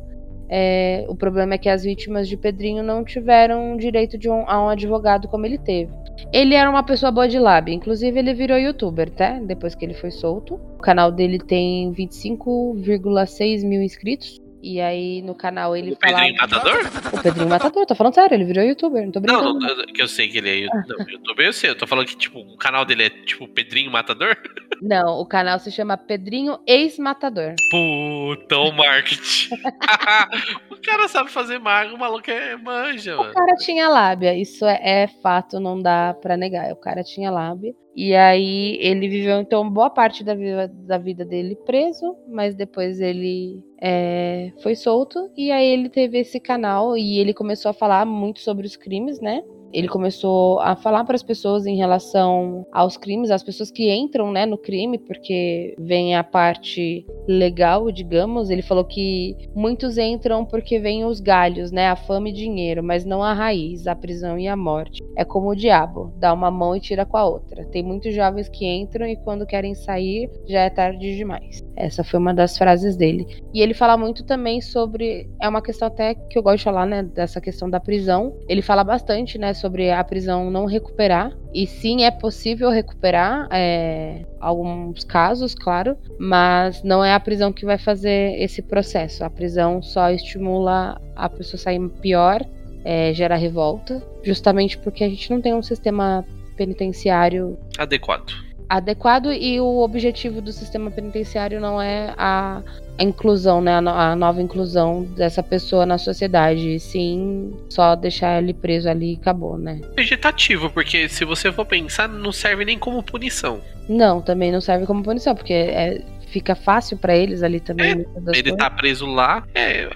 é, 0.54 1.06
o 1.08 1.14
problema 1.14 1.54
é 1.54 1.58
que 1.58 1.70
as 1.70 1.82
vítimas 1.82 2.28
de 2.28 2.36
Pedrinho 2.36 2.82
não 2.82 3.02
tiveram 3.02 3.74
direito 3.74 4.18
um, 4.28 4.46
a 4.46 4.62
um 4.62 4.68
advogado 4.68 5.26
como 5.26 5.46
ele 5.46 5.56
teve. 5.56 5.90
Ele 6.30 6.54
era 6.54 6.68
uma 6.68 6.82
pessoa 6.82 7.10
boa 7.10 7.26
de 7.26 7.38
lábia, 7.38 7.72
inclusive 7.72 8.18
ele 8.18 8.34
virou 8.34 8.58
youtuber, 8.58 9.08
tá? 9.08 9.40
Depois 9.40 9.74
que 9.74 9.82
ele 9.82 9.94
foi 9.94 10.10
solto. 10.10 10.60
O 10.78 10.82
canal 10.82 11.10
dele 11.10 11.38
tem 11.38 11.90
25,6 11.94 13.66
mil 13.66 13.80
inscritos. 13.80 14.41
E 14.62 14.80
aí 14.80 15.20
no 15.22 15.34
canal 15.34 15.76
ele 15.76 15.92
O 15.92 15.96
Pedrinho. 15.96 16.36
Matador? 16.36 16.80
O 17.12 17.22
Pedrinho 17.22 17.48
Matador, 17.48 17.84
tô 17.84 17.94
falando 17.96 18.14
sério, 18.14 18.34
ele 18.36 18.44
virou 18.44 18.64
youtuber, 18.64 19.04
não 19.04 19.10
tô 19.10 19.18
brincando. 19.18 19.58
Não, 19.58 19.76
não, 19.76 19.86
que 19.86 20.00
eu 20.00 20.06
sei 20.06 20.28
que 20.28 20.38
ele 20.38 20.50
é 20.50 20.54
youtuber. 20.60 20.98
Não, 20.98 21.10
youtuber 21.10 21.46
eu 21.46 21.52
sei. 21.52 21.70
Eu 21.70 21.74
tô 21.74 21.84
falando 21.86 22.06
que, 22.06 22.16
tipo, 22.16 22.38
o 22.38 22.56
canal 22.56 22.84
dele 22.84 23.04
é 23.06 23.10
tipo 23.10 23.48
Pedrinho 23.48 23.90
Matador? 23.90 24.36
Não, 24.80 25.20
o 25.20 25.26
canal 25.26 25.58
se 25.58 25.70
chama 25.72 25.96
Pedrinho 25.96 26.60
Ex-Matador. 26.66 27.54
Puta, 27.70 28.56
o 28.58 28.70
marketing. 28.72 29.54
o 30.70 30.80
cara 30.80 31.08
sabe 31.08 31.30
fazer 31.30 31.58
mago, 31.58 31.94
o 31.94 31.98
maluco 31.98 32.30
é 32.30 32.56
manja, 32.56 33.14
O 33.16 33.18
mano. 33.18 33.34
cara 33.34 33.56
tinha 33.56 33.88
lábia, 33.88 34.34
isso 34.34 34.64
é, 34.64 35.02
é 35.04 35.08
fato, 35.22 35.58
não 35.58 35.80
dá 35.80 36.14
pra 36.14 36.36
negar. 36.36 36.70
O 36.72 36.76
cara 36.76 37.02
tinha 37.02 37.30
lábia. 37.30 37.72
E 37.94 38.14
aí 38.14 38.78
ele 38.80 39.06
viveu 39.08 39.40
então 39.40 39.68
boa 39.68 39.90
parte 39.90 40.24
da 40.24 40.34
vida, 40.34 40.68
da 40.68 40.96
vida 40.96 41.24
dele 41.24 41.54
preso, 41.54 42.16
mas 42.26 42.54
depois 42.54 43.00
ele 43.00 43.62
é, 43.80 44.50
foi 44.62 44.74
solto 44.74 45.30
e 45.36 45.50
aí 45.50 45.66
ele 45.66 45.90
teve 45.90 46.18
esse 46.18 46.40
canal 46.40 46.96
e 46.96 47.18
ele 47.18 47.34
começou 47.34 47.70
a 47.70 47.74
falar 47.74 48.06
muito 48.06 48.40
sobre 48.40 48.66
os 48.66 48.76
crimes, 48.76 49.20
né? 49.20 49.42
Ele 49.72 49.88
começou 49.88 50.60
a 50.60 50.76
falar 50.76 51.04
para 51.04 51.14
as 51.14 51.22
pessoas 51.22 51.66
em 51.66 51.76
relação 51.76 52.66
aos 52.72 52.96
crimes, 52.96 53.30
as 53.30 53.42
pessoas 53.42 53.70
que 53.70 53.90
entram, 53.90 54.30
né, 54.30 54.44
no 54.46 54.58
crime, 54.58 54.98
porque 54.98 55.74
vem 55.78 56.14
a 56.14 56.22
parte 56.22 57.06
legal, 57.26 57.90
digamos. 57.90 58.50
Ele 58.50 58.62
falou 58.62 58.84
que 58.84 59.36
muitos 59.54 59.98
entram 59.98 60.44
porque 60.44 60.78
vem 60.78 61.04
os 61.04 61.20
galhos, 61.20 61.72
né, 61.72 61.88
a 61.88 61.96
fama 61.96 62.28
e 62.28 62.32
dinheiro, 62.32 62.82
mas 62.82 63.04
não 63.04 63.22
a 63.22 63.32
raiz, 63.32 63.86
a 63.86 63.94
prisão 63.94 64.38
e 64.38 64.46
a 64.46 64.56
morte. 64.56 65.02
É 65.16 65.24
como 65.24 65.50
o 65.50 65.56
diabo, 65.56 66.12
dá 66.18 66.32
uma 66.32 66.50
mão 66.50 66.76
e 66.76 66.80
tira 66.80 67.06
com 67.06 67.16
a 67.16 67.24
outra. 67.24 67.64
Tem 67.66 67.82
muitos 67.82 68.14
jovens 68.14 68.48
que 68.48 68.66
entram 68.66 69.06
e 69.06 69.16
quando 69.16 69.46
querem 69.46 69.74
sair 69.74 70.30
já 70.46 70.60
é 70.60 70.70
tarde 70.70 71.16
demais. 71.16 71.62
Essa 71.76 72.04
foi 72.04 72.18
uma 72.18 72.34
das 72.34 72.56
frases 72.56 72.96
dele. 72.96 73.26
E 73.52 73.60
ele 73.60 73.74
fala 73.74 73.96
muito 73.96 74.24
também 74.24 74.60
sobre. 74.60 75.28
É 75.40 75.48
uma 75.48 75.62
questão 75.62 75.88
até 75.88 76.14
que 76.14 76.38
eu 76.38 76.42
gosto 76.42 76.58
de 76.58 76.64
falar, 76.64 76.86
né? 76.86 77.02
Dessa 77.02 77.40
questão 77.40 77.68
da 77.68 77.80
prisão. 77.80 78.36
Ele 78.48 78.62
fala 78.62 78.84
bastante, 78.84 79.38
né? 79.38 79.54
Sobre 79.62 79.90
a 79.90 80.02
prisão 80.02 80.50
não 80.50 80.66
recuperar. 80.66 81.32
E 81.54 81.66
sim, 81.66 82.04
é 82.04 82.10
possível 82.10 82.68
recuperar 82.68 83.48
é, 83.50 84.24
alguns 84.40 85.04
casos, 85.04 85.54
claro, 85.54 85.96
mas 86.18 86.82
não 86.82 87.04
é 87.04 87.14
a 87.14 87.20
prisão 87.20 87.52
que 87.52 87.64
vai 87.64 87.78
fazer 87.78 88.34
esse 88.42 88.60
processo. 88.60 89.24
A 89.24 89.30
prisão 89.30 89.80
só 89.80 90.10
estimula 90.10 91.00
a 91.14 91.28
pessoa 91.28 91.58
sair 91.58 91.80
pior, 92.00 92.44
é, 92.84 93.14
gera 93.14 93.36
revolta, 93.36 94.02
justamente 94.24 94.76
porque 94.78 95.04
a 95.04 95.08
gente 95.08 95.30
não 95.30 95.40
tem 95.40 95.54
um 95.54 95.62
sistema 95.62 96.24
penitenciário 96.56 97.56
Adequado. 97.78 98.32
Adequado 98.76 99.32
e 99.32 99.60
o 99.60 99.80
objetivo 99.80 100.40
do 100.40 100.50
sistema 100.52 100.90
penitenciário 100.90 101.60
não 101.60 101.80
é 101.80 102.14
a, 102.16 102.62
a 102.98 103.02
inclusão, 103.04 103.60
né, 103.60 103.74
a, 103.74 103.80
no- 103.80 103.90
a 103.90 104.16
nova 104.16 104.40
inclusão 104.40 105.02
dessa 105.16 105.42
pessoa 105.42 105.84
na 105.84 105.98
sociedade, 105.98 106.80
sim 106.80 107.52
só 107.68 107.94
deixar 107.94 108.42
ele 108.42 108.54
preso 108.54 108.88
ali 108.88 109.12
e 109.12 109.16
acabou, 109.16 109.58
né? 109.58 109.80
Vegetativo, 109.94 110.70
porque 110.70 111.08
se 111.08 111.24
você 111.24 111.52
for 111.52 111.66
pensar, 111.66 112.08
não 112.08 112.32
serve 112.32 112.64
nem 112.64 112.78
como 112.78 113.02
punição. 113.02 113.60
Não, 113.88 114.20
também 114.22 114.50
não 114.50 114.60
serve 114.60 114.86
como 114.86 115.02
punição, 115.02 115.34
porque 115.34 115.52
é, 115.52 116.00
fica 116.32 116.56
fácil 116.56 116.96
pra 116.96 117.14
eles 117.14 117.42
ali 117.42 117.60
também. 117.60 117.90
É, 117.90 118.38
ele 118.38 118.56
tá 118.56 118.70
preso 118.70 119.06
lá, 119.06 119.46
é, 119.54 119.88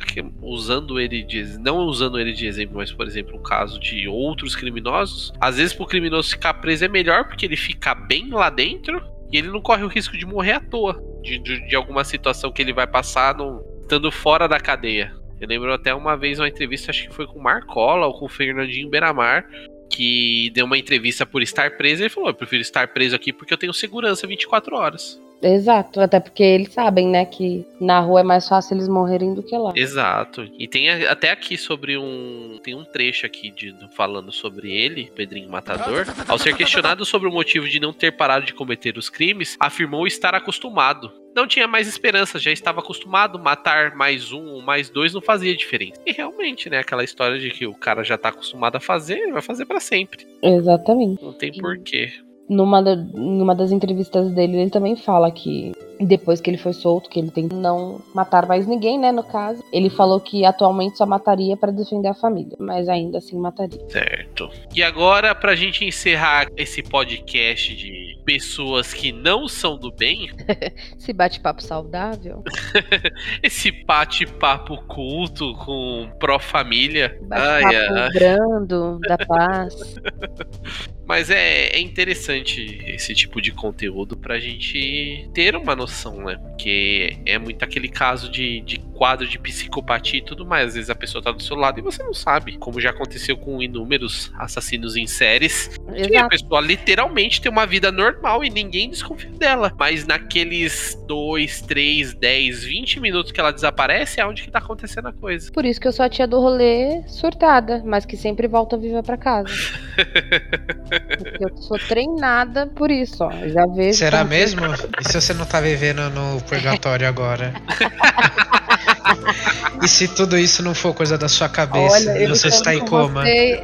usando 0.43 1.01
ele 1.01 1.23
de. 1.23 1.59
Não 1.59 1.79
usando 1.79 2.21
ele 2.21 2.33
de 2.33 2.47
exemplo, 2.47 2.77
mas, 2.77 2.93
por 2.93 3.07
exemplo, 3.07 3.37
um 3.37 3.43
caso 3.43 3.81
de 3.81 4.07
outros 4.07 4.55
criminosos. 4.55 5.33
Às 5.41 5.57
vezes, 5.57 5.73
pro 5.73 5.87
criminoso 5.87 6.31
ficar 6.31 6.55
preso 6.55 6.85
é 6.85 6.89
melhor, 6.89 7.25
porque 7.25 7.47
ele 7.47 7.57
fica 7.57 7.95
bem 7.95 8.29
lá 8.31 8.51
dentro 8.51 9.03
e 9.33 9.39
ele 9.39 9.49
não 9.49 9.61
corre 9.61 9.83
o 9.83 9.89
risco 9.89 10.17
de 10.17 10.27
morrer 10.27 10.53
à 10.53 10.61
toa. 10.61 11.03
De, 11.23 11.39
de, 11.39 11.67
de 11.67 11.75
alguma 11.75 12.05
situação 12.05 12.53
que 12.53 12.63
ele 12.63 12.73
vai 12.73 12.87
passar 12.87 13.35
no, 13.35 13.65
estando 13.83 14.13
fora 14.13 14.47
da 14.47 14.61
cadeia. 14.61 15.13
Eu 15.41 15.49
lembro 15.49 15.73
até 15.73 15.95
uma 15.95 16.17
vez 16.17 16.39
uma 16.39 16.49
entrevista, 16.49 16.91
acho 16.91 17.09
que 17.09 17.15
foi 17.15 17.27
com 17.27 17.39
o 17.39 17.43
Marcola 17.43 18.07
ou 18.07 18.19
com 18.19 18.27
o 18.27 18.29
Fernandinho 18.29 18.91
Beramar. 18.91 19.47
Que 19.89 20.51
deu 20.51 20.67
uma 20.67 20.77
entrevista 20.77 21.25
por 21.25 21.43
estar 21.43 21.77
preso. 21.77 22.03
Ele 22.03 22.11
falou: 22.11 22.29
Eu 22.29 22.35
prefiro 22.35 22.61
estar 22.61 22.89
preso 22.89 23.15
aqui 23.15 23.33
porque 23.33 23.55
eu 23.55 23.59
tenho 23.59 23.73
segurança 23.73 24.27
24 24.27 24.77
horas. 24.77 25.21
Exato, 25.43 26.01
até 26.01 26.19
porque 26.19 26.43
eles 26.43 26.73
sabem, 26.73 27.07
né, 27.09 27.25
que 27.25 27.65
na 27.81 28.01
rua 28.01 28.21
é 28.21 28.23
mais 28.23 28.49
fácil 28.49 28.75
eles 28.75 28.89
morrerem 28.89 29.35
do 29.35 29.43
que 29.43 29.57
lá. 29.57 29.73
Exato. 29.77 30.49
E 30.59 30.67
tem 30.67 30.89
até 30.91 31.31
aqui 31.31 31.57
sobre 31.59 31.97
um. 31.99 32.59
Tem 32.63 32.75
um 32.75 32.85
trecho 32.85 33.27
aqui 33.27 33.51
de, 33.51 33.73
do- 33.73 33.89
falando 33.91 34.33
sobre 34.33 34.73
ele, 34.73 35.11
Pedrinho 35.15 35.49
Matador. 35.51 36.07
Ao 36.27 36.39
ser 36.39 36.57
questionado 36.57 37.05
sobre 37.05 37.29
o 37.29 37.33
motivo 37.33 37.69
de 37.69 37.79
não 37.79 37.93
ter 37.93 38.13
parado 38.13 38.47
de 38.47 38.55
cometer 38.55 38.97
os 38.97 39.09
crimes, 39.11 39.57
afirmou 39.61 40.07
estar 40.07 40.35
acostumado. 40.35 41.13
Não 41.35 41.47
tinha 41.47 41.69
mais 41.69 41.87
esperança, 41.87 42.39
já 42.39 42.51
estava 42.51 42.81
acostumado. 42.81 43.39
Matar 43.39 43.95
mais 43.95 44.33
um 44.33 44.53
ou 44.55 44.63
mais 44.63 44.89
dois 44.89 45.13
não 45.13 45.21
fazia 45.21 45.55
diferença. 45.55 46.01
E 46.07 46.13
realmente, 46.13 46.71
né? 46.71 46.79
Aquela 46.79 47.05
história 47.05 47.39
de 47.39 47.51
que 47.51 47.67
o 47.67 47.75
cara 47.75 48.03
já 48.03 48.17
tá 48.17 48.31
acostumado 48.31 48.77
a 48.77 48.81
fazer, 48.81 49.19
ele 49.19 49.33
vai 49.33 49.43
fazer 49.43 49.67
pra 49.67 49.79
sempre. 49.81 50.27
Exatamente. 50.43 51.23
Não 51.23 51.35
tem 51.35 51.53
porquê. 51.53 52.11
Numa, 52.49 52.83
da- 52.83 52.95
numa 52.95 53.55
das 53.55 53.73
entrevistas 53.73 54.31
dele, 54.33 54.57
ele 54.61 54.71
também 54.71 54.95
fala 54.97 55.31
que 55.31 55.73
depois 55.99 56.41
que 56.41 56.51
ele 56.51 56.59
foi 56.59 56.73
solto, 56.75 57.09
que 57.09 57.19
ele 57.19 57.31
tem 57.31 57.49
que 57.49 57.55
não 57.55 58.01
matar 58.15 58.47
mais 58.47 58.67
ninguém, 58.67 58.99
né, 58.99 59.11
no 59.11 59.23
caso. 59.25 59.65
Ele 59.73 59.89
falou 59.89 60.21
que 60.21 60.45
atualmente 60.45 60.99
só 60.99 61.07
mataria 61.07 61.57
pra 61.57 61.73
defender 61.73 62.09
a 62.09 62.15
família, 62.15 62.57
mas 62.59 62.89
ainda 62.89 63.19
assim 63.19 63.39
mataria. 63.39 63.81
Certo. 63.89 64.49
E 64.75 64.83
agora, 64.83 65.35
pra 65.35 65.57
gente 65.57 65.85
encerrar 65.85 66.47
esse 66.57 66.83
podcast 66.83 67.75
de 67.75 68.17
pessoas 68.25 68.93
que 68.93 69.11
não 69.11 69.49
são 69.49 69.77
do 69.79 69.91
bem, 69.91 70.29
Esse 70.99 71.13
bate-papo 71.13 71.63
saudável, 71.63 72.43
esse 73.43 73.71
bate-papo 73.85 74.83
culto 74.87 75.55
com 75.65 76.09
pró-família. 76.19 77.19
Ai, 77.31 77.63
bate-papo 77.63 78.13
brando, 78.13 78.99
da 79.01 79.19
paz. 79.19 79.97
Mas 81.07 81.31
é, 81.31 81.69
é 81.69 81.81
interessante 81.81 82.83
esse 82.87 83.15
tipo 83.15 83.41
de 83.41 83.53
conteúdo 83.53 84.17
pra 84.17 84.39
gente 84.41 85.29
ter 85.33 85.55
uma 85.55 85.77
noção, 85.77 86.25
né? 86.25 86.37
Porque 86.37 87.17
é 87.25 87.39
muito 87.39 87.63
aquele 87.63 87.89
caso 87.89 88.29
de, 88.29 88.61
de 88.63 88.79
quadro 88.97 89.27
de 89.27 89.39
psicopatia 89.39 90.19
e 90.19 90.23
tudo 90.23 90.45
mais. 90.45 90.69
Às 90.69 90.75
vezes 90.75 90.91
a 90.91 90.95
pessoa 90.95 91.23
tá 91.23 91.31
do 91.31 91.43
seu 91.43 91.57
lado 91.57 91.79
e 91.79 91.83
você 91.83 92.03
não 92.03 92.15
sabe. 92.15 92.57
Como 92.59 92.81
já 92.81 92.91
aconteceu 92.91 93.37
com 93.37 93.63
inúmeros 93.63 94.33
assassinos 94.37 94.97
em 94.97 95.07
séries. 95.07 95.69
Que 95.95 96.03
a 96.03 96.07
Exato. 96.07 96.29
pessoa 96.29 96.61
literalmente 96.61 97.41
tem 97.41 97.53
uma 97.53 97.67
vida 97.67 97.93
normal 97.93 98.45
e 98.45 98.51
ninguém 98.51 98.91
desconfia 98.91 99.31
dela. 99.31 99.73
Mas 99.79 100.07
naqueles 100.07 100.99
2, 101.07 101.61
3, 101.63 102.15
10, 102.15 102.65
20 102.65 103.01
minutos 103.01 103.31
que 103.31 103.39
ela 103.39 103.53
desaparece 103.53 104.21
é 104.21 104.27
onde 104.27 104.43
que 104.43 104.51
tá 104.51 104.59
acontecendo 104.59 105.09
a 105.09 105.13
coisa. 105.13 105.53
Por 105.53 105.65
isso 105.65 105.81
que 105.81 105.87
eu 105.87 105.93
sou 105.93 106.05
a 106.05 106.09
tia 106.09 106.27
do 106.27 106.41
rolê 106.41 107.03
surtada, 107.07 107.83
mas 107.85 108.05
que 108.05 108.17
sempre 108.17 108.49
volta 108.49 108.77
viva 108.77 109.03
pra 109.03 109.17
casa. 109.17 109.53
Eu 111.41 111.51
sou 111.57 111.79
treinada 111.79 112.67
por 112.67 112.91
isso, 112.91 113.25
ó. 113.25 113.33
Eu 113.33 113.51
Já 113.51 113.67
vejo. 113.67 113.99
Será 113.99 114.19
como 114.19 114.31
mesmo? 114.31 114.63
E 115.01 115.09
se 115.09 115.21
você 115.21 115.35
não 115.35 115.45
tá 115.45 115.61
vivendo 115.61 116.09
no 116.11 116.41
purgatório 116.43 117.07
agora? 117.07 117.53
e 119.83 119.89
se 119.89 120.09
tudo 120.09 120.39
isso 120.39 120.63
não 120.63 120.75
for 120.75 120.95
coisa 120.95 121.19
da 121.19 121.29
sua 121.29 121.49
cabeça 121.49 122.11
Olha, 122.11 122.23
e 122.23 122.27
você 122.27 122.49
está 122.49 122.75
em 122.75 122.85
coma? 122.85 123.23
Com 123.23 123.27
você, 123.27 123.63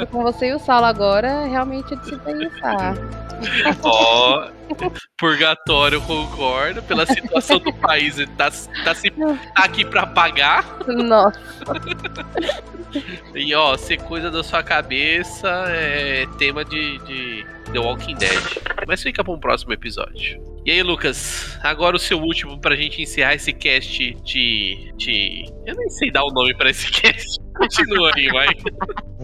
eu 0.00 0.06
com 0.06 0.22
você 0.22 0.46
e 0.48 0.54
o 0.54 0.58
Saulo 0.58 0.86
agora, 0.86 1.46
realmente 1.46 1.94
é 1.94 1.96
de 1.96 2.04
se 2.06 2.16
pensar. 2.16 2.94
Ó, 3.82 4.48
purgatório, 5.18 6.00
concordo. 6.02 6.82
Pela 6.82 7.06
situação 7.06 7.58
do 7.58 7.72
país, 7.72 8.18
ele 8.18 8.30
tá, 8.36 8.50
tá, 8.84 8.94
se, 8.94 9.10
tá 9.10 9.64
aqui 9.64 9.84
pra 9.84 10.06
pagar. 10.06 10.78
Nossa. 10.86 11.40
E 13.34 13.54
ó, 13.54 13.76
ser 13.76 13.98
coisa 13.98 14.30
da 14.30 14.42
sua 14.42 14.62
cabeça 14.62 15.48
é 15.68 16.26
tema 16.38 16.64
de, 16.64 16.98
de 16.98 17.46
The 17.72 17.78
Walking 17.78 18.16
Dead. 18.16 18.42
Mas 18.86 19.02
fica 19.02 19.22
pra 19.22 19.32
um 19.32 19.38
próximo 19.38 19.72
episódio. 19.72 20.42
E 20.64 20.70
aí, 20.70 20.82
Lucas, 20.82 21.56
agora 21.62 21.96
o 21.96 21.98
seu 21.98 22.20
último 22.20 22.60
pra 22.60 22.76
gente 22.76 23.00
encerrar 23.00 23.34
esse 23.34 23.52
cast 23.52 24.14
de. 24.24 24.92
de. 24.96 25.44
Eu 25.64 25.74
nem 25.74 25.88
sei 25.88 26.10
dar 26.10 26.24
o 26.24 26.32
nome 26.32 26.54
pra 26.56 26.70
esse 26.70 26.90
cast. 26.92 27.38
Continua 27.56 28.10
aí, 28.14 28.28
vai. 28.28 28.48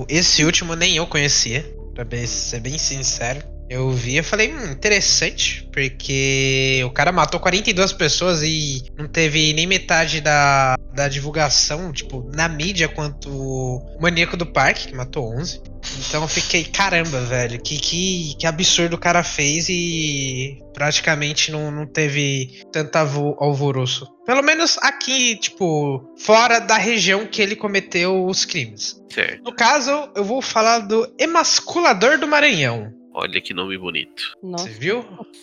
Esse 0.09 0.45
último 0.45 0.75
nem 0.75 0.97
eu 0.97 1.07
conhecia, 1.07 1.65
pra 1.95 2.07
ser 2.27 2.61
bem 2.61 2.79
sincero. 2.79 3.56
Eu 3.69 3.91
vi 3.91 4.19
e 4.19 4.23
falei, 4.23 4.55
hum, 4.55 4.71
interessante, 4.71 5.69
porque 5.73 6.83
o 6.85 6.91
cara 6.91 7.11
matou 7.11 7.41
42 7.41 7.93
pessoas 7.93 8.43
e 8.43 8.83
não 8.97 9.09
teve 9.09 9.53
nem 9.53 9.67
metade 9.67 10.21
da, 10.21 10.77
da 10.95 11.09
divulgação, 11.09 11.93
tipo, 11.93 12.31
na 12.35 12.49
mídia, 12.49 12.89
quanto 12.89 13.29
o 13.29 13.99
Maníaco 14.01 14.37
do 14.37 14.47
Parque, 14.47 14.89
que 14.89 14.95
matou 14.95 15.37
11. 15.37 15.61
Então 15.99 16.23
eu 16.23 16.29
fiquei, 16.29 16.65
caramba, 16.65 17.21
velho, 17.21 17.61
que, 17.61 17.79
que, 17.79 18.35
que 18.39 18.47
absurdo 18.47 18.95
o 18.95 18.99
cara 18.99 19.23
fez 19.23 19.69
e 19.69 20.59
praticamente 20.73 21.51
não, 21.51 21.71
não 21.71 21.87
teve 21.87 22.63
tanto 22.73 22.97
alvoroço. 22.97 24.07
Pelo 24.25 24.43
menos 24.43 24.79
aqui, 24.83 25.37
tipo, 25.37 26.13
fora 26.19 26.59
da 26.59 26.77
região 26.77 27.27
que 27.27 27.41
ele 27.41 27.57
cometeu 27.57 28.27
os 28.27 28.45
crimes. 28.45 29.01
Certo. 29.13 29.43
No 29.45 29.55
caso, 29.55 30.11
eu 30.15 30.25
vou 30.25 30.43
falar 30.43 30.81
do 30.81 31.13
Emasculador 31.19 32.19
do 32.19 32.27
Maranhão. 32.27 32.93
Olha 33.19 33.41
que 33.41 33.55
nome 33.55 33.79
bonito. 33.79 34.35
Nossa. 34.43 34.65
Você 34.69 34.75
viu? 34.79 34.99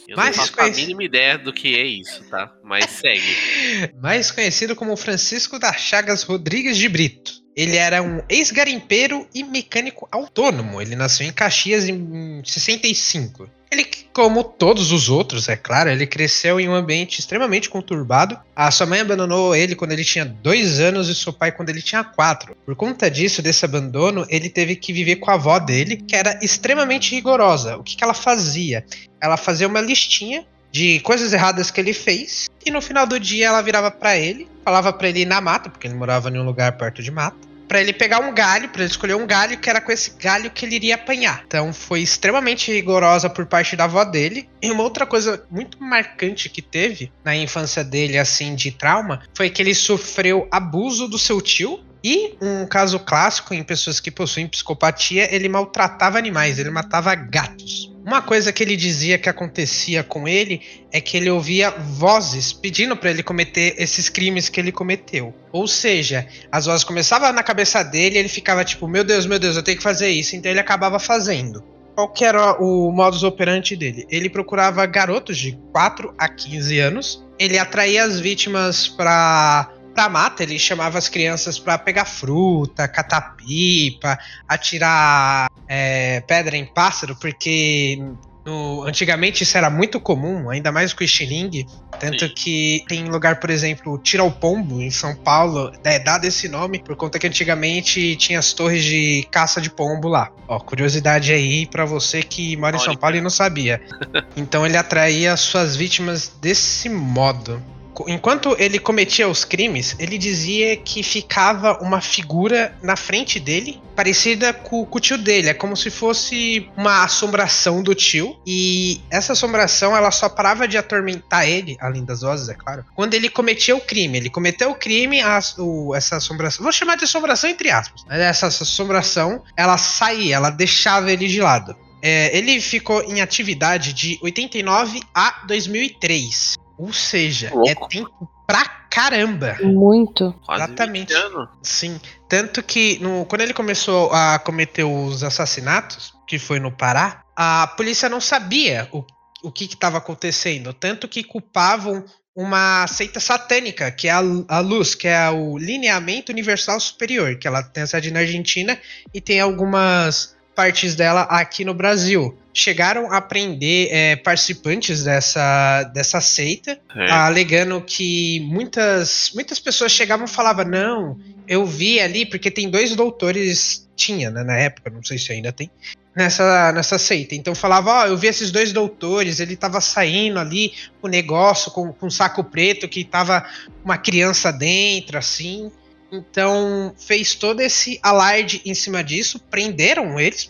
Eu 0.07 0.15
Mais 0.15 0.37
não 0.37 0.43
faço 0.43 0.53
a 0.53 0.63
conhecido- 0.63 0.81
mínima 0.85 1.03
ideia 1.05 1.39
do 1.39 1.51
que 1.51 1.75
é 1.75 1.83
isso, 1.83 2.23
tá? 2.29 2.55
Mas 2.63 2.85
segue. 2.85 3.23
Mais 3.99 4.29
conhecido 4.29 4.75
como 4.75 4.95
Francisco 4.95 5.57
das 5.57 5.77
Chagas 5.81 6.21
Rodrigues 6.21 6.77
de 6.77 6.87
Brito. 6.87 7.43
Ele 7.55 7.77
era 7.77 8.01
um 8.01 8.21
ex-garimpeiro 8.27 9.27
e 9.34 9.43
mecânico 9.43 10.07
autônomo. 10.11 10.81
Ele 10.81 10.95
nasceu 10.95 11.27
em 11.27 11.31
Caxias 11.31 11.88
em 11.88 12.41
65. 12.43 13.49
Ele, 13.71 13.88
como 14.13 14.43
todos 14.43 14.91
os 14.91 15.09
outros, 15.09 15.49
é 15.49 15.55
claro, 15.55 15.89
ele 15.89 16.05
cresceu 16.05 16.59
em 16.59 16.69
um 16.69 16.75
ambiente 16.75 17.19
extremamente 17.19 17.69
conturbado. 17.69 18.39
A 18.55 18.69
sua 18.69 18.85
mãe 18.85 18.99
abandonou 18.99 19.55
ele 19.55 19.75
quando 19.75 19.93
ele 19.93 20.03
tinha 20.03 20.25
dois 20.25 20.80
anos 20.80 21.09
e 21.09 21.15
seu 21.15 21.34
pai 21.34 21.51
quando 21.51 21.69
ele 21.69 21.81
tinha 21.81 22.03
quatro. 22.03 22.55
Por 22.63 22.75
conta 22.75 23.09
disso, 23.09 23.41
desse 23.41 23.65
abandono, 23.65 24.27
ele 24.30 24.47
teve 24.47 24.75
que 24.75 24.93
viver 24.93 25.15
com 25.15 25.31
a 25.31 25.34
avó 25.34 25.57
dele, 25.57 25.97
que 25.97 26.15
era 26.15 26.39
extremamente 26.43 27.15
rigorosa. 27.15 27.77
O 27.77 27.84
que, 27.84 27.95
que 27.95 28.03
ela 28.03 28.13
fazia? 28.13 28.85
Ela 29.19 29.38
fazia 29.38 29.67
uma 29.67 29.81
listinha 29.81 30.45
de 30.73 30.99
coisas 31.01 31.31
erradas 31.31 31.69
que 31.69 31.79
ele 31.79 31.93
fez 31.93 32.49
e 32.65 32.71
no 32.71 32.81
final 32.81 33.05
do 33.05 33.19
dia 33.19 33.47
ela 33.47 33.61
virava 33.61 33.91
pra 33.91 34.17
ele, 34.17 34.49
falava 34.65 34.91
pra 34.91 35.07
ele 35.07 35.21
ir 35.21 35.25
na 35.25 35.39
mata, 35.39 35.69
porque 35.69 35.85
ele 35.85 35.93
morava 35.93 36.29
em 36.29 36.39
um 36.39 36.43
lugar 36.43 36.71
perto 36.73 37.03
de 37.03 37.11
mata, 37.11 37.37
Pra 37.67 37.81
ele 37.81 37.93
pegar 37.93 38.19
um 38.19 38.33
galho, 38.33 38.69
pra 38.69 38.81
ele 38.81 38.91
escolher 38.91 39.15
um 39.15 39.25
galho 39.25 39.57
que 39.57 39.69
era 39.69 39.81
com 39.81 39.91
esse 39.91 40.11
galho 40.19 40.51
que 40.51 40.65
ele 40.65 40.75
iria 40.75 40.95
apanhar. 40.95 41.43
Então 41.47 41.73
foi 41.73 42.01
extremamente 42.01 42.71
rigorosa 42.71 43.29
por 43.29 43.45
parte 43.45 43.75
da 43.75 43.85
avó 43.85 44.03
dele. 44.03 44.49
E 44.61 44.69
uma 44.69 44.83
outra 44.83 45.05
coisa 45.05 45.43
muito 45.49 45.81
marcante 45.81 46.49
que 46.49 46.61
teve 46.61 47.11
na 47.23 47.35
infância 47.35 47.83
dele, 47.83 48.17
assim, 48.17 48.53
de 48.53 48.69
trauma, 48.71 49.23
foi 49.33 49.49
que 49.49 49.61
ele 49.61 49.73
sofreu 49.73 50.47
abuso 50.51 51.07
do 51.07 51.17
seu 51.17 51.41
tio. 51.41 51.79
E 52.03 52.35
um 52.41 52.65
caso 52.67 52.99
clássico 52.99 53.53
em 53.53 53.63
pessoas 53.63 54.01
que 54.01 54.11
possuem 54.11 54.45
psicopatia, 54.45 55.33
ele 55.33 55.47
maltratava 55.47 56.17
animais, 56.17 56.59
ele 56.59 56.69
matava 56.69 57.15
gatos. 57.15 57.93
Uma 58.05 58.21
coisa 58.21 58.51
que 58.51 58.61
ele 58.61 58.75
dizia 58.75 59.17
que 59.17 59.30
acontecia 59.30 60.03
com 60.03 60.27
ele 60.27 60.61
é 60.91 60.99
que 60.99 61.15
ele 61.15 61.30
ouvia 61.30 61.71
vozes 61.71 62.51
pedindo 62.51 62.97
para 62.97 63.09
ele 63.09 63.23
cometer 63.23 63.75
esses 63.77 64.09
crimes 64.09 64.49
que 64.49 64.59
ele 64.59 64.73
cometeu. 64.73 65.34
Ou 65.53 65.67
seja, 65.69 66.27
as 66.51 66.65
vozes 66.65 66.84
começavam 66.84 67.31
na 67.31 67.41
cabeça 67.41 67.81
dele 67.81 68.15
e 68.15 68.19
ele 68.19 68.27
ficava 68.27 68.65
tipo, 68.65 68.89
meu 68.89 69.05
Deus, 69.05 69.25
meu 69.25 69.39
Deus, 69.39 69.55
eu 69.55 69.63
tenho 69.63 69.77
que 69.77 69.84
fazer 69.84 70.09
isso. 70.09 70.35
Então 70.35 70.51
ele 70.51 70.59
acabava 70.59 70.99
fazendo. 70.99 71.63
Qual 71.95 72.09
que 72.09 72.25
era 72.25 72.61
o 72.61 72.91
modus 72.91 73.23
operandi 73.23 73.75
dele? 73.77 74.05
Ele 74.09 74.30
procurava 74.30 74.85
garotos 74.85 75.38
de 75.38 75.57
4 75.71 76.13
a 76.17 76.27
15 76.27 76.80
anos. 76.80 77.23
Ele 77.39 77.57
atraía 77.57 78.03
as 78.03 78.19
vítimas 78.19 78.88
para 78.88 79.71
pra 79.94 80.10
mata, 80.10 80.44
ele 80.44 80.57
chamava 80.57 80.98
as 80.98 81.07
crianças 81.07 81.60
para 81.60 81.78
pegar 81.78 82.06
fruta, 82.06 82.88
catar 82.88 83.36
pipa, 83.36 84.18
atirar 84.48 85.49
é, 85.68 86.22
pedra 86.22 86.57
em 86.57 86.65
pássaro, 86.65 87.15
porque 87.15 87.99
no, 88.45 88.84
antigamente 88.84 89.44
isso 89.44 89.57
era 89.57 89.70
muito 89.70 89.99
comum, 89.99 90.49
ainda 90.49 90.72
mais 90.72 90.94
com 90.94 91.02
o 91.02 91.06
estilingue. 91.06 91.65
Tanto 91.99 92.28
Sim. 92.28 92.34
que 92.36 92.84
tem 92.88 93.06
lugar, 93.06 93.40
por 93.40 93.49
exemplo, 93.49 93.98
Tira 93.98 94.24
o 94.24 94.32
Pombo, 94.32 94.82
em 94.82 94.91
São 94.91 95.15
Paulo, 95.15 95.72
é 95.84 95.98
dado 95.99 96.26
esse 96.26 96.49
nome 96.49 96.80
por 96.80 96.95
conta 96.95 97.18
que 97.18 97.28
antigamente 97.28 98.15
tinha 98.18 98.40
as 98.40 98.52
torres 98.52 98.84
de 98.84 99.26
caça 99.32 99.61
de 99.61 99.70
pombo 99.70 100.10
lá. 100.10 100.30
Ó, 100.48 100.60
curiosidade 100.60 101.32
aí 101.32 101.65
para 101.65 101.86
você 101.86 102.22
que 102.22 102.57
mora 102.57 102.76
em 102.76 102.80
São 102.80 102.95
Paulo 102.95 103.15
e 103.15 103.22
não 103.22 103.30
sabia. 103.30 103.82
Então 104.36 104.65
ele 104.65 104.76
atraía 104.76 105.38
suas 105.38 105.76
vítimas 105.76 106.32
desse 106.41 106.90
modo 106.90 107.61
enquanto 108.07 108.56
ele 108.60 108.80
cometia 108.80 109.28
os 109.28 109.45
crimes, 109.45 109.95
ele 109.99 110.18
dizia 110.18 110.76
que 110.78 111.03
ficava 111.03 111.78
uma 111.82 112.02
figura 112.02 112.76
na 112.82 112.95
frente 112.95 113.40
dele, 113.40 113.82
parecida 113.95 114.53
com, 114.53 114.86
com, 114.86 114.98
o 114.98 115.02
tio 115.02 115.18
dele. 115.18 115.49
É 115.49 115.53
como 115.53 115.76
se 115.76 115.90
fosse 115.90 116.70
uma 116.76 117.03
assombração 117.03 117.84
do 117.84 117.94
tio. 117.94 118.38
E 118.45 119.02
essa 119.10 119.34
assombração, 119.34 119.95
ela 119.95 120.11
só 120.11 120.28
parava 120.28 120.68
de 120.68 120.78
atormentar 120.78 121.48
ele, 121.48 121.78
além 121.80 122.03
das 122.03 122.22
vozes, 122.22 122.49
é 122.49 122.53
claro, 122.53 122.86
quando 122.95 123.14
ele 123.14 123.30
cometia 123.30 123.76
o 123.76 123.82
crime. 123.82 124.18
Ele 124.18 124.30
cometeu 124.30 124.72
o 124.72 124.76
crime, 124.76 125.22
a, 125.22 125.40
o, 125.57 125.94
essa 125.95 126.18
assombração. 126.18 126.64
Vou 126.64 126.72
chamar 126.72 126.95
de 126.95 127.03
assombração 127.03 127.49
entre 127.49 127.70
aspas. 127.70 128.03
Essa 128.10 128.48
assombração, 128.48 129.44
ela 129.56 129.78
saía, 129.78 130.36
ela 130.36 130.49
deixava 130.49 131.11
ele 131.11 131.28
de 131.28 131.41
lado. 131.41 131.76
É, 132.02 132.38
ele 132.38 132.60
ficou 132.60 133.02
em 133.03 133.22
atividade 133.22 133.94
de 133.94 134.20
89 134.22 135.02
a 135.15 135.44
2003. 135.48 136.56
Ou 136.84 136.91
seja, 136.91 137.47
é 137.47 137.53
Louco. 137.53 137.85
é 137.85 137.88
tempo 137.88 138.30
pra 138.45 138.65
caramba. 138.89 139.57
Muito. 139.61 140.35
Quase 140.45 140.65
Exatamente. 140.65 141.14
Sim. 141.61 141.99
Tanto 142.27 142.61
que 142.61 142.99
no, 142.99 143.26
quando 143.26 143.41
ele 143.41 143.53
começou 143.53 144.11
a 144.11 144.38
cometer 144.38 144.84
os 144.84 145.23
assassinatos, 145.23 146.14
que 146.27 146.38
foi 146.38 146.60
no 146.60 146.73
Pará, 146.73 147.23
a 147.35 147.68
polícia 147.77 148.10
não 148.10 148.19
sabia 148.19 148.89
o, 148.91 149.05
o 149.41 149.49
que 149.49 149.64
estava 149.64 149.97
acontecendo. 149.97 150.73
Tanto 150.73 151.07
que 151.07 151.23
culpavam 151.23 152.03
uma 152.35 152.85
seita 152.88 153.19
satânica, 153.19 153.89
que 153.91 154.10
é 154.10 154.11
a, 154.11 154.22
a 154.49 154.60
Luz, 154.60 154.93
que 154.93 155.07
é 155.07 155.30
o 155.30 155.57
Lineamento 155.57 156.34
Universal 156.34 156.81
Superior, 156.81 157.38
que 157.38 157.47
ela 157.47 157.64
tem 157.64 157.84
a 157.84 157.88
sede 157.88 158.11
na 158.11 158.19
Argentina 158.19 158.77
e 159.14 159.22
tem 159.22 159.39
algumas 159.39 160.35
partes 160.53 160.95
dela 160.95 161.22
aqui 161.23 161.64
no 161.64 161.73
Brasil. 161.73 162.38
Chegaram 162.53 163.11
a 163.11 163.19
prender 163.19 163.89
é, 163.91 164.15
participantes 164.15 165.03
dessa, 165.03 165.84
dessa 165.93 166.21
seita, 166.21 166.80
é. 166.95 167.11
alegando 167.11 167.81
que 167.81 168.41
muitas, 168.41 169.31
muitas 169.34 169.59
pessoas 169.59 169.91
chegavam 169.91 170.25
e 170.25 170.30
falavam: 170.30 170.65
Não, 170.65 171.19
eu 171.47 171.65
vi 171.65 171.99
ali, 171.99 172.25
porque 172.25 172.51
tem 172.51 172.69
dois 172.69 172.95
doutores, 172.95 173.89
tinha 173.95 174.30
né, 174.30 174.43
na 174.43 174.57
época, 174.57 174.89
não 174.89 175.03
sei 175.03 175.17
se 175.17 175.31
ainda 175.31 175.51
tem, 175.51 175.69
nessa, 176.15 176.71
nessa 176.71 176.97
seita. 176.97 177.35
Então 177.35 177.55
falava, 177.55 177.91
ó, 177.91 178.03
oh, 178.03 178.07
eu 178.07 178.17
vi 178.17 178.27
esses 178.27 178.51
dois 178.51 178.71
doutores, 178.71 179.39
ele 179.39 179.55
tava 179.55 179.81
saindo 179.81 180.39
ali 180.39 180.73
o 181.01 181.07
negócio 181.07 181.71
com, 181.71 181.91
com 181.91 182.07
um 182.07 182.11
saco 182.11 182.43
preto 182.43 182.88
que 182.88 183.03
tava 183.03 183.45
uma 183.84 183.97
criança 183.97 184.51
dentro, 184.51 185.17
assim. 185.17 185.71
Então 186.14 186.94
fez 186.95 187.34
todo 187.34 187.60
esse 187.60 187.99
alarde 188.03 188.61
em 188.64 188.76
cima 188.76 189.03
disso, 189.03 189.40
prenderam 189.49 190.19
eles, 190.19 190.48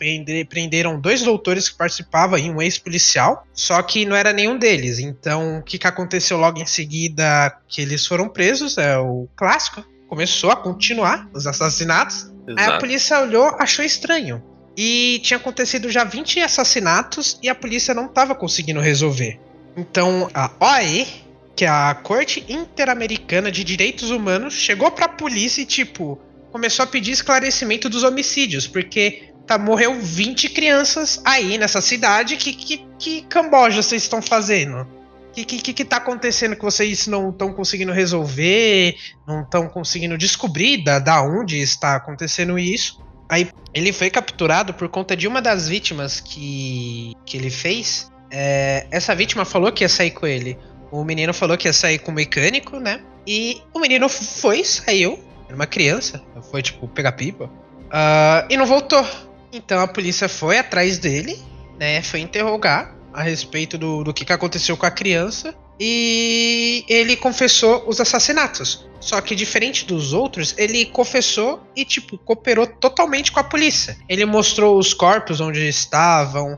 prenderam 0.49 0.99
dois 0.99 1.21
doutores 1.21 1.69
que 1.69 1.77
participavam 1.77 2.37
e 2.37 2.49
um 2.49 2.61
ex-policial, 2.61 3.47
só 3.53 3.81
que 3.81 4.05
não 4.05 4.13
era 4.15 4.33
nenhum 4.33 4.57
deles. 4.57 4.99
Então 4.99 5.59
o 5.59 5.63
que, 5.63 5.77
que 5.77 5.87
aconteceu 5.87 6.37
logo 6.37 6.59
em 6.59 6.65
seguida 6.65 7.57
que 7.67 7.81
eles 7.81 8.05
foram 8.05 8.27
presos 8.27 8.77
é 8.77 8.97
o 8.97 9.25
clássico, 9.37 9.85
começou 10.09 10.51
a 10.51 10.55
continuar 10.57 11.29
os 11.33 11.47
assassinatos. 11.47 12.31
Exato. 12.45 12.59
Aí 12.59 12.65
a 12.65 12.77
polícia 12.77 13.21
olhou, 13.21 13.55
achou 13.57 13.85
estranho. 13.85 14.43
E 14.75 15.21
tinha 15.23 15.37
acontecido 15.37 15.89
já 15.89 16.03
20 16.03 16.41
assassinatos 16.41 17.39
e 17.41 17.47
a 17.47 17.55
polícia 17.55 17.93
não 17.93 18.07
estava 18.07 18.35
conseguindo 18.35 18.81
resolver. 18.81 19.39
Então 19.77 20.29
a 20.33 20.51
OAE 20.59 21.22
que 21.55 21.65
a 21.65 21.93
Corte 21.93 22.43
Interamericana 22.49 23.51
de 23.51 23.63
Direitos 23.63 24.09
Humanos 24.09 24.53
chegou 24.53 24.91
pra 24.91 25.07
polícia 25.07 25.61
e, 25.61 25.65
tipo, 25.65 26.19
começou 26.51 26.83
a 26.83 26.87
pedir 26.87 27.11
esclarecimento 27.11 27.89
dos 27.89 28.03
homicídios, 28.03 28.67
porque 28.67 29.29
tá, 29.45 29.57
morreu 29.57 29.99
20 29.99 30.49
crianças 30.49 31.21
aí 31.23 31.57
nessa 31.57 31.81
cidade. 31.81 32.37
Que, 32.37 32.53
que, 32.53 32.85
que 32.97 33.21
Camboja 33.23 33.81
vocês 33.81 34.03
estão 34.03 34.21
fazendo? 34.21 34.81
O 34.81 35.33
que, 35.33 35.45
que, 35.45 35.73
que 35.73 35.85
tá 35.85 35.97
acontecendo 35.97 36.55
que 36.55 36.61
vocês 36.61 37.07
não 37.07 37.31
estão 37.31 37.51
conseguindo 37.53 37.91
resolver, 37.91 38.95
não 39.27 39.41
estão 39.41 39.67
conseguindo 39.67 40.15
descobrir 40.15 40.83
da, 40.83 40.99
da 40.99 41.23
onde 41.23 41.59
está 41.59 41.95
acontecendo 41.95 42.57
isso? 42.59 43.03
Aí 43.27 43.49
ele 43.73 43.91
foi 43.91 44.11
capturado 44.11 44.75
por 44.75 44.87
conta 44.89 45.15
de 45.15 45.27
uma 45.27 45.41
das 45.41 45.67
vítimas 45.67 46.19
que, 46.19 47.13
que 47.25 47.35
ele 47.35 47.49
fez. 47.49 48.11
É, 48.29 48.85
essa 48.91 49.15
vítima 49.15 49.43
falou 49.43 49.71
que 49.71 49.83
ia 49.83 49.89
sair 49.89 50.11
com 50.11 50.27
ele. 50.27 50.55
O 50.93 51.03
menino 51.03 51.33
falou 51.33 51.57
que 51.57 51.67
ia 51.67 51.73
sair 51.73 51.97
com 51.97 52.11
o 52.11 52.13
mecânico, 52.13 52.79
né? 52.79 53.01
E 53.25 53.63
o 53.73 53.79
menino 53.79 54.07
foi, 54.07 54.63
saiu. 54.63 55.19
Era 55.47 55.55
uma 55.55 55.65
criança. 55.65 56.21
Foi, 56.51 56.61
tipo, 56.61 56.87
pegar 56.87 57.13
pipa. 57.13 57.45
Uh, 57.45 58.45
e 58.47 58.55
não 58.55 58.67
voltou. 58.67 59.03
Então 59.51 59.79
a 59.79 59.87
polícia 59.87 60.29
foi 60.29 60.59
atrás 60.59 60.99
dele, 60.99 61.41
né? 61.79 61.99
Foi 62.03 62.19
interrogar 62.19 62.95
a 63.11 63.23
respeito 63.23 63.75
do, 63.75 64.03
do 64.03 64.13
que, 64.13 64.23
que 64.23 64.31
aconteceu 64.31 64.77
com 64.77 64.85
a 64.85 64.91
criança 64.91 65.55
e 65.79 66.85
ele 66.87 67.15
confessou 67.15 67.83
os 67.87 67.99
assassinatos. 67.99 68.87
Só 68.99 69.19
que 69.19 69.35
diferente 69.35 69.85
dos 69.85 70.13
outros, 70.13 70.55
ele 70.57 70.85
confessou 70.85 71.61
e 71.75 71.83
tipo 71.83 72.17
cooperou 72.17 72.65
totalmente 72.65 73.33
com 73.33 73.39
a 73.41 73.43
polícia. 73.43 73.97
Ele 74.07 74.23
mostrou 74.25 74.77
os 74.79 74.93
corpos 74.93 75.41
onde 75.41 75.67
estavam, 75.67 76.57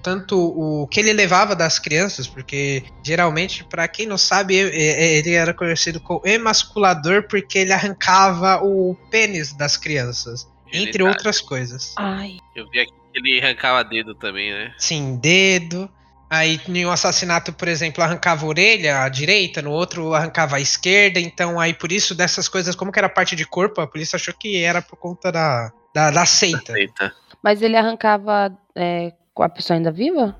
tanto 0.00 0.38
o 0.38 0.86
que 0.86 1.00
ele 1.00 1.12
levava 1.12 1.56
das 1.56 1.80
crianças, 1.80 2.28
porque 2.28 2.84
geralmente, 3.02 3.64
para 3.64 3.88
quem 3.88 4.06
não 4.06 4.16
sabe, 4.16 4.54
ele 4.54 5.32
era 5.32 5.52
conhecido 5.52 5.98
como 5.98 6.24
emasculador 6.24 7.26
porque 7.28 7.58
ele 7.58 7.72
arrancava 7.72 8.60
o 8.62 8.96
pênis 9.10 9.52
das 9.52 9.76
crianças, 9.76 10.48
entre 10.72 11.02
outras 11.02 11.40
coisas. 11.40 11.92
Ai. 11.98 12.36
Eu 12.54 12.70
vi 12.70 12.78
aqui 12.78 12.92
que 13.12 13.18
ele 13.18 13.40
arrancava 13.40 13.82
dedo 13.82 14.14
também, 14.14 14.52
né? 14.52 14.72
Sim, 14.78 15.16
dedo. 15.20 15.90
Aí 16.30 16.60
em 16.68 16.86
um 16.86 16.92
assassinato, 16.92 17.52
por 17.52 17.66
exemplo, 17.66 18.04
arrancava 18.04 18.46
a 18.46 18.48
orelha 18.48 19.02
à 19.02 19.08
direita, 19.08 19.60
no 19.60 19.72
outro 19.72 20.14
arrancava 20.14 20.56
a 20.56 20.60
esquerda, 20.60 21.18
então 21.18 21.58
aí 21.58 21.74
por 21.74 21.90
isso 21.90 22.14
dessas 22.14 22.48
coisas, 22.48 22.76
como 22.76 22.92
que 22.92 23.00
era 23.00 23.08
parte 23.08 23.34
de 23.34 23.44
corpo, 23.44 23.80
a 23.80 23.86
polícia 23.86 24.14
achou 24.14 24.32
que 24.32 24.62
era 24.62 24.80
por 24.80 24.96
conta 24.96 25.32
da, 25.32 25.72
da, 25.92 26.12
da 26.12 26.24
seita. 26.24 26.72
seita. 26.72 27.12
Mas 27.42 27.60
ele 27.62 27.76
arrancava 27.76 28.56
é, 28.76 29.12
com 29.34 29.42
a 29.42 29.48
pessoa 29.48 29.76
ainda 29.76 29.90
viva? 29.90 30.36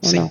Sim. 0.00 0.30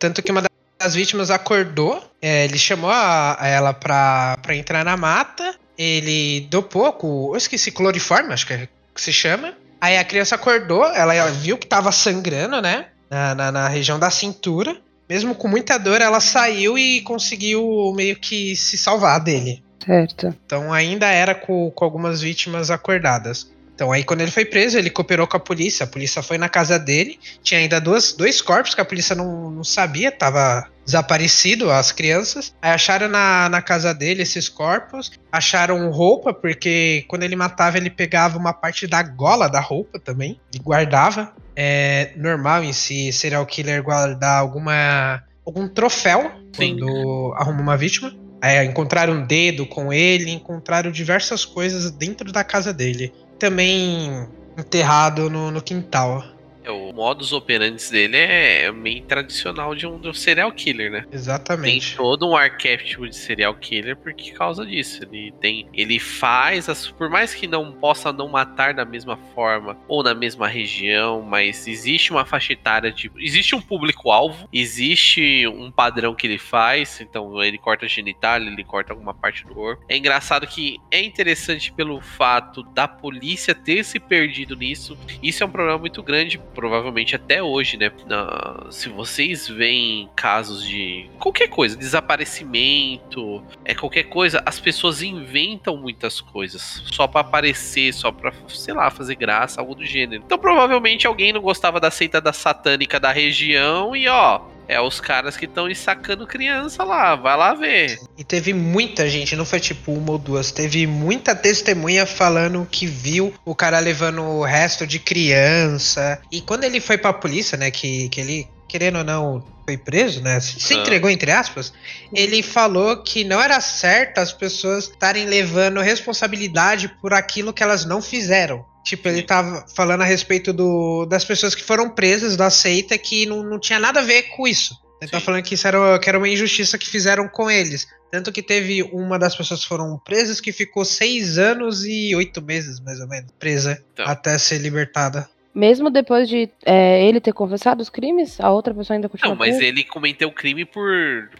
Tanto 0.00 0.20
que 0.20 0.32
uma 0.32 0.42
das 0.80 0.94
vítimas 0.96 1.30
acordou, 1.30 2.02
é, 2.20 2.44
ele 2.44 2.58
chamou 2.58 2.90
a, 2.90 3.36
a 3.40 3.46
ela 3.46 3.72
pra, 3.72 4.36
pra 4.42 4.56
entrar 4.56 4.84
na 4.84 4.96
mata, 4.96 5.54
ele 5.78 6.48
deu 6.50 6.62
pouco, 6.62 7.30
eu 7.32 7.36
esqueci, 7.36 7.70
cloriforme, 7.70 8.32
acho 8.32 8.46
que 8.48 8.52
é 8.52 8.68
que 8.92 9.00
se 9.00 9.12
chama. 9.12 9.54
Aí 9.80 9.96
a 9.96 10.04
criança 10.04 10.34
acordou, 10.34 10.84
ela 10.86 11.30
viu 11.30 11.56
que 11.58 11.66
tava 11.66 11.92
sangrando, 11.92 12.60
né? 12.60 12.86
Na, 13.14 13.34
na, 13.34 13.52
na 13.52 13.68
região 13.68 13.96
da 13.98 14.10
cintura. 14.10 14.76
Mesmo 15.08 15.34
com 15.34 15.46
muita 15.46 15.78
dor, 15.78 16.00
ela 16.00 16.18
saiu 16.18 16.76
e 16.76 17.00
conseguiu 17.02 17.92
meio 17.94 18.16
que 18.16 18.56
se 18.56 18.76
salvar 18.76 19.20
dele. 19.20 19.62
Certo. 19.84 20.34
Então 20.44 20.72
ainda 20.72 21.06
era 21.06 21.34
com, 21.34 21.70
com 21.70 21.84
algumas 21.84 22.20
vítimas 22.20 22.70
acordadas. 22.70 23.52
Então 23.74 23.92
aí 23.92 24.02
quando 24.02 24.22
ele 24.22 24.30
foi 24.30 24.44
preso, 24.44 24.78
ele 24.78 24.90
cooperou 24.90 25.26
com 25.26 25.36
a 25.36 25.40
polícia. 25.40 25.84
A 25.84 25.86
polícia 25.86 26.22
foi 26.22 26.38
na 26.38 26.48
casa 26.48 26.78
dele. 26.78 27.20
Tinha 27.42 27.60
ainda 27.60 27.80
duas, 27.80 28.12
dois 28.12 28.40
corpos 28.40 28.74
que 28.74 28.80
a 28.80 28.84
polícia 28.84 29.14
não, 29.14 29.50
não 29.50 29.64
sabia, 29.64 30.10
tava 30.10 30.66
desaparecido 30.84 31.70
as 31.70 31.92
crianças. 31.92 32.54
Aí 32.62 32.70
acharam 32.72 33.08
na, 33.08 33.48
na 33.48 33.62
casa 33.62 33.92
dele 33.92 34.22
esses 34.22 34.48
corpos. 34.48 35.12
Acharam 35.30 35.90
roupa, 35.90 36.32
porque 36.32 37.04
quando 37.06 37.22
ele 37.22 37.36
matava, 37.36 37.76
ele 37.76 37.90
pegava 37.90 38.38
uma 38.38 38.52
parte 38.52 38.86
da 38.86 39.02
gola 39.02 39.48
da 39.48 39.60
roupa 39.60 40.00
também 40.00 40.40
e 40.52 40.58
guardava. 40.58 41.32
É 41.56 42.12
normal 42.16 42.64
em 42.64 42.72
si 42.72 43.12
serial 43.12 43.46
killer 43.46 43.82
guardar 43.82 44.40
alguma 44.40 45.22
algum 45.46 45.68
troféu 45.68 46.32
Sim. 46.52 46.76
quando 46.78 47.34
arruma 47.36 47.60
uma 47.60 47.76
vítima. 47.76 48.12
É, 48.42 48.64
encontraram 48.64 49.14
um 49.14 49.26
dedo 49.26 49.64
com 49.64 49.92
ele, 49.92 50.30
encontraram 50.30 50.90
diversas 50.90 51.44
coisas 51.44 51.90
dentro 51.90 52.30
da 52.30 52.44
casa 52.44 52.72
dele. 52.74 53.12
Também 53.38 54.28
enterrado 54.58 55.30
no, 55.30 55.50
no 55.50 55.62
quintal. 55.62 56.22
É, 56.64 56.70
o 56.70 56.92
modus 56.92 57.32
operandi 57.32 57.90
dele 57.90 58.16
é 58.16 58.72
meio 58.72 59.02
tradicional 59.02 59.74
de 59.74 59.86
um, 59.86 60.00
de 60.00 60.08
um 60.08 60.14
serial 60.14 60.50
killer, 60.50 60.90
né? 60.90 61.02
Tem 61.02 61.12
Exatamente. 61.12 61.96
todo 61.96 62.28
um 62.28 62.34
arquétipo 62.34 63.06
de 63.06 63.14
serial 63.14 63.54
killer 63.54 63.96
por 63.96 64.14
causa 64.34 64.64
disso. 64.64 65.02
Ele 65.02 65.32
tem, 65.40 65.68
ele 65.74 65.98
faz 65.98 66.68
as, 66.68 66.88
por 66.90 67.10
mais 67.10 67.34
que 67.34 67.46
não 67.46 67.72
possa 67.72 68.12
não 68.12 68.28
matar 68.28 68.72
da 68.72 68.84
mesma 68.84 69.16
forma 69.34 69.76
ou 69.86 70.02
na 70.02 70.14
mesma 70.14 70.48
região, 70.48 71.20
mas 71.20 71.68
existe 71.68 72.10
uma 72.10 72.24
faixa 72.24 72.54
etária 72.54 72.90
de, 72.90 73.10
existe 73.18 73.54
um 73.54 73.60
público 73.60 74.10
alvo, 74.10 74.48
existe 74.52 75.46
um 75.46 75.70
padrão 75.70 76.14
que 76.14 76.26
ele 76.26 76.38
faz. 76.38 77.00
Então 77.00 77.42
ele 77.42 77.58
corta 77.58 77.86
genitália, 77.86 78.48
ele 78.50 78.64
corta 78.64 78.92
alguma 78.92 79.12
parte 79.12 79.44
do 79.44 79.54
corpo. 79.54 79.84
É 79.88 79.96
engraçado 79.96 80.46
que 80.46 80.78
é 80.90 81.02
interessante 81.02 81.70
pelo 81.72 82.00
fato 82.00 82.62
da 82.62 82.88
polícia 82.88 83.54
ter 83.54 83.84
se 83.84 84.00
perdido 84.00 84.56
nisso. 84.56 84.96
Isso 85.22 85.42
é 85.42 85.46
um 85.46 85.50
problema 85.50 85.78
muito 85.78 86.02
grande, 86.02 86.38
provavelmente 86.54 87.14
até 87.16 87.42
hoje, 87.42 87.76
né? 87.76 87.90
Na- 88.06 88.66
se 88.70 88.88
vocês 88.88 89.48
veem 89.48 90.08
casos 90.16 90.66
de 90.66 91.10
qualquer 91.18 91.48
coisa, 91.48 91.76
desaparecimento, 91.76 93.42
é 93.64 93.74
qualquer 93.74 94.04
coisa, 94.04 94.42
as 94.46 94.58
pessoas 94.60 95.02
inventam 95.02 95.76
muitas 95.76 96.20
coisas 96.20 96.82
só 96.92 97.06
pra 97.06 97.20
aparecer, 97.22 97.92
só 97.92 98.10
pra, 98.12 98.32
sei 98.48 98.74
lá, 98.74 98.90
fazer 98.90 99.14
graça, 99.16 99.60
algo 99.60 99.74
do 99.74 99.84
gênero. 99.84 100.22
Então 100.24 100.38
provavelmente 100.38 101.06
alguém 101.06 101.32
não 101.32 101.40
gostava 101.40 101.80
da 101.80 101.90
seita 101.90 102.20
da 102.20 102.32
satânica 102.32 102.98
da 103.00 103.10
região 103.12 103.94
e 103.96 104.08
ó, 104.08 104.40
é 104.68 104.80
os 104.80 105.00
caras 105.00 105.36
que 105.36 105.44
estão 105.44 105.72
sacando 105.74 106.26
criança 106.26 106.84
lá, 106.84 107.14
vai 107.16 107.36
lá 107.36 107.54
ver. 107.54 107.98
E 108.16 108.24
teve 108.24 108.52
muita 108.52 109.08
gente, 109.08 109.36
não 109.36 109.44
foi 109.44 109.60
tipo 109.60 109.92
uma 109.92 110.12
ou 110.12 110.18
duas, 110.18 110.50
teve 110.52 110.86
muita 110.86 111.34
testemunha 111.34 112.06
falando 112.06 112.66
que 112.70 112.86
viu 112.86 113.34
o 113.44 113.54
cara 113.54 113.78
levando 113.78 114.22
o 114.22 114.44
resto 114.44 114.86
de 114.86 114.98
criança. 114.98 116.20
E 116.30 116.40
quando 116.40 116.64
ele 116.64 116.80
foi 116.80 116.96
pra 116.98 117.12
polícia, 117.12 117.56
né, 117.58 117.70
que, 117.70 118.08
que 118.08 118.20
ele, 118.20 118.48
querendo 118.68 118.98
ou 118.98 119.04
não, 119.04 119.44
foi 119.64 119.76
preso, 119.76 120.22
né, 120.22 120.40
se 120.40 120.74
Ah. 120.74 120.76
entregou 120.78 121.10
entre 121.10 121.30
aspas, 121.30 121.72
ele 122.12 122.42
falou 122.42 123.02
que 123.02 123.24
não 123.24 123.40
era 123.40 123.60
certo 123.60 124.18
as 124.18 124.32
pessoas 124.32 124.84
estarem 124.84 125.26
levando 125.26 125.80
responsabilidade 125.80 126.88
por 127.00 127.12
aquilo 127.14 127.52
que 127.52 127.62
elas 127.62 127.84
não 127.84 128.00
fizeram. 128.02 128.64
Tipo, 128.84 129.08
ele 129.08 129.22
tava 129.22 129.64
falando 129.74 130.02
a 130.02 130.04
respeito 130.04 130.52
do, 130.52 131.06
das 131.06 131.24
pessoas 131.24 131.54
que 131.54 131.62
foram 131.62 131.88
presas 131.90 132.36
da 132.36 132.50
seita 132.50 132.96
que 132.98 133.24
não, 133.26 133.42
não 133.42 133.58
tinha 133.58 133.80
nada 133.80 134.00
a 134.00 134.04
ver 134.04 134.24
com 134.36 134.46
isso. 134.46 134.74
Ele 135.00 135.10
tá 135.10 135.18
Sim. 135.18 135.24
falando 135.24 135.42
que 135.42 135.54
isso 135.54 135.66
era, 135.66 135.98
que 135.98 136.08
era 136.08 136.18
uma 136.18 136.28
injustiça 136.28 136.76
que 136.78 136.88
fizeram 136.88 137.26
com 137.28 137.50
eles. 137.50 137.86
Tanto 138.12 138.30
que 138.30 138.42
teve 138.42 138.82
uma 138.92 139.18
das 139.18 139.34
pessoas 139.34 139.60
que 139.62 139.66
foram 139.68 139.98
presas 140.04 140.40
que 140.40 140.52
ficou 140.52 140.84
seis 140.84 141.36
anos 141.38 141.84
e 141.84 142.14
oito 142.14 142.40
meses, 142.40 142.78
mais 142.80 143.00
ou 143.00 143.08
menos, 143.08 143.30
presa 143.38 143.82
Então. 143.92 144.06
até 144.06 144.38
ser 144.38 144.58
libertada. 144.58 145.28
Mesmo 145.54 145.88
depois 145.88 146.28
de 146.28 146.48
é, 146.64 147.06
ele 147.06 147.20
ter 147.20 147.32
confessado 147.32 147.80
os 147.80 147.88
crimes, 147.88 148.40
a 148.40 148.50
outra 148.50 148.74
pessoa 148.74 148.96
ainda 148.96 149.08
continua 149.08 149.30
Não, 149.30 149.38
mas 149.38 149.58
ele 149.60 149.84
cometeu 149.84 150.30
crime 150.32 150.64
por 150.64 150.84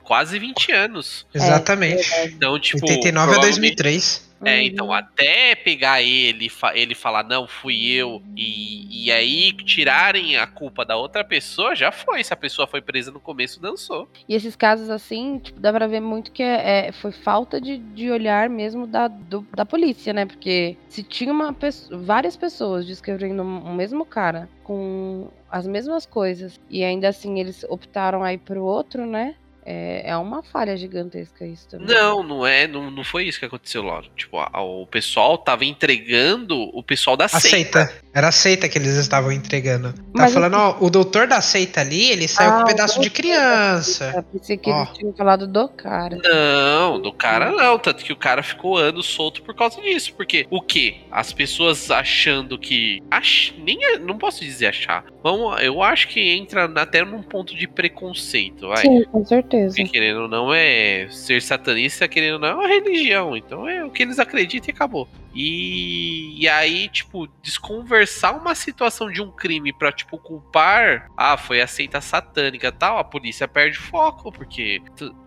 quase 0.05 0.39
20 0.39 0.71
anos. 0.73 1.27
Exatamente. 1.35 2.09
Então, 2.27 2.59
tipo. 2.59 2.79
89 2.89 3.31
a 3.31 3.35
provavelmente- 3.35 3.77
2003. 3.77 4.23
É, 4.44 4.56
Uhum. 4.61 4.66
então, 4.66 4.93
até 4.93 5.55
pegar 5.55 6.02
ele, 6.02 6.48
ele 6.74 6.94
falar, 6.94 7.24
não, 7.24 7.47
fui 7.47 7.86
eu, 7.93 8.23
e, 8.36 9.06
e 9.06 9.11
aí 9.12 9.52
tirarem 9.52 10.36
a 10.36 10.47
culpa 10.47 10.85
da 10.85 10.97
outra 10.97 11.24
pessoa, 11.24 11.74
já 11.74 11.90
foi. 11.93 12.23
Se 12.23 12.32
a 12.32 12.36
pessoa 12.36 12.66
foi 12.66 12.81
presa 12.82 13.11
no 13.11 13.20
começo, 13.20 13.61
dançou. 13.61 14.09
E 14.28 14.35
esses 14.35 14.55
casos 14.56 14.90
assim, 14.90 15.39
tipo, 15.39 15.59
dá 15.61 15.73
pra 15.73 15.86
ver 15.86 16.01
muito 16.01 16.31
que 16.32 16.43
é, 16.43 16.89
é- 16.89 16.93
foi 16.93 17.12
falta 17.12 17.61
de, 17.61 17.78
de 17.78 18.11
olhar 18.11 18.48
mesmo 18.51 18.86
da, 18.86 19.09
do- 19.09 19.47
da 19.55 19.65
polícia, 19.65 20.12
né? 20.12 20.27
Porque 20.27 20.77
se 20.89 21.02
tinha 21.02 21.32
uma 21.32 21.52
pessoa, 21.52 21.98
várias 22.02 22.36
pessoas 22.36 22.86
descrevendo 22.86 23.43
o 23.43 23.73
mesmo 23.74 24.05
cara 24.05 24.48
com 24.62 25.31
as 25.51 25.66
mesmas 25.66 26.05
coisas 26.06 26.59
e 26.69 26.82
ainda 26.85 27.09
assim 27.09 27.39
eles 27.40 27.65
optaram 27.69 28.23
aí 28.23 28.36
pro 28.39 28.65
outro, 28.65 29.06
né? 29.06 29.35
É, 29.66 30.11
é 30.11 30.16
uma 30.16 30.43
falha 30.43 30.77
gigantesca 30.77 31.47
isso 31.47 31.66
também. 31.69 31.86
Não, 31.86 32.23
não 32.23 32.47
é, 32.47 32.66
não, 32.69 32.91
não 32.91 33.03
foi 33.03 33.24
isso 33.24 33.39
que 33.39 33.47
aconteceu, 33.47 33.82
Laura. 33.82 34.07
Tipo, 34.15 34.39
a- 34.39 34.61
o 34.61 34.86
pessoal 34.86 35.39
tava 35.39 35.65
entregando 35.65 36.55
o 36.77 36.82
pessoal 36.82 37.16
da 37.16 37.24
A 37.24 37.28
seita. 37.28 37.86
seita. 37.86 38.05
Era 38.12 38.28
a 38.28 38.32
seita 38.32 38.69
que 38.69 38.77
eles 38.78 38.95
estavam 38.97 39.32
entregando. 39.32 39.93
Tá 39.93 40.01
Mas 40.15 40.35
falando, 40.35 40.55
ó, 40.57 40.77
o 40.81 40.91
doutor 40.91 41.27
da 41.27 41.41
seita 41.41 41.81
ali, 41.81 42.11
ele 42.11 42.28
saiu 42.28 42.51
com 42.51 42.57
Ah, 42.57 42.61
um 42.61 42.62
o 42.62 42.66
pedaço 42.66 43.01
de 43.01 43.11
criança. 43.11 44.12
Eu 44.15 44.23
pensei 44.23 44.57
que 44.57 44.70
Ó. 44.70 44.82
eles 44.82 44.91
tinham 44.99 45.12
falado 45.15 45.47
do 45.47 45.69
cara. 45.69 46.19
Não, 46.23 47.01
do 47.01 47.12
cara 47.12 47.51
não. 47.51 47.78
Tanto 47.78 48.05
que 48.05 48.12
o 48.12 48.16
cara 48.16 48.43
ficou 48.43 48.77
anos 48.77 49.07
solto 49.07 49.43
por 49.43 49.55
causa 49.55 49.81
disso. 49.81 50.12
Porque 50.15 50.47
o 50.51 50.61
quê? 50.61 50.97
As 51.11 51.32
pessoas 51.32 51.91
achando 51.91 52.59
que. 52.59 53.03
Ach... 53.11 53.53
Nem, 53.59 53.78
não 54.01 54.19
posso 54.19 54.45
dizer 54.45 54.66
achar. 54.66 55.05
Vamos, 55.23 55.61
eu 55.62 55.82
acho 55.82 56.07
que 56.09 56.20
entra 56.20 56.70
até 56.81 57.03
num 57.05 57.23
ponto 57.23 57.55
de 57.57 57.66
preconceito, 57.66 58.69
vai. 58.69 58.78
Sim, 58.82 59.05
com 59.05 59.24
certeza. 59.24 59.53
Porque 59.66 59.85
querendo 59.85 60.22
ou 60.22 60.28
não 60.28 60.52
é 60.52 61.09
ser 61.10 61.40
satanista, 61.43 62.09
querendo 62.09 62.35
ou 62.35 62.39
não 62.40 62.48
é 62.48 62.55
uma 62.55 62.68
religião. 62.68 63.36
Então 63.36 63.68
é 63.68 63.85
o 63.85 63.90
que 63.90 64.02
eles 64.02 64.18
acreditam 64.18 64.68
e 64.68 64.72
acabou. 64.72 65.09
E, 65.35 66.40
e 66.40 66.48
aí, 66.48 66.89
tipo, 66.89 67.28
desconversar 67.43 68.36
uma 68.36 68.55
situação 68.55 69.10
de 69.10 69.20
um 69.20 69.31
crime 69.31 69.72
pra, 69.72 69.90
tipo, 69.90 70.16
culpar. 70.16 71.10
Ah, 71.16 71.36
foi 71.36 71.60
a 71.60 71.66
seita 71.66 72.01
satânica 72.01 72.70
tal. 72.70 72.98
A 72.98 73.05
polícia 73.05 73.48
perde 73.48 73.78
foco. 73.78 74.31
Porque 74.31 74.81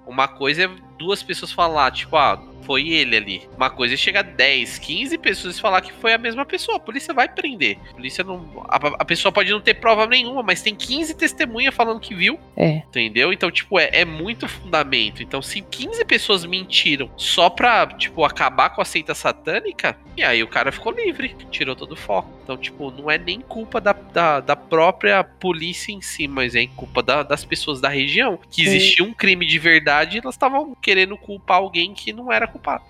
uma 0.05 0.27
coisa 0.27 0.63
é 0.63 0.69
duas 0.97 1.21
pessoas 1.21 1.51
falar, 1.51 1.91
tipo, 1.91 2.15
ah, 2.15 2.41
foi 2.67 2.89
ele 2.89 3.15
ali. 3.15 3.49
Uma 3.55 3.69
coisa 3.69 3.93
é 3.93 3.97
chegar 3.97 4.23
10, 4.23 4.77
15 4.77 5.17
pessoas 5.17 5.57
e 5.57 5.61
falar 5.61 5.79
que 5.79 5.93
foi 5.93 6.13
a 6.13 6.17
mesma 6.17 6.45
pessoa. 6.45 6.75
A 6.75 6.79
polícia 6.79 7.13
vai 7.13 7.29
prender. 7.29 7.77
A 7.91 7.93
polícia 7.93 8.23
não. 8.25 8.65
A, 8.67 8.75
a 8.75 9.05
pessoa 9.05 9.31
pode 9.31 9.49
não 9.49 9.61
ter 9.61 9.75
prova 9.75 10.05
nenhuma, 10.05 10.43
mas 10.43 10.61
tem 10.61 10.75
15 10.75 11.15
testemunhas 11.15 11.73
falando 11.73 12.01
que 12.01 12.13
viu. 12.13 12.37
É. 12.57 12.83
Entendeu? 12.89 13.31
Então, 13.31 13.49
tipo, 13.49 13.79
é, 13.79 13.89
é 13.93 14.05
muito 14.05 14.49
fundamento. 14.49 15.23
Então, 15.23 15.41
se 15.41 15.61
15 15.61 16.03
pessoas 16.03 16.45
mentiram 16.45 17.09
só 17.15 17.49
pra, 17.49 17.87
tipo, 17.87 18.25
acabar 18.25 18.71
com 18.71 18.81
a 18.81 18.85
seita 18.85 19.15
satânica, 19.15 19.97
e 20.17 20.23
aí 20.23 20.43
o 20.43 20.47
cara 20.47 20.69
ficou 20.69 20.91
livre, 20.91 21.33
tirou 21.49 21.75
todo 21.75 21.93
o 21.93 21.95
foco. 21.95 22.36
Então, 22.47 22.55
tipo, 22.55 22.89
não 22.91 23.11
é 23.11 23.17
nem 23.17 23.41
culpa 23.41 23.81
da, 23.81 23.91
da, 23.91 24.39
da 24.39 24.55
própria 24.55 25.21
polícia 25.21 25.91
em 25.91 25.99
si, 25.99 26.29
mas 26.29 26.55
é 26.55 26.65
culpa 26.65 27.03
da- 27.03 27.21
das 27.21 27.43
pessoas 27.43 27.81
da 27.81 27.89
região. 27.89 28.39
Que 28.49 28.61
existia 28.69 29.03
um 29.03 29.13
crime 29.13 29.45
de 29.45 29.59
verdade 29.59 30.15
e 30.15 30.21
elas 30.21 30.35
estavam 30.35 30.73
querendo 30.81 31.17
culpar 31.17 31.57
alguém 31.57 31.93
que 31.93 32.13
não 32.13 32.31
era 32.31 32.47
culpado. 32.47 32.85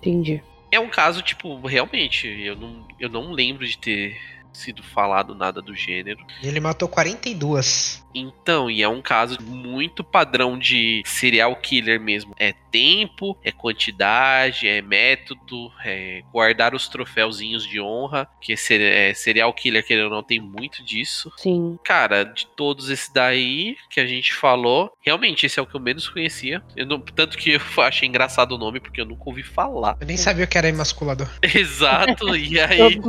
Entendi. 0.00 0.42
É 0.72 0.80
um 0.80 0.88
caso, 0.88 1.22
tipo, 1.22 1.64
realmente, 1.64 2.26
eu 2.26 2.56
não, 2.56 2.88
eu 2.98 3.08
não 3.08 3.30
lembro 3.30 3.64
de 3.64 3.78
ter 3.78 4.18
sido 4.52 4.82
falado 4.82 5.32
nada 5.32 5.62
do 5.62 5.76
gênero. 5.76 6.18
Ele 6.42 6.58
matou 6.58 6.88
42. 6.88 8.04
Então, 8.18 8.70
e 8.70 8.82
é 8.82 8.88
um 8.88 9.00
caso 9.02 9.38
muito 9.42 10.02
padrão 10.02 10.58
de 10.58 11.02
serial 11.04 11.54
killer 11.56 12.00
mesmo. 12.00 12.34
É 12.38 12.52
tempo, 12.70 13.36
é 13.42 13.50
quantidade, 13.50 14.66
é 14.68 14.82
método, 14.82 15.72
é 15.84 16.22
guardar 16.32 16.74
os 16.74 16.88
troféuzinhos 16.88 17.66
de 17.66 17.80
honra. 17.80 18.28
Que 18.40 18.56
ser, 18.56 18.80
é, 18.80 19.14
serial 19.14 19.52
killer, 19.52 19.84
querendo 19.86 20.04
ou 20.06 20.10
não, 20.10 20.22
tem 20.22 20.38
muito 20.40 20.82
disso. 20.84 21.32
Sim. 21.36 21.78
Cara, 21.84 22.24
de 22.24 22.46
todos 22.56 22.90
esses 22.90 23.08
daí 23.12 23.76
que 23.90 24.00
a 24.00 24.06
gente 24.06 24.34
falou, 24.34 24.92
realmente 25.00 25.46
esse 25.46 25.58
é 25.58 25.62
o 25.62 25.66
que 25.66 25.74
eu 25.74 25.80
menos 25.80 26.08
conhecia. 26.08 26.62
Eu 26.76 26.86
não- 26.86 27.00
tanto 27.00 27.38
que 27.38 27.52
eu 27.52 27.60
achei 27.82 28.08
engraçado 28.08 28.52
o 28.52 28.58
nome, 28.58 28.80
porque 28.80 29.00
eu 29.00 29.06
nunca 29.06 29.22
ouvi 29.26 29.42
falar. 29.42 29.96
Eu 30.00 30.06
nem 30.06 30.16
sabia 30.16 30.44
o 30.44 30.48
que 30.48 30.58
era 30.58 30.68
emasculador. 30.68 31.28
Exato, 31.42 32.36
e 32.36 32.58
aí, 32.60 32.90
tipo. 32.90 33.08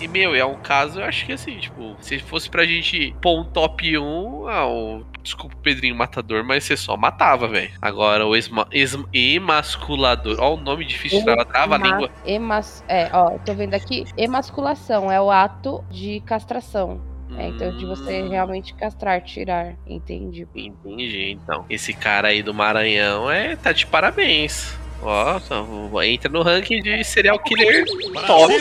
E, 0.00 0.08
meu, 0.08 0.34
é 0.34 0.44
um 0.44 0.56
caso, 0.56 1.00
eu 1.00 1.04
acho 1.04 1.24
que 1.26 1.32
assim, 1.32 1.58
tipo, 1.58 1.96
se 2.00 2.18
fosse 2.18 2.48
pra 2.50 2.64
gente 2.64 3.14
pôr 3.20 3.40
um 3.42 3.44
top 3.44 3.98
1, 3.98 4.48
ah, 4.48 4.66
o. 4.66 5.04
Desculpa 5.22 5.54
o 5.54 5.58
Pedrinho 5.58 5.94
Matador, 5.94 6.42
mas 6.44 6.64
você 6.64 6.76
só 6.76 6.96
matava, 6.96 7.46
velho. 7.46 7.70
Agora 7.80 8.26
o 8.26 8.34
esma, 8.34 8.66
esma- 8.72 9.06
emasculador. 9.12 10.36
Ó, 10.40 10.54
o 10.54 10.56
nome 10.56 10.84
difícil 10.84 11.20
de 11.20 11.24
travar, 11.24 11.44
trava 11.46 11.76
a 11.76 11.78
língua. 11.78 12.10
emas- 12.26 12.84
É, 12.88 13.08
ó, 13.12 13.38
tô 13.38 13.54
vendo 13.54 13.74
aqui. 13.74 14.04
Emasculação 14.16 15.12
é 15.12 15.20
o 15.20 15.30
ato 15.30 15.84
de 15.90 16.20
castração. 16.20 17.00
É, 17.38 17.46
então, 17.48 17.74
de 17.78 17.86
você 17.86 18.20
Hum, 18.22 18.28
realmente 18.28 18.74
castrar, 18.74 19.22
tirar. 19.22 19.74
Entendi. 19.86 20.46
Entendi, 20.54 21.30
então. 21.30 21.64
Esse 21.70 21.94
cara 21.94 22.28
aí 22.28 22.42
do 22.42 22.52
Maranhão 22.52 23.30
é. 23.30 23.56
tá 23.56 23.72
de 23.72 23.86
parabéns. 23.86 24.76
Ó, 25.02 25.40
tá- 25.40 25.64
entra 26.06 26.30
no 26.30 26.42
ranking 26.42 26.80
de 26.80 27.02
serial 27.02 27.38
killer 27.40 27.84
top. 28.26 28.54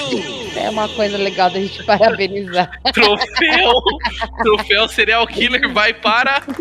É 0.58 0.70
uma 0.70 0.90
coisa 0.90 1.16
legal 1.18 1.50
da 1.52 1.60
gente 1.60 1.84
parabenizar. 1.84 2.82
Troféu. 2.94 3.72
troféu 4.42 4.88
serial 4.88 5.26
killer 5.28 5.72
vai 5.72 5.94
para. 5.94 6.42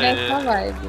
Nessa 0.00 0.38
vibe. 0.40 0.88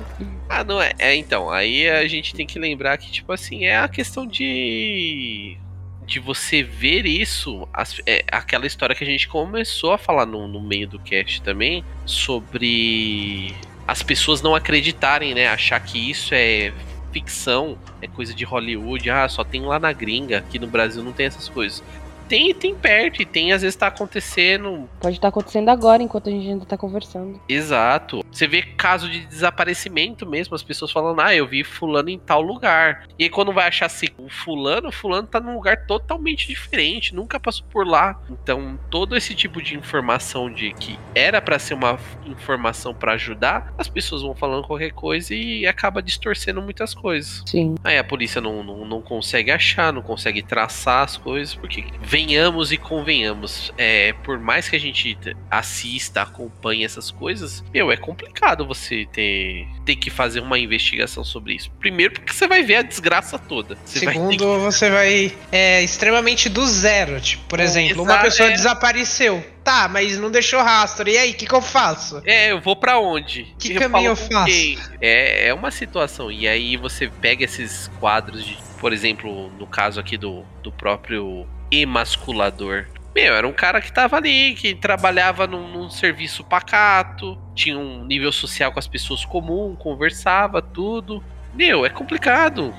Ah, 0.49 0.63
não 0.63 0.81
é. 0.81 0.91
É, 0.99 1.15
então, 1.15 1.49
aí 1.49 1.89
a 1.89 2.07
gente 2.07 2.33
tem 2.35 2.45
que 2.45 2.59
lembrar 2.59 2.97
que, 2.97 3.11
tipo 3.11 3.31
assim, 3.31 3.65
é 3.65 3.77
a 3.77 3.87
questão 3.87 4.25
de. 4.27 5.57
De 6.05 6.19
você 6.19 6.61
ver 6.61 7.05
isso, 7.05 7.67
as- 7.73 8.01
é 8.05 8.23
aquela 8.31 8.67
história 8.67 8.93
que 8.93 9.03
a 9.03 9.07
gente 9.07 9.27
começou 9.29 9.93
a 9.93 9.97
falar 9.97 10.25
no, 10.25 10.45
no 10.47 10.59
meio 10.59 10.85
do 10.87 10.99
cast 10.99 11.41
também, 11.41 11.85
sobre 12.05 13.55
as 13.91 14.01
pessoas 14.01 14.41
não 14.41 14.55
acreditarem, 14.55 15.35
né? 15.35 15.49
Achar 15.49 15.77
que 15.81 16.09
isso 16.09 16.33
é 16.33 16.71
ficção, 17.11 17.77
é 18.01 18.07
coisa 18.07 18.33
de 18.33 18.45
Hollywood, 18.45 19.09
ah, 19.09 19.27
só 19.27 19.43
tem 19.43 19.63
lá 19.63 19.77
na 19.77 19.91
gringa, 19.91 20.37
aqui 20.37 20.57
no 20.57 20.65
Brasil 20.65 21.03
não 21.03 21.11
tem 21.11 21.25
essas 21.25 21.49
coisas. 21.49 21.83
Tem, 22.31 22.53
tem 22.53 22.73
perto, 22.73 23.21
e 23.21 23.25
tem, 23.25 23.51
às 23.51 23.61
vezes 23.61 23.75
tá 23.75 23.87
acontecendo. 23.87 24.89
Pode 25.01 25.17
estar 25.17 25.27
acontecendo 25.27 25.67
agora, 25.67 26.01
enquanto 26.01 26.29
a 26.29 26.31
gente 26.31 26.47
ainda 26.47 26.65
tá 26.65 26.77
conversando. 26.77 27.41
Exato. 27.49 28.23
Você 28.31 28.47
vê 28.47 28.61
caso 28.61 29.09
de 29.09 29.25
desaparecimento 29.25 30.25
mesmo, 30.25 30.55
as 30.55 30.63
pessoas 30.63 30.93
falando, 30.93 31.19
ah, 31.19 31.35
eu 31.35 31.45
vi 31.45 31.61
fulano 31.65 32.07
em 32.09 32.17
tal 32.17 32.41
lugar. 32.41 33.05
E 33.19 33.25
aí 33.25 33.29
quando 33.29 33.51
vai 33.51 33.67
achar 33.67 33.87
assim, 33.87 34.05
o 34.17 34.29
fulano, 34.29 34.87
o 34.87 34.91
fulano 34.93 35.27
tá 35.27 35.41
num 35.41 35.55
lugar 35.55 35.85
totalmente 35.85 36.47
diferente, 36.47 37.13
nunca 37.13 37.37
passou 37.37 37.65
por 37.69 37.85
lá. 37.85 38.17
Então, 38.29 38.79
todo 38.89 39.17
esse 39.17 39.35
tipo 39.35 39.61
de 39.61 39.75
informação 39.75 40.49
de 40.49 40.71
que 40.71 40.97
era 41.13 41.41
para 41.41 41.59
ser 41.59 41.73
uma 41.73 41.99
informação 42.25 42.93
para 42.93 43.11
ajudar, 43.11 43.73
as 43.77 43.89
pessoas 43.89 44.21
vão 44.21 44.33
falando 44.33 44.65
qualquer 44.65 44.93
coisa 44.93 45.35
e 45.35 45.67
acaba 45.67 46.01
distorcendo 46.01 46.61
muitas 46.61 46.93
coisas. 46.93 47.43
Sim. 47.45 47.75
Aí 47.83 47.97
a 47.97 48.05
polícia 48.05 48.39
não, 48.39 48.63
não, 48.63 48.85
não 48.85 49.01
consegue 49.01 49.51
achar, 49.51 49.91
não 49.91 50.01
consegue 50.01 50.41
traçar 50.41 51.03
as 51.03 51.17
coisas, 51.17 51.53
porque 51.53 51.83
venhamos 52.25 52.71
e 52.71 52.77
convenhamos, 52.77 53.71
é, 53.77 54.13
por 54.23 54.39
mais 54.39 54.69
que 54.69 54.75
a 54.75 54.79
gente 54.79 55.17
assista, 55.49 56.21
acompanhe 56.21 56.83
essas 56.85 57.09
coisas, 57.09 57.63
meu, 57.73 57.91
é 57.91 57.97
complicado 57.97 58.65
você 58.65 59.07
ter, 59.11 59.67
ter 59.85 59.95
que 59.95 60.09
fazer 60.09 60.39
uma 60.39 60.57
investigação 60.59 61.23
sobre 61.23 61.55
isso. 61.55 61.71
Primeiro, 61.79 62.13
porque 62.13 62.31
você 62.33 62.47
vai 62.47 62.63
ver 62.63 62.75
a 62.77 62.81
desgraça 62.81 63.37
toda. 63.39 63.77
Você 63.85 64.05
vai 64.05 64.13
Segundo, 64.13 64.37
que- 64.37 64.59
você 64.59 64.89
vai 64.89 65.33
é, 65.51 65.81
extremamente 65.83 66.47
do 66.49 66.65
zero. 66.67 67.19
Tipo, 67.19 67.43
por 67.45 67.59
exemplo, 67.59 68.03
uma 68.03 68.11
exato, 68.13 68.25
pessoa 68.25 68.49
é. 68.49 68.51
desapareceu. 68.53 69.45
Tá, 69.63 69.87
mas 69.87 70.17
não 70.17 70.31
deixou 70.31 70.61
rastro. 70.61 71.07
E 71.07 71.15
aí, 71.17 71.31
o 71.31 71.33
que, 71.35 71.45
que 71.45 71.53
eu 71.53 71.61
faço? 71.61 72.19
É, 72.25 72.51
eu 72.51 72.59
vou 72.59 72.75
pra 72.75 72.99
onde? 72.99 73.53
Que 73.59 73.75
caminho 73.75 74.11
eu 74.11 74.15
falo 74.15 74.27
com 74.29 74.33
faço? 74.35 74.45
quem? 74.51 74.77
É, 74.99 75.47
é 75.49 75.53
uma 75.53 75.69
situação. 75.69 76.31
E 76.31 76.47
aí 76.47 76.77
você 76.77 77.07
pega 77.07 77.45
esses 77.45 77.87
quadros 77.99 78.43
de, 78.43 78.57
por 78.79 78.91
exemplo, 78.91 79.51
no 79.59 79.67
caso 79.67 79.99
aqui 79.99 80.17
do, 80.17 80.43
do 80.63 80.71
próprio 80.71 81.45
emasculador. 81.71 82.85
Meu, 83.13 83.35
era 83.35 83.47
um 83.47 83.53
cara 83.53 83.81
que 83.81 83.91
tava 83.91 84.17
ali, 84.17 84.53
que 84.53 84.73
trabalhava 84.73 85.45
num, 85.45 85.67
num 85.67 85.89
serviço 85.89 86.43
pacato, 86.43 87.37
tinha 87.53 87.77
um 87.77 88.05
nível 88.05 88.31
social 88.31 88.71
com 88.71 88.79
as 88.79 88.87
pessoas 88.87 89.25
comum, 89.25 89.75
conversava, 89.75 90.61
tudo. 90.61 91.23
Meu, 91.53 91.85
é 91.85 91.89
complicado. 91.89 92.73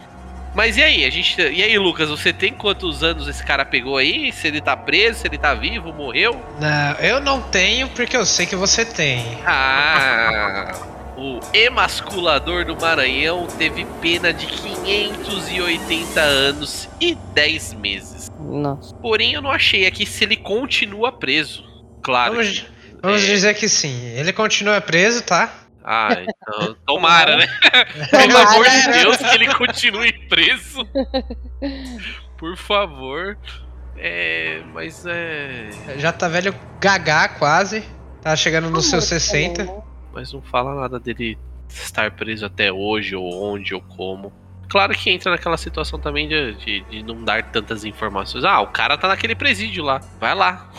Mas 0.54 0.76
e 0.76 0.82
aí, 0.82 1.04
a 1.04 1.10
gente. 1.10 1.40
E 1.40 1.62
aí, 1.62 1.78
Lucas, 1.78 2.10
você 2.10 2.32
tem 2.32 2.52
quantos 2.52 3.02
anos 3.02 3.26
esse 3.26 3.44
cara 3.44 3.64
pegou 3.64 3.96
aí? 3.96 4.30
Se 4.32 4.48
ele 4.48 4.60
tá 4.60 4.76
preso, 4.76 5.20
se 5.20 5.26
ele 5.26 5.38
tá 5.38 5.54
vivo, 5.54 5.92
morreu? 5.92 6.40
Não, 6.60 6.92
eu 7.00 7.20
não 7.20 7.40
tenho 7.40 7.88
porque 7.88 8.16
eu 8.16 8.26
sei 8.26 8.44
que 8.44 8.56
você 8.56 8.84
tem. 8.84 9.38
Ah, 9.46 10.72
o 11.16 11.40
emasculador 11.52 12.64
do 12.64 12.76
Maranhão 12.76 13.46
teve 13.58 13.84
pena 14.00 14.32
de 14.32 14.46
580 14.46 16.20
anos 16.20 16.88
e 17.00 17.14
10 17.14 17.74
meses. 17.74 18.30
Nossa. 18.38 18.94
Porém, 18.96 19.34
eu 19.34 19.42
não 19.42 19.50
achei 19.50 19.86
aqui 19.86 20.06
se 20.06 20.24
ele 20.24 20.36
continua 20.36 21.12
preso. 21.12 21.64
Claro. 22.02 22.34
Vamos, 22.34 22.58
que- 22.60 22.66
vamos 23.02 23.22
é. 23.22 23.26
dizer 23.26 23.54
que 23.54 23.68
sim. 23.68 24.06
Ele 24.16 24.32
continua 24.32 24.80
preso, 24.80 25.22
tá? 25.22 25.52
Ah, 25.84 26.10
então, 26.12 26.76
tomara, 26.86 27.36
né? 27.36 27.46
Pelo 28.10 28.38
amor 28.38 28.68
de 28.68 28.92
Deus, 28.92 29.16
que 29.16 29.34
ele 29.34 29.52
continue 29.54 30.12
preso. 30.28 30.86
Por 32.38 32.56
favor. 32.56 33.36
É, 33.96 34.62
mas 34.72 35.04
é. 35.06 35.70
Já 35.98 36.12
tá 36.12 36.28
velho 36.28 36.54
gagá 36.80 37.28
quase. 37.28 37.84
Tá 38.20 38.34
chegando 38.36 38.70
nos 38.70 38.86
seus 38.86 39.04
60. 39.04 39.68
Mas 40.12 40.32
não 40.32 40.42
fala 40.42 40.74
nada 40.74 40.98
dele 41.00 41.38
estar 41.68 42.10
preso 42.10 42.44
até 42.44 42.72
hoje, 42.72 43.16
ou 43.16 43.52
onde, 43.52 43.74
ou 43.74 43.80
como. 43.80 44.32
Claro 44.68 44.94
que 44.94 45.10
entra 45.10 45.30
naquela 45.30 45.56
situação 45.56 45.98
também 45.98 46.28
de, 46.28 46.54
de, 46.54 46.80
de 46.82 47.02
não 47.02 47.22
dar 47.22 47.42
tantas 47.50 47.84
informações. 47.84 48.44
Ah, 48.44 48.60
o 48.60 48.68
cara 48.68 48.96
tá 48.96 49.08
naquele 49.08 49.34
presídio 49.34 49.84
lá. 49.84 50.00
Vai 50.18 50.34
lá. 50.34 50.70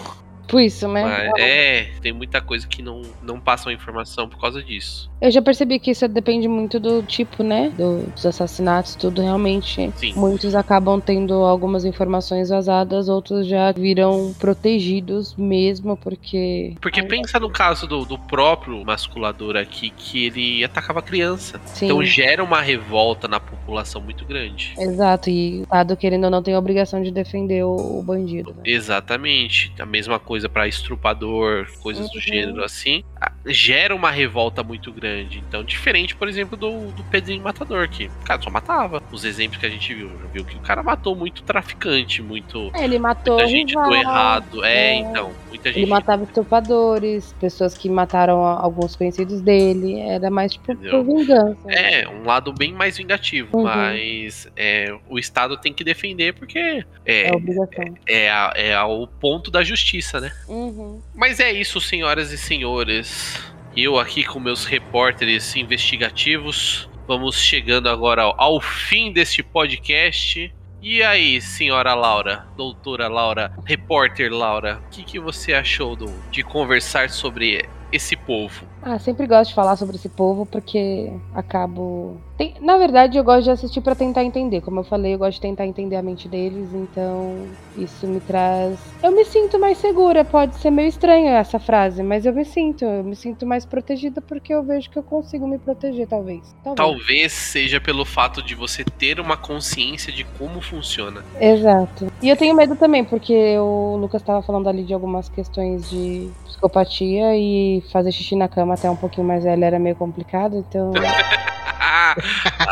Por 0.48 0.62
isso, 0.62 0.88
né? 0.88 1.04
Mas, 1.04 1.32
é, 1.40 1.90
tem 2.02 2.12
muita 2.14 2.42
coisa 2.42 2.68
que 2.68 2.82
não, 2.82 3.02
não 3.22 3.40
passam 3.40 3.72
informação 3.72 4.28
por 4.28 4.40
causa 4.40 4.62
disso. 4.62 5.10
Eu 5.22 5.32
já 5.32 5.42
percebi 5.42 5.80
que 5.80 5.92
isso 5.92 6.08
depende 6.08 6.48
muito 6.48 6.80
do 6.80 7.02
tipo, 7.02 7.44
né? 7.44 7.70
do- 7.78 8.06
dos 8.12 8.26
assassinatos, 8.26 8.96
tudo 8.96 9.22
realmente. 9.22 9.92
Sim. 9.96 10.14
Muitos 10.16 10.54
acabam 10.54 11.00
tendo 11.00 11.34
algumas 11.34 11.86
informações 11.86 12.50
vazadas, 12.50 13.08
outros 13.08 13.48
já 13.48 13.72
viram 13.72 14.34
protegidos 14.38 15.36
mesmo, 15.36 15.96
porque. 15.98 16.76
Porque 16.82 17.02
pensa 17.04 17.40
no 17.40 17.50
caso 17.50 17.88
do, 17.88 18.04
do 18.06 18.18
próprio 18.18 18.84
masculador 18.86 19.56
aqui, 19.56 19.90
que 19.92 20.26
ele 20.26 20.64
atacava 20.64 21.02
criança. 21.02 21.60
Sim. 21.66 21.86
Então 21.86 22.04
gera 22.04 22.44
uma 22.44 22.62
revolta 22.62 23.28
na 23.28 23.40
população 23.40 24.02
muito 24.02 24.26
grande. 24.26 24.74
Exato, 24.78 25.30
e 25.30 25.60
o 25.60 25.64
Estado, 25.64 25.96
querendo 25.96 26.26
ou 26.26 26.30
não, 26.30 26.44
tem 26.44 26.54
a 26.54 26.60
obrigação 26.60 27.02
de 27.02 27.12
defender 27.12 27.64
o, 27.64 28.00
o 28.00 28.04
bandido. 28.04 28.52
né? 28.54 28.62
Exatamente. 28.66 29.72
A 29.80 29.86
mesma 29.86 30.20
coisa 30.20 30.33
pra 30.50 30.68
estrupador, 30.68 31.68
coisas 31.82 32.10
do 32.10 32.16
Uhum. 32.16 32.22
gênero 32.22 32.64
assim. 32.64 33.04
Gera 33.46 33.96
uma 33.96 34.10
revolta 34.12 34.64
muito 34.64 34.92
grande. 34.92 35.44
Então, 35.48 35.64
diferente, 35.64 36.16
por 36.16 36.28
exemplo, 36.28 36.56
do, 36.58 36.92
do 36.92 37.04
Pedrinho 37.06 37.44
Matador, 37.44 37.88
que 37.90 38.06
o 38.08 38.26
cara 38.26 38.42
só 38.42 38.50
matava. 38.50 39.02
Os 39.12 39.24
exemplos 39.26 39.60
que 39.60 39.66
a 39.66 39.70
gente 39.70 39.94
viu, 39.94 40.10
viu 40.34 40.44
que 40.46 40.56
o 40.56 40.60
cara 40.60 40.82
matou 40.82 41.16
muito 41.16 41.44
traficante, 41.44 42.22
muito. 42.22 42.72
É, 42.74 42.84
Ele 42.84 42.98
matou 43.00 43.36
Muita 43.36 43.48
gente 43.50 43.74
do 43.74 43.80
rival, 43.82 43.94
errado. 43.96 44.64
É, 44.66 44.74
é. 44.76 44.96
então. 44.96 45.32
Muita 45.50 45.70
Ele 45.70 45.80
gente. 45.82 45.90
matava 45.90 46.24
estupradores, 46.24 47.34
pessoas 47.40 47.78
que 47.78 47.90
mataram 47.90 48.44
alguns 48.44 48.96
conhecidos 48.96 49.42
dele. 49.42 50.00
Era 50.00 50.30
mais 50.30 50.54
tipo 50.54 50.76
por 50.76 51.04
vingança. 51.06 51.58
É, 51.70 52.08
um 52.08 52.26
lado 52.26 52.54
bem 52.54 52.72
mais 52.74 52.98
vingativo, 52.98 53.58
Uhum. 53.58 53.64
mas 53.64 54.48
é, 54.56 54.94
o 55.10 55.20
Estado 55.20 55.58
tem 55.58 55.74
que 55.74 55.84
defender 55.84 56.34
porque 56.34 56.84
é, 57.06 57.28
É 57.30 57.36
obrigação. 57.36 57.94
é, 58.08 58.30
a- 58.32 58.54
é 58.56 58.74
a- 58.76 58.86
o 58.86 59.06
ponto 59.08 59.52
da 59.52 59.64
justiça, 59.64 60.20
né? 60.24 60.32
Uhum. 60.48 61.02
Mas 61.14 61.40
é 61.40 61.52
isso, 61.52 61.80
senhoras 61.82 62.32
e 62.32 62.38
senhores. 62.38 63.40
Eu 63.76 64.00
aqui 64.00 64.24
com 64.24 64.40
meus 64.40 64.66
repórteres 64.66 65.56
investigativos. 65.56 66.90
Vamos 67.08 67.38
chegando 67.38 67.90
agora 67.90 68.22
ao, 68.24 68.36
ao 68.40 68.62
fim 68.62 69.12
deste 69.12 69.44
podcast. 69.44 70.54
E 70.82 71.02
aí, 71.02 71.40
senhora 71.42 71.94
Laura, 71.94 72.46
doutora 72.58 73.08
Laura, 73.08 73.54
repórter 73.66 74.32
Laura, 74.32 74.82
o 74.86 74.90
que, 74.90 75.04
que 75.04 75.20
você 75.20 75.54
achou 75.54 75.96
do- 75.96 76.14
de 76.30 76.44
conversar 76.44 77.10
sobre 77.10 77.66
esse 77.92 78.16
povo? 78.18 78.68
Ah, 78.86 79.00
sempre 79.00 79.26
gosto 79.28 79.50
de 79.50 79.56
falar 79.56 79.76
sobre 79.76 79.96
esse 79.96 80.10
povo 80.10 80.46
porque 80.46 81.12
acabo. 81.34 82.18
Tem- 82.38 82.56
Na 82.60 82.78
verdade, 82.78 83.18
eu 83.18 83.24
gosto 83.24 83.44
de 83.46 83.52
assistir 83.52 83.82
pra 83.82 83.96
tentar 83.96 84.24
entender. 84.24 84.62
Como 84.62 84.80
eu 84.80 84.84
falei, 84.84 85.14
eu 85.14 85.18
gosto 85.20 85.36
de 85.36 85.42
tentar 85.42 85.66
entender 85.66 85.96
a 85.96 86.02
mente 86.04 86.28
deles, 86.28 86.70
então 86.74 87.36
isso 87.78 88.06
me 88.08 88.20
traz. 88.20 88.78
Eu 89.02 89.12
me 89.12 89.24
sinto 89.26 89.60
mais 89.60 89.78
segura. 89.78 90.26
Pode 90.26 90.56
ser 90.58 90.70
meio 90.72 90.88
estranho 90.90 91.28
essa 91.30 91.60
frase, 91.60 92.04
mas 92.04 92.26
eu 92.26 92.34
me 92.34 92.44
sinto. 92.44 92.84
Eu 92.84 93.04
me 93.04 93.16
sinto 93.16 93.46
mais 93.46 93.66
protegida 93.66 94.20
porque 94.22 94.54
eu 94.54 94.64
vejo 94.64 94.90
que 94.90 94.98
eu 94.98 95.04
consigo 95.04 95.48
me 95.48 95.58
proteger, 95.58 96.08
talvez. 96.08 96.56
Talvez. 96.64 96.76
Talvez 96.76 97.32
seja 97.32 97.80
pelo 97.80 98.04
fato 98.04 98.42
de 98.44 98.56
você 98.56 98.84
ter 98.84 99.20
uma 99.20 99.38
consciência 99.38 100.12
de 100.12 100.24
como 100.38 100.60
funciona. 100.62 101.24
Exato. 101.40 102.08
E 102.22 102.30
eu 102.30 102.36
tenho 102.36 102.56
medo 102.56 102.76
também, 102.76 103.04
porque 103.04 103.58
o 103.60 103.98
Lucas 103.98 104.22
estava 104.22 104.42
falando 104.42 104.68
ali 104.68 104.84
de 104.84 104.94
algumas 104.94 105.30
questões 105.30 105.90
de 105.90 106.30
psicopatia 106.46 107.36
e 107.38 107.82
fazer 107.92 108.12
xixi 108.12 108.36
na 108.36 108.48
cama 108.48 108.73
até 108.74 108.90
um 108.90 108.96
pouquinho 108.96 109.28
mais 109.28 109.44
velho 109.44 109.64
era 109.64 109.80
meio 109.80 109.96
complicado, 109.96 110.58
então. 110.58 110.92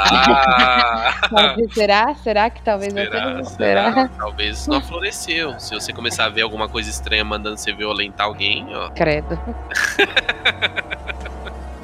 Ah, 1.33 1.55
será? 1.73 2.13
Será 2.15 2.49
que 2.49 2.61
talvez 2.61 2.93
será, 2.93 3.09
tenha? 3.09 3.43
será? 3.43 4.07
Talvez 4.17 4.67
não 4.67 4.81
floresceu. 4.81 5.59
Se 5.59 5.73
você 5.73 5.93
começar 5.93 6.25
a 6.25 6.29
ver 6.29 6.41
alguma 6.41 6.67
coisa 6.67 6.89
estranha 6.89 7.23
mandando 7.23 7.57
você 7.57 7.71
violentar 7.71 8.27
alguém, 8.27 8.67
ó. 8.75 8.89
Credo. 8.89 9.39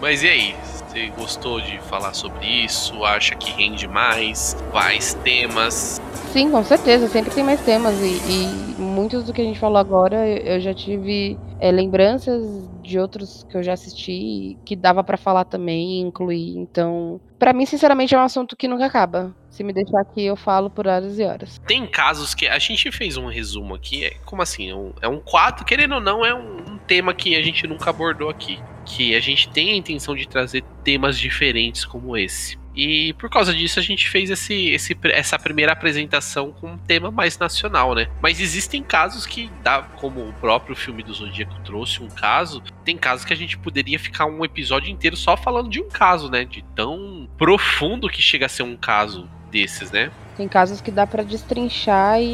Mas 0.02 0.24
e 0.24 0.28
aí? 0.28 0.56
Você 0.98 1.10
gostou 1.16 1.62
de 1.62 1.78
falar 1.82 2.16
sobre 2.16 2.48
isso? 2.48 3.04
Acha 3.04 3.36
que 3.36 3.52
rende 3.52 3.88
mais? 3.88 4.58
Mais 4.74 5.14
temas? 5.14 6.02
Sim, 6.32 6.50
com 6.50 6.64
certeza, 6.64 7.08
sempre 7.08 7.30
tem 7.30 7.44
mais 7.44 7.62
temas 7.62 7.94
e, 8.02 8.18
e 8.28 8.82
muitos 8.82 9.24
do 9.24 9.32
que 9.32 9.40
a 9.40 9.44
gente 9.44 9.60
falou 9.60 9.78
agora 9.78 10.28
eu 10.28 10.60
já 10.60 10.74
tive 10.74 11.38
é, 11.60 11.72
lembranças 11.72 12.68
de 12.82 12.98
outros 12.98 13.46
que 13.48 13.56
eu 13.56 13.62
já 13.62 13.74
assisti 13.74 14.12
e 14.12 14.58
que 14.66 14.76
dava 14.76 15.04
pra 15.04 15.18
falar 15.18 15.46
também, 15.46 16.00
incluir. 16.00 16.58
Então, 16.58 17.22
pra 17.38 17.54
mim, 17.54 17.66
sinceramente, 17.68 18.16
é 18.16 18.18
um 18.18 18.22
assunto 18.22 18.56
que 18.56 18.68
nunca 18.68 18.88
acaba. 18.88 19.36
Se 19.52 19.64
me 19.64 19.74
deixar 19.74 20.02
aqui, 20.02 20.24
eu 20.24 20.36
falo 20.36 20.70
por 20.70 20.88
horas 20.88 21.20
e 21.20 21.24
horas. 21.24 21.60
Tem 21.68 21.86
casos 21.86 22.34
que 22.34 22.48
a 22.48 22.58
gente 22.58 22.92
fez 22.92 23.18
um 23.18 23.28
resumo 23.28 23.76
aqui, 23.76 24.06
é 24.06 24.12
como 24.26 24.42
assim? 24.42 24.70
É 24.70 24.76
um, 24.76 24.94
é 25.02 25.08
um 25.08 25.20
quadro, 25.20 25.66
querendo 25.66 25.96
ou 25.96 26.02
não, 26.02 26.26
é 26.26 26.34
um 26.34 26.77
tema 26.88 27.14
que 27.14 27.36
a 27.36 27.42
gente 27.42 27.68
nunca 27.68 27.90
abordou 27.90 28.30
aqui. 28.30 28.60
Que 28.86 29.16
a 29.16 29.20
gente 29.20 29.50
tem 29.50 29.72
a 29.72 29.76
intenção 29.76 30.16
de 30.16 30.28
trazer 30.28 30.64
temas 30.84 31.20
diferentes 31.20 31.84
como 31.84 32.16
esse. 32.16 32.58
E 32.78 33.14
por 33.14 33.28
causa 33.28 33.52
disso 33.52 33.80
a 33.80 33.82
gente 33.82 34.08
fez 34.08 34.30
esse, 34.30 34.70
esse, 34.70 34.96
essa 35.06 35.40
primeira 35.40 35.72
apresentação 35.72 36.52
com 36.52 36.74
um 36.74 36.78
tema 36.78 37.10
mais 37.10 37.36
nacional, 37.40 37.96
né? 37.96 38.08
Mas 38.22 38.40
existem 38.40 38.84
casos 38.84 39.26
que, 39.26 39.50
dá, 39.64 39.82
como 39.82 40.30
o 40.30 40.34
próprio 40.34 40.76
filme 40.76 41.02
do 41.02 41.12
Zodíaco 41.12 41.60
trouxe 41.62 42.04
um 42.04 42.08
caso, 42.08 42.62
tem 42.86 42.96
casos 42.96 43.26
que 43.26 43.34
a 43.34 43.36
gente 43.36 43.58
poderia 43.58 43.98
ficar 43.98 44.28
um 44.28 44.46
episódio 44.46 44.92
inteiro 44.92 45.18
só 45.18 45.36
falando 45.36 45.70
de 45.70 45.82
um 45.82 45.90
caso, 45.90 46.30
né? 46.30 46.46
De 46.46 46.64
tão 46.76 47.28
profundo 47.36 48.08
que 48.08 48.22
chega 48.22 48.46
a 48.46 48.50
ser 48.50 48.62
um 48.62 48.78
caso 48.78 49.28
desses, 49.50 49.92
né? 49.92 50.12
Tem 50.36 50.48
casos 50.48 50.80
que 50.80 50.92
dá 50.92 51.08
pra 51.08 51.24
destrinchar 51.24 52.22
e, 52.22 52.28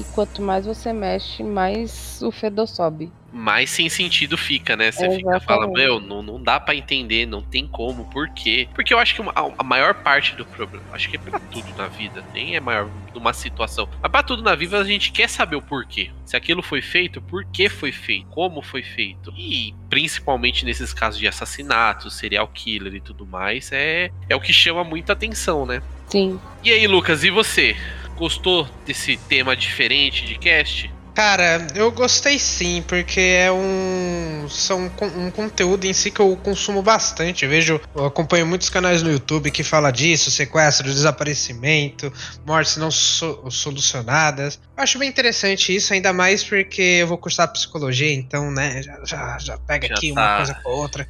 e 0.00 0.04
quanto 0.12 0.42
mais 0.42 0.66
você 0.66 0.92
mexe, 0.92 1.44
mais 1.44 2.20
o 2.20 2.32
fedor 2.32 2.66
sobe. 2.66 3.12
Mais 3.38 3.70
sem 3.70 3.88
sentido 3.88 4.36
fica, 4.36 4.76
né? 4.76 4.90
Você 4.90 5.08
fica 5.10 5.30
Exatamente. 5.30 5.44
fala, 5.44 5.66
meu, 5.68 6.00
não, 6.00 6.22
não 6.22 6.42
dá 6.42 6.58
pra 6.58 6.74
entender, 6.74 7.24
não 7.24 7.40
tem 7.40 7.66
como, 7.66 8.04
por 8.06 8.28
quê? 8.30 8.68
Porque 8.74 8.92
eu 8.92 8.98
acho 8.98 9.14
que 9.14 9.22
a, 9.22 9.52
a 9.56 9.62
maior 9.62 9.94
parte 9.94 10.34
do 10.34 10.44
problema, 10.44 10.84
acho 10.92 11.08
que 11.08 11.16
é 11.16 11.20
pra 11.20 11.38
tudo 11.38 11.68
na 11.76 11.86
vida, 11.86 12.24
nem 12.34 12.56
é 12.56 12.60
maior 12.60 12.90
numa 13.14 13.32
situação, 13.32 13.88
mas 14.02 14.10
pra 14.10 14.22
tudo 14.22 14.42
na 14.42 14.54
vida 14.54 14.78
a 14.78 14.84
gente 14.84 15.12
quer 15.12 15.28
saber 15.28 15.56
o 15.56 15.62
porquê. 15.62 16.10
Se 16.26 16.36
aquilo 16.36 16.62
foi 16.62 16.82
feito, 16.82 17.22
por 17.22 17.44
que 17.44 17.68
foi 17.68 17.92
feito, 17.92 18.26
como 18.26 18.60
foi 18.60 18.82
feito. 18.82 19.32
E 19.36 19.74
principalmente 19.88 20.64
nesses 20.64 20.92
casos 20.92 21.18
de 21.18 21.28
assassinato, 21.28 22.10
serial 22.10 22.48
killer 22.48 22.94
e 22.94 23.00
tudo 23.00 23.24
mais, 23.24 23.70
é, 23.72 24.10
é 24.28 24.36
o 24.36 24.40
que 24.40 24.52
chama 24.52 24.82
muita 24.82 25.12
atenção, 25.12 25.64
né? 25.64 25.82
Sim. 26.08 26.40
E 26.64 26.72
aí, 26.72 26.86
Lucas, 26.86 27.22
e 27.22 27.30
você? 27.30 27.76
Gostou 28.16 28.68
desse 28.84 29.16
tema 29.16 29.54
diferente 29.54 30.26
de 30.26 30.36
cast? 30.36 30.90
Cara, 31.18 31.66
eu 31.74 31.90
gostei 31.90 32.38
sim, 32.38 32.80
porque 32.86 33.18
é 33.18 33.50
um. 33.50 34.46
São 34.48 34.88
um 35.16 35.30
conteúdo 35.32 35.84
em 35.84 35.92
si 35.92 36.12
que 36.12 36.20
eu 36.20 36.36
consumo 36.36 36.80
bastante. 36.80 37.44
Eu 37.44 37.50
vejo, 37.50 37.80
eu 37.92 38.06
acompanho 38.06 38.46
muitos 38.46 38.70
canais 38.70 39.02
no 39.02 39.10
YouTube 39.10 39.50
que 39.50 39.64
fala 39.64 39.90
disso, 39.90 40.30
sequestro, 40.30 40.86
desaparecimento, 40.86 42.12
mortes 42.46 42.76
não 42.76 42.88
so- 42.88 43.50
solucionadas. 43.50 44.60
Eu 44.76 44.84
acho 44.84 44.96
bem 44.96 45.08
interessante 45.08 45.74
isso, 45.74 45.92
ainda 45.92 46.12
mais 46.12 46.44
porque 46.44 46.82
eu 47.00 47.08
vou 47.08 47.18
cursar 47.18 47.52
psicologia, 47.52 48.12
então, 48.14 48.52
né, 48.52 48.80
já, 48.80 49.00
já, 49.04 49.38
já 49.40 49.58
pega 49.58 49.88
Já 49.88 49.94
aqui 49.96 50.14
tá. 50.14 50.20
uma 50.20 50.36
coisa 50.36 50.54
com 50.54 50.70
a 50.70 50.72
outra. 50.72 51.08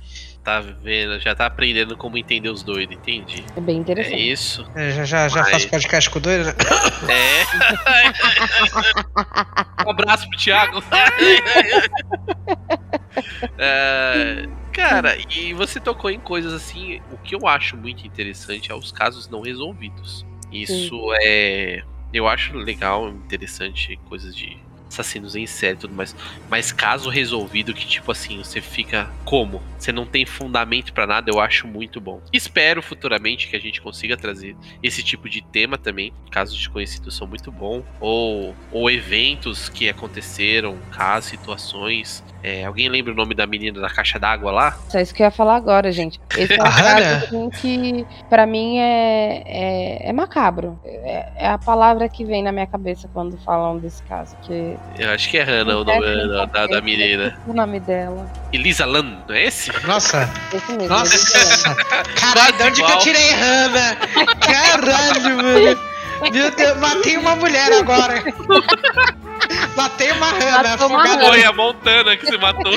Tá 0.49 0.61
vendo? 0.61 1.21
Já 1.21 1.35
tá 1.35 1.45
aprendendo 1.45 1.95
como 1.95 2.17
entender 2.17 2.49
os 2.49 2.63
doidos, 2.63 2.97
entendi. 2.97 3.45
É 3.55 3.61
bem 3.61 3.77
É 3.77 3.81
interessante. 3.81 4.33
isso. 4.33 4.67
É, 4.75 4.93
já 4.93 5.05
já, 5.05 5.29
já 5.29 5.43
Mas- 5.43 5.51
faço 5.51 5.69
podcast 5.69 6.09
com 6.09 6.19
o 6.19 6.23
doido, 6.23 6.47
né? 6.47 6.55
É. 7.13 7.45
um 9.87 9.91
abraço 9.91 10.27
pro 10.31 10.39
Thiago. 10.39 10.83
É, 13.59 14.47
cara, 14.73 15.17
e 15.37 15.53
você 15.53 15.81
tocou 15.81 16.11
em 16.11 16.21
coisas 16.21 16.53
assim. 16.53 17.01
O 17.11 17.19
que 17.19 17.35
eu 17.35 17.47
acho 17.47 17.77
muito 17.77 18.07
interessante 18.07 18.71
é 18.71 18.75
os 18.75 18.93
casos 18.93 19.29
não 19.29 19.41
resolvidos. 19.43 20.25
Isso 20.53 21.13
é. 21.21 21.83
Eu 22.13 22.27
acho 22.27 22.57
legal, 22.57 23.09
interessante, 23.11 23.99
coisas 24.09 24.35
de 24.35 24.57
assassinos 25.01 25.37
em 25.37 25.47
série 25.47 25.75
e 25.75 25.79
tudo 25.79 25.95
mais. 25.95 26.15
Mas 26.51 26.73
caso 26.73 27.09
resolvido 27.09 27.73
que, 27.73 27.87
tipo 27.87 28.11
assim, 28.11 28.39
você 28.39 28.61
fica 28.61 29.11
como? 29.25 29.63
Você 29.79 29.93
não 29.93 30.05
tem 30.05 30.27
fundamento 30.27 30.93
pra 30.93 31.07
nada, 31.07 31.31
eu 31.31 31.41
acho 31.41 31.67
muito 31.67 32.01
bom. 32.01 32.21
Espero 32.33 32.83
futuramente 32.83 33.49
que 33.49 33.57
a 33.57 33.61
gente 33.61 33.81
consiga 33.81 34.17
trazer 34.17 34.57
esse 34.83 35.03
tipo 35.03 35.29
de 35.29 35.43
tema 35.43 35.79
também. 35.79 36.13
Casos 36.31 36.57
desconhecidos 36.57 37.17
são 37.17 37.27
muito 37.27 37.51
bom. 37.53 37.83
Ou, 38.01 38.55
ou 38.73 38.91
eventos 38.91 39.69
que 39.69 39.89
aconteceram, 39.89 40.77
casos, 40.91 41.31
situações. 41.31 42.25
É, 42.43 42.65
alguém 42.65 42.89
lembra 42.89 43.13
o 43.13 43.17
nome 43.17 43.35
da 43.35 43.47
menina 43.47 43.81
da 43.81 43.91
caixa 43.91 44.19
d'água 44.19 44.51
lá? 44.51 44.79
É 44.95 45.03
isso 45.03 45.15
que 45.15 45.23
eu 45.23 45.27
ia 45.27 45.31
falar 45.31 45.57
agora, 45.57 45.91
gente. 45.91 46.21
Esse 46.37 46.55
é 46.55 46.57
um 46.57 46.59
caso 46.71 47.17
assim, 47.17 47.51
que, 47.51 48.07
pra 48.29 48.47
mim, 48.47 48.79
é, 48.79 49.43
é, 49.47 50.09
é 50.09 50.13
macabro. 50.13 50.79
É, 50.85 51.33
é 51.37 51.49
a 51.49 51.59
palavra 51.59 52.09
que 52.09 52.25
vem 52.25 52.43
na 52.43 52.53
minha 52.53 52.67
cabeça 52.67 53.09
quando 53.13 53.37
falam 53.39 53.79
desse 53.79 54.03
caso. 54.05 54.37
Que 54.43 54.77
Eu 54.97 55.11
acho 55.13 55.29
que 55.29 55.39
é 55.39 55.43
Hannah 55.45 55.79
o 55.79 55.85
nome 55.85 56.29
da, 56.29 56.45
da, 56.47 56.67
da 56.67 56.81
menina. 56.81 57.39
o 57.47 57.53
nome 57.53 57.79
dela. 57.81 58.27
Elisa 58.53 58.85
Lam, 58.87 59.19
não 59.29 59.35
é 59.35 59.45
esse? 59.45 59.71
Nossa, 59.87 60.29
Esse 60.53 60.73
mesmo. 60.73 60.89
nossa! 60.89 61.75
Caralho, 62.21 62.57
de 62.57 62.63
onde 62.65 62.83
que 62.85 62.93
eu 62.93 62.99
tirei 62.99 63.31
Hannah? 63.33 63.97
Caralho, 64.41 65.37
mano! 65.37 65.79
Meu 66.33 66.51
Deus, 66.51 66.77
matei 66.79 67.17
uma 67.17 67.37
mulher 67.37 67.73
agora! 67.75 68.25
Matei 69.77 70.11
uma 70.13 70.31
Hannah 70.31 70.71
Matou 70.71 70.89
uma 70.89 71.03
afogada. 71.03 71.27
Foi 71.29 71.45
a 71.45 71.53
Montana 71.53 72.17
que 72.17 72.27
você 72.27 72.37
matou. 72.39 72.73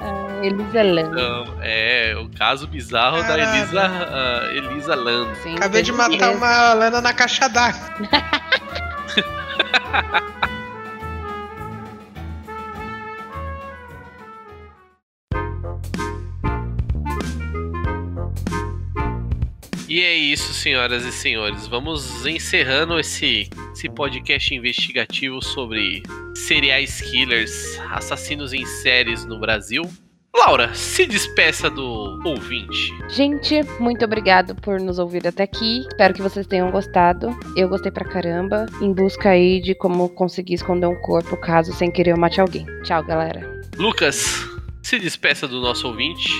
É, 0.00 0.46
Elisa 0.46 0.82
Lam. 0.82 1.10
Então, 1.12 1.54
é 1.60 2.14
o 2.18 2.28
caso 2.38 2.66
bizarro 2.66 3.18
da 3.18 3.24
Caralho. 3.28 3.56
Elisa, 3.58 3.82
ah, 3.82 4.48
Elisa 4.52 4.94
Lam. 4.94 5.28
Sim, 5.42 5.56
Acabei 5.56 5.82
de 5.82 5.92
matar 5.92 6.28
mesmo. 6.28 6.36
uma 6.36 6.72
lana 6.74 7.00
na 7.00 7.12
caixa 7.12 7.48
d'água. 7.48 7.80
E 19.88 20.02
é 20.02 20.14
isso, 20.14 20.52
senhoras 20.52 21.02
e 21.06 21.10
senhores. 21.10 21.66
Vamos 21.66 22.26
encerrando 22.26 23.00
esse, 23.00 23.48
esse 23.72 23.88
podcast 23.88 24.54
investigativo 24.54 25.42
sobre 25.42 26.02
serial 26.34 26.82
killers, 27.10 27.80
assassinos 27.90 28.52
em 28.52 28.66
séries 28.66 29.24
no 29.24 29.40
Brasil. 29.40 29.82
Laura, 30.38 30.72
se 30.72 31.04
despeça 31.04 31.68
do 31.68 32.20
ouvinte. 32.24 32.92
Gente, 33.08 33.60
muito 33.80 34.04
obrigado 34.04 34.54
por 34.54 34.80
nos 34.80 34.98
ouvir 34.98 35.26
até 35.26 35.42
aqui. 35.42 35.80
Espero 35.80 36.14
que 36.14 36.22
vocês 36.22 36.46
tenham 36.46 36.70
gostado. 36.70 37.36
Eu 37.56 37.68
gostei 37.68 37.90
pra 37.90 38.04
caramba. 38.04 38.66
Em 38.80 38.92
busca 38.92 39.30
aí 39.30 39.60
de 39.60 39.74
como 39.74 40.08
conseguir 40.08 40.54
esconder 40.54 40.86
um 40.86 41.00
corpo 41.00 41.36
caso 41.36 41.72
sem 41.72 41.90
querer 41.90 42.12
eu 42.12 42.16
mate 42.16 42.40
alguém. 42.40 42.64
Tchau, 42.84 43.02
galera. 43.02 43.40
Lucas, 43.76 44.46
se 44.80 44.98
despeça 45.00 45.48
do 45.48 45.60
nosso 45.60 45.88
ouvinte. 45.88 46.30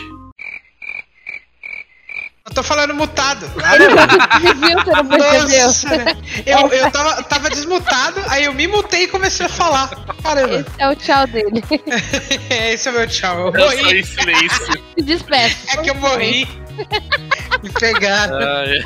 Eu 2.49 2.55
tô 2.55 2.63
falando 2.63 2.95
mutado. 2.95 3.47
Você 3.47 4.55
viu? 4.55 4.79
Você 4.79 4.91
não 4.91 5.07
percebeu? 5.07 5.67
Nossa, 5.67 5.89
né? 5.97 6.17
eu, 6.47 6.69
eu 6.69 6.91
tava, 6.91 7.23
tava 7.25 7.51
desmutado, 7.51 8.23
aí 8.29 8.45
eu 8.45 8.55
me 8.55 8.67
mutei 8.67 9.03
e 9.03 9.09
comecei 9.09 9.45
a 9.45 9.49
falar. 9.51 9.91
Caramba, 10.23 10.55
Esse 10.61 10.71
é 10.79 10.89
o 10.89 10.97
tchau 10.97 11.27
dele. 11.27 11.63
esse 12.73 12.89
é 12.89 12.91
o 12.91 12.95
meu 12.95 13.07
tchau. 13.07 13.49
Eu 13.49 13.55
Eu 13.55 13.83
morri. 13.85 14.03
silêncio. 14.05 14.83
Se 14.97 15.05
despeça. 15.05 15.57
É 15.73 15.77
que 15.83 15.91
eu 15.91 15.95
morri. 15.97 16.49
Me 17.63 17.71
pegaram. 17.71 18.39
Ah, 18.39 18.65
é. 18.65 18.83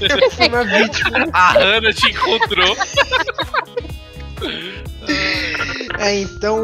Eu 0.00 0.30
fui 0.30 0.48
uma 0.48 0.64
vítima. 0.64 1.28
A 1.32 1.52
Hannah 1.52 1.92
te 1.94 2.10
encontrou. 2.10 2.76
É, 5.98 6.14
então. 6.20 6.58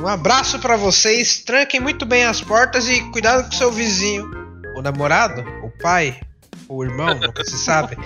Um 0.00 0.06
abraço 0.06 0.58
pra 0.60 0.76
vocês. 0.76 1.38
Tranquem 1.38 1.80
muito 1.80 2.06
bem 2.06 2.24
as 2.24 2.40
portas 2.40 2.88
e 2.88 3.00
cuidado 3.10 3.44
com 3.44 3.52
seu 3.52 3.70
vizinho. 3.72 4.47
O 4.78 4.80
namorado, 4.80 5.44
o 5.64 5.70
pai, 5.70 6.20
o 6.68 6.84
irmão, 6.84 7.12
nunca 7.18 7.44
se 7.44 7.58
sabe. 7.58 7.96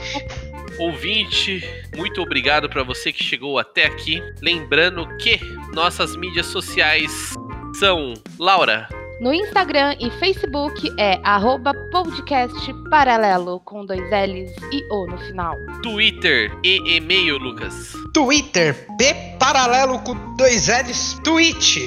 Ouvinte, 0.79 1.63
muito 1.95 2.23
obrigado 2.23 2.67
para 2.67 2.83
você 2.83 3.13
que 3.13 3.23
chegou 3.23 3.59
até 3.59 3.85
aqui. 3.85 4.23
Lembrando 4.41 5.07
que 5.19 5.39
nossas 5.75 6.17
mídias 6.17 6.47
sociais 6.47 7.35
são 7.79 8.15
Laura, 8.39 8.89
No 9.23 9.33
Instagram 9.33 9.95
e 10.01 10.11
Facebook 10.19 10.93
é 10.99 11.21
arroba 11.23 11.73
podcast 11.93 12.59
paralelo 12.91 13.61
com 13.61 13.87
dois 13.87 14.03
L's 14.11 14.51
e 14.73 14.83
O 14.91 15.07
no 15.07 15.17
final. 15.17 15.55
Twitter 15.81 16.51
e 16.65 16.97
e-mail, 16.97 17.39
Lucas. 17.39 17.93
Twitter, 18.13 18.75
P 18.99 19.15
paralelo 19.39 20.01
com 20.01 20.35
dois 20.35 20.67
L's. 20.67 21.21
Twitch, 21.23 21.79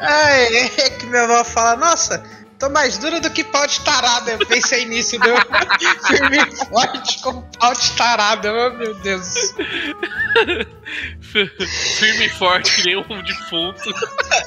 Ai, 0.00 0.56
é 0.78 0.90
que 0.90 1.06
minha 1.06 1.22
avó 1.22 1.44
fala, 1.44 1.76
nossa, 1.76 2.22
tô 2.58 2.68
mais 2.70 2.98
dura 2.98 3.20
do 3.20 3.30
que 3.30 3.44
pau 3.44 3.66
de 3.66 3.80
tarada. 3.80 4.32
Eu 4.32 4.46
pensei 4.46 4.84
nisso, 4.84 5.18
deu 5.18 5.34
firme 6.06 6.38
e 6.38 6.56
forte 6.66 7.22
com 7.22 7.42
pau 7.58 7.74
de 7.74 7.92
tarada. 7.92 8.52
Oh, 8.52 8.70
meu 8.76 8.94
Deus. 8.96 9.54
Firme 11.20 12.26
e 12.26 12.30
forte, 12.30 12.76
que 12.76 12.86
nem 12.86 12.96
um 12.96 13.22
defunto. 13.22 13.94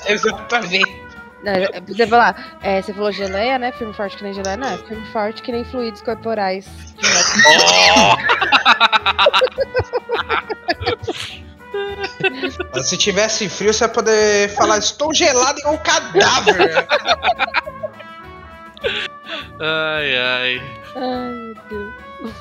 Exatamente. 0.07 1.06
Não, 1.44 1.52
é, 1.52 1.80
Você 1.88 2.07
falar, 2.07 2.57
é, 2.61 2.82
você 2.82 2.91
falou 2.94 3.11
geleia, 3.11 3.60
né? 3.60 3.72
Filme 3.73 3.94
forte 3.94 4.18
que 4.18 4.23
nem 4.23 4.34
geleia. 4.34 4.57
Não, 4.57 4.68
é 4.68 4.77
filme 4.80 5.06
forte 5.11 5.44
que 5.44 5.52
nem 5.52 5.64
fluidos 5.64 6.02
corporais. 6.02 6.68
Oh! 11.32 11.44
Se 12.84 12.98
tivesse 12.98 13.49
frio, 13.49 13.73
você 13.73 13.84
ia 13.84 13.90
poder 13.90 14.49
falar, 14.56 14.77
estou 14.77 15.14
gelado 15.14 15.60
igual 15.60 15.76
um 15.76 15.77
cadáver. 15.77 16.88
Ai, 19.60 20.18
ai. 20.18 20.61
Ai, 20.95 21.32
meu 21.32 21.56
Deus. 21.69 22.36